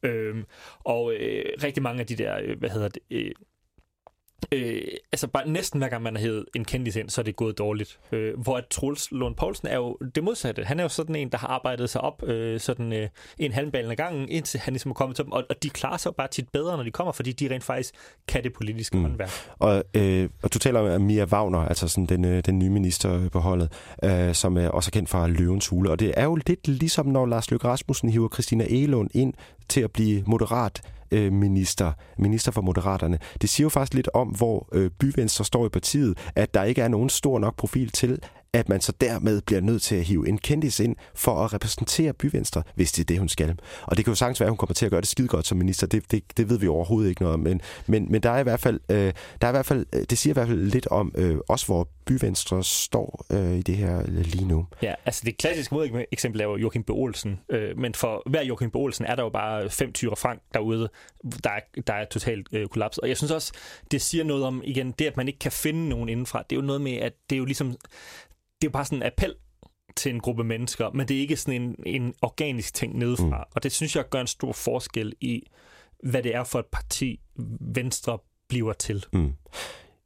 øh, 0.04 0.36
og 0.80 1.14
øh, 1.14 1.46
rigtig 1.64 1.84
mange 1.84 2.00
af 2.00 2.08
de 2.08 2.16
der, 2.16 2.40
øh, 2.44 2.60
hvad 2.60 2.70
hedder 2.70 2.88
det, 2.88 3.02
øh, 3.12 3.32
Øh, 4.52 4.82
altså 5.12 5.28
bare 5.28 5.50
næsten 5.50 5.80
hver 5.80 5.90
gang 5.90 6.04
man 6.04 6.16
har 6.16 6.22
hævet 6.22 6.46
en 6.56 6.66
kendis 6.66 6.96
ind, 6.96 7.10
så 7.10 7.22
er 7.22 7.24
det 7.24 7.36
gået 7.36 7.58
dårligt. 7.58 8.00
Øh, 8.12 8.40
hvor 8.40 8.58
at 8.58 8.66
Troels 8.70 9.12
Lund 9.12 9.36
Poulsen 9.36 9.68
er 9.68 9.76
jo 9.76 9.98
det 10.16 10.24
modsatte. 10.24 10.64
Han 10.64 10.80
er 10.80 10.84
jo 10.84 10.90
sådan 10.90 11.16
en, 11.16 11.30
der 11.30 11.38
har 11.38 11.48
arbejdet 11.48 11.90
sig 11.90 12.02
op 12.02 12.24
øh, 12.24 12.60
sådan 12.60 12.94
øh, 12.94 13.10
en 13.38 13.52
halvbalen 13.52 13.92
af 13.92 13.98
gangen, 13.98 14.30
indtil 14.30 14.60
han 14.60 14.74
ligesom 14.74 14.90
er 14.90 14.94
kommet 14.94 15.16
til 15.16 15.26
dem. 15.26 15.32
Og, 15.32 15.44
og 15.50 15.64
de 15.64 15.70
klarer 15.70 15.98
sig 15.98 16.10
jo 16.10 16.14
bare 16.18 16.28
tit 16.28 16.50
bedre, 16.50 16.78
når 16.78 16.84
de 16.84 16.92
kommer, 16.92 17.12
fordi 17.12 17.32
de 17.32 17.54
rent 17.54 17.64
faktisk 17.64 17.94
kan 18.28 18.44
det 18.44 18.54
politiske 18.54 18.98
mm. 18.98 19.04
håndværk. 19.04 19.30
Og, 19.60 19.84
øh, 19.94 20.30
og 20.44 20.54
du 20.54 20.60
taler 20.60 20.96
om 20.96 21.02
Mia 21.02 21.26
Wagner, 21.26 21.60
altså 21.60 21.88
sådan 21.88 22.06
den, 22.06 22.26
øh, 22.26 22.44
den 22.46 22.60
nye 22.60 22.70
minister 22.70 23.30
på 23.30 23.40
holdet, 23.40 23.72
øh, 24.04 24.34
som 24.34 24.58
er 24.58 24.70
også 24.70 24.90
er 24.90 24.92
kendt 24.92 25.10
fra 25.10 25.28
Løvens 25.28 25.68
Hule. 25.68 25.92
Og 25.92 26.00
det 26.00 26.14
er 26.18 26.24
jo 26.24 26.36
lidt 26.36 26.68
ligesom, 26.68 27.06
når 27.06 27.26
Lars 27.26 27.52
Løkke 27.52 27.68
Rasmussen 27.68 28.10
hiver 28.10 28.30
Christina 28.30 28.66
Elund 28.70 29.10
ind 29.14 29.34
til 29.70 29.82
at 29.82 29.92
blive 29.92 30.24
moderat 30.28 30.82
øh, 31.12 31.34
minister, 31.34 31.92
minister 32.18 32.52
for 32.52 32.62
Moderaterne. 32.62 33.20
Det 33.42 33.50
siger 33.50 33.66
jo 33.66 33.70
faktisk 33.70 33.94
lidt 33.94 34.10
om, 34.14 34.28
hvor 34.28 34.70
øh, 34.74 34.92
byvenstre 35.00 35.46
står 35.46 35.66
i 35.66 35.70
partiet, 35.70 36.18
at 36.36 36.54
der 36.54 36.64
ikke 36.64 36.82
er 36.82 36.88
nogen 36.88 37.10
stor 37.10 37.40
nok 37.40 37.56
profil 37.56 37.90
til, 37.90 38.20
at 38.56 38.70
man 38.70 38.82
så 38.82 38.92
dermed 39.02 39.42
bliver 39.42 39.62
nødt 39.62 39.82
til 39.82 39.96
at 39.96 40.04
hive 40.04 40.30
en 40.30 40.38
kendis 40.38 40.80
ind 40.80 40.96
for 41.16 41.44
at 41.44 41.54
repræsentere 41.54 42.14
byvenstre, 42.14 42.64
hvis 42.76 42.92
det 42.92 43.02
er 43.02 43.06
det, 43.06 43.20
hun 43.20 43.30
skal. 43.30 43.60
Og 43.84 43.98
det 43.98 44.06
kan 44.06 44.12
jo 44.12 44.16
sagtens 44.16 44.40
være, 44.40 44.48
at 44.48 44.52
hun 44.52 44.58
kommer 44.58 44.74
til 44.74 44.86
at 44.86 44.92
gøre 44.92 45.02
det 45.02 45.08
skide 45.08 45.28
godt 45.28 45.48
som 45.48 45.58
minister. 45.58 45.88
Det, 45.88 46.12
det, 46.12 46.38
det 46.38 46.50
ved 46.50 46.60
vi 46.60 46.68
overhovedet 46.68 47.10
ikke 47.10 47.22
noget 47.22 47.34
om. 47.34 47.40
Men, 47.40 47.62
men, 47.88 48.12
men 48.12 48.24
der 48.24 48.30
er 48.32 48.40
i 48.40 48.44
hvert 48.44 48.60
fald, 48.60 48.80
øh, 48.90 49.14
der 49.42 49.48
er 49.48 49.50
i 49.50 49.52
hvert 49.52 49.66
fald, 49.66 49.86
øh, 49.94 50.02
det 50.10 50.18
siger 50.18 50.34
i 50.34 50.36
hvert 50.36 50.48
fald 50.48 50.72
lidt 50.72 50.88
om 50.88 51.12
øh, 51.18 51.38
også, 51.48 51.66
hvor 51.66 51.90
byvenstre 52.06 52.64
står 52.64 53.26
øh, 53.30 53.58
i 53.58 53.62
det 53.62 53.78
her 53.78 54.04
lige 54.08 54.48
nu. 54.48 54.68
Ja, 54.82 54.94
altså 55.06 55.22
det 55.26 55.38
klassiske 55.38 56.06
eksempel 56.12 56.42
er 56.42 56.46
jo 56.46 56.58
Joachim 56.58 56.84
B. 56.84 56.90
Olsen. 56.90 57.40
Øh, 57.50 57.78
men 57.78 57.94
for 57.94 58.24
hver 58.30 58.44
Joachim 58.44 58.72
B. 58.72 58.76
Olsen 58.76 59.06
er 59.06 59.16
der 59.16 59.24
jo 59.24 59.30
bare 59.30 59.70
fem 59.70 59.94
tyre 59.94 60.16
frank 60.16 60.42
derude, 60.54 60.90
der 61.44 61.50
er, 61.50 61.60
der 61.88 61.94
er 61.94 62.06
totalt 62.06 62.48
øh, 62.52 62.68
kollaps. 62.68 62.98
Og 62.98 63.10
jeg 63.10 63.18
synes 63.18 63.32
også, 63.32 63.54
det 63.92 64.02
siger 64.02 64.24
noget 64.24 64.44
om, 64.44 64.62
igen, 64.66 64.92
det 64.92 65.06
at 65.06 65.18
man 65.18 65.28
ikke 65.28 65.40
kan 65.40 65.52
finde 65.52 65.90
nogen 65.90 66.10
indenfra. 66.10 66.44
Det 66.50 66.56
er 66.56 66.60
jo 66.60 66.66
noget 66.66 66.82
med, 66.82 66.94
at 66.94 67.14
det 67.30 67.36
er 67.36 67.40
jo 67.40 67.46
ligesom 67.46 67.76
det 68.62 68.68
er 68.68 68.72
bare 68.72 68.86
sådan 68.86 68.98
en 68.98 69.04
appel 69.04 69.36
til 69.96 70.14
en 70.14 70.20
gruppe 70.20 70.44
mennesker, 70.44 70.90
men 70.94 71.08
det 71.08 71.18
er 71.18 71.22
ikke 71.22 71.38
sådan 71.38 71.62
en, 71.62 71.76
en 71.86 72.14
organisk 72.22 72.74
ting 72.74 72.98
nedefra. 72.98 73.38
Mm. 73.38 73.52
Og 73.56 73.64
det 73.64 73.72
synes 73.72 73.96
jeg 73.96 74.10
gør 74.10 74.22
en 74.22 74.28
stor 74.28 74.52
forskel 74.54 75.14
i, 75.22 75.44
hvad 76.04 76.24
det 76.24 76.36
er 76.36 76.44
for 76.44 76.60
et 76.60 76.66
parti, 76.66 77.20
Venstre 77.60 78.18
bliver 78.50 78.74
til. 78.74 79.06
Mm. 79.14 79.34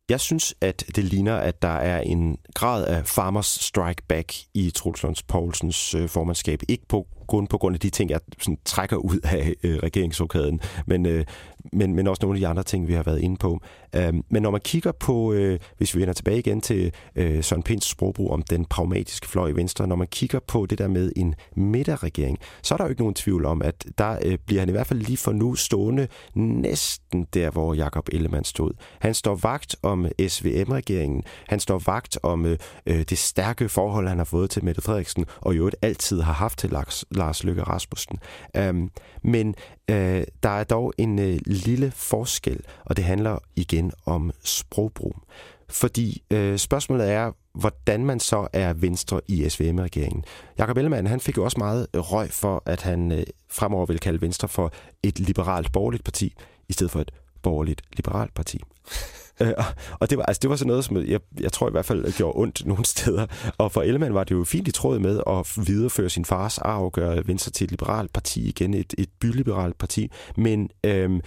Jeg 0.09 0.19
synes, 0.19 0.55
at 0.61 0.83
det 0.95 1.03
ligner, 1.03 1.37
at 1.37 1.61
der 1.61 1.67
er 1.67 2.01
en 2.01 2.37
grad 2.53 2.87
af 2.87 3.05
farmers 3.05 3.45
strike 3.45 4.03
back 4.07 4.33
i 4.53 4.71
Truls 4.71 5.03
Lunds 5.03 5.23
Poulsens 5.23 5.95
øh, 5.95 6.09
formandskab. 6.09 6.61
Ikke 6.67 6.87
på 6.87 7.07
kun 7.29 7.47
på 7.47 7.57
grund 7.57 7.73
af 7.73 7.79
de 7.79 7.89
ting, 7.89 8.09
jeg 8.09 8.19
sådan, 8.39 8.57
trækker 8.65 8.97
ud 8.97 9.19
af 9.23 9.53
øh, 9.63 9.77
regeringsrokæden, 9.77 10.59
men, 10.85 11.05
øh, 11.05 11.25
men, 11.73 11.95
men 11.95 12.07
også 12.07 12.19
nogle 12.21 12.37
af 12.37 12.39
de 12.39 12.47
andre 12.47 12.63
ting, 12.63 12.87
vi 12.87 12.93
har 12.93 13.03
været 13.03 13.19
inde 13.21 13.37
på. 13.37 13.59
Øh, 13.95 14.13
men 14.29 14.41
når 14.41 14.51
man 14.51 14.61
kigger 14.61 14.91
på, 14.91 15.33
øh, 15.33 15.59
hvis 15.77 15.95
vi 15.95 15.99
vender 15.99 16.13
tilbage 16.13 16.39
igen 16.39 16.61
til 16.61 16.91
øh, 17.15 17.43
Søren 17.43 17.63
Pins 17.63 17.85
sprogbrug 17.85 18.31
om 18.31 18.41
den 18.41 18.65
pragmatiske 18.65 19.27
fløj 19.27 19.47
i 19.47 19.55
Venstre, 19.55 19.87
når 19.87 19.95
man 19.95 20.07
kigger 20.07 20.39
på 20.47 20.65
det 20.65 20.77
der 20.77 20.87
med 20.87 21.11
en 21.15 21.35
midterregering, 21.55 22.37
så 22.61 22.73
er 22.73 22.77
der 22.77 22.85
jo 22.85 22.89
ikke 22.89 23.01
nogen 23.01 23.15
tvivl 23.15 23.45
om, 23.45 23.61
at 23.61 23.85
der 23.97 24.17
øh, 24.25 24.37
bliver 24.45 24.61
han 24.61 24.69
i 24.69 24.71
hvert 24.71 24.87
fald 24.87 24.99
lige 24.99 25.17
for 25.17 25.31
nu 25.31 25.55
stående 25.55 26.07
næsten 26.35 27.27
der, 27.33 27.49
hvor 27.51 27.73
Jakob 27.73 28.09
Ellemann 28.11 28.43
stod. 28.43 28.71
Han 28.99 29.13
står 29.13 29.35
vagt 29.35 29.75
om 29.83 30.07
SVM-regeringen, 30.27 31.23
han 31.47 31.59
står 31.59 31.81
vagt 31.85 32.17
om 32.23 32.45
øh, 32.45 32.57
øh, 32.85 33.01
det 33.09 33.17
stærke 33.17 33.69
forhold, 33.69 34.07
han 34.07 34.17
har 34.17 34.25
fået 34.25 34.49
til 34.49 34.65
Mette 34.65 34.81
Frederiksen, 34.81 35.25
og 35.41 35.57
jo 35.57 35.71
altid 35.81 36.21
har 36.21 36.33
haft 36.33 36.59
til 36.59 36.69
Lars, 36.69 37.05
Lars 37.19 37.43
Løkke 37.43 37.63
Rasmussen. 37.63 38.19
Øhm, 38.55 38.91
men 39.23 39.55
øh, 39.89 40.23
der 40.43 40.49
er 40.49 40.63
dog 40.63 40.93
en 40.97 41.19
øh, 41.19 41.39
lille 41.45 41.91
forskel, 41.91 42.59
og 42.85 42.97
det 42.97 43.05
handler 43.05 43.37
igen 43.55 43.91
om 44.05 44.31
sprogbrug. 44.43 45.15
Fordi 45.69 46.23
øh, 46.31 46.57
spørgsmålet 46.57 47.11
er, 47.11 47.31
hvordan 47.53 48.05
man 48.05 48.19
så 48.19 48.47
er 48.53 48.73
venstre 48.73 49.21
i 49.27 49.49
SVM-regeringen. 49.49 50.23
Jakob 50.57 50.77
Ellemann, 50.77 51.07
han 51.07 51.19
fik 51.19 51.37
jo 51.37 51.43
også 51.43 51.57
meget 51.57 51.87
røg 51.93 52.31
for, 52.31 52.63
at 52.65 52.81
han 52.81 53.11
øh, 53.11 53.23
fremover 53.51 53.85
vil 53.85 53.99
kalde 53.99 54.21
Venstre 54.21 54.47
for 54.47 54.71
et 55.03 55.19
liberalt 55.19 55.71
borgerligt 55.71 56.03
parti, 56.03 56.33
i 56.69 56.73
stedet 56.73 56.91
for 56.91 56.99
et 56.99 57.11
borgerligt 57.41 57.81
liberalt 57.93 58.33
parti. 58.33 58.61
Øh, 59.41 59.53
og 59.99 60.09
det 60.09 60.17
var, 60.17 60.23
altså, 60.23 60.39
det 60.39 60.49
var 60.49 60.55
sådan 60.55 60.67
noget, 60.67 60.85
som 60.85 60.97
jeg, 60.97 61.19
jeg 61.39 61.51
tror 61.51 61.67
i 61.67 61.71
hvert 61.71 61.85
fald 61.85 62.13
gjorde 62.17 62.39
ondt 62.39 62.65
nogle 62.65 62.85
steder. 62.95 63.25
Og 63.57 63.71
for 63.71 63.81
Ellemann 63.81 64.13
var 64.13 64.23
det 64.23 64.35
jo 64.35 64.43
fint 64.43 64.67
i 64.67 64.71
tråd 64.71 64.99
med 64.99 65.21
at 65.27 65.67
videreføre 65.67 66.09
sin 66.09 66.25
fars 66.25 66.57
arv 66.57 66.85
og 66.85 66.91
gøre 66.91 67.27
Venstre 67.27 67.51
til 67.51 67.65
et 67.65 67.71
liberalt 67.71 68.13
parti 68.13 68.49
igen, 68.49 68.73
et, 68.73 68.93
et 68.97 69.09
byliberalt 69.19 69.77
parti. 69.77 70.11
Men 70.37 70.69
øhm, 70.83 71.21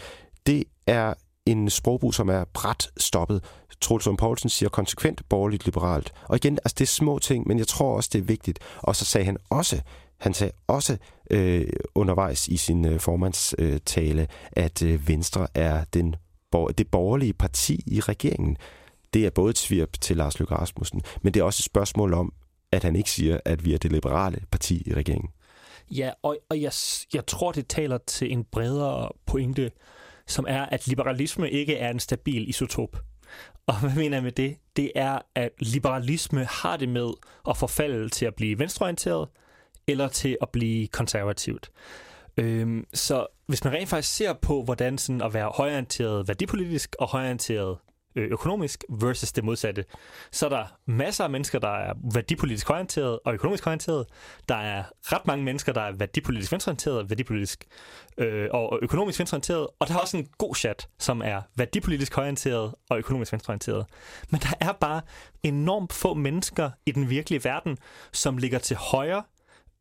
det 0.47 0.65
er 0.87 1.15
en 1.47 1.71
sprogbrug, 1.71 2.15
som 2.15 2.29
er 2.29 2.45
bræt 2.55 2.91
stoppet. 2.97 3.45
Troels 3.81 4.09
Poulsen 4.19 4.51
siger 4.51 4.69
konsekvent 4.69 5.29
borgerligt 5.29 5.65
liberalt. 5.65 6.13
Og 6.29 6.37
igen, 6.37 6.59
altså 6.65 6.75
det 6.79 6.85
er 6.85 6.89
små 6.89 7.19
ting, 7.19 7.49
men 7.49 7.59
jeg 7.59 7.67
tror 7.67 7.97
også, 7.97 8.11
det 8.13 8.19
er 8.19 8.23
vigtigt. 8.23 8.59
Og 8.79 8.97
så 8.97 9.05
sagde 9.05 9.25
han 9.25 9.37
også, 9.51 9.81
han 10.19 10.35
sagde 10.35 10.53
også 10.67 10.97
øh, 11.31 11.67
undervejs 11.95 12.49
i 12.49 12.57
sin 12.57 12.85
øh, 12.85 13.01
formandstale, 13.01 14.29
at 14.53 14.83
øh, 14.83 15.09
Venstre 15.09 15.47
er 15.55 15.85
den 15.95 16.15
det 16.79 16.89
borgerlige 16.89 17.33
parti 17.33 17.81
i 17.87 18.01
regeringen, 18.01 18.57
det 19.15 19.27
er 19.27 19.31
både 19.31 19.51
et 19.51 19.59
svirp 19.59 19.93
til 20.01 20.17
Lars 20.17 20.39
Løkke 20.39 20.55
Rasmussen, 20.55 21.03
men 21.23 21.35
det 21.35 21.41
er 21.41 21.45
også 21.45 21.61
et 21.61 21.65
spørgsmål 21.65 22.15
om, 22.15 22.33
at 22.73 22.85
han 22.85 22.97
ikke 22.97 23.11
siger, 23.11 23.41
at 23.45 23.65
vi 23.65 23.75
er 23.75 23.79
det 23.79 23.93
liberale 23.93 24.41
parti 24.51 24.83
i 24.87 24.95
regeringen. 24.95 25.31
Ja, 25.91 26.11
og, 26.23 26.37
og 26.51 26.61
jeg, 26.61 26.73
jeg 27.15 27.27
tror, 27.27 27.53
det 27.53 27.69
taler 27.69 27.99
til 27.99 28.33
en 28.33 28.45
bredere 28.45 29.09
pointe, 29.27 29.71
som 30.27 30.45
er, 30.49 30.67
at 30.67 30.87
liberalisme 30.87 31.51
ikke 31.51 31.77
er 31.77 31.91
en 31.91 32.01
stabil 32.01 32.49
isotop. 32.49 32.97
Og 33.67 33.81
hvad 33.81 33.95
mener 33.95 34.17
jeg 34.17 34.25
med 34.25 34.33
det? 34.33 34.57
Det 34.77 34.93
er, 34.95 35.19
at 35.35 35.51
liberalisme 35.59 36.45
har 36.45 36.77
det 36.77 36.89
med 36.89 37.11
at 37.49 37.57
forfalde 37.57 38.09
til 38.09 38.27
at 38.27 38.35
blive 38.35 38.59
venstreorienteret, 38.59 39.29
eller 39.87 40.09
til 40.09 40.37
at 40.43 40.49
blive 40.49 40.87
konservativt. 40.87 41.71
Øhm, 42.37 42.87
så 42.95 43.27
hvis 43.47 43.65
man 43.65 43.73
rent 43.73 43.89
faktisk 43.89 44.15
ser 44.17 44.33
på, 44.33 44.63
hvordan 44.63 44.99
sådan 44.99 45.23
at 45.23 45.35
være 45.35 45.53
højorienteret 45.55 46.29
værdipolitisk 46.29 46.97
og 46.99 47.09
højorienteret 47.09 47.79
øh, 48.17 48.31
økonomisk 48.31 48.85
versus 48.89 49.33
det 49.33 49.45
modsatte, 49.45 49.85
så 50.31 50.47
er 50.47 50.51
der 50.51 50.67
masser 50.87 51.25
af 51.25 51.31
mennesker, 51.31 51.59
der 51.59 51.69
er 51.69 51.95
værdipolitisk 52.15 52.71
orienteret 52.71 53.19
og 53.25 53.35
økonomisk 53.35 53.67
orienteret. 53.67 54.07
Der 54.49 54.55
er 54.55 54.85
ret 55.03 55.27
mange 55.27 55.45
mennesker, 55.45 55.73
der 55.73 55.81
er 55.81 55.93
værdipolitisk 55.93 56.53
venstreorienteret, 56.53 57.11
værdipolitisk 57.11 57.65
øh, 58.19 58.49
og 58.53 58.79
økonomisk 58.83 59.19
venstreorienteret. 59.19 59.67
Og 59.79 59.89
der 59.89 59.95
er 59.95 59.99
også 59.99 60.17
en 60.17 60.29
god 60.39 60.55
chat, 60.55 60.89
som 60.99 61.23
er 61.25 61.43
værdipolitisk 61.57 62.19
orienteret 62.19 62.75
og 62.91 62.99
økonomisk 62.99 63.33
venstreorienteret. 63.33 63.87
Men 64.31 64.41
der 64.41 64.55
er 64.61 64.73
bare 64.73 65.01
enormt 65.43 65.93
få 65.93 66.15
mennesker 66.15 66.71
i 66.87 66.93
den 66.93 67.11
virkelige 67.11 67.45
verden, 67.45 67.79
som 68.13 68.37
ligger 68.39 68.59
til 68.59 68.77
højre 68.77 69.23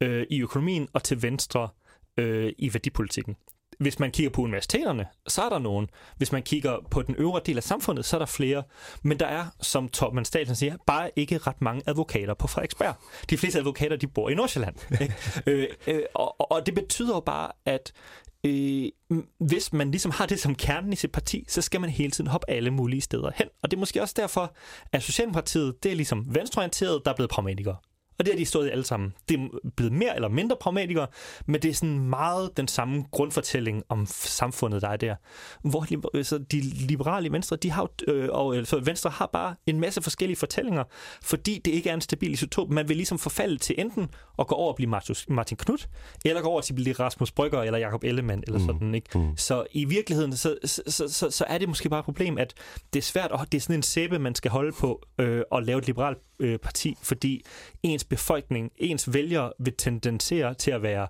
øh, 0.02 0.28
i 0.30 0.42
økonomien 0.42 0.88
og 0.94 1.04
til 1.04 1.22
venstre 1.22 1.70
øh, 2.18 2.54
i 2.58 2.74
værdipolitikken. 2.74 3.36
Hvis 3.80 4.00
man 4.00 4.12
kigger 4.12 4.30
på 4.30 4.42
universiteterne, 4.42 5.06
så 5.28 5.42
er 5.42 5.50
der 5.50 5.60
nogen. 5.60 5.88
Hvis 6.18 6.32
man 6.32 6.44
kigger 6.44 6.78
på 6.92 7.02
den 7.02 7.16
øvre 7.18 7.42
del 7.46 7.58
af 7.58 7.64
samfundet, 7.64 8.06
så 8.06 8.18
er 8.18 8.20
der 8.20 8.26
flere. 8.26 8.64
Men 9.04 9.20
der 9.20 9.26
er, 9.26 9.46
som 9.62 9.90
Torben 9.90 10.26
Stalsen 10.26 10.56
siger, 10.56 10.76
bare 10.88 11.12
ikke 11.16 11.38
ret 11.38 11.62
mange 11.62 11.82
advokater 11.88 12.34
på 12.34 12.48
Frederiksberg. 12.48 12.96
De 13.30 13.38
fleste 13.38 13.60
advokater, 13.60 13.96
de 13.96 14.08
bor 14.08 14.30
i 14.30 14.34
Nordsjælland. 14.34 14.76
øh, 15.48 15.68
øh, 15.88 16.02
og, 16.14 16.52
og 16.52 16.66
det 16.66 16.76
betyder 16.76 17.16
jo 17.16 17.20
bare, 17.20 17.52
at 17.66 17.94
øh, 18.46 18.90
hvis 19.40 19.74
man 19.74 19.92
ligesom 19.92 20.12
har 20.12 20.26
det 20.26 20.40
som 20.40 20.56
kernen 20.56 20.94
i 20.94 20.96
sit 20.96 21.12
parti, 21.12 21.46
så 21.48 21.62
skal 21.62 21.82
man 21.82 21.90
hele 21.90 22.12
tiden 22.12 22.30
hoppe 22.30 22.50
alle 22.50 22.72
mulige 22.72 23.02
steder 23.02 23.32
hen. 23.36 23.48
Og 23.64 23.72
det 23.72 23.78
er 23.78 23.80
måske 23.80 24.02
også 24.02 24.14
derfor, 24.18 24.56
at 24.92 25.04
Socialdemokratiet, 25.04 25.84
det 25.84 25.92
er 25.92 25.96
ligesom 25.96 26.36
venstreorienteret, 26.36 27.02
der 27.06 27.12
er 27.12 27.16
blevet 27.16 27.30
pragmatikere. 27.30 27.76
Og 28.20 28.26
det 28.26 28.34
har 28.34 28.38
de 28.38 28.46
stået 28.46 28.68
i 28.68 28.70
alle 28.70 28.84
sammen. 28.84 29.14
Det 29.30 29.40
er 29.40 29.48
blevet 29.76 29.94
mere 29.94 30.16
eller 30.16 30.30
mindre 30.30 30.56
pragmatikere, 30.60 31.08
men 31.46 31.62
det 31.62 31.70
er 31.70 31.74
sådan 31.74 32.00
meget 32.00 32.58
den 32.58 32.68
samme 32.68 33.06
grundfortælling 33.12 33.84
om 33.90 34.06
samfundet, 34.10 34.82
der 34.82 34.90
er 34.90 34.98
der. 34.98 35.16
Hvor 35.62 36.24
så 36.24 36.38
de 36.38 36.62
liberale 36.62 37.32
Venstre, 37.32 37.56
de 37.56 37.72
har, 37.72 37.90
øh, 38.08 38.30
og 38.32 38.68
så 38.68 38.80
Venstre 38.80 39.10
har 39.10 39.30
bare 39.34 39.56
en 39.66 39.80
masse 39.80 40.02
forskellige 40.02 40.38
fortællinger, 40.38 40.84
fordi 41.24 41.62
det 41.66 41.72
ikke 41.72 41.90
er 41.90 41.94
en 41.94 42.02
stabil 42.02 42.32
isotop. 42.32 42.70
Man 42.70 42.90
vil 42.90 42.98
ligesom 42.98 43.20
forfalde 43.20 43.58
til 43.58 43.76
enten 43.78 44.10
at 44.40 44.48
gå 44.48 44.56
over 44.56 44.70
og 44.70 44.76
blive 44.76 44.90
Martin 45.28 45.58
Knudt, 45.58 45.90
eller 46.26 46.42
gå 46.42 46.48
over 46.48 46.62
til 46.62 46.74
at 46.74 46.76
blive 46.76 46.94
Rasmus 46.94 47.32
Brygger 47.32 47.62
eller 47.62 47.80
Jakob 47.80 48.04
Ellemann, 48.04 48.44
eller 48.48 48.60
mm. 48.60 48.66
sådan, 48.66 48.96
ikke? 48.96 49.20
Mm. 49.20 49.38
Så 49.38 49.66
i 49.72 49.86
virkeligheden, 49.86 50.38
så, 50.38 50.58
så, 50.66 51.08
så, 51.08 51.32
så, 51.32 51.46
er 51.48 51.58
det 51.58 51.68
måske 51.70 51.90
bare 51.90 52.00
et 52.00 52.06
problem, 52.06 52.38
at 52.38 52.54
det 52.94 53.00
er 53.00 53.04
svært, 53.04 53.32
og 53.32 53.52
det 53.52 53.58
er 53.58 53.62
sådan 53.62 53.76
en 53.76 53.84
sæbe, 53.84 54.20
man 54.20 54.36
skal 54.36 54.52
holde 54.52 54.72
på 54.72 55.02
øh, 55.20 55.44
at 55.56 55.66
lave 55.66 55.80
et 55.80 55.88
liberalt 55.88 56.18
øh, 56.42 56.60
parti, 56.60 56.98
fordi 57.02 57.44
ens 57.84 58.04
befolkning, 58.04 58.72
ens 58.78 59.14
vælgere 59.14 59.54
vil 59.60 59.74
tendensere 59.78 60.54
til 60.54 60.72
at 60.72 60.82
være 60.82 61.08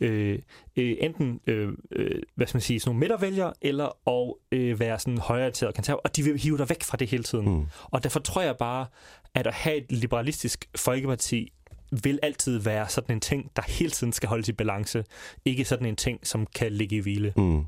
øh, 0.00 0.38
øh, 0.76 0.96
enten 1.00 1.40
øh, 1.46 1.68
øh, 1.92 2.22
hvad 2.34 2.46
skal 2.46 2.56
man 2.56 2.62
sige, 2.62 2.80
sådan 2.80 2.88
nogle 2.88 3.00
midtervælgere, 3.00 3.52
eller 3.60 4.08
at 4.08 4.58
øh, 4.58 4.80
være 4.80 4.98
sådan 4.98 5.18
højreorienteret 5.18 5.74
konservativ, 5.74 6.00
og 6.04 6.16
de 6.16 6.22
vil 6.22 6.38
hive 6.38 6.58
dig 6.58 6.68
væk 6.68 6.82
fra 6.82 6.96
det 6.96 7.08
hele 7.08 7.22
tiden. 7.22 7.48
Mm. 7.48 7.66
Og 7.82 8.02
derfor 8.02 8.20
tror 8.20 8.42
jeg 8.42 8.56
bare, 8.56 8.86
at 9.34 9.46
at 9.46 9.54
have 9.54 9.76
et 9.76 9.92
liberalistisk 9.92 10.68
folkeparti 10.76 11.52
vil 12.02 12.18
altid 12.22 12.58
være 12.58 12.88
sådan 12.88 13.16
en 13.16 13.20
ting, 13.20 13.50
der 13.56 13.62
hele 13.68 13.90
tiden 13.90 14.12
skal 14.12 14.28
holdes 14.28 14.48
i 14.48 14.52
balance. 14.52 15.04
Ikke 15.44 15.64
sådan 15.64 15.86
en 15.86 15.96
ting, 15.96 16.26
som 16.26 16.46
kan 16.46 16.72
ligge 16.72 16.96
i 16.96 16.98
hvile. 16.98 17.32
Mm. 17.36 17.64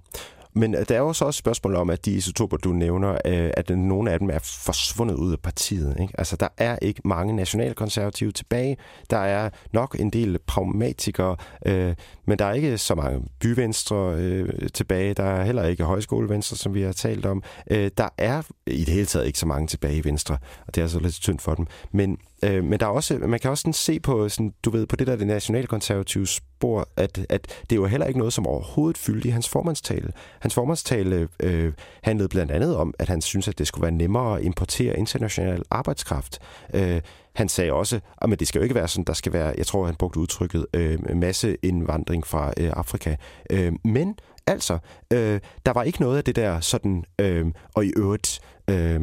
Men 0.55 0.74
øh, 0.74 0.88
der 0.88 0.94
er 0.94 0.98
jo 0.98 1.12
så 1.12 1.24
også 1.24 1.38
et 1.38 1.42
spørgsmål 1.42 1.74
om, 1.74 1.90
at 1.90 2.05
de 2.05 2.11
isotoper, 2.11 2.57
du 2.57 2.72
nævner, 2.72 3.11
øh, 3.24 3.50
at 3.57 3.70
nogle 3.70 4.11
af 4.11 4.18
dem 4.18 4.30
er 4.30 4.38
forsvundet 4.42 5.14
ud 5.14 5.32
af 5.32 5.40
partiet. 5.40 5.96
Ikke? 6.00 6.14
Altså, 6.18 6.36
der 6.36 6.48
er 6.59 6.78
ikke 6.82 7.00
mange 7.05 7.36
nationalkonservative 7.36 8.32
tilbage. 8.32 8.76
Der 9.11 9.18
er 9.18 9.50
nok 9.72 9.96
en 9.98 10.11
del 10.11 10.38
pragmatikere, 10.46 11.36
øh, 11.66 11.94
men 12.26 12.38
der 12.38 12.44
er 12.44 12.52
ikke 12.52 12.78
så 12.78 12.94
mange 12.94 13.22
byvenstre 13.40 14.14
øh, 14.14 14.68
tilbage. 14.74 15.14
Der 15.14 15.24
er 15.24 15.44
heller 15.44 15.64
ikke 15.64 15.84
højskolevenstre, 15.84 16.57
som 16.57 16.74
vi 16.74 16.82
har 16.82 16.92
talt 16.92 17.26
om. 17.26 17.42
Der 17.70 18.09
er 18.18 18.42
i 18.66 18.84
det 18.84 18.94
hele 18.94 19.07
taget 19.07 19.26
ikke 19.26 19.38
så 19.38 19.46
mange 19.46 19.66
tilbage 19.66 19.96
i 19.96 20.05
Venstre, 20.05 20.38
og 20.66 20.74
det 20.74 20.82
er 20.82 20.86
så 20.86 21.00
lidt 21.00 21.14
tyndt 21.14 21.42
for 21.42 21.55
dem. 21.55 21.66
Men 21.92 22.18
Øh, 22.43 22.64
men 22.64 22.80
der 22.80 22.87
er 22.87 22.91
også, 22.91 23.18
man 23.18 23.41
kan 23.41 23.51
også 23.51 23.62
sådan 23.62 23.72
se 23.72 24.01
på, 24.01 24.28
sådan, 24.28 24.55
du 24.64 24.70
ved, 24.70 24.87
på 24.87 24.97
det 24.97 25.07
der 25.07 25.16
det 25.16 25.26
nationalkonservative 25.26 26.26
spor, 26.26 26.89
at, 26.97 27.26
at 27.28 27.62
det 27.70 27.72
er 27.72 27.80
jo 27.80 27.87
heller 27.87 28.07
ikke 28.07 28.18
noget, 28.18 28.32
som 28.32 28.47
overhovedet 28.47 28.99
fyldte 28.99 29.28
i 29.28 29.30
hans 29.30 29.49
formandstale. 29.49 30.12
Hans 30.41 30.55
formandstale 30.55 31.28
øh, 31.41 31.72
handlede 32.03 32.28
blandt 32.28 32.53
andet 32.53 32.76
om, 32.76 32.95
at 32.99 33.09
han 33.09 33.20
synes, 33.20 33.49
at 33.49 33.59
det 33.59 33.66
skulle 33.66 33.82
være 33.82 33.93
nemmere 33.93 34.39
at 34.39 34.45
importere 34.45 34.99
international 34.99 35.62
arbejdskraft. 35.70 36.39
Øh, 36.74 37.01
han 37.35 37.49
sagde 37.49 37.72
også, 37.72 38.01
ah, 38.22 38.32
at 38.32 38.41
det 38.41 38.49
skal 38.49 38.59
jo 38.59 38.62
ikke 38.62 38.74
være 38.74 38.89
sådan, 38.89 39.05
der 39.05 39.12
skal 39.12 39.32
være, 39.32 39.55
jeg 39.59 39.66
tror, 39.66 39.87
han 39.87 39.95
brugte 39.95 40.20
udtrykket, 40.20 40.66
øh, 40.74 41.16
masse 41.16 41.57
indvandring 41.62 42.26
fra 42.26 42.53
øh, 42.61 42.72
Afrika. 42.76 43.16
Øh, 43.51 43.72
men 43.85 44.14
altså, 44.47 44.78
øh, 45.12 45.41
der 45.66 45.72
var 45.72 45.82
ikke 45.82 46.01
noget 46.01 46.16
af 46.16 46.24
det 46.24 46.37
der 46.37 46.61
sådan, 46.61 47.05
øh, 47.20 47.47
og 47.74 47.85
i 47.85 47.93
øvrigt, 47.97 48.41
øh, 48.70 49.01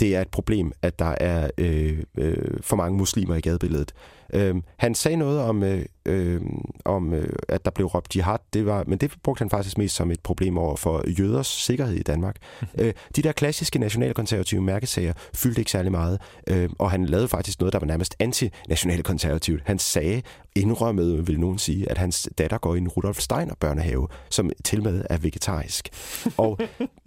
det 0.00 0.16
er 0.16 0.20
et 0.20 0.28
problem, 0.28 0.72
at 0.82 0.98
der 0.98 1.14
er 1.20 1.50
øh, 1.58 2.02
øh, 2.18 2.60
for 2.60 2.76
mange 2.76 2.98
muslimer 2.98 3.34
i 3.34 3.40
gadebilledet. 3.40 3.92
Øh, 4.34 4.54
han 4.76 4.94
sagde 4.94 5.16
noget 5.16 5.40
om, 5.40 5.62
øh, 5.62 5.84
øh, 6.06 6.40
om 6.84 7.14
øh, 7.14 7.28
at 7.48 7.64
der 7.64 7.70
blev 7.70 7.86
råbt 7.86 8.16
jihad, 8.16 8.38
det 8.52 8.66
var, 8.66 8.84
men 8.86 8.98
det 8.98 9.12
brugte 9.22 9.38
han 9.38 9.50
faktisk 9.50 9.78
mest 9.78 9.96
som 9.96 10.10
et 10.10 10.20
problem 10.20 10.58
over 10.58 10.76
for 10.76 11.20
jøders 11.20 11.46
sikkerhed 11.46 11.94
i 11.94 12.02
Danmark. 12.02 12.36
øh, 12.80 12.92
de 13.16 13.22
der 13.22 13.32
klassiske 13.32 13.78
nationalkonservative 13.78 14.62
mærkesager 14.62 15.12
fyldte 15.34 15.60
ikke 15.60 15.70
særlig 15.70 15.92
meget, 15.92 16.20
øh, 16.46 16.70
og 16.78 16.90
han 16.90 17.04
lavede 17.04 17.28
faktisk 17.28 17.60
noget, 17.60 17.72
der 17.72 17.78
var 17.78 17.86
nærmest 17.86 18.16
anti-nationalkonservativt. 18.20 19.62
Han 19.64 19.78
sagde, 19.78 20.22
indrømmede, 20.56 21.26
vil 21.26 21.40
nogen 21.40 21.58
sige, 21.58 21.90
at 21.90 21.98
hans 21.98 22.28
datter 22.38 22.58
går 22.58 22.74
i 22.74 22.78
en 22.78 22.88
Rudolf 22.88 23.18
Steiner 23.18 23.54
børnehave, 23.60 24.08
som 24.30 24.50
til 24.64 24.82
med 24.82 25.04
er 25.10 25.18
vegetarisk. 25.18 25.88
og 26.36 26.58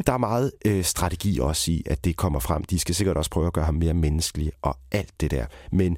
der 0.07 0.13
er 0.13 0.17
meget 0.17 0.51
øh, 0.65 0.83
strategi 0.83 1.39
også 1.39 1.71
i, 1.71 1.83
at 1.85 2.05
det 2.05 2.17
kommer 2.17 2.39
frem. 2.39 2.63
De 2.63 2.79
skal 2.79 2.95
sikkert 2.95 3.17
også 3.17 3.29
prøve 3.29 3.47
at 3.47 3.53
gøre 3.53 3.65
ham 3.65 3.75
mere 3.75 3.93
menneskelig 3.93 4.51
og 4.61 4.77
alt 4.91 5.21
det 5.21 5.31
der. 5.31 5.45
Men 5.71 5.97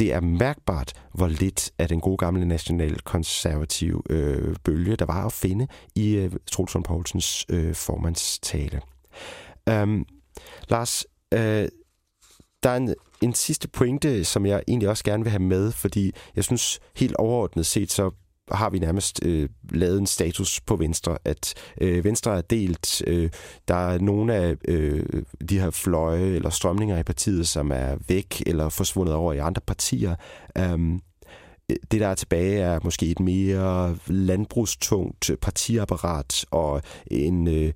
det 0.00 0.12
er 0.12 0.20
mærkbart, 0.20 0.92
hvor 1.14 1.28
lidt 1.28 1.70
af 1.78 1.88
den 1.88 2.00
gode 2.00 2.16
gamle 2.16 2.44
nationalkonservative 2.44 4.02
øh, 4.10 4.56
bølge, 4.64 4.96
der 4.96 5.04
var 5.04 5.26
at 5.26 5.32
finde 5.32 5.66
i 5.94 6.14
øh, 6.14 6.32
Trulsund 6.52 6.84
Poulsens 6.84 7.46
øh, 7.48 7.74
formandstale. 7.74 8.80
Um, 9.70 10.06
Lars, 10.68 11.04
øh, 11.34 11.68
der 12.62 12.70
er 12.70 12.76
en, 12.76 12.94
en 13.20 13.34
sidste 13.34 13.68
pointe, 13.68 14.24
som 14.24 14.46
jeg 14.46 14.62
egentlig 14.68 14.88
også 14.88 15.04
gerne 15.04 15.22
vil 15.22 15.30
have 15.30 15.42
med, 15.42 15.72
fordi 15.72 16.12
jeg 16.36 16.44
synes 16.44 16.80
helt 16.96 17.16
overordnet 17.16 17.66
set, 17.66 17.92
så 17.92 18.10
har 18.52 18.70
vi 18.70 18.78
nærmest 18.78 19.20
øh, 19.24 19.48
lavet 19.70 19.98
en 19.98 20.06
status 20.06 20.60
på 20.60 20.76
Venstre, 20.76 21.18
at 21.24 21.54
øh, 21.80 22.04
Venstre 22.04 22.36
er 22.36 22.40
delt. 22.40 23.02
Øh, 23.06 23.30
der 23.68 23.74
er 23.74 23.98
nogle 23.98 24.34
af 24.34 24.56
øh, 24.68 25.22
de 25.50 25.60
her 25.60 25.70
fløje 25.70 26.26
eller 26.26 26.50
strømninger 26.50 26.98
i 26.98 27.02
partiet, 27.02 27.48
som 27.48 27.72
er 27.72 27.96
væk 28.08 28.42
eller 28.46 28.68
forsvundet 28.68 29.14
over 29.14 29.32
i 29.32 29.38
andre 29.38 29.62
partier. 29.66 30.14
Um, 30.58 31.02
det, 31.90 32.00
der 32.00 32.08
er 32.08 32.14
tilbage, 32.14 32.60
er 32.60 32.80
måske 32.84 33.06
et 33.06 33.20
mere 33.20 33.96
landbrugstungt 34.06 35.30
partiapparat 35.40 36.44
og 36.50 36.82
en, 37.06 37.48
øh, 37.48 37.72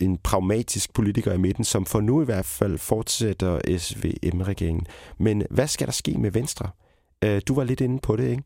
en 0.00 0.18
pragmatisk 0.18 0.94
politiker 0.94 1.32
i 1.32 1.38
midten, 1.38 1.64
som 1.64 1.86
for 1.86 2.00
nu 2.00 2.22
i 2.22 2.24
hvert 2.24 2.46
fald 2.46 2.78
fortsætter 2.78 3.78
SVM-regeringen. 3.78 4.86
Men 5.18 5.42
hvad 5.50 5.68
skal 5.68 5.86
der 5.86 5.92
ske 5.92 6.14
med 6.18 6.30
Venstre? 6.30 6.68
Øh, 7.24 7.42
du 7.48 7.54
var 7.54 7.64
lidt 7.64 7.80
inde 7.80 7.98
på 7.98 8.16
det, 8.16 8.30
ikke? 8.30 8.42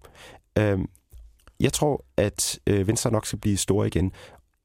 Øh, 0.58 0.78
jeg 1.61 1.72
tror, 1.72 2.04
at 2.16 2.59
øh, 2.66 2.86
Venstre 2.86 3.11
nok 3.11 3.26
skal 3.26 3.38
blive 3.38 3.57
store 3.57 3.86
igen, 3.86 4.12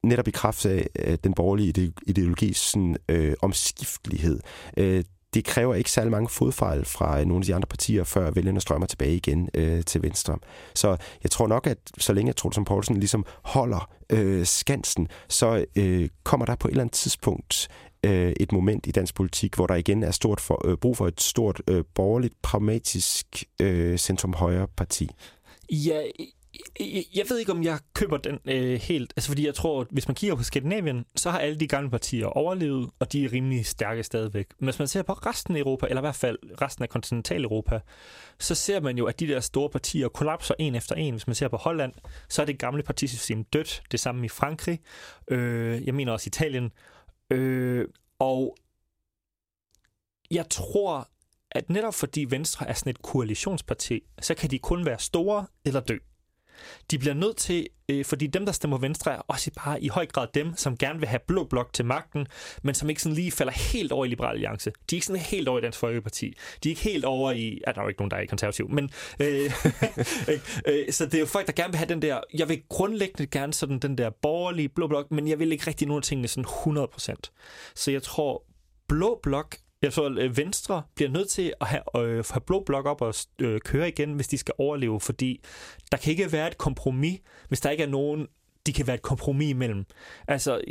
netop 0.04 0.28
i 0.28 0.32
kraft 0.32 0.66
af 0.66 0.88
øh, 1.00 1.18
den 1.24 1.34
borgerlige 1.34 1.94
ideologis 2.08 2.58
sådan, 2.58 2.98
øh, 3.10 3.34
omskiftelighed. 3.42 4.40
Øh, 4.78 5.04
det 5.34 5.46
kræver 5.46 5.76
ikke 5.76 5.92
særlig 5.92 6.12
mange 6.12 6.30
fodfejl 6.30 6.86
fra 6.86 7.20
øh, 7.20 7.26
nogle 7.26 7.42
af 7.42 7.46
de 7.46 7.56
andre 7.56 7.68
partier, 7.68 8.04
før 8.04 8.32
vælgerne 8.32 8.62
strømmer 8.62 8.88
tilbage 8.88 9.16
igen 9.16 9.50
øh, 9.54 9.84
til 9.84 10.02
Venstre. 10.02 10.38
Så 10.76 10.98
jeg 11.24 11.32
tror 11.32 11.48
nok, 11.48 11.68
at 11.68 11.78
så 11.98 12.14
længe 12.14 12.34
Troelsen 12.34 12.66
Poulsen 12.66 12.98
ligesom 12.98 13.26
holder 13.44 13.90
øh, 14.10 14.46
skansen, 14.46 15.08
så 15.30 15.66
øh, 15.76 16.10
kommer 16.24 16.46
der 16.46 16.56
på 16.56 16.68
et 16.68 16.72
eller 16.72 16.84
andet 16.84 16.94
tidspunkt 16.94 17.68
øh, 18.06 18.34
et 18.40 18.52
moment 18.52 18.88
i 18.88 18.92
dansk 18.92 19.16
politik, 19.16 19.56
hvor 19.56 19.68
der 19.68 19.76
igen 19.76 20.04
er 20.04 20.12
stort 20.12 20.42
for, 20.42 20.68
øh, 20.68 20.78
brug 20.78 20.98
for 20.98 21.08
et 21.08 21.22
stort 21.22 21.62
øh, 21.68 21.84
borgerligt, 21.96 22.34
pragmatisk 22.42 23.44
øh, 23.62 23.98
centrum-højre 23.98 24.68
parti. 24.68 25.10
Ja, 25.72 26.02
jeg 27.16 27.26
ved 27.30 27.40
ikke, 27.40 27.52
om 27.52 27.64
jeg 27.64 27.80
køber 27.94 28.18
den 28.18 28.40
øh, 28.46 28.80
helt. 28.80 29.14
Altså, 29.16 29.30
fordi 29.30 29.46
jeg 29.46 29.56
tror, 29.56 29.82
at 29.82 29.88
hvis 29.92 30.08
man 30.08 30.16
kigger 30.16 30.36
på 30.36 30.44
Skandinavien, 30.44 31.06
så 31.16 31.30
har 31.30 31.40
alle 31.40 31.60
de 31.60 31.68
gamle 31.68 31.90
partier 31.90 32.26
overlevet, 32.26 32.90
og 33.00 33.14
de 33.14 33.26
er 33.26 33.34
rimelig 33.34 33.66
stærke 33.66 34.04
stadigvæk. 34.04 34.48
Men 34.60 34.66
hvis 34.66 34.80
man 34.80 34.88
ser 34.88 35.02
på 35.02 35.14
resten 35.14 35.56
af 35.56 35.60
Europa, 35.60 35.86
eller 35.86 36.02
i 36.02 36.06
hvert 36.06 36.16
fald 36.16 36.38
resten 36.62 36.84
af 36.84 36.90
kontinentaleuropa, 36.90 37.80
så 38.40 38.56
ser 38.56 38.80
man 38.80 38.98
jo, 38.98 39.06
at 39.06 39.20
de 39.20 39.28
der 39.28 39.40
store 39.40 39.70
partier 39.70 40.08
kollapser 40.08 40.54
en 40.60 40.76
efter 40.76 40.96
en. 40.96 41.14
Hvis 41.14 41.28
man 41.28 41.36
ser 41.36 41.48
på 41.48 41.58
Holland, 41.58 41.94
så 42.30 42.42
er 42.42 42.46
det 42.46 42.60
gamle 42.60 42.84
partisystem 42.84 43.44
dødt. 43.44 43.84
Det 43.92 44.00
samme 44.00 44.26
i 44.26 44.30
Frankrig. 44.30 44.80
Øh, 45.28 45.86
jeg 45.86 45.96
mener 45.96 46.12
også 46.12 46.28
Italien. 46.28 46.72
Øh, 47.30 47.88
og 48.20 48.58
jeg 50.32 50.46
tror, 50.50 51.10
at 51.52 51.70
netop 51.70 51.94
fordi 51.94 52.26
Venstre 52.30 52.70
er 52.70 52.74
sådan 52.74 52.90
et 52.90 53.02
koalitionsparti, 53.02 54.02
så 54.22 54.36
kan 54.36 54.52
de 54.52 54.60
kun 54.60 54.86
være 54.86 55.00
store 55.00 55.46
eller 55.66 55.80
dø. 55.80 55.98
De 56.92 57.00
bliver 57.00 57.14
nødt 57.14 57.38
til, 57.38 57.68
øh, 57.90 58.06
fordi 58.06 58.28
dem, 58.28 58.46
der 58.46 58.52
stemmer 58.52 58.78
Venstre, 58.78 59.14
er 59.14 59.18
også 59.28 59.52
bare 59.64 59.84
i 59.84 59.88
høj 59.88 60.06
grad 60.06 60.28
dem, 60.34 60.56
som 60.56 60.78
gerne 60.78 61.00
vil 61.00 61.08
have 61.08 61.20
blå 61.28 61.44
blok 61.44 61.74
til 61.74 61.86
magten, 61.86 62.28
men 62.64 62.76
som 62.76 62.90
ikke 62.90 63.02
sådan 63.02 63.16
lige 63.16 63.32
falder 63.32 63.54
helt 63.54 63.92
over 63.92 64.06
i 64.06 64.08
Liberal 64.08 64.34
Alliance. 64.34 64.70
De 64.70 64.96
er 64.96 64.98
ikke 64.98 65.06
sådan 65.06 65.22
helt 65.22 65.48
over 65.48 65.60
i 65.60 65.62
Dansk 65.62 65.80
Folkeparti. 65.80 66.34
De 66.64 66.70
er 66.70 66.72
ikke 66.72 66.82
helt 66.82 67.06
over 67.06 67.32
i... 67.32 67.62
Ja, 67.68 67.72
der 67.72 67.80
er 67.80 67.84
jo 67.84 67.88
ikke 67.88 68.02
nogen, 68.02 68.12
der 68.12 68.18
er 68.18 68.22
i 68.22 68.26
konservativ, 68.26 68.70
men... 68.70 68.90
Øh, 69.20 69.28
øh, 70.30 70.40
øh, 70.68 70.92
så 70.92 71.06
det 71.06 71.14
er 71.14 71.20
jo 71.20 71.26
folk, 71.26 71.48
der 71.48 71.54
gerne 71.54 71.72
vil 71.72 71.78
have 71.78 71.90
den 71.90 72.02
der... 72.02 72.20
Jeg 72.34 72.50
vil 72.50 72.64
grundlæggende 72.70 73.28
gerne 73.28 73.54
sådan 73.54 73.80
den 73.80 73.98
der 73.98 74.10
borgerlige 74.10 74.70
blå 74.70 74.88
blok, 74.88 75.12
men 75.12 75.28
jeg 75.28 75.40
vil 75.40 75.52
ikke 75.52 75.68
rigtig 75.68 75.88
nogen 75.88 76.00
af 76.00 76.04
tingene 76.04 76.28
sådan 76.28 76.46
100%. 76.46 77.74
Så 77.76 77.92
jeg 77.92 78.04
tror, 78.04 78.44
blå 78.88 79.20
blok 79.24 79.56
jeg 79.82 79.94
tror, 79.94 80.06
at 80.06 80.18
øh, 80.18 80.38
Venstre 80.38 80.84
bliver 80.96 81.10
nødt 81.10 81.30
til 81.30 81.54
at 81.62 81.68
have, 81.68 81.84
øh, 81.98 82.24
have 82.32 82.42
blå 82.42 82.64
blok 82.66 82.86
op 82.86 83.02
og 83.02 83.14
øh, 83.42 83.60
køre 83.62 83.88
igen, 83.88 84.14
hvis 84.14 84.28
de 84.28 84.38
skal 84.38 84.54
overleve, 84.58 85.00
fordi 85.00 85.44
der 85.92 85.98
kan 85.98 86.12
ikke 86.12 86.32
være 86.32 86.48
et 86.48 86.58
kompromis, 86.58 87.20
hvis 87.48 87.62
der 87.62 87.70
ikke 87.70 87.84
er 87.84 87.88
nogen, 87.88 88.28
de 88.66 88.74
kan 88.74 88.88
være 88.88 88.96
et 88.96 89.02
kompromis 89.02 89.50
imellem. 89.50 89.86
Altså, 90.28 90.62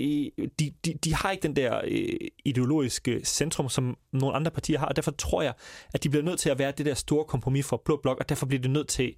de, 0.59 0.73
de, 0.85 0.95
de 1.05 1.15
har 1.15 1.31
ikke 1.31 1.43
den 1.43 1.57
der 1.57 1.81
øh, 1.85 2.29
ideologiske 2.45 3.21
centrum, 3.25 3.69
som 3.69 3.97
nogle 4.13 4.37
andre 4.37 4.51
partier 4.51 4.79
har, 4.79 4.87
og 4.87 4.97
derfor 4.97 5.11
tror 5.11 5.43
jeg, 5.43 5.53
at 5.95 6.05
de 6.05 6.09
bliver 6.11 6.25
nødt 6.25 6.39
til 6.39 6.51
at 6.51 6.59
være 6.59 6.73
det 6.73 6.87
der 6.87 6.95
store 6.95 7.25
kompromis 7.25 7.67
for 7.67 7.83
blå 7.85 8.01
blok, 8.03 8.19
og 8.19 8.29
derfor 8.29 8.47
bliver 8.47 8.63
det 8.63 8.71
nødt 8.71 8.89
til 8.89 9.15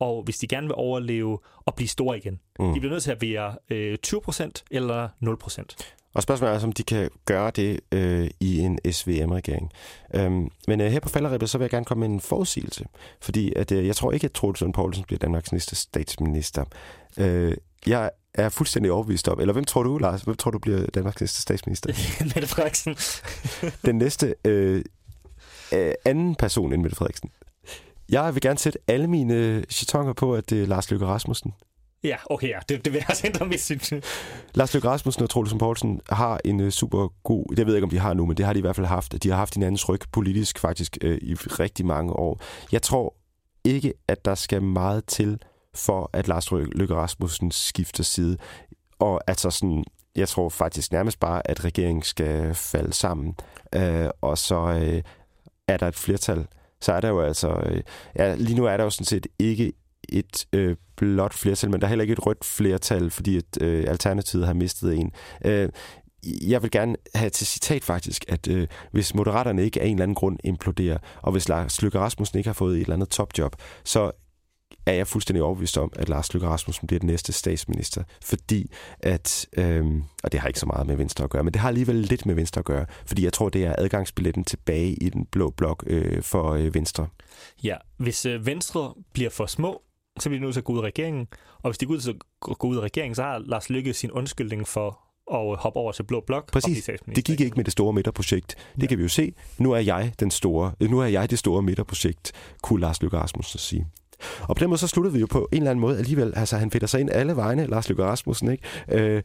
og 0.00 0.22
hvis 0.22 0.38
de 0.38 0.46
gerne 0.46 0.66
vil 0.66 0.74
overleve 0.74 1.38
og 1.66 1.74
blive 1.74 1.88
store 1.88 2.18
igen. 2.18 2.40
Mm. 2.58 2.72
De 2.72 2.80
bliver 2.80 2.92
nødt 2.92 3.02
til 3.02 3.10
at 3.10 3.22
være 3.22 3.56
øh, 3.70 3.98
20% 4.06 4.50
eller 4.70 5.08
0%. 5.24 5.96
Og 6.14 6.22
spørgsmålet 6.22 6.56
er, 6.56 6.64
om 6.64 6.72
de 6.72 6.82
kan 6.82 7.10
gøre 7.24 7.50
det 7.50 7.80
øh, 7.92 8.30
i 8.40 8.58
en 8.58 8.78
SVM-regering. 8.92 9.72
Øhm, 10.14 10.50
men 10.68 10.80
øh, 10.80 10.92
her 10.92 11.00
på 11.00 11.08
falderibet, 11.08 11.50
så 11.50 11.58
vil 11.58 11.64
jeg 11.64 11.70
gerne 11.70 11.84
komme 11.84 12.08
med 12.08 12.14
en 12.14 12.20
forudsigelse. 12.20 12.84
Fordi 13.20 13.52
at, 13.56 13.72
øh, 13.72 13.86
jeg 13.86 13.96
tror 13.96 14.12
ikke, 14.12 14.24
at 14.24 14.32
Troels 14.32 14.60
Lund 14.60 14.74
Poulsen 14.74 15.04
bliver 15.04 15.18
Danmarks 15.18 15.52
næste 15.52 15.76
statsminister. 15.76 16.64
Øh, 17.18 17.56
jeg 17.86 18.10
er 18.34 18.48
fuldstændig 18.48 18.92
overbevist 18.92 19.28
om. 19.28 19.40
Eller 19.40 19.52
hvem 19.52 19.64
tror 19.64 19.82
du, 19.82 19.98
Lars? 19.98 20.22
Hvem 20.22 20.36
tror 20.36 20.50
du 20.50 20.58
bliver 20.58 20.86
Danmarks 20.86 21.20
næste 21.20 21.42
statsminister? 21.42 21.88
Mette 22.34 22.46
Frederiksen. 22.46 22.96
Den 23.86 23.98
næste 23.98 24.34
øh, 24.44 24.84
øh, 25.72 25.92
anden 26.04 26.34
person 26.34 26.72
end 26.72 26.82
Mette 26.82 26.96
Frederiksen. 26.96 27.30
Jeg 28.08 28.34
vil 28.34 28.42
gerne 28.42 28.58
sætte 28.58 28.78
alle 28.88 29.06
mine 29.06 29.64
chatonger 29.70 30.12
på, 30.12 30.34
at 30.34 30.50
det 30.50 30.62
er 30.62 30.66
Lars 30.66 30.90
Løkke 30.90 31.06
Rasmussen. 31.06 31.54
Ja, 32.04 32.16
okay, 32.30 32.48
ja. 32.48 32.58
Det, 32.68 32.84
det 32.84 32.92
vil 32.92 32.98
jeg 32.98 33.10
også 33.10 33.26
ændre 33.26 33.46
mit 33.46 33.60
syn. 33.60 33.78
Lars 34.54 34.74
Løkke 34.74 34.88
Rasmussen 34.88 35.22
og 35.22 35.30
Troelsen 35.30 35.58
Poulsen 35.58 36.00
har 36.10 36.40
en 36.44 36.60
uh, 36.60 36.68
super 36.68 37.08
god... 37.22 37.56
Det 37.56 37.66
ved 37.66 37.74
jeg 37.74 37.76
ikke, 37.78 37.84
om 37.84 37.90
de 37.90 37.98
har 37.98 38.14
nu, 38.14 38.26
men 38.26 38.36
det 38.36 38.46
har 38.46 38.52
de 38.52 38.58
i 38.58 38.60
hvert 38.60 38.76
fald 38.76 38.86
haft. 38.86 39.22
De 39.22 39.28
har 39.28 39.36
haft 39.36 39.54
hinandens 39.54 39.88
ryg 39.88 40.00
politisk 40.12 40.58
faktisk 40.58 40.98
uh, 41.04 41.10
i 41.10 41.34
rigtig 41.34 41.86
mange 41.86 42.12
år. 42.12 42.40
Jeg 42.72 42.82
tror 42.82 43.14
ikke, 43.64 43.92
at 44.08 44.24
der 44.24 44.34
skal 44.34 44.62
meget 44.62 45.04
til 45.04 45.38
for, 45.74 46.10
at 46.12 46.28
Lars 46.28 46.50
Løkke 46.50 46.94
Rasmussen 46.94 47.50
skifter 47.50 48.04
side. 48.04 48.36
Og 48.98 49.20
altså 49.26 49.50
sådan, 49.50 49.84
jeg 50.16 50.28
tror 50.28 50.48
faktisk 50.48 50.92
nærmest 50.92 51.20
bare, 51.20 51.50
at 51.50 51.64
regeringen 51.64 52.02
skal 52.02 52.54
falde 52.54 52.92
sammen. 52.92 53.34
Uh, 53.76 54.08
og 54.20 54.38
så 54.38 54.60
uh, 54.60 55.02
er 55.68 55.76
der 55.76 55.88
et 55.88 55.96
flertal. 55.96 56.46
Så 56.80 56.92
er 56.92 57.00
der 57.00 57.08
jo 57.08 57.20
altså... 57.20 57.48
Uh, 57.48 57.80
ja, 58.16 58.34
lige 58.34 58.56
nu 58.56 58.64
er 58.64 58.76
der 58.76 58.84
jo 58.84 58.90
sådan 58.90 59.06
set 59.06 59.26
ikke 59.38 59.72
et 60.08 60.46
øh, 60.52 60.76
blåt 61.00 61.34
flertal, 61.34 61.70
men 61.70 61.80
der 61.80 61.86
er 61.86 61.88
heller 61.88 62.02
ikke 62.02 62.12
et 62.12 62.26
rødt 62.26 62.44
flertal, 62.44 63.10
fordi 63.10 63.36
at, 63.36 63.62
øh, 63.62 63.84
Alternativet 63.88 64.46
har 64.46 64.54
mistet 64.54 64.94
en. 64.94 65.12
Øh, 65.44 65.68
jeg 66.24 66.62
vil 66.62 66.70
gerne 66.70 66.96
have 67.14 67.30
til 67.30 67.46
citat 67.46 67.84
faktisk, 67.84 68.24
at 68.28 68.48
øh, 68.48 68.66
hvis 68.92 69.14
Moderaterne 69.14 69.64
ikke 69.64 69.80
af 69.80 69.86
en 69.86 69.92
eller 69.92 70.02
anden 70.02 70.14
grund 70.14 70.38
imploderer, 70.44 70.98
og 71.22 71.32
hvis 71.32 71.48
Lars 71.48 71.82
Løkke 71.82 71.98
Rasmussen 71.98 72.38
ikke 72.38 72.48
har 72.48 72.54
fået 72.54 72.76
et 72.76 72.80
eller 72.80 72.94
andet 72.94 73.08
topjob, 73.08 73.56
så 73.84 74.10
er 74.86 74.92
jeg 74.92 75.06
fuldstændig 75.06 75.42
overbevist 75.42 75.78
om, 75.78 75.92
at 75.96 76.08
Lars 76.08 76.34
Løkke 76.34 76.48
Rasmussen 76.48 76.86
bliver 76.86 77.00
den 77.00 77.06
næste 77.06 77.32
statsminister, 77.32 78.02
fordi 78.24 78.72
at, 79.00 79.46
øh, 79.56 79.86
og 80.22 80.32
det 80.32 80.40
har 80.40 80.48
ikke 80.48 80.60
så 80.60 80.66
meget 80.66 80.86
med 80.86 80.96
Venstre 80.96 81.24
at 81.24 81.30
gøre, 81.30 81.44
men 81.44 81.52
det 81.52 81.60
har 81.60 81.68
alligevel 81.68 81.96
lidt 81.96 82.26
med 82.26 82.34
Venstre 82.34 82.58
at 82.58 82.64
gøre, 82.64 82.86
fordi 83.06 83.24
jeg 83.24 83.32
tror, 83.32 83.48
det 83.48 83.64
er 83.64 83.74
adgangsbilletten 83.78 84.44
tilbage 84.44 84.94
i 84.94 85.08
den 85.08 85.26
blå 85.26 85.50
blok 85.50 85.84
øh, 85.86 86.22
for 86.22 86.52
øh, 86.52 86.74
Venstre. 86.74 87.06
Ja, 87.64 87.76
hvis 87.96 88.26
øh, 88.26 88.46
Venstre 88.46 88.94
bliver 89.12 89.30
for 89.30 89.46
små, 89.46 89.82
så 90.22 90.28
bliver 90.28 90.40
de 90.40 90.44
nødt 90.44 90.54
til 90.54 90.60
at 90.60 90.64
gå 90.64 90.72
ud 90.72 90.78
af 90.78 90.82
regeringen. 90.82 91.28
Og 91.62 91.70
hvis 91.70 91.78
de 91.78 91.86
går 91.86 91.94
ud, 91.94 92.00
til 92.00 92.16
at 92.50 92.58
gå 92.58 92.66
ud 92.66 92.76
af 92.76 92.80
regeringen, 92.80 93.14
så 93.14 93.22
har 93.22 93.38
Lars 93.38 93.70
Lykke 93.70 93.94
sin 93.94 94.10
undskyldning 94.10 94.68
for 94.68 95.00
at 95.32 95.56
hoppe 95.58 95.80
over 95.80 95.92
til 95.92 96.02
Blå 96.02 96.20
Blok. 96.20 96.52
Præcis. 96.52 96.90
Det 97.16 97.24
gik 97.24 97.40
ikke 97.40 97.56
med 97.56 97.64
det 97.64 97.72
store 97.72 97.92
midterprojekt. 97.92 98.56
Det 98.74 98.82
ja. 98.82 98.86
kan 98.86 98.98
vi 98.98 99.02
jo 99.02 99.08
se. 99.08 99.32
Nu 99.58 99.72
er 99.72 99.78
jeg 99.78 100.12
den 100.20 100.30
store, 100.30 100.72
nu 100.80 100.98
er 100.98 101.06
jeg 101.06 101.30
det 101.30 101.38
store 101.38 101.62
midterprojekt, 101.62 102.32
kunne 102.62 102.80
Lars 102.80 103.02
Løkke 103.02 103.16
Rasmussen 103.16 103.58
sige. 103.58 103.86
Og 104.40 104.56
på 104.56 104.60
den 104.60 104.68
måde 104.68 104.78
så 104.78 104.88
sluttede 104.88 105.14
vi 105.14 105.20
jo 105.20 105.26
på 105.30 105.48
en 105.52 105.58
eller 105.58 105.70
anden 105.70 105.80
måde 105.80 105.98
alligevel. 105.98 106.32
Altså 106.36 106.56
han 106.56 106.70
fætter 106.70 106.88
sig 106.88 107.00
ind 107.00 107.10
alle 107.10 107.36
vegne, 107.36 107.66
Lars 107.66 107.88
Løkke 107.88 108.04
Rasmussen, 108.04 108.50
ikke? 108.50 108.64
Øh, 108.88 109.22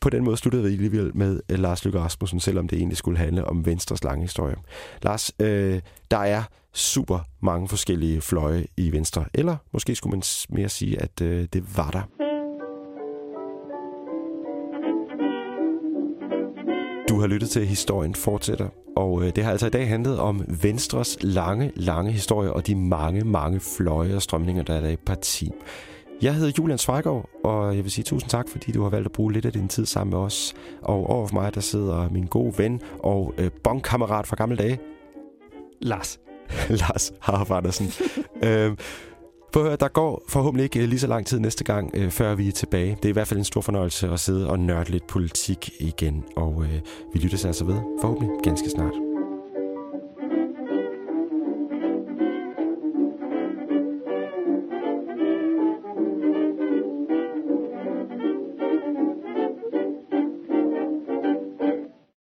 på 0.00 0.10
den 0.10 0.24
måde 0.24 0.36
sluttede 0.36 0.62
vi 0.62 0.68
alligevel 0.68 1.16
med 1.16 1.40
øh, 1.48 1.58
Lars 1.58 1.84
Løkke 1.84 2.00
Rasmussen, 2.00 2.40
selvom 2.40 2.68
det 2.68 2.76
egentlig 2.76 2.96
skulle 2.96 3.18
handle 3.18 3.44
om 3.44 3.66
Venstres 3.66 4.04
lange 4.04 4.22
historie. 4.22 4.56
Lars, 5.02 5.32
øh, 5.40 5.80
der 6.10 6.18
er 6.18 6.42
super 6.72 7.18
mange 7.40 7.68
forskellige 7.68 8.20
fløje 8.20 8.66
i 8.76 8.92
Venstre, 8.92 9.24
eller 9.34 9.56
måske 9.72 9.94
skulle 9.94 10.10
man 10.10 10.22
mere 10.48 10.68
sige, 10.68 11.02
at 11.02 11.20
øh, 11.22 11.46
det 11.52 11.76
var 11.76 11.90
der. 11.90 12.02
Du 17.08 17.20
har 17.20 17.26
lyttet 17.26 17.50
til 17.50 17.66
Historien 17.66 18.14
fortsætter, 18.14 18.68
og 18.96 19.22
øh, 19.22 19.36
det 19.36 19.44
har 19.44 19.50
altså 19.50 19.66
i 19.66 19.70
dag 19.70 19.88
handlet 19.88 20.18
om 20.18 20.44
Venstres 20.62 21.18
lange, 21.20 21.72
lange 21.76 22.12
historie 22.12 22.52
og 22.52 22.66
de 22.66 22.74
mange, 22.74 23.24
mange 23.24 23.60
fløje 23.60 24.14
og 24.14 24.22
strømninger, 24.22 24.62
der 24.62 24.74
er 24.74 24.80
der 24.80 24.88
i 24.88 24.96
parti. 24.96 25.50
Jeg 26.22 26.34
hedder 26.34 26.52
Julian 26.58 26.78
Zweigård, 26.78 27.28
og 27.44 27.76
jeg 27.76 27.84
vil 27.84 27.92
sige 27.92 28.04
tusind 28.04 28.30
tak, 28.30 28.48
fordi 28.48 28.72
du 28.72 28.82
har 28.82 28.90
valgt 28.90 29.06
at 29.06 29.12
bruge 29.12 29.32
lidt 29.32 29.46
af 29.46 29.52
din 29.52 29.68
tid 29.68 29.86
sammen 29.86 30.10
med 30.10 30.18
os. 30.18 30.54
Og 30.82 31.10
overfor 31.10 31.34
mig, 31.34 31.54
der 31.54 31.60
sidder 31.60 32.10
min 32.10 32.26
gode 32.26 32.58
ven 32.58 32.80
og 32.98 33.34
øh, 33.38 33.50
bongkammerat 33.64 34.26
fra 34.26 34.36
gamle 34.36 34.56
dage. 34.56 34.78
Lars. 35.80 36.20
Lars 36.80 37.12
Harf 37.20 37.50
Andersen. 37.50 37.86
øhm, 38.44 38.76
på 39.52 39.62
høre, 39.62 39.76
der 39.76 39.88
går 39.88 40.22
forhåbentlig 40.28 40.64
ikke 40.64 40.82
øh, 40.82 40.88
lige 40.88 41.00
så 41.00 41.06
lang 41.06 41.26
tid 41.26 41.38
næste 41.38 41.64
gang, 41.64 41.90
øh, 41.94 42.10
før 42.10 42.34
vi 42.34 42.48
er 42.48 42.52
tilbage. 42.52 42.96
Det 42.96 43.04
er 43.04 43.08
i 43.08 43.12
hvert 43.12 43.28
fald 43.28 43.38
en 43.38 43.44
stor 43.44 43.60
fornøjelse 43.60 44.08
at 44.08 44.20
sidde 44.20 44.50
og 44.50 44.58
nørde 44.58 44.90
lidt 44.90 45.06
politik 45.06 45.70
igen, 45.80 46.24
og 46.36 46.64
øh, 46.64 46.80
vi 47.14 47.18
lytter 47.18 47.46
altså 47.46 47.64
ved 47.64 47.76
forhåbentlig 48.00 48.30
ganske 48.42 48.70
snart. 48.70 49.07